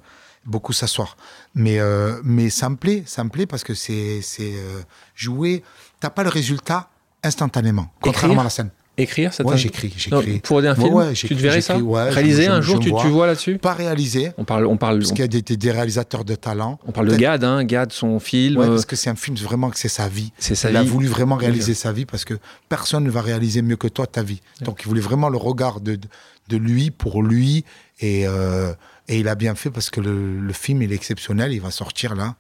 beaucoup 0.48 0.74
s'asseoir. 0.74 1.18
Mais, 1.54 1.80
euh, 1.80 2.20
mais 2.24 2.50
ça 2.50 2.70
me 2.70 2.76
plaît, 2.76 3.04
ça 3.06 3.24
me 3.24 3.30
plaît 3.30 3.46
parce 3.46 3.64
que 3.64 3.74
c'est 3.74 4.22
c'est, 4.22 4.54
euh, 4.56 4.82
jouer. 5.16 5.64
T'as 6.00 6.10
pas 6.10 6.24
le 6.24 6.30
résultat 6.30 6.90
instantanément, 7.24 7.92
contrairement 8.02 8.34
Écrire 8.34 8.42
à 8.42 8.44
la 8.44 8.50
scène. 8.50 8.70
Écrire, 9.00 9.32
ça 9.32 9.44
Ouais, 9.44 9.52
t'a- 9.52 9.58
j'écris, 9.58 9.94
j'écris. 9.96 10.40
Pour 10.40 10.58
un 10.60 10.64
Ouais, 10.64 10.76
film, 10.76 10.94
ouais, 10.96 11.10
tu 11.10 11.16
j'écris, 11.16 11.36
te 11.36 11.42
verrais 11.42 11.62
ça 11.62 11.78
ouais, 11.78 12.10
Réaliser 12.10 12.48
un 12.48 12.62
jour, 12.62 12.80
tu, 12.80 12.90
vois. 12.90 13.04
tu 13.04 13.10
vois 13.10 13.28
là-dessus 13.28 13.60
Pas 13.60 13.74
réalisé, 13.74 14.32
On 14.38 14.44
parle, 14.44 14.66
on 14.66 14.76
parle, 14.78 14.98
parce 15.00 15.12
qu'il 15.12 15.20
y 15.20 15.24
a 15.24 15.28
des, 15.28 15.42
des- 15.44 15.72
réalisateurs 15.72 16.26
de 16.26 16.34
talent. 16.34 16.80
on 16.88 16.92
parle 16.92 17.10
de 17.10 17.16
Gad, 17.16 17.44
hein, 17.44 17.64
Gad, 17.64 17.92
son 17.92 18.20
film, 18.20 18.58
Ouais, 18.58 18.66
euh, 18.66 18.70
parce 18.70 18.86
que 18.86 18.96
c'est 18.96 19.12
un 19.12 19.16
film 19.16 19.36
vraiment 19.38 19.70
que 19.70 19.78
c'est 19.78 19.88
sa 19.88 20.08
vie. 20.10 20.32
c'est 20.40 20.56
sa 20.56 20.72
il 20.72 20.78
a 20.78 20.82
voulu 20.84 21.06
vraiment 21.08 21.36
réaliser 21.36 21.76
sa 21.76 21.92
vie 21.92 22.06
parce 22.06 22.26
que 22.26 22.34
personne 22.70 23.04
ne 23.04 23.12
va 23.12 23.22
réaliser 23.22 23.62
mieux 23.62 23.76
que 23.78 23.88
toi 23.88 24.08
ta 24.08 24.24
vie. 24.24 24.42
Donc 24.62 24.82
il 24.84 24.88
voulait 24.88 25.02
vraiment 25.02 25.30
le 25.30 25.38
regard 25.38 25.80
de, 25.80 26.00
de 26.48 26.58
lui 26.58 26.90
pour 26.90 27.22
lui 27.22 27.66
et, 28.00 28.26
euh, 28.28 28.74
et 29.08 29.20
il 29.20 29.28
a 29.28 29.36
bien 29.36 29.54
fait 29.54 29.70
parce 29.70 29.92
que 29.92 30.02
le, 30.02 30.40
le 30.40 30.54
film 30.54 30.82
il 30.82 30.92
est 30.92 30.96
exceptionnel, 30.96 31.54
il 31.54 31.62
va 31.62 31.70
sortir 31.70 32.16
là. 32.16 32.36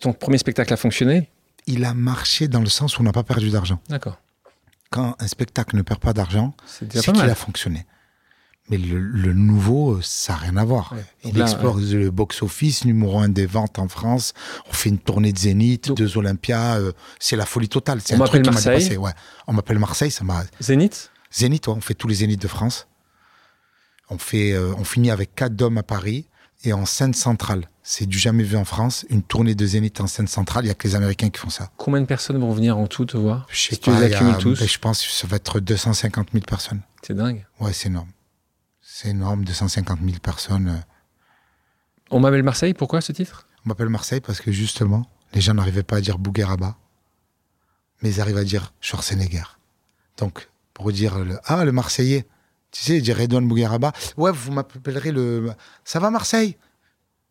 Ton 0.00 0.12
premier 0.12 0.38
spectacle 0.38 0.72
a 0.72 0.76
fonctionné? 0.76 1.28
Il 1.68 1.84
a 1.84 1.94
marché 1.94 2.48
dans 2.48 2.60
le 2.60 2.66
sens 2.66 2.98
où 2.98 3.02
on 3.02 3.04
n'a 3.04 3.12
pas 3.12 3.22
perdu 3.22 3.50
d'argent. 3.50 3.78
D'accord. 3.88 4.18
Quand 4.90 5.14
un 5.20 5.28
spectacle 5.28 5.76
ne 5.76 5.82
perd 5.82 6.00
pas 6.00 6.12
d'argent, 6.12 6.52
C'est 6.66 6.88
qu'il 6.88 7.20
a 7.20 7.34
fonctionné. 7.34 7.86
Mais 8.68 8.76
le, 8.78 8.98
le 9.00 9.32
nouveau, 9.32 9.94
euh, 9.94 10.00
ça 10.02 10.32
n'a 10.34 10.38
rien 10.40 10.56
à 10.56 10.64
voir. 10.64 10.92
Ouais. 10.92 11.04
Il 11.24 11.30
Donc 11.30 11.38
là, 11.38 11.44
explose 11.44 11.94
le 11.94 12.10
box-office, 12.10 12.84
numéro 12.84 13.18
un 13.18 13.28
des 13.28 13.46
ventes 13.46 13.78
en 13.80 13.88
France. 13.88 14.32
On 14.68 14.72
fait 14.72 14.90
une 14.90 14.98
tournée 14.98 15.32
de 15.32 15.38
Zénith, 15.38 15.88
Donc- 15.88 15.96
deux 15.96 16.16
Olympias. 16.18 16.78
euh, 16.78 16.92
c'est 17.18 17.34
la 17.36 17.46
folie 17.46 17.68
totale. 17.68 18.00
C'est 18.00 18.14
On 18.14 18.22
un 18.22 18.26
truc 18.26 18.40
m'appelle 18.40 18.42
qui 18.42 18.48
m'a 18.48 18.54
Marseille. 18.54 18.78
dépassé. 18.88 18.96
Ouais. 18.96 19.12
On 19.48 19.52
m'appelle 19.52 19.78
Marseille, 19.80 20.10
ça 20.10 20.22
m'a 20.24 20.44
Zénith? 20.60 21.10
Zénith, 21.32 21.66
on 21.68 21.80
fait 21.80 21.94
tous 21.94 22.06
les 22.08 22.16
Zéniths 22.16 22.42
de 22.42 22.48
France. 22.48 22.86
On, 24.08 24.18
fait, 24.18 24.52
euh, 24.52 24.72
on 24.76 24.84
finit 24.84 25.10
avec 25.12 25.34
quatre 25.36 25.54
dômes 25.56 25.78
à 25.78 25.82
Paris 25.84 26.28
et 26.64 26.72
en 26.72 26.84
scène 26.84 27.14
centrale. 27.14 27.69
C'est 27.82 28.06
du 28.06 28.18
jamais 28.18 28.42
vu 28.42 28.56
en 28.56 28.64
France. 28.64 29.06
Une 29.08 29.22
tournée 29.22 29.54
de 29.54 29.66
Zénith 29.66 30.00
en 30.00 30.06
scène 30.06 30.26
centrale. 30.26 30.64
Il 30.64 30.66
n'y 30.68 30.70
a 30.70 30.74
que 30.74 30.86
les 30.86 30.94
Américains 30.94 31.30
qui 31.30 31.40
font 31.40 31.48
ça. 31.50 31.70
Combien 31.76 32.00
de 32.02 32.06
personnes 32.06 32.38
vont 32.38 32.52
venir 32.52 32.76
en 32.76 32.86
tout 32.86 33.06
te 33.06 33.16
voir 33.16 33.46
Je 33.50 33.56
sais 33.58 33.74
Si 33.74 33.80
tu 33.80 33.90
les 33.90 34.10
pas, 34.10 34.16
a- 34.32 34.34
tous 34.34 34.58
ben, 34.58 34.68
je 34.68 34.78
pense 34.78 35.02
que 35.04 35.10
ça 35.10 35.26
va 35.26 35.36
être 35.36 35.60
250 35.60 36.28
000 36.32 36.44
personnes. 36.44 36.82
C'est 37.02 37.14
dingue. 37.14 37.46
Ouais, 37.58 37.72
c'est 37.72 37.88
énorme. 37.88 38.10
C'est 38.82 39.08
énorme, 39.08 39.44
250 39.44 39.98
000 40.04 40.18
personnes. 40.22 40.68
euh. 40.68 40.76
On 42.10 42.20
m'appelle 42.20 42.42
Marseille, 42.42 42.74
pourquoi 42.74 43.00
ce 43.00 43.12
titre? 43.12 43.46
On 43.64 43.70
m'appelle 43.70 43.88
Marseille 43.88 44.20
parce 44.20 44.40
que 44.40 44.52
justement, 44.52 45.06
les 45.32 45.40
gens 45.40 45.54
n'arrivaient 45.54 45.82
pas 45.82 45.96
à 45.96 46.00
dire 46.00 46.18
Bougueraba, 46.18 46.76
mais 48.02 48.10
ils 48.10 48.20
arrivent 48.20 48.36
à 48.38 48.44
dire 48.44 48.74
Schwarzenegger. 48.80 49.44
Donc, 50.18 50.48
pour 50.74 50.92
dire 50.92 51.18
le, 51.18 51.38
Ah, 51.44 51.64
le 51.64 51.72
Marseillais, 51.72 52.26
tu 52.72 52.82
sais, 52.82 53.00
dire 53.00 53.16
Redouane 53.16 53.46
Bougueraba, 53.48 53.92
ouais, 54.16 54.32
vous 54.32 54.52
m'appellerez 54.52 55.12
le. 55.12 55.50
Ça 55.84 55.98
va 55.98 56.10
Marseille? 56.10 56.56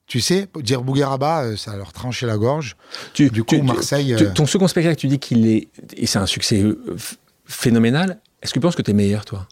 Tu 0.09 0.19
sais, 0.21 0.49
dire 0.61 0.81
Bougueraba, 0.81 1.43
euh, 1.43 1.55
ça 1.55 1.77
leur 1.77 1.93
tranchait 1.93 2.25
la 2.25 2.35
gorge. 2.37 2.75
Tu- 3.13 3.29
du 3.29 3.43
coup, 3.43 3.55
tu- 3.55 3.61
Marseille. 3.61 4.15
tu- 4.17 4.25
euh, 4.25 4.33
ton 4.33 4.45
second 4.47 4.67
spectacle, 4.67 4.97
tu 4.97 5.07
dis 5.07 5.19
qu'il 5.19 5.47
est. 5.47 5.67
Et 5.95 6.07
c'est 6.07 6.17
un 6.19 6.25
succès 6.25 6.61
euh, 6.63 6.97
phénoménal. 7.45 8.19
Est-ce 8.41 8.51
que 8.53 8.59
tu 8.59 8.61
penses 8.63 8.75
que 8.75 8.81
tu 8.81 8.91
es 8.91 8.93
meilleur, 8.95 9.23
toi? 9.23 9.47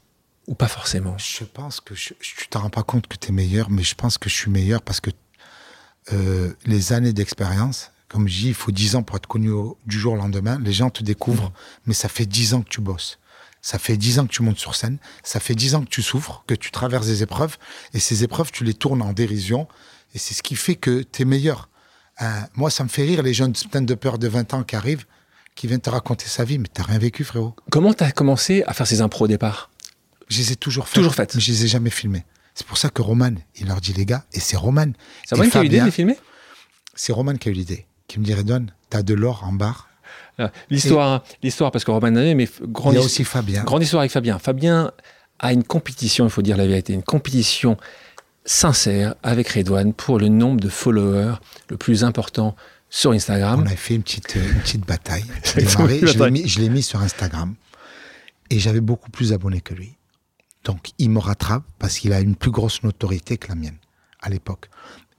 Ou 0.48 0.56
pas 0.56 0.68
forcément? 0.68 1.16
Je 1.18 1.44
pense 1.44 1.80
que 1.80 1.94
je, 1.94 2.14
tu 2.20 2.48
t'en 2.50 2.62
rends 2.62 2.70
pas 2.70 2.84
compte 2.84 3.08
que 3.08 3.16
tu 3.18 3.30
es 3.30 3.32
meilleur, 3.32 3.70
mais 3.70 3.84
je 3.84 3.96
pense 3.96 4.18
que 4.18 4.30
je 4.30 4.36
suis 4.36 4.50
meilleur 4.50 4.82
parce 4.82 5.00
que 5.00 5.12
euh, 6.14 6.54
les 6.66 6.94
années 6.94 7.14
d'expérience, 7.14 7.92
comme 8.08 8.28
je 8.28 8.40
dis, 8.40 8.48
il 8.48 8.54
faut 8.54 8.72
10 8.72 8.96
ans 8.96 9.04
pour 9.04 9.18
être 9.18 9.28
connu 9.28 9.50
au- 9.50 9.78
du 9.86 10.00
jour 10.00 10.14
au 10.14 10.16
lendemain. 10.16 10.60
Les 10.64 10.72
gens 10.74 10.90
te 10.90 11.04
découvrent, 11.04 11.52
mais 11.86 11.94
ça 11.94 12.08
fait 12.10 12.26
10 12.26 12.54
ans 12.54 12.62
que 12.62 12.70
tu 12.70 12.82
bosses. 12.82 13.20
Ça 13.62 13.78
fait 13.78 13.98
10 13.98 14.20
ans 14.20 14.26
que 14.26 14.32
tu 14.32 14.42
montes 14.44 14.58
sur 14.60 14.76
scène. 14.76 14.98
Ça 15.24 15.40
fait 15.42 15.56
10 15.56 15.76
ans 15.76 15.84
que 15.84 15.90
tu 15.90 16.02
souffres, 16.02 16.44
que 16.48 16.54
tu 16.56 16.72
traverses 16.72 17.08
des 17.08 17.22
épreuves. 17.24 17.58
Et 17.94 18.00
ces 18.00 18.24
épreuves, 18.24 18.52
tu 18.52 18.64
les 18.64 18.74
tournes 18.74 19.02
en 19.02 19.12
dérision. 19.14 19.68
Et 20.14 20.18
c'est 20.20 20.34
ce 20.34 20.44
qui 20.44 20.56
fait 20.56 20.76
que 20.76 21.04
tu 21.04 21.22
es 21.22 21.26
meilleur. 21.26 21.70
Hein, 22.20 22.48
moi, 22.56 22.70
ça 22.72 22.84
me 22.84 22.90
fait 22.90 23.04
rire 23.04 23.22
les 23.22 23.34
jeunes 23.34 23.54
de 23.74 23.94
peur 23.96 24.18
de 24.18 24.28
20 24.28 24.54
ans 24.54 24.64
qui 24.64 24.76
arrivent, 24.76 25.06
qui 25.56 25.68
viennent 25.68 25.82
te 25.82 25.90
raconter 25.90 26.26
sa 26.28 26.44
vie, 26.44 26.58
mais 26.58 26.68
t'as 26.72 26.84
rien 26.84 26.98
vécu, 26.98 27.24
frérot. 27.24 27.56
Comment 27.72 27.94
tu 27.94 28.04
as 28.04 28.12
commencé 28.12 28.64
à 28.68 28.74
faire 28.74 28.88
ces 28.88 29.02
impros 29.02 29.26
au 29.26 29.28
départ? 29.28 29.70
Je 30.30 30.38
les 30.40 30.52
ai 30.52 30.56
toujours 30.56 30.88
faites. 30.88 30.96
Toujours 30.96 31.16
faites. 31.16 31.36
Mais 31.36 31.42
je 31.42 31.52
les 31.52 31.66
ai 31.66 31.68
jamais 31.68 31.90
filmées. 31.90 32.26
C'est 32.54 32.66
pour 32.66 32.78
ça 32.78 32.90
que 32.90 33.02
Roman, 33.02 33.32
il 33.56 33.68
leur 33.68 33.80
dit, 33.82 33.94
les 33.94 34.06
gars, 34.06 34.26
et 34.34 34.40
c'est 34.40 34.58
Roman. 34.58 34.88
C'est 35.28 35.36
vrai 35.36 35.50
qui 35.50 35.58
a 35.58 35.62
eu 35.62 35.64
l'idée 35.66 35.80
de 35.80 35.86
les 35.86 35.92
filmer? 35.92 36.18
C'est 36.96 37.14
Roman 37.14 37.36
qui 37.36 37.50
a 37.50 37.52
eu 37.52 37.56
l'idée. 37.56 37.86
Qui 38.08 38.20
me 38.20 38.26
dit, 38.26 38.34
Redouane, 38.34 38.74
t'as 38.90 39.04
de 39.04 39.14
l'or 39.14 39.44
en 39.44 39.54
barre. 39.54 39.90
Ah, 40.40 40.52
L'histoire, 40.70 41.24
l'histoire, 41.44 41.72
parce 41.72 41.84
que 41.84 41.92
Roman 41.92 42.10
Nanet, 42.12 42.34
mais 42.36 42.50
grande, 42.62 42.94
Il 42.94 42.98
y 42.98 43.02
a 43.02 43.06
aussi 43.06 43.24
Fabien. 43.24 43.64
grande 43.64 43.84
histoire 43.84 44.02
avec 44.02 44.12
Fabien. 44.12 44.40
Fabien 44.40 44.92
a 45.40 45.54
une 45.54 45.64
compétition, 45.64 46.26
il 46.26 46.32
faut 46.32 46.42
dire 46.42 46.58
la 46.58 46.66
vérité, 46.66 46.94
une 46.94 47.04
compétition 47.04 47.78
sincère 48.48 49.14
avec 49.22 49.50
Redouane 49.50 49.94
pour 49.94 50.18
le 50.20 50.30
nombre 50.30 50.60
de 50.62 50.70
followers 50.70 51.36
le 51.70 51.78
plus 51.78 52.04
important 52.04 52.56
sur 52.90 53.12
Instagram. 53.12 53.62
On 53.64 53.68
a 53.70 53.76
fait 53.76 53.96
une 53.96 54.04
petite, 54.04 54.38
euh, 54.38 54.50
une 54.54 54.60
petite 54.62 54.88
bataille. 54.88 55.26
Démarré, 55.56 56.00
je 56.02 56.60
l'ai 56.60 56.70
mis, 56.70 56.82
sur 56.82 57.02
Instagram. 57.02 57.54
Et 58.50 58.60
j'avais 58.60 58.80
beaucoup 58.80 59.12
plus 59.12 59.32
d'abonnés 59.32 59.60
que 59.60 59.74
lui. 59.74 59.98
Donc, 60.64 60.92
il 60.98 61.10
me 61.10 61.20
rattrape 61.20 61.64
parce 61.80 62.00
qu'il 62.00 62.14
a 62.14 62.22
une 62.22 62.36
plus 62.36 62.52
grosse 62.52 62.82
notoriété 62.84 63.38
que 63.38 63.50
la 63.50 63.56
mienne 63.56 63.78
à 64.22 64.30
l'époque. 64.30 64.70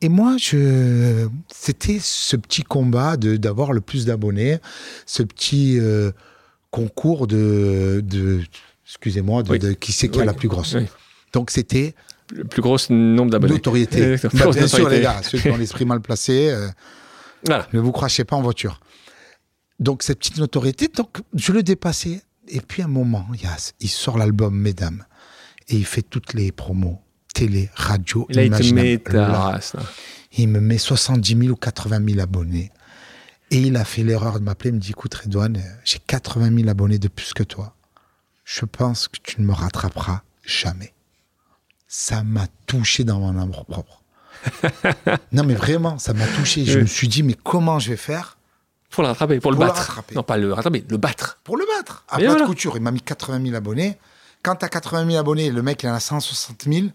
Et 0.00 0.08
moi, 0.08 0.36
je, 0.38 1.28
c'était 1.52 1.98
ce 2.00 2.36
petit 2.36 2.62
combat 2.62 3.16
de 3.16 3.36
d'avoir 3.36 3.72
le 3.72 3.80
plus 3.80 4.06
d'abonnés, 4.06 4.58
ce 5.06 5.22
petit 5.22 5.78
euh, 5.78 6.12
concours 6.70 7.26
de, 7.26 8.02
de 8.04 8.42
excusez-moi, 8.86 9.42
de, 9.42 9.50
Oui. 9.50 9.58
de 9.58 9.72
qui 9.72 9.92
c'est 9.92 10.08
qui 10.08 10.20
Oui. 10.20 10.24
la 10.26 10.34
plus 10.34 10.48
grosse. 10.48 10.74
Oui. 10.74 10.86
Donc, 11.34 11.50
c'était 11.50 11.94
Le 12.34 12.44
plus 12.44 12.60
gros 12.62 12.76
nombre 12.90 13.30
d'abonnés. 13.30 13.54
notoriété. 13.54 14.16
Bah, 14.22 14.28
bien 14.32 14.52
sûr, 14.52 14.78
notoriété. 14.78 14.96
les 14.96 15.00
gars, 15.02 15.22
ceux 15.22 15.38
qui 15.38 15.48
ont 15.50 15.56
l'esprit 15.56 15.84
mal 15.84 16.00
placé. 16.00 16.50
euh, 16.50 16.68
Voilà. 17.46 17.66
ne 17.72 17.80
vous 17.80 17.92
crachez 17.92 18.24
pas 18.24 18.36
en 18.36 18.42
voiture. 18.42 18.80
Donc, 19.80 20.02
cette 20.02 20.18
petite 20.18 20.38
notoriété, 20.38 20.88
donc, 20.88 21.18
je 21.34 21.52
le 21.52 21.62
dépassais. 21.62 22.20
Et 22.48 22.60
puis, 22.60 22.82
à 22.82 22.86
un 22.86 22.88
moment, 22.88 23.26
il, 23.40 23.46
a- 23.46 23.56
il 23.80 23.88
sort 23.88 24.18
l'album 24.18 24.54
Mesdames. 24.58 25.04
Et 25.68 25.76
il 25.76 25.84
fait 25.86 26.02
toutes 26.02 26.32
les 26.34 26.50
promos, 26.52 27.00
télé, 27.34 27.68
radio, 27.74 28.26
là, 28.30 28.42
il 28.44 28.50
te 28.50 28.74
met 28.74 28.96
Là, 29.12 29.60
il 30.36 30.48
me 30.48 30.60
met 30.60 30.78
70 30.78 31.36
000 31.38 31.52
ou 31.52 31.56
80 31.56 32.04
000 32.06 32.20
abonnés. 32.20 32.70
Et 33.50 33.58
il 33.62 33.76
a 33.76 33.84
fait 33.84 34.02
l'erreur 34.02 34.40
de 34.40 34.44
m'appeler, 34.44 34.70
il 34.70 34.76
me 34.76 34.80
dit, 34.80 34.90
écoute, 34.90 35.14
Redouane, 35.14 35.62
j'ai 35.84 35.98
80 36.06 36.54
000 36.56 36.68
abonnés 36.68 36.98
de 36.98 37.08
plus 37.08 37.32
que 37.34 37.42
toi. 37.42 37.74
Je 38.44 38.64
pense 38.64 39.08
que 39.08 39.18
tu 39.22 39.40
ne 39.40 39.46
me 39.46 39.52
rattraperas 39.52 40.22
jamais. 40.44 40.92
Ça 41.88 42.22
m'a 42.22 42.46
touché 42.66 43.02
dans 43.04 43.18
mon 43.18 43.38
amour 43.40 43.64
propre. 43.64 44.02
non, 45.32 45.42
mais 45.44 45.54
vraiment, 45.54 45.98
ça 45.98 46.12
m'a 46.12 46.26
touché. 46.26 46.64
Je 46.64 46.76
Oui. 46.76 46.82
me 46.82 46.86
suis 46.86 47.08
dit, 47.08 47.22
mais 47.22 47.34
comment 47.34 47.78
je 47.78 47.90
vais 47.90 47.96
faire 47.96 48.36
Pour 48.90 49.02
le 49.02 49.08
rattraper, 49.08 49.40
pour 49.40 49.50
le 49.50 49.56
Pour 49.56 49.64
le 49.64 49.70
battre. 49.70 49.80
rattraper. 49.88 50.14
Non, 50.14 50.22
pas 50.22 50.36
le 50.36 50.52
rattraper, 50.52 50.84
le 50.88 50.96
battre. 50.98 51.38
pour 51.44 51.56
le 51.56 51.64
battre. 51.76 52.04
À 52.08 52.18
plat 52.18 52.34
de 52.34 52.44
couture, 52.44 52.76
il 52.76 52.82
m'a 52.82 52.90
mis 52.90 53.00
80 53.00 53.42
000 53.42 53.56
abonnés. 53.56 53.96
Quand 54.42 54.54
tu 54.56 54.64
as 54.64 54.68
80 54.68 55.06
000 55.06 55.18
abonnés, 55.18 55.50
le 55.50 55.62
mec, 55.62 55.82
il 55.82 55.88
en 55.88 55.94
a 55.94 56.00
160 56.00 56.64
000. 56.70 56.86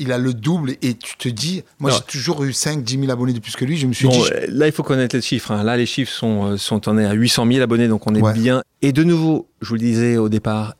Il 0.00 0.12
a 0.12 0.18
le 0.18 0.32
double 0.32 0.76
et 0.82 0.94
tu 0.94 1.16
te 1.16 1.28
dis, 1.28 1.64
moi 1.80 1.90
j'ai 1.90 2.02
toujours 2.02 2.44
eu 2.44 2.52
5, 2.52 2.84
10 2.84 3.00
000 3.00 3.10
abonnés 3.10 3.32
de 3.32 3.40
plus 3.40 3.56
que 3.56 3.64
lui. 3.64 3.76
Je 3.76 3.86
me 3.88 3.92
suis 3.92 4.06
Bon, 4.06 4.22
dit, 4.22 4.30
là, 4.48 4.66
il 4.66 4.72
faut 4.72 4.84
connaître 4.84 5.16
les 5.16 5.22
chiffres. 5.22 5.50
hein. 5.50 5.64
Là, 5.64 5.76
les 5.76 5.86
chiffres 5.86 6.12
sont, 6.12 6.52
euh, 6.52 6.56
sont 6.56 6.88
on 6.88 6.98
est 6.98 7.04
à 7.04 7.14
800 7.14 7.46
000 7.50 7.60
abonnés, 7.62 7.88
donc 7.88 8.06
on 8.06 8.14
est 8.14 8.20
Ouais. 8.22 8.32
bien. 8.32 8.62
Et 8.82 8.92
de 8.92 9.02
nouveau, 9.02 9.48
je 9.60 9.68
vous 9.68 9.74
le 9.74 9.80
disais 9.80 10.16
au 10.16 10.28
départ, 10.28 10.74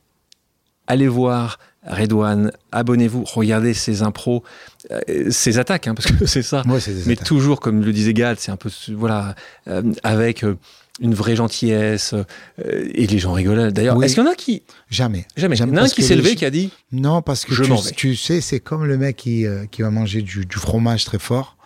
allez 0.87 1.09
voir 1.09 1.59
Redouane, 1.87 2.51
abonnez-vous, 2.73 3.25
regardez 3.25 3.73
ses 3.73 4.03
impros, 4.03 4.43
euh, 4.91 5.31
ses 5.31 5.59
attaques, 5.59 5.87
hein, 5.87 5.95
parce 5.95 6.11
que 6.11 6.27
c'est 6.27 6.43
ça. 6.43 6.63
Mais 6.67 7.13
attaques. 7.13 7.25
toujours, 7.27 7.61
comme 7.61 7.83
le 7.85 7.93
disait 7.93 8.13
Gad, 8.15 8.39
c'est 8.41 8.51
un 8.51 8.57
peu, 8.57 8.71
voilà, 8.95 9.35
euh, 9.69 9.83
avec 10.03 10.45
euh, 10.45 10.57
une 11.01 11.15
vraie 11.15 11.37
gentillesse, 11.37 12.15
euh, 12.15 12.25
et 12.95 13.07
les 13.07 13.19
gens 13.19 13.33
rigolaient. 13.33 13.71
D'ailleurs, 13.71 13.97
Oui. 13.97 14.05
est-ce 14.07 14.15
qu'il 14.17 14.25
y 14.25 14.27
en 14.27 14.31
a 14.31 14.35
qui, 14.35 14.63
Jamais. 14.91 15.27
jamais, 15.37 15.55
il 15.55 15.59
y 15.59 15.61
Jamais, 15.61 15.73
en 15.79 15.83
a 15.83 15.85
un 15.85 15.89
qui 15.89 16.03
s'est 16.03 16.17
levé, 16.17 16.35
qui 16.35 16.45
a 16.45 16.51
dit, 16.51 16.71
Non, 16.93 17.23
parce 17.23 17.45
que 17.45 17.55
Je 17.55 17.63
tu, 17.65 17.95
tu 17.95 18.17
sais, 18.17 18.41
c'est 18.41 18.61
comme 18.61 18.85
le 18.85 18.99
mec 18.99 19.17
qui, 19.17 19.47
qui 19.71 19.83
va 19.83 19.91
manger 19.91 20.23
du, 20.23 20.45
du 20.47 20.57
fromage 20.57 21.05
très 21.05 21.19
fort. 21.21 21.57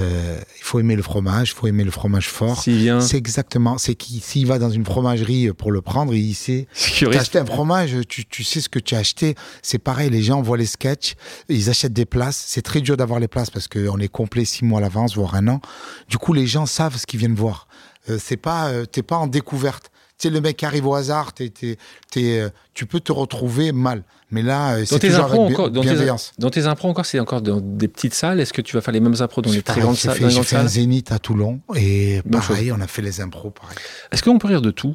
Euh, 0.00 0.40
il 0.58 0.62
faut 0.62 0.78
aimer 0.80 0.96
le 0.96 1.02
fromage, 1.02 1.50
il 1.50 1.54
faut 1.54 1.66
aimer 1.66 1.84
le 1.84 1.90
fromage 1.90 2.28
fort. 2.28 2.62
s'il 2.62 2.76
vient, 2.78 3.00
C'est 3.00 3.16
exactement, 3.16 3.78
c'est 3.78 3.94
qu'il 3.94 4.20
s'il 4.22 4.46
va 4.46 4.58
dans 4.58 4.70
une 4.70 4.84
fromagerie 4.84 5.52
pour 5.52 5.72
le 5.72 5.80
prendre, 5.80 6.14
il 6.14 6.34
sait. 6.34 6.66
Tu 6.74 6.82
as 6.84 6.88
sécuriste. 6.90 7.20
acheté 7.20 7.38
un 7.38 7.46
fromage, 7.46 7.96
tu, 8.08 8.24
tu 8.26 8.44
sais 8.44 8.60
ce 8.60 8.68
que 8.68 8.78
tu 8.78 8.94
as 8.94 8.98
acheté. 8.98 9.34
C'est 9.62 9.78
pareil, 9.78 10.10
les 10.10 10.22
gens 10.22 10.42
voient 10.42 10.56
les 10.58 10.66
sketchs, 10.66 11.14
ils 11.48 11.70
achètent 11.70 11.92
des 11.92 12.04
places. 12.06 12.44
C'est 12.46 12.62
très 12.62 12.80
dur 12.80 12.96
d'avoir 12.96 13.20
les 13.20 13.28
places 13.28 13.50
parce 13.50 13.68
qu'on 13.68 13.98
est 13.98 14.08
complet 14.08 14.44
six 14.44 14.64
mois 14.64 14.78
à 14.80 14.82
l'avance, 14.82 15.14
voire 15.16 15.34
un 15.34 15.48
an. 15.48 15.60
Du 16.08 16.18
coup, 16.18 16.32
les 16.32 16.46
gens 16.46 16.66
savent 16.66 16.96
ce 16.96 17.06
qu'ils 17.06 17.20
viennent 17.20 17.34
voir. 17.34 17.68
Euh, 18.10 18.18
c'est 18.22 18.36
pas, 18.36 18.68
euh, 18.68 18.84
t'es 18.86 19.02
pas 19.02 19.16
en 19.16 19.26
découverte. 19.26 19.90
Tu 20.18 20.28
sais, 20.28 20.30
le 20.34 20.40
mec 20.40 20.56
qui 20.56 20.64
arrive 20.64 20.86
au 20.86 20.94
hasard, 20.94 21.32
t'es, 21.34 21.50
t'es- 21.50 21.76
t'es, 22.10 22.40
euh, 22.40 22.48
tu 22.72 22.86
peux 22.86 23.00
te 23.00 23.12
retrouver 23.12 23.72
mal. 23.72 24.02
Mais 24.32 24.42
là, 24.42 24.74
euh, 24.74 24.80
Dans 24.80 24.86
c'est 24.86 24.98
tes 24.98 25.08
toujours 25.08 25.24
impros 25.26 25.42
avec 25.44 25.48
bi- 25.48 25.54
encore, 25.54 25.70
dans 25.70 25.82
tes, 25.82 26.30
dans 26.38 26.50
tes 26.50 26.66
impros 26.66 26.88
encore, 26.88 27.06
c'est 27.06 27.20
encore 27.20 27.42
dans 27.42 27.60
des 27.60 27.86
petites 27.86 28.14
salles. 28.14 28.40
Est-ce 28.40 28.52
que 28.52 28.60
tu 28.60 28.74
vas 28.74 28.80
faire 28.80 28.92
les 28.92 28.98
mêmes 29.00 29.14
impros 29.20 29.40
dans 29.42 29.52
les 29.52 29.62
très 29.62 29.80
grandes 29.80 29.96
salles, 29.96 30.18
j'ai 30.30 30.42
fait 30.42 30.56
un 30.56 30.66
zénith 30.66 31.12
à 31.12 31.18
Toulon 31.20 31.60
et 31.76 32.22
Même 32.24 32.40
pareil, 32.40 32.72
on 32.72 32.80
a 32.80 32.88
fait 32.88 33.02
les 33.02 33.20
impros, 33.20 33.50
pareil. 33.50 33.76
Est-ce 34.10 34.22
qu'on 34.24 34.38
peut 34.38 34.48
rire 34.48 34.62
de 34.62 34.72
tout? 34.72 34.94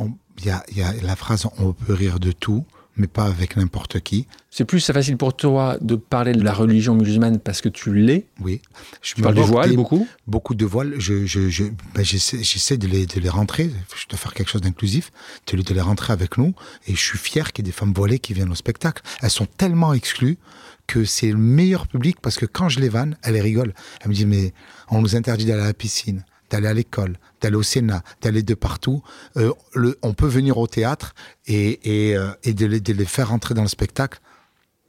Il 0.00 0.12
y 0.44 0.48
y 0.78 0.82
a 0.82 0.92
la 1.02 1.14
phrase 1.14 1.46
on 1.58 1.72
peut 1.72 1.94
rire 1.94 2.18
de 2.18 2.32
tout, 2.32 2.64
mais 2.96 3.06
pas 3.06 3.24
avec 3.24 3.56
n'importe 3.56 4.00
qui. 4.00 4.26
C'est 4.50 4.64
plus 4.64 4.84
facile 4.84 5.16
pour 5.16 5.36
toi 5.36 5.76
de 5.80 5.96
parler 5.96 6.32
de 6.32 6.42
la 6.42 6.52
religion 6.52 6.94
musulmane 6.94 7.38
parce 7.40 7.60
que 7.60 7.68
tu 7.68 7.92
l'es. 7.94 8.26
Oui. 8.40 8.60
Je 9.02 9.14
Tu 9.14 9.22
parles 9.22 9.34
du 9.34 9.40
voile 9.42 9.74
beaucoup. 9.74 10.06
beaucoup 10.28 10.54
de 10.54 10.64
voiles. 10.64 10.94
Je, 10.98 11.26
je, 11.26 11.48
je, 11.48 11.64
ben, 11.94 12.04
j'essaie, 12.04 12.42
j'essaie 12.42 12.76
de 12.76 12.86
les, 12.86 13.06
de 13.06 13.18
les 13.20 13.28
rentrer. 13.28 13.70
Je 13.96 14.06
dois 14.08 14.18
faire 14.18 14.32
quelque 14.34 14.50
chose 14.50 14.60
d'inclusif, 14.60 15.10
de, 15.50 15.56
les- 15.56 15.62
de 15.64 15.74
les 15.74 15.80
rentrer 15.80 16.12
avec 16.12 16.38
nous. 16.38 16.54
Et 16.86 16.94
je 16.94 17.00
suis 17.00 17.18
fier 17.18 17.52
qu'il 17.52 17.64
y 17.64 17.68
ait 17.68 17.72
des 17.72 17.76
femmes 17.76 17.92
voilées 17.92 18.18
qui 18.20 18.32
viennent 18.34 18.52
au 18.52 18.54
spectacle. 18.54 19.02
Elles 19.22 19.30
sont 19.30 19.46
tellement 19.46 19.92
exclues 19.92 20.38
que 20.86 21.04
c'est 21.04 21.28
le 21.32 21.38
meilleur 21.38 21.88
public 21.88 22.18
parce 22.20 22.36
que 22.36 22.46
quand 22.46 22.68
je 22.68 22.78
les 22.78 22.88
vanne, 22.90 23.16
elles 23.22 23.40
rigolent. 23.40 23.74
Elles 24.02 24.08
me 24.10 24.14
disent, 24.14 24.26
mais 24.26 24.52
on 24.90 25.00
nous 25.02 25.16
interdit 25.16 25.46
d'aller 25.46 25.62
à 25.62 25.66
la 25.66 25.74
piscine, 25.74 26.24
d'aller 26.50 26.68
à 26.68 26.74
l'école, 26.74 27.18
d'aller 27.40 27.56
au 27.56 27.62
Sénat, 27.62 28.02
d'aller 28.22 28.42
de 28.42 28.54
partout. 28.54 29.02
Euh, 29.36 29.52
le, 29.74 29.98
on 30.02 30.14
peut 30.14 30.26
venir 30.28 30.58
au 30.58 30.66
théâtre 30.66 31.14
et, 31.46 32.08
et, 32.10 32.16
euh, 32.16 32.28
et 32.44 32.52
de, 32.54 32.66
les, 32.66 32.80
de 32.80 32.92
les 32.92 33.04
faire 33.04 33.28
rentrer 33.28 33.54
dans 33.54 33.62
le 33.62 33.68
spectacle. 33.68 34.20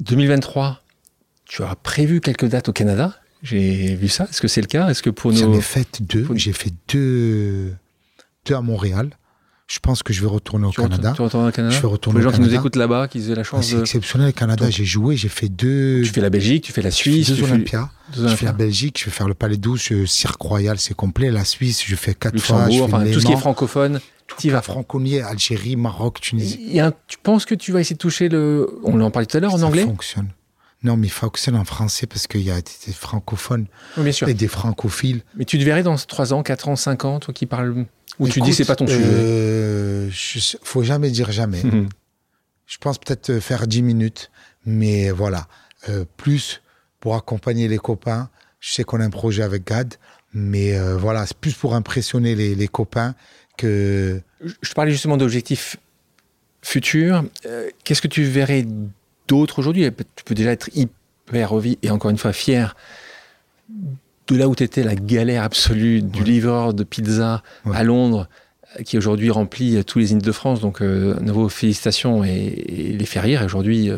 2023, 0.01 0.82
tu 1.45 1.64
as 1.64 1.76
prévu 1.76 2.22
quelques 2.22 2.45
dates 2.45 2.70
au 2.70 2.74
Canada? 2.74 3.16
J'ai 3.41 3.95
vu 3.95 4.08
ça. 4.08 4.26
Est-ce 4.30 4.41
que 4.41 4.47
c'est 4.47 4.62
le 4.62 4.68
cas? 4.68 4.89
Est-ce 4.89 5.03
que 5.03 5.10
pour 5.10 5.32
J'en 5.32 5.47
nos. 5.49 5.58
ai 5.58 5.62
fait 5.62 6.01
deux. 6.01 6.28
J'ai 6.36 6.53
fait 6.53 6.74
deux, 6.88 7.74
deux 8.45 8.56
à 8.56 8.62
Montréal. 8.62 9.12
Je 9.68 9.80
pense 9.80 10.03
que 10.03 10.13
je 10.13 10.22
vais 10.22 10.28
retourner 10.28 10.68
au 10.68 10.70
Tu 10.70 10.80
Canada. 10.82 11.13
tu 11.16 11.22
retournes 11.24 11.47
au 11.47 11.51
Canada 11.51 11.72
Je 11.74 11.78
vais 11.80 11.82
Pour 11.82 11.91
retourner 11.93 12.20
les 12.20 12.26
au 12.26 12.30
gens 12.30 12.36
qui 12.36 12.41
nous 12.41 12.53
écoutent 12.53 12.76
là-bas, 12.76 13.07
qui 13.07 13.18
aient 13.32 13.34
la 13.36 13.41
Ah, 13.41 13.43
chance 13.43 13.66
c'est 13.68 13.80
exceptionnel, 13.80 14.28
le 14.28 14.32
Canada. 14.34 14.70
J'ai 14.70 14.86
joué, 14.86 15.18
j'ai 15.18 15.28
fait 15.30 15.49
deux, 15.49 16.01
Tu 16.03 16.11
fais 16.11 16.22
la 16.22 16.30
Belgique, 16.30 16.66
tu 16.66 16.72
fais 16.72 16.84
la 16.84 16.91
Suisse, 16.91 17.32
deux 17.32 17.43
Olympias. 17.43 17.89
Je 18.16 18.28
fais 18.28 18.45
la 18.45 18.51
Belgique, 18.53 18.99
je 18.99 19.05
vais 19.05 19.11
faire 19.11 19.28
le 19.28 19.34
Palais 19.34 19.57
12, 19.57 19.82
je- 19.82 20.05
Cirque 20.05 20.39
Royal, 20.41 20.78
c'est 20.78 20.93
complet. 20.93 21.32
La 21.32 21.43
Suisse, 21.45 21.84
je 21.84 21.95
fais 21.95 22.13
quatre 22.13 22.38
fois. 22.39 22.66
Je 22.70 22.76
fais 22.78 22.82
enfin 22.84 23.03
tout 23.11 23.20
ce 23.20 23.26
qui 23.26 23.32
est 23.32 23.38
francophone. 23.38 23.99
Tu 24.39 24.49
vas. 24.51 24.61
Franconie, 24.61 25.20
Algérie, 25.20 25.76
Maroc, 25.76 26.20
Tunisie. 26.22 26.80
Un- 26.80 26.93
tu 27.07 27.18
penses 27.22 27.45
que 27.45 27.53
tu 27.55 27.72
vas 27.72 27.80
essayer 27.82 27.95
de 27.95 27.99
toucher 27.99 28.28
le. 28.30 28.68
On 28.84 28.99
en 29.01 29.09
parlait 29.11 29.26
tout 29.28 29.38
à 29.38 29.39
l'heure 29.39 29.53
en 29.53 29.59
Ça 29.59 29.66
anglais 29.66 29.84
fonctionne. 29.84 30.30
Non, 30.84 30.97
mais 30.97 31.07
il 31.07 31.11
fonctionne 31.11 31.55
en 31.55 31.66
français 31.66 32.05
parce 32.05 32.28
qu'il 32.28 32.41
y 32.41 32.51
a 32.51 32.59
des 32.61 32.93
francophones 32.93 33.66
Oui, 33.97 34.03
bien 34.03 34.11
sûr. 34.11 34.28
et 34.28 34.34
des 34.36 34.47
francophiles. 34.47 35.22
Mais 35.36 35.45
tu 35.45 35.57
te 35.57 35.63
verrais 35.63 35.82
dans 35.84 35.95
3 35.95 36.34
ans, 36.34 36.43
4 36.43 36.68
ans, 36.68 36.76
5 36.76 37.05
ans, 37.05 37.20
toi 37.20 37.34
qui 37.34 37.45
parles. 37.47 37.86
Ou 38.20 38.30
tu 38.30 38.41
dis 38.41 38.53
c'est 38.53 38.66
pas 38.66 38.76
ton 38.76 38.88
sujet 38.88 39.01
euh, 39.03 40.09
je 40.09 40.57
faut 40.63 40.84
jamais 40.84 41.09
dire 41.11 41.32
jamais. 41.32 41.63
Mhm. 41.63 41.89
Je 42.66 42.78
pense 42.78 42.97
peut-être 42.97 43.30
euh, 43.30 43.39
faire 43.41 43.68
10 43.68 43.82
minutes, 43.84 44.32
mais 44.66 45.11
voilà. 45.11 45.47
Euh, 45.89 46.05
plus 46.18 46.61
pour 46.99 47.16
accompagner 47.16 47.68
les 47.68 47.78
copains. 47.78 48.30
Je 48.59 48.74
sais 48.74 48.84
qu'on 48.84 48.99
a 48.99 49.05
un 49.05 49.09
projet 49.11 49.43
avec 49.43 49.68
GAD, 49.68 49.95
mais 50.34 50.76
euh, 50.76 50.97
voilà, 50.97 51.26
c'est 51.28 51.38
plus 51.38 51.53
pour 51.53 51.76
impressionner 51.76 52.34
les, 52.36 52.55
les 52.55 52.68
copains 52.68 53.13
que. 53.57 54.20
Je 54.43 54.53
je 54.61 54.74
parlais 54.74 54.91
justement 54.91 55.18
d'objectifs 55.18 55.78
futurs. 56.61 57.24
Euh, 57.45 57.70
Qu'est-ce 57.84 58.01
que 58.01 58.07
tu 58.07 58.24
verrais 58.24 58.66
d'autre 59.28 59.59
aujourd'hui? 59.59 59.88
Tu 60.16 60.24
peux 60.24 60.34
déjà 60.36 60.51
être 60.51 60.70
hyper 60.76 61.53
envie 61.53 61.78
et 61.84 61.91
encore 61.91 62.09
une 62.09 62.18
fois 62.18 62.34
fier 62.34 62.76
de 64.28 64.36
là 64.36 64.47
où 64.47 64.55
tu 64.55 64.63
étais, 64.63 64.84
la 64.84 64.95
galère 64.95 65.43
absolue 65.43 66.01
du 66.01 66.19
Ouais. 66.19 66.26
livreur 66.26 66.73
de 66.73 66.84
pizza 66.84 67.43
Ouais. 67.65 67.76
à 67.78 67.84
Londres, 67.84 68.28
euh, 68.80 68.84
qui 68.84 68.97
aujourd'hui 68.97 69.30
remplit 69.30 69.78
euh, 69.78 69.84
tous 69.84 69.99
les 69.99 70.11
îles 70.13 70.21
de 70.21 70.32
France. 70.32 70.59
Donc, 70.61 70.82
euh, 70.82 71.17
à 71.17 71.21
nouveau, 71.21 71.47
félicitations 71.49 72.23
et, 72.23 72.30
et 72.32 72.93
les 72.97 73.05
fait 73.05 73.19
rire. 73.19 73.43
Aujourd'hui, 73.45 73.89
euh, 73.89 73.97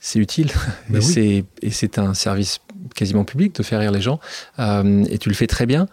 c'est 0.00 0.18
utile. 0.18 0.52
Ben 0.88 1.00
et 1.02 1.44
oui. 1.62 1.70
c'est- 1.72 1.98
un 1.98 2.14
service 2.14 2.58
quasiment 2.94 3.24
public 3.24 3.54
de 3.56 3.62
faire 3.62 3.80
rire 3.80 3.90
les 3.90 4.00
gens. 4.02 4.20
Euh, 4.58 5.04
et 5.10 5.18
tu 5.18 5.28
le 5.28 5.34
fais 5.34 5.46
très 5.48 5.66
bien. 5.66 5.86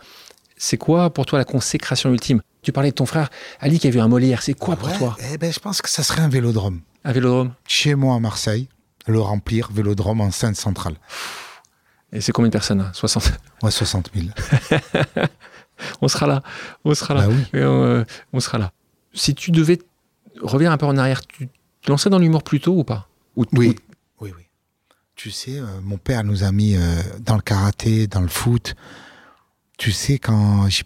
C'est 0.57 0.77
quoi 0.77 1.11
pour 1.11 1.25
toi 1.25 1.39
la 1.39 1.45
consécration 1.45 2.11
ultime? 2.11 2.41
Tu 2.61 2.71
parlais 2.71 2.91
de 2.91 2.95
ton 2.95 3.05
frère 3.05 3.29
Ali 3.59 3.79
qui 3.79 3.87
a 3.87 3.89
vu 3.89 3.99
un 3.99 4.07
Molière. 4.07 4.41
C'est 4.43 4.53
quoi 4.53 4.75
pour 4.75 4.89
Ouais, 4.89 4.97
toi? 4.97 5.17
Eh 5.33 5.37
ben, 5.37 5.51
Je 5.51 5.59
pense 5.59 5.81
que 5.81 5.89
ça 5.89 6.03
serait 6.03 6.21
un 6.21 6.29
vélodrome. 6.29 6.81
Un 7.03 7.11
vélodrome? 7.11 7.53
Chez 7.67 7.95
moi 7.95 8.15
à 8.15 8.19
Marseille, 8.19 8.69
le 9.07 9.19
remplir, 9.19 9.69
vélodrome 9.73 10.21
en 10.21 10.31
Seine 10.31 10.55
centrale. 10.55 10.93
Et 12.13 12.21
c'est 12.21 12.31
combien 12.31 12.47
de 12.49 12.53
personnes 12.53 12.77
là 12.77 12.91
60 12.93 13.31
Ouais, 13.63 13.71
60 13.71 14.11
000. 14.13 14.27
On 16.01 16.07
sera 16.07 16.27
là. 16.27 16.43
On 16.85 16.93
sera 16.93 17.13
là. 17.15 17.27
Bah 17.27 17.33
oui. 17.33 17.59
Et 17.59 17.63
on, 17.65 17.83
euh, 17.83 18.03
on 18.31 18.39
sera 18.39 18.57
là. 18.57 18.71
Si 19.13 19.33
tu 19.35 19.51
devais 19.51 19.79
revenir 20.41 20.71
un 20.71 20.77
peu 20.77 20.85
en 20.85 20.97
arrière, 20.97 21.25
tu 21.25 21.47
te 21.81 21.89
lançais 21.91 22.09
dans 22.09 22.19
l'humour 22.19 22.43
plus 22.43 22.59
tôt 22.59 22.77
ou 22.77 22.83
pas? 22.83 23.09
Ou- 23.35 23.45
Oui, 23.53 23.69
ou- 23.69 24.25
oui, 24.25 24.33
oui. 24.37 24.43
Tu 25.15 25.31
sais, 25.31 25.57
euh, 25.59 25.65
mon 25.81 25.97
père 25.97 26.23
nous 26.23 26.43
a 26.43 26.51
mis 26.51 26.75
euh, 26.75 26.79
dans 27.19 27.35
le 27.35 27.41
karaté, 27.41 28.07
dans 28.07 28.21
le 28.21 28.27
foot. 28.27 28.75
Tu 29.77 29.91
sais, 29.91 30.19
quand 30.19 30.69
j'ai 30.69 30.83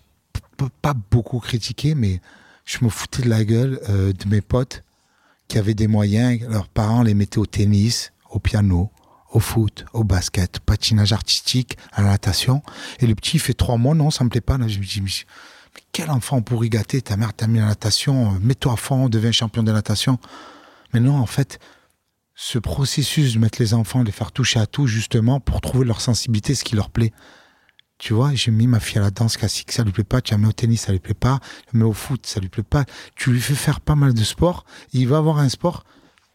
pas 0.81 0.93
beaucoup 1.11 1.39
critiqué, 1.39 1.93
mais 1.93 2.21
je 2.65 2.77
me 2.83 2.89
foutais 2.89 3.21
de 3.23 3.29
la 3.29 3.43
gueule 3.43 3.79
de 3.87 4.27
mes 4.27 4.41
potes 4.41 4.83
qui 5.47 5.57
avaient 5.57 5.73
des 5.75 5.87
moyens. 5.87 6.41
Leurs 6.49 6.67
parents 6.69 7.03
les 7.03 7.13
mettaient 7.13 7.37
au 7.37 7.45
tennis, 7.45 8.11
au 8.31 8.39
piano, 8.39 8.89
au 9.31 9.39
foot, 9.39 9.85
au 9.93 10.03
basket, 10.03 10.59
patinage 10.59 11.13
artistique, 11.13 11.77
à 11.91 12.01
la 12.01 12.09
natation. 12.09 12.61
Et 12.99 13.07
le 13.07 13.15
petit, 13.15 13.37
il 13.37 13.39
fait 13.39 13.53
trois 13.53 13.77
mois, 13.77 13.95
non, 13.95 14.11
ça 14.11 14.23
me 14.23 14.29
plaît 14.29 14.41
pas. 14.41 14.57
Je 14.67 14.79
me 14.79 14.85
dis, 14.85 15.01
mais, 15.01 15.11
quel 15.91 16.09
enfant 16.09 16.41
pourri 16.41 16.69
gâté, 16.69 17.01
ta 17.01 17.17
mère 17.17 17.33
t'a 17.33 17.47
mis 17.47 17.59
la 17.59 17.65
natation, 17.65 18.33
euh, 18.33 18.39
mets-toi 18.39 18.73
à 18.73 18.75
fond, 18.77 19.09
deviens 19.09 19.31
champion 19.31 19.63
de 19.63 19.71
natation. 19.71 20.19
Mais 20.93 20.99
non, 20.99 21.17
en 21.17 21.25
fait, 21.25 21.59
ce 22.35 22.59
processus 22.59 23.33
de 23.33 23.39
mettre 23.39 23.61
les 23.61 23.73
enfants, 23.73 24.01
de 24.01 24.05
les 24.05 24.11
faire 24.11 24.31
toucher 24.31 24.59
à 24.59 24.65
tout, 24.65 24.87
justement, 24.87 25.39
pour 25.39 25.61
trouver 25.61 25.85
leur 25.85 26.01
sensibilité, 26.01 26.55
ce 26.55 26.63
qui 26.63 26.75
leur 26.75 26.89
plaît. 26.89 27.11
Tu 27.97 28.13
vois, 28.13 28.33
j'ai 28.35 28.51
mis 28.51 28.67
ma 28.67 28.79
fille 28.79 28.99
à 28.99 29.01
la 29.01 29.11
danse 29.11 29.37
classique, 29.37 29.71
ça 29.71 29.83
lui 29.83 29.91
plaît 29.91 30.03
pas. 30.03 30.21
Tu 30.21 30.31
la 30.31 30.37
mets 30.37 30.47
au 30.47 30.51
tennis, 30.51 30.81
ça 30.81 30.91
lui 30.91 30.99
plaît 30.99 31.15
pas. 31.15 31.39
Tu 31.67 31.75
la 31.75 31.79
mets 31.79 31.85
au 31.85 31.93
foot, 31.93 32.25
ça 32.27 32.39
lui 32.39 32.49
plaît 32.49 32.61
pas. 32.61 32.85
Tu 33.15 33.31
lui 33.31 33.41
fais 33.41 33.55
faire 33.55 33.81
pas 33.81 33.95
mal 33.95 34.13
de 34.13 34.23
sport. 34.23 34.65
Il 34.93 35.07
va 35.07 35.17
avoir 35.17 35.39
un 35.39 35.49
sport. 35.49 35.83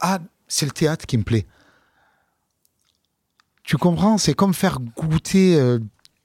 Ah, 0.00 0.18
c'est 0.48 0.66
le 0.66 0.72
théâtre 0.72 1.06
qui 1.06 1.16
me 1.16 1.22
plaît. 1.22 1.46
Tu 3.72 3.78
comprends? 3.78 4.18
C'est 4.18 4.34
comme 4.34 4.52
faire 4.52 4.80
goûter 4.98 5.58
euh, 5.58 5.78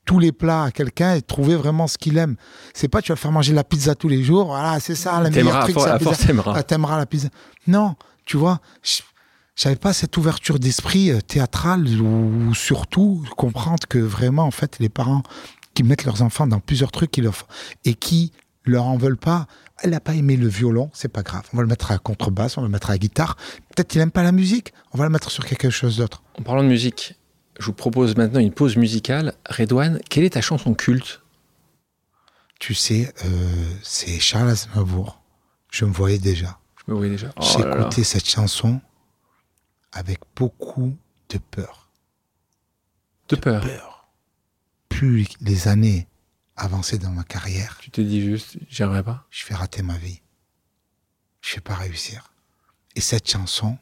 tous 0.03 0.19
les 0.19 0.33
plats 0.33 0.63
à 0.63 0.71
quelqu'un 0.71 1.15
et 1.15 1.21
trouver 1.21 1.55
vraiment 1.55 1.87
ce 1.87 1.97
qu'il 1.97 2.17
aime. 2.17 2.35
C'est 2.73 2.89
pas 2.89 3.01
tu 3.01 3.13
vas 3.13 3.15
faire 3.15 3.31
manger 3.31 3.51
de 3.51 3.55
la 3.55 3.63
pizza 3.63 3.95
tous 3.95 4.09
les 4.09 4.21
jours. 4.21 4.47
Voilà, 4.47 4.81
c'est 4.81 4.95
ça, 4.95 5.21
la 5.21 5.29
meilleure 5.29 5.55
à 5.55 5.63
truc, 5.63 5.77
la 5.77 5.93
à 5.93 5.97
pizza. 5.97 6.13
t'aimeras. 6.27 6.53
Ah, 6.57 6.63
t'aimeras 6.63 6.97
la 6.97 7.05
pizza. 7.05 7.29
Non, 7.65 7.95
tu 8.25 8.35
vois, 8.35 8.59
je- 8.83 8.99
j'avais 9.55 9.77
pas 9.77 9.93
cette 9.93 10.17
ouverture 10.17 10.59
d'esprit 10.59 11.09
euh, 11.09 11.21
théâtrale 11.21 11.87
ou, 12.01 12.49
ou 12.49 12.53
surtout 12.53 13.23
comprendre 13.37 13.87
que 13.87 13.97
vraiment, 13.97 14.43
en 14.43 14.51
fait, 14.51 14.75
les 14.81 14.89
parents 14.89 15.23
qui 15.73 15.83
mettent 15.83 16.03
leurs 16.03 16.23
enfants 16.23 16.47
dans 16.47 16.59
plusieurs 16.59 16.91
trucs 16.91 17.17
et 17.85 17.93
qui 17.93 18.33
leur 18.65 18.87
en 18.87 18.97
veulent 18.97 19.15
pas. 19.15 19.47
Elle 19.83 19.91
n'a 19.91 20.01
pas 20.01 20.15
aimé 20.15 20.35
le 20.35 20.49
violon, 20.49 20.89
c'est 20.91 21.07
pas 21.07 21.23
grave. 21.23 21.43
On 21.53 21.57
va 21.57 21.63
le 21.63 21.69
mettre 21.69 21.91
à 21.91 21.93
la 21.93 21.99
contrebasse, 21.99 22.57
on 22.57 22.61
va 22.61 22.67
le 22.67 22.71
mettre 22.73 22.89
à 22.89 22.93
la 22.93 22.97
guitare. 22.97 23.37
Peut-être 23.73 23.87
qu'il 23.87 24.01
aime 24.01 24.11
pas 24.11 24.23
la 24.23 24.33
musique, 24.33 24.73
on 24.91 24.97
va 24.97 25.05
le 25.05 25.11
mettre 25.11 25.31
sur 25.31 25.45
quelque 25.45 25.69
chose 25.69 25.95
d'autre. 25.95 26.23
En 26.37 26.43
parlant 26.43 26.63
de 26.63 26.67
musique, 26.67 27.15
je 27.59 27.65
vous 27.65 27.73
propose 27.73 28.15
maintenant 28.15 28.39
une 28.39 28.53
pause 28.53 28.75
musicale. 28.77 29.33
Redouane, 29.49 29.99
quelle 30.09 30.23
est 30.23 30.31
ta 30.31 30.41
chanson 30.41 30.73
culte? 30.73 31.21
Tu 32.59 32.73
sais, 32.73 33.13
euh, 33.25 33.73
c'est 33.83 34.19
Charles 34.19 34.49
Aznavour. 34.49 35.21
Je 35.71 35.85
me 35.85 35.91
voyais 35.91 36.19
déjà. 36.19 36.59
Je 36.77 36.91
me 36.91 36.97
voyais 36.97 37.11
déjà. 37.11 37.31
Oh 37.35 37.41
J'ai 37.43 37.63
là. 37.63 37.89
cette 37.91 38.27
chanson 38.27 38.81
avec 39.91 40.19
beaucoup 40.35 40.95
de 41.29 41.37
peur. 41.37 41.89
De 43.29 43.35
peur. 43.35 43.61
peur. 43.63 44.07
Plus 44.89 45.27
les 45.41 45.67
années 45.67 46.07
avançaient 46.55 46.97
dans 46.97 47.11
ma 47.11 47.23
carrière, 47.23 47.77
Tu 47.81 47.91
t'es 47.91 48.03
dit 48.03 48.21
juste, 48.21 48.57
j'aimerais 48.69 49.03
pas. 49.03 49.27
je 49.29 49.45
vais 49.45 49.53
rater 49.53 49.83
ma 49.83 49.97
vie. 49.97 50.21
Je 51.41 51.55
vais 51.55 51.61
pas 51.61 51.75
réussir. 51.75 52.33
Et 52.95 53.01
cette 53.01 53.29
chanson, 53.29 53.77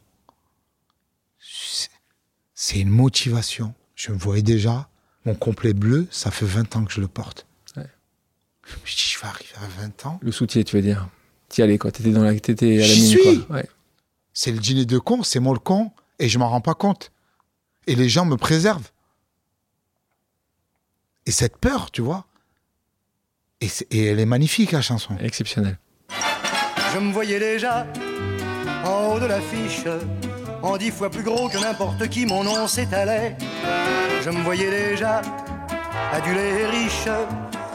c'est- 2.56 2.80
une 2.80 2.89
motivation. 2.89 3.74
Je 3.95 4.12
me 4.12 4.18
voyais 4.18 4.41
déjà, 4.41 4.89
mon 5.26 5.36
complet 5.36 5.74
bleu, 5.74 6.08
ça 6.12 6.32
fait 6.32 6.45
20 6.45 6.76
ans 6.76 6.84
que 6.86 6.91
je 6.91 6.99
le 7.01 7.08
porte. 7.08 7.45
Ouais. 7.78 7.86
Je 8.66 8.74
me 8.74 8.86
dis, 8.86 8.95
je 9.14 9.20
vais 9.20 9.28
arriver 9.28 9.53
à 9.58 9.82
20 9.82 10.06
ans. 10.08 10.20
Le 10.22 10.32
soutien, 10.32 10.64
tu 10.64 10.76
veux 10.76 10.82
dire. 10.82 11.08
T'y 11.49 11.62
allais, 11.62 11.78
quoi. 11.78 11.91
T'étais 11.91 12.10
dans 12.12 12.24
la, 12.24 12.38
t'étais 12.39 12.84
à 12.84 12.88
la 12.88 12.93
mine, 12.93 13.06
suis. 13.06 13.45
quoi. 13.45 13.58
Ouais. 13.58 13.70
C'est 14.34 14.51
le 14.51 14.58
dîner 14.60 14.86
de 14.86 14.97
con, 14.97 15.22
c'est 15.24 15.39
moi 15.39 15.53
le 15.53 15.60
con, 15.60 15.91
et 16.20 16.28
je 16.28 16.38
m'en 16.39 16.49
rends 16.49 16.62
pas 16.62 16.74
compte. 16.74 17.12
Et 17.88 17.95
les 17.95 18.10
gens 18.10 18.26
me 18.26 18.36
préservent. 18.36 18.89
Et 21.26 21.32
cette 21.32 21.58
peur, 21.58 21.91
tu 21.91 22.01
vois. 22.01 22.26
Et, 23.62 23.68
c'est- 23.68 23.88
et 23.93 24.06
elle 24.06 24.20
est 24.20 24.26
magnifique, 24.26 24.72
la 24.72 24.82
chanson. 24.82 25.16
Exceptionnel. 25.20 25.78
Je 26.93 26.99
me 26.99 27.12
voyais 27.12 27.39
déjà 27.39 27.88
en 28.86 29.14
haut 29.14 29.20
de 29.20 29.26
l'affiche, 29.26 29.84
en 30.66 30.78
dix 30.78 30.91
fois 30.91 31.09
plus 31.09 31.24
gros 31.24 31.47
que 31.49 31.57
n'importe 31.57 32.07
qui, 32.09 32.26
mon 32.26 32.43
nom 32.43 32.68
s'étalait. 32.68 33.38
Je 34.24 34.30
me 34.30 34.41
voyais 34.43 34.70
déjà 34.70 35.22
adulé 36.11 36.41
et 36.41 36.66
riche, 36.66 37.07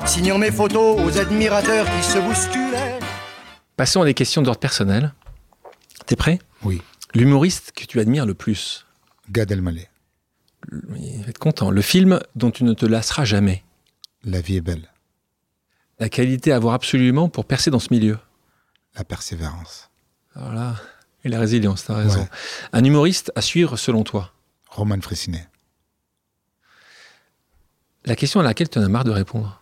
signant 0.05 0.38
mes 0.38 0.51
photos 0.51 1.01
aux 1.01 1.18
admirateurs 1.18 1.86
qui 1.86 2.03
se 2.03 2.18
bousculaient. 2.18 2.99
Passons 3.76 4.03
à 4.03 4.05
des 4.05 4.14
questions 4.14 4.43
d'ordre 4.43 4.61
personnel. 4.61 5.14
T'es 6.07 6.16
prêt? 6.16 6.38
Oui. 6.64 6.82
L'humoriste 7.14 7.72
que 7.72 7.84
tu 7.84 8.01
admires 8.01 8.26
le 8.26 8.34
plus 8.34 8.86
Gad 9.30 9.51
Elmaleh. 9.51 9.88
Il 10.97 11.22
va 11.22 11.28
être 11.28 11.38
content. 11.38 11.70
Le 11.70 11.82
film 11.82 12.20
dont 12.34 12.51
tu 12.51 12.64
ne 12.64 12.74
te 12.74 12.86
lasseras 12.86 13.24
jamais. 13.24 13.64
La 14.24 14.41
vie 14.41 14.57
est 14.57 14.61
belle. 14.61 14.88
La 15.99 16.09
qualité 16.09 16.53
à 16.53 16.57
avoir 16.57 16.74
absolument 16.74 17.28
pour 17.28 17.45
percer 17.45 17.70
dans 17.70 17.78
ce 17.78 17.88
milieu. 17.91 18.18
La 18.97 19.05
persévérance. 19.05 19.91
Alors 20.34 20.53
là, 20.53 20.74
et 21.25 21.29
la 21.29 21.39
résilience, 21.39 21.85
t'as 21.85 21.97
raison. 21.97 22.21
Ouais. 22.21 22.29
Un 22.73 22.85
humoriste 22.85 23.33
à 23.35 23.43
suivre 23.43 23.77
selon 23.77 24.05
toi? 24.05 24.33
Roman 24.71 25.01
Fressinet. 25.01 25.47
La 28.05 28.16
question 28.16 28.41
à 28.41 28.43
laquelle 28.43 28.68
tu 28.68 28.79
en 28.79 28.83
as 28.83 28.89
marre 28.89 29.05
de 29.05 29.11
répondre? 29.11 29.61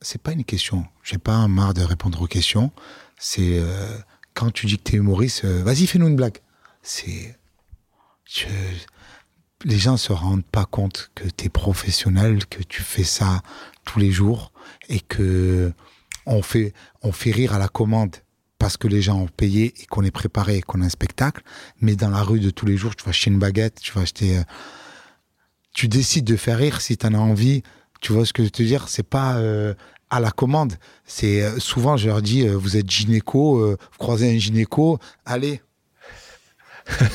C'est 0.00 0.20
pas 0.20 0.32
une 0.32 0.44
question. 0.44 0.86
J'ai 1.02 1.18
pas 1.18 1.46
marre 1.48 1.74
de 1.74 1.82
répondre 1.82 2.20
aux 2.22 2.26
questions. 2.26 2.70
C'est 3.18 3.58
euh, 3.58 3.96
quand 4.34 4.50
tu 4.52 4.66
dis 4.66 4.78
que 4.78 4.82
t'es 4.82 4.96
humoriste, 4.96 5.44
euh, 5.44 5.62
vas-y, 5.62 5.86
fais-nous 5.86 6.08
une 6.08 6.16
blague. 6.16 6.38
C'est. 6.82 7.36
je- 8.24 8.46
Les 9.64 9.78
gens 9.78 9.96
se 9.96 10.12
rendent 10.12 10.44
pas 10.44 10.66
compte 10.66 11.10
que 11.14 11.28
t'es 11.28 11.48
professionnel, 11.48 12.46
que 12.46 12.62
tu 12.62 12.82
fais 12.82 13.04
ça 13.04 13.42
tous 13.84 13.98
les 13.98 14.12
jours 14.12 14.52
et 14.88 15.00
que 15.00 15.72
on 16.26 16.42
fait, 16.42 16.72
on 17.02 17.10
fait 17.12 17.30
rire 17.30 17.54
à 17.54 17.58
la 17.58 17.68
commande 17.68 18.16
parce 18.58 18.76
que 18.76 18.88
les 18.88 19.02
gens 19.02 19.18
ont 19.20 19.28
payé 19.28 19.74
et 19.80 19.86
qu'on 19.86 20.02
est 20.02 20.10
préparé 20.10 20.56
et 20.56 20.62
qu'on 20.62 20.80
a 20.80 20.84
un 20.84 20.90
spectacle. 20.90 21.42
Mais 21.80 21.96
dans 21.96 22.10
la 22.10 22.22
rue 22.22 22.40
de 22.40 22.50
tous 22.50 22.66
les 22.66 22.76
jours, 22.76 22.96
tu 22.96 23.04
vas 23.04 23.10
acheter 23.10 23.30
une 23.30 23.38
baguette, 23.38 23.80
tu 23.80 23.92
vas 23.92 24.02
acheter. 24.02 24.38
euh, 24.38 24.42
tu 25.74 25.88
décides 25.88 26.24
de 26.24 26.36
faire 26.36 26.58
rire 26.58 26.80
si 26.80 26.96
tu 26.96 27.06
en 27.06 27.14
as 27.14 27.18
envie. 27.18 27.62
Tu 28.00 28.12
vois 28.12 28.24
ce 28.24 28.32
que 28.32 28.42
je 28.42 28.46
veux 28.46 28.50
te 28.50 28.62
dire? 28.62 28.88
C'est 28.88 29.02
pas 29.02 29.36
euh, 29.36 29.74
à 30.08 30.20
la 30.20 30.30
commande. 30.30 30.74
C'est 31.04 31.42
euh, 31.42 31.58
souvent 31.58 31.96
je 31.96 32.06
leur 32.08 32.22
dis 32.22 32.46
vous 32.48 32.76
êtes 32.76 32.88
gynéco, 32.88 33.70
vous 33.70 33.98
croisez 33.98 34.34
un 34.34 34.38
gynéco, 34.38 34.98
allez. 35.26 35.60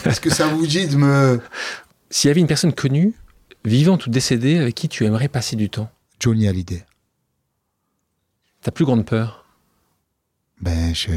Est-ce 0.05 0.21
que 0.21 0.29
ça 0.29 0.47
vous 0.47 0.67
dit 0.67 0.87
de 0.87 0.95
me 0.97 1.41
S'il 2.09 2.27
y 2.27 2.31
avait 2.31 2.41
une 2.41 2.47
personne 2.47 2.73
connue, 2.73 3.13
vivante 3.63 4.05
ou 4.05 4.09
décédée, 4.09 4.57
avec 4.57 4.75
qui 4.75 4.89
tu 4.89 5.05
aimerais 5.05 5.29
passer 5.29 5.55
du 5.55 5.69
temps, 5.69 5.89
Johnny 6.19 6.47
Hallyday 6.47 6.85
ta 8.61 8.71
plus 8.71 8.85
grande 8.85 9.05
peur? 9.05 9.40
Ben 10.61 10.93
je 10.95 11.11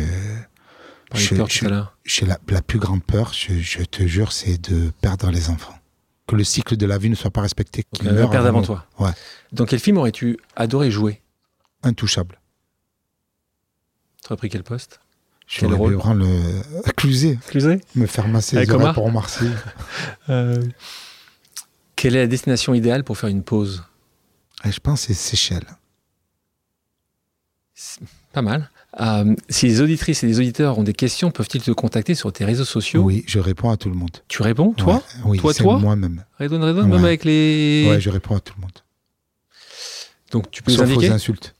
Je- 1.15 1.35
peur 1.37 1.49
je- 1.49 1.67
j'ai 2.05 2.27
la, 2.27 2.39
la 2.49 2.63
plus 2.63 2.79
grande 2.79 3.05
peur, 3.05 3.33
je, 3.33 3.55
je 3.59 3.83
te 3.85 4.05
jure, 4.07 4.33
c'est 4.33 4.59
de 4.71 4.91
perdre 5.01 5.31
les 5.31 5.49
enfants. 5.51 5.79
Que 6.27 6.35
le 6.37 6.45
cycle 6.45 6.77
de 6.77 6.87
la 6.87 6.99
vie 6.99 7.11
ne 7.11 7.15
soit 7.15 7.31
pas 7.31 7.43
respecté. 7.43 7.85
Qu'ils 7.93 8.11
meurent 8.11 8.31
père 8.31 8.47
avant 8.47 8.63
toi. 8.63 8.87
Ouais. 8.99 9.11
Dans 9.53 9.67
quel 9.67 9.79
film 9.79 9.99
aurais-tu 9.99 10.39
adoré 10.57 10.91
jouer? 10.91 11.21
Intouchable. 11.83 12.41
Tu 14.23 14.29
aurais 14.29 14.39
pris 14.39 14.49
quel 14.49 14.63
poste? 14.65 15.01
Je 15.47 15.67
rôle? 15.67 15.99
prendre 15.99 16.25
le 16.25 16.93
cluser, 16.93 17.39
Clusé 17.47 17.79
me 17.95 18.07
faire 18.07 18.27
masser 18.29 18.57
Avec 18.57 18.71
les 18.71 18.75
oreilles 18.75 18.95
pour 18.95 19.13
Marseille. 19.13 19.51
Euh, 20.31 20.65
Quelle 21.97 22.17
est 22.17 22.21
la 22.21 22.27
destination 22.27 22.73
idéale 22.73 23.05
pour 23.05 23.19
faire 23.19 23.29
une 23.29 23.45
pause? 23.45 23.85
Et 24.65 24.73
je 24.73 24.81
pense 24.81 25.03
que 25.03 25.07
c'est 25.09 25.15
Seychelles. 25.15 25.69
Pas 28.33 28.41
mal. 28.43 28.71
Euh, 29.01 29.35
si 29.49 29.67
les 29.67 29.81
auditrices 29.81 30.23
et 30.23 30.27
les 30.29 30.39
auditeurs 30.39 30.79
ont 30.79 30.85
des 30.85 30.93
questions, 30.93 31.31
peuvent-ils 31.33 31.61
te 31.63 31.73
contacter 31.73 32.15
sur 32.15 32.33
tes 32.33 32.45
réseaux 32.45 32.65
sociaux? 32.65 33.03
Oui, 33.03 33.25
je 33.27 33.41
réponds 33.41 33.71
à 33.71 33.77
tout 33.77 33.89
le 33.89 33.97
monde. 33.97 34.11
Tu 34.29 34.41
réponds, 34.43 34.73
toi? 34.73 35.03
Ouais, 35.25 35.41
Oui, 35.43 35.55
Toi, 35.57 35.79
moi-même. 35.79 36.25
Redouane, 36.39 36.73
même 36.75 36.91
Ouais. 36.93 36.99
avec 37.09 37.25
les. 37.25 37.87
Ouais, 37.91 38.01
je 38.01 38.09
réponds 38.11 38.37
à 38.37 38.41
tout 38.41 38.55
le 38.57 38.63
monde. 38.63 38.71
Donc 40.31 40.51
tu 40.51 40.63
peux 40.63 40.71
Sauf 40.73 40.83
aux 40.89 40.93
indiquer? 40.93 41.09
insultes. 41.11 41.55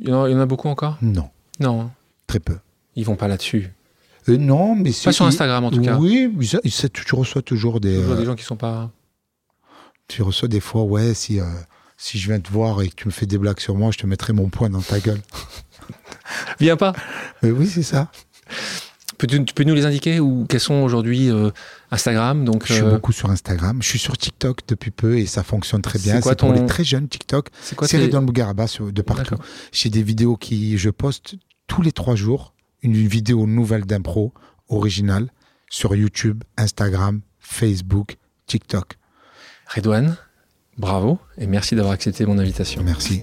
il 0.00 0.08
y, 0.08 0.12
en 0.12 0.24
a, 0.24 0.28
il 0.28 0.32
y 0.32 0.34
en 0.34 0.40
a 0.40 0.46
beaucoup 0.46 0.68
encore? 0.68 0.98
Non, 1.02 1.30
Non, 1.60 1.90
très 2.26 2.40
peu. 2.40 2.56
ils 2.96 3.04
vont 3.04 3.16
pas 3.16 3.28
là-dessus. 3.28 3.70
Euh, 4.28 4.36
non, 4.36 4.74
mais 4.76 4.92
Pas 5.04 5.12
sur 5.12 5.24
Instagram 5.26 5.64
en 5.64 5.70
tout 5.70 5.82
cas. 5.82 5.96
Oui, 5.98 6.32
mais 6.34 6.44
ça- 6.46 6.60
ça- 6.68 6.88
tu 6.88 7.14
reçois 7.14 7.42
toujours 7.42 7.80
des. 7.80 7.94
Je 7.96 8.00
vois 8.00 8.14
euh, 8.14 8.18
des 8.20 8.24
gens 8.24 8.34
qui 8.36 8.44
sont 8.44 8.56
pas. 8.56 8.90
Tu 10.08 10.22
reçois 10.22 10.48
des 10.48 10.60
fois, 10.60 10.82
ouais, 10.84 11.12
si, 11.14 11.40
si 11.96 12.18
je 12.18 12.28
viens 12.28 12.38
te 12.40 12.50
voir 12.50 12.82
et 12.82 12.88
que 12.88 12.94
tu 12.94 13.06
me 13.08 13.12
fais 13.12 13.26
des 13.26 13.38
blagues 13.38 13.58
sur 13.60 13.74
moi, 13.74 13.90
je 13.92 13.98
te 13.98 14.06
mettrai 14.06 14.32
mon 14.32 14.48
poing 14.48 14.70
dans 14.70 14.80
ta 14.82 15.00
gueule. 15.00 15.20
Viens 16.60 16.76
pas. 16.76 16.92
Mais 17.42 17.50
oui, 17.50 17.66
c'est 17.66 17.82
ça. 17.82 18.10
Peux-tu, 19.18 19.44
tu 19.44 19.54
peux 19.54 19.62
nous 19.64 19.74
les 19.74 19.84
indiquer 19.86 20.18
ou 20.20 20.46
quels 20.48 20.58
sont 20.60 20.74
aujourd'hui 20.82 21.30
euh, 21.30 21.50
Instagram 21.92 22.44
Donc 22.44 22.66
Je 22.66 22.72
suis 22.74 22.82
euh, 22.82 22.90
beaucoup 22.90 23.12
sur 23.12 23.30
Instagram. 23.30 23.80
Je 23.80 23.88
suis 23.88 23.98
sur 23.98 24.16
TikTok 24.18 24.60
depuis 24.66 24.90
peu 24.90 25.16
et 25.18 25.26
ça 25.26 25.42
fonctionne 25.44 25.80
très 25.82 25.98
bien. 26.00 26.14
C'est 26.16 26.22
C'est 26.30 26.38
pour 26.38 26.48
ton- 26.48 26.60
les 26.60 26.66
très 26.66 26.82
jeunes 26.82 27.08
TikTok. 27.08 27.48
c'est 27.62 27.76
quoi 27.76 27.86
C'est 27.86 27.98
tes- 27.98 28.04
Redouane 28.06 28.26
Bougaraba 28.26 28.66
sur- 28.66 28.92
de 28.92 29.02
partout. 29.02 29.36
J'ai 29.70 29.90
des 29.90 30.02
vidéos 30.02 30.36
qui 30.36 30.76
je 30.76 30.90
poste 30.90 31.34
tous 31.68 31.82
les 31.82 31.92
trois 31.92 32.16
jours. 32.16 32.52
Une 32.82 32.94
vidéo 32.94 33.46
nouvelle 33.46 33.84
d'impro 33.86 34.32
originale 34.68 35.28
sur 35.70 35.94
YouTube, 35.94 36.42
Instagram, 36.56 37.20
Facebook, 37.38 38.16
TikTok. 38.46 38.98
Redouane, 39.72 40.16
bravo 40.78 41.20
et 41.38 41.46
merci 41.46 41.76
d'avoir 41.76 41.94
accepté 41.94 42.26
mon 42.26 42.38
invitation. 42.38 42.82
Merci. 42.84 43.22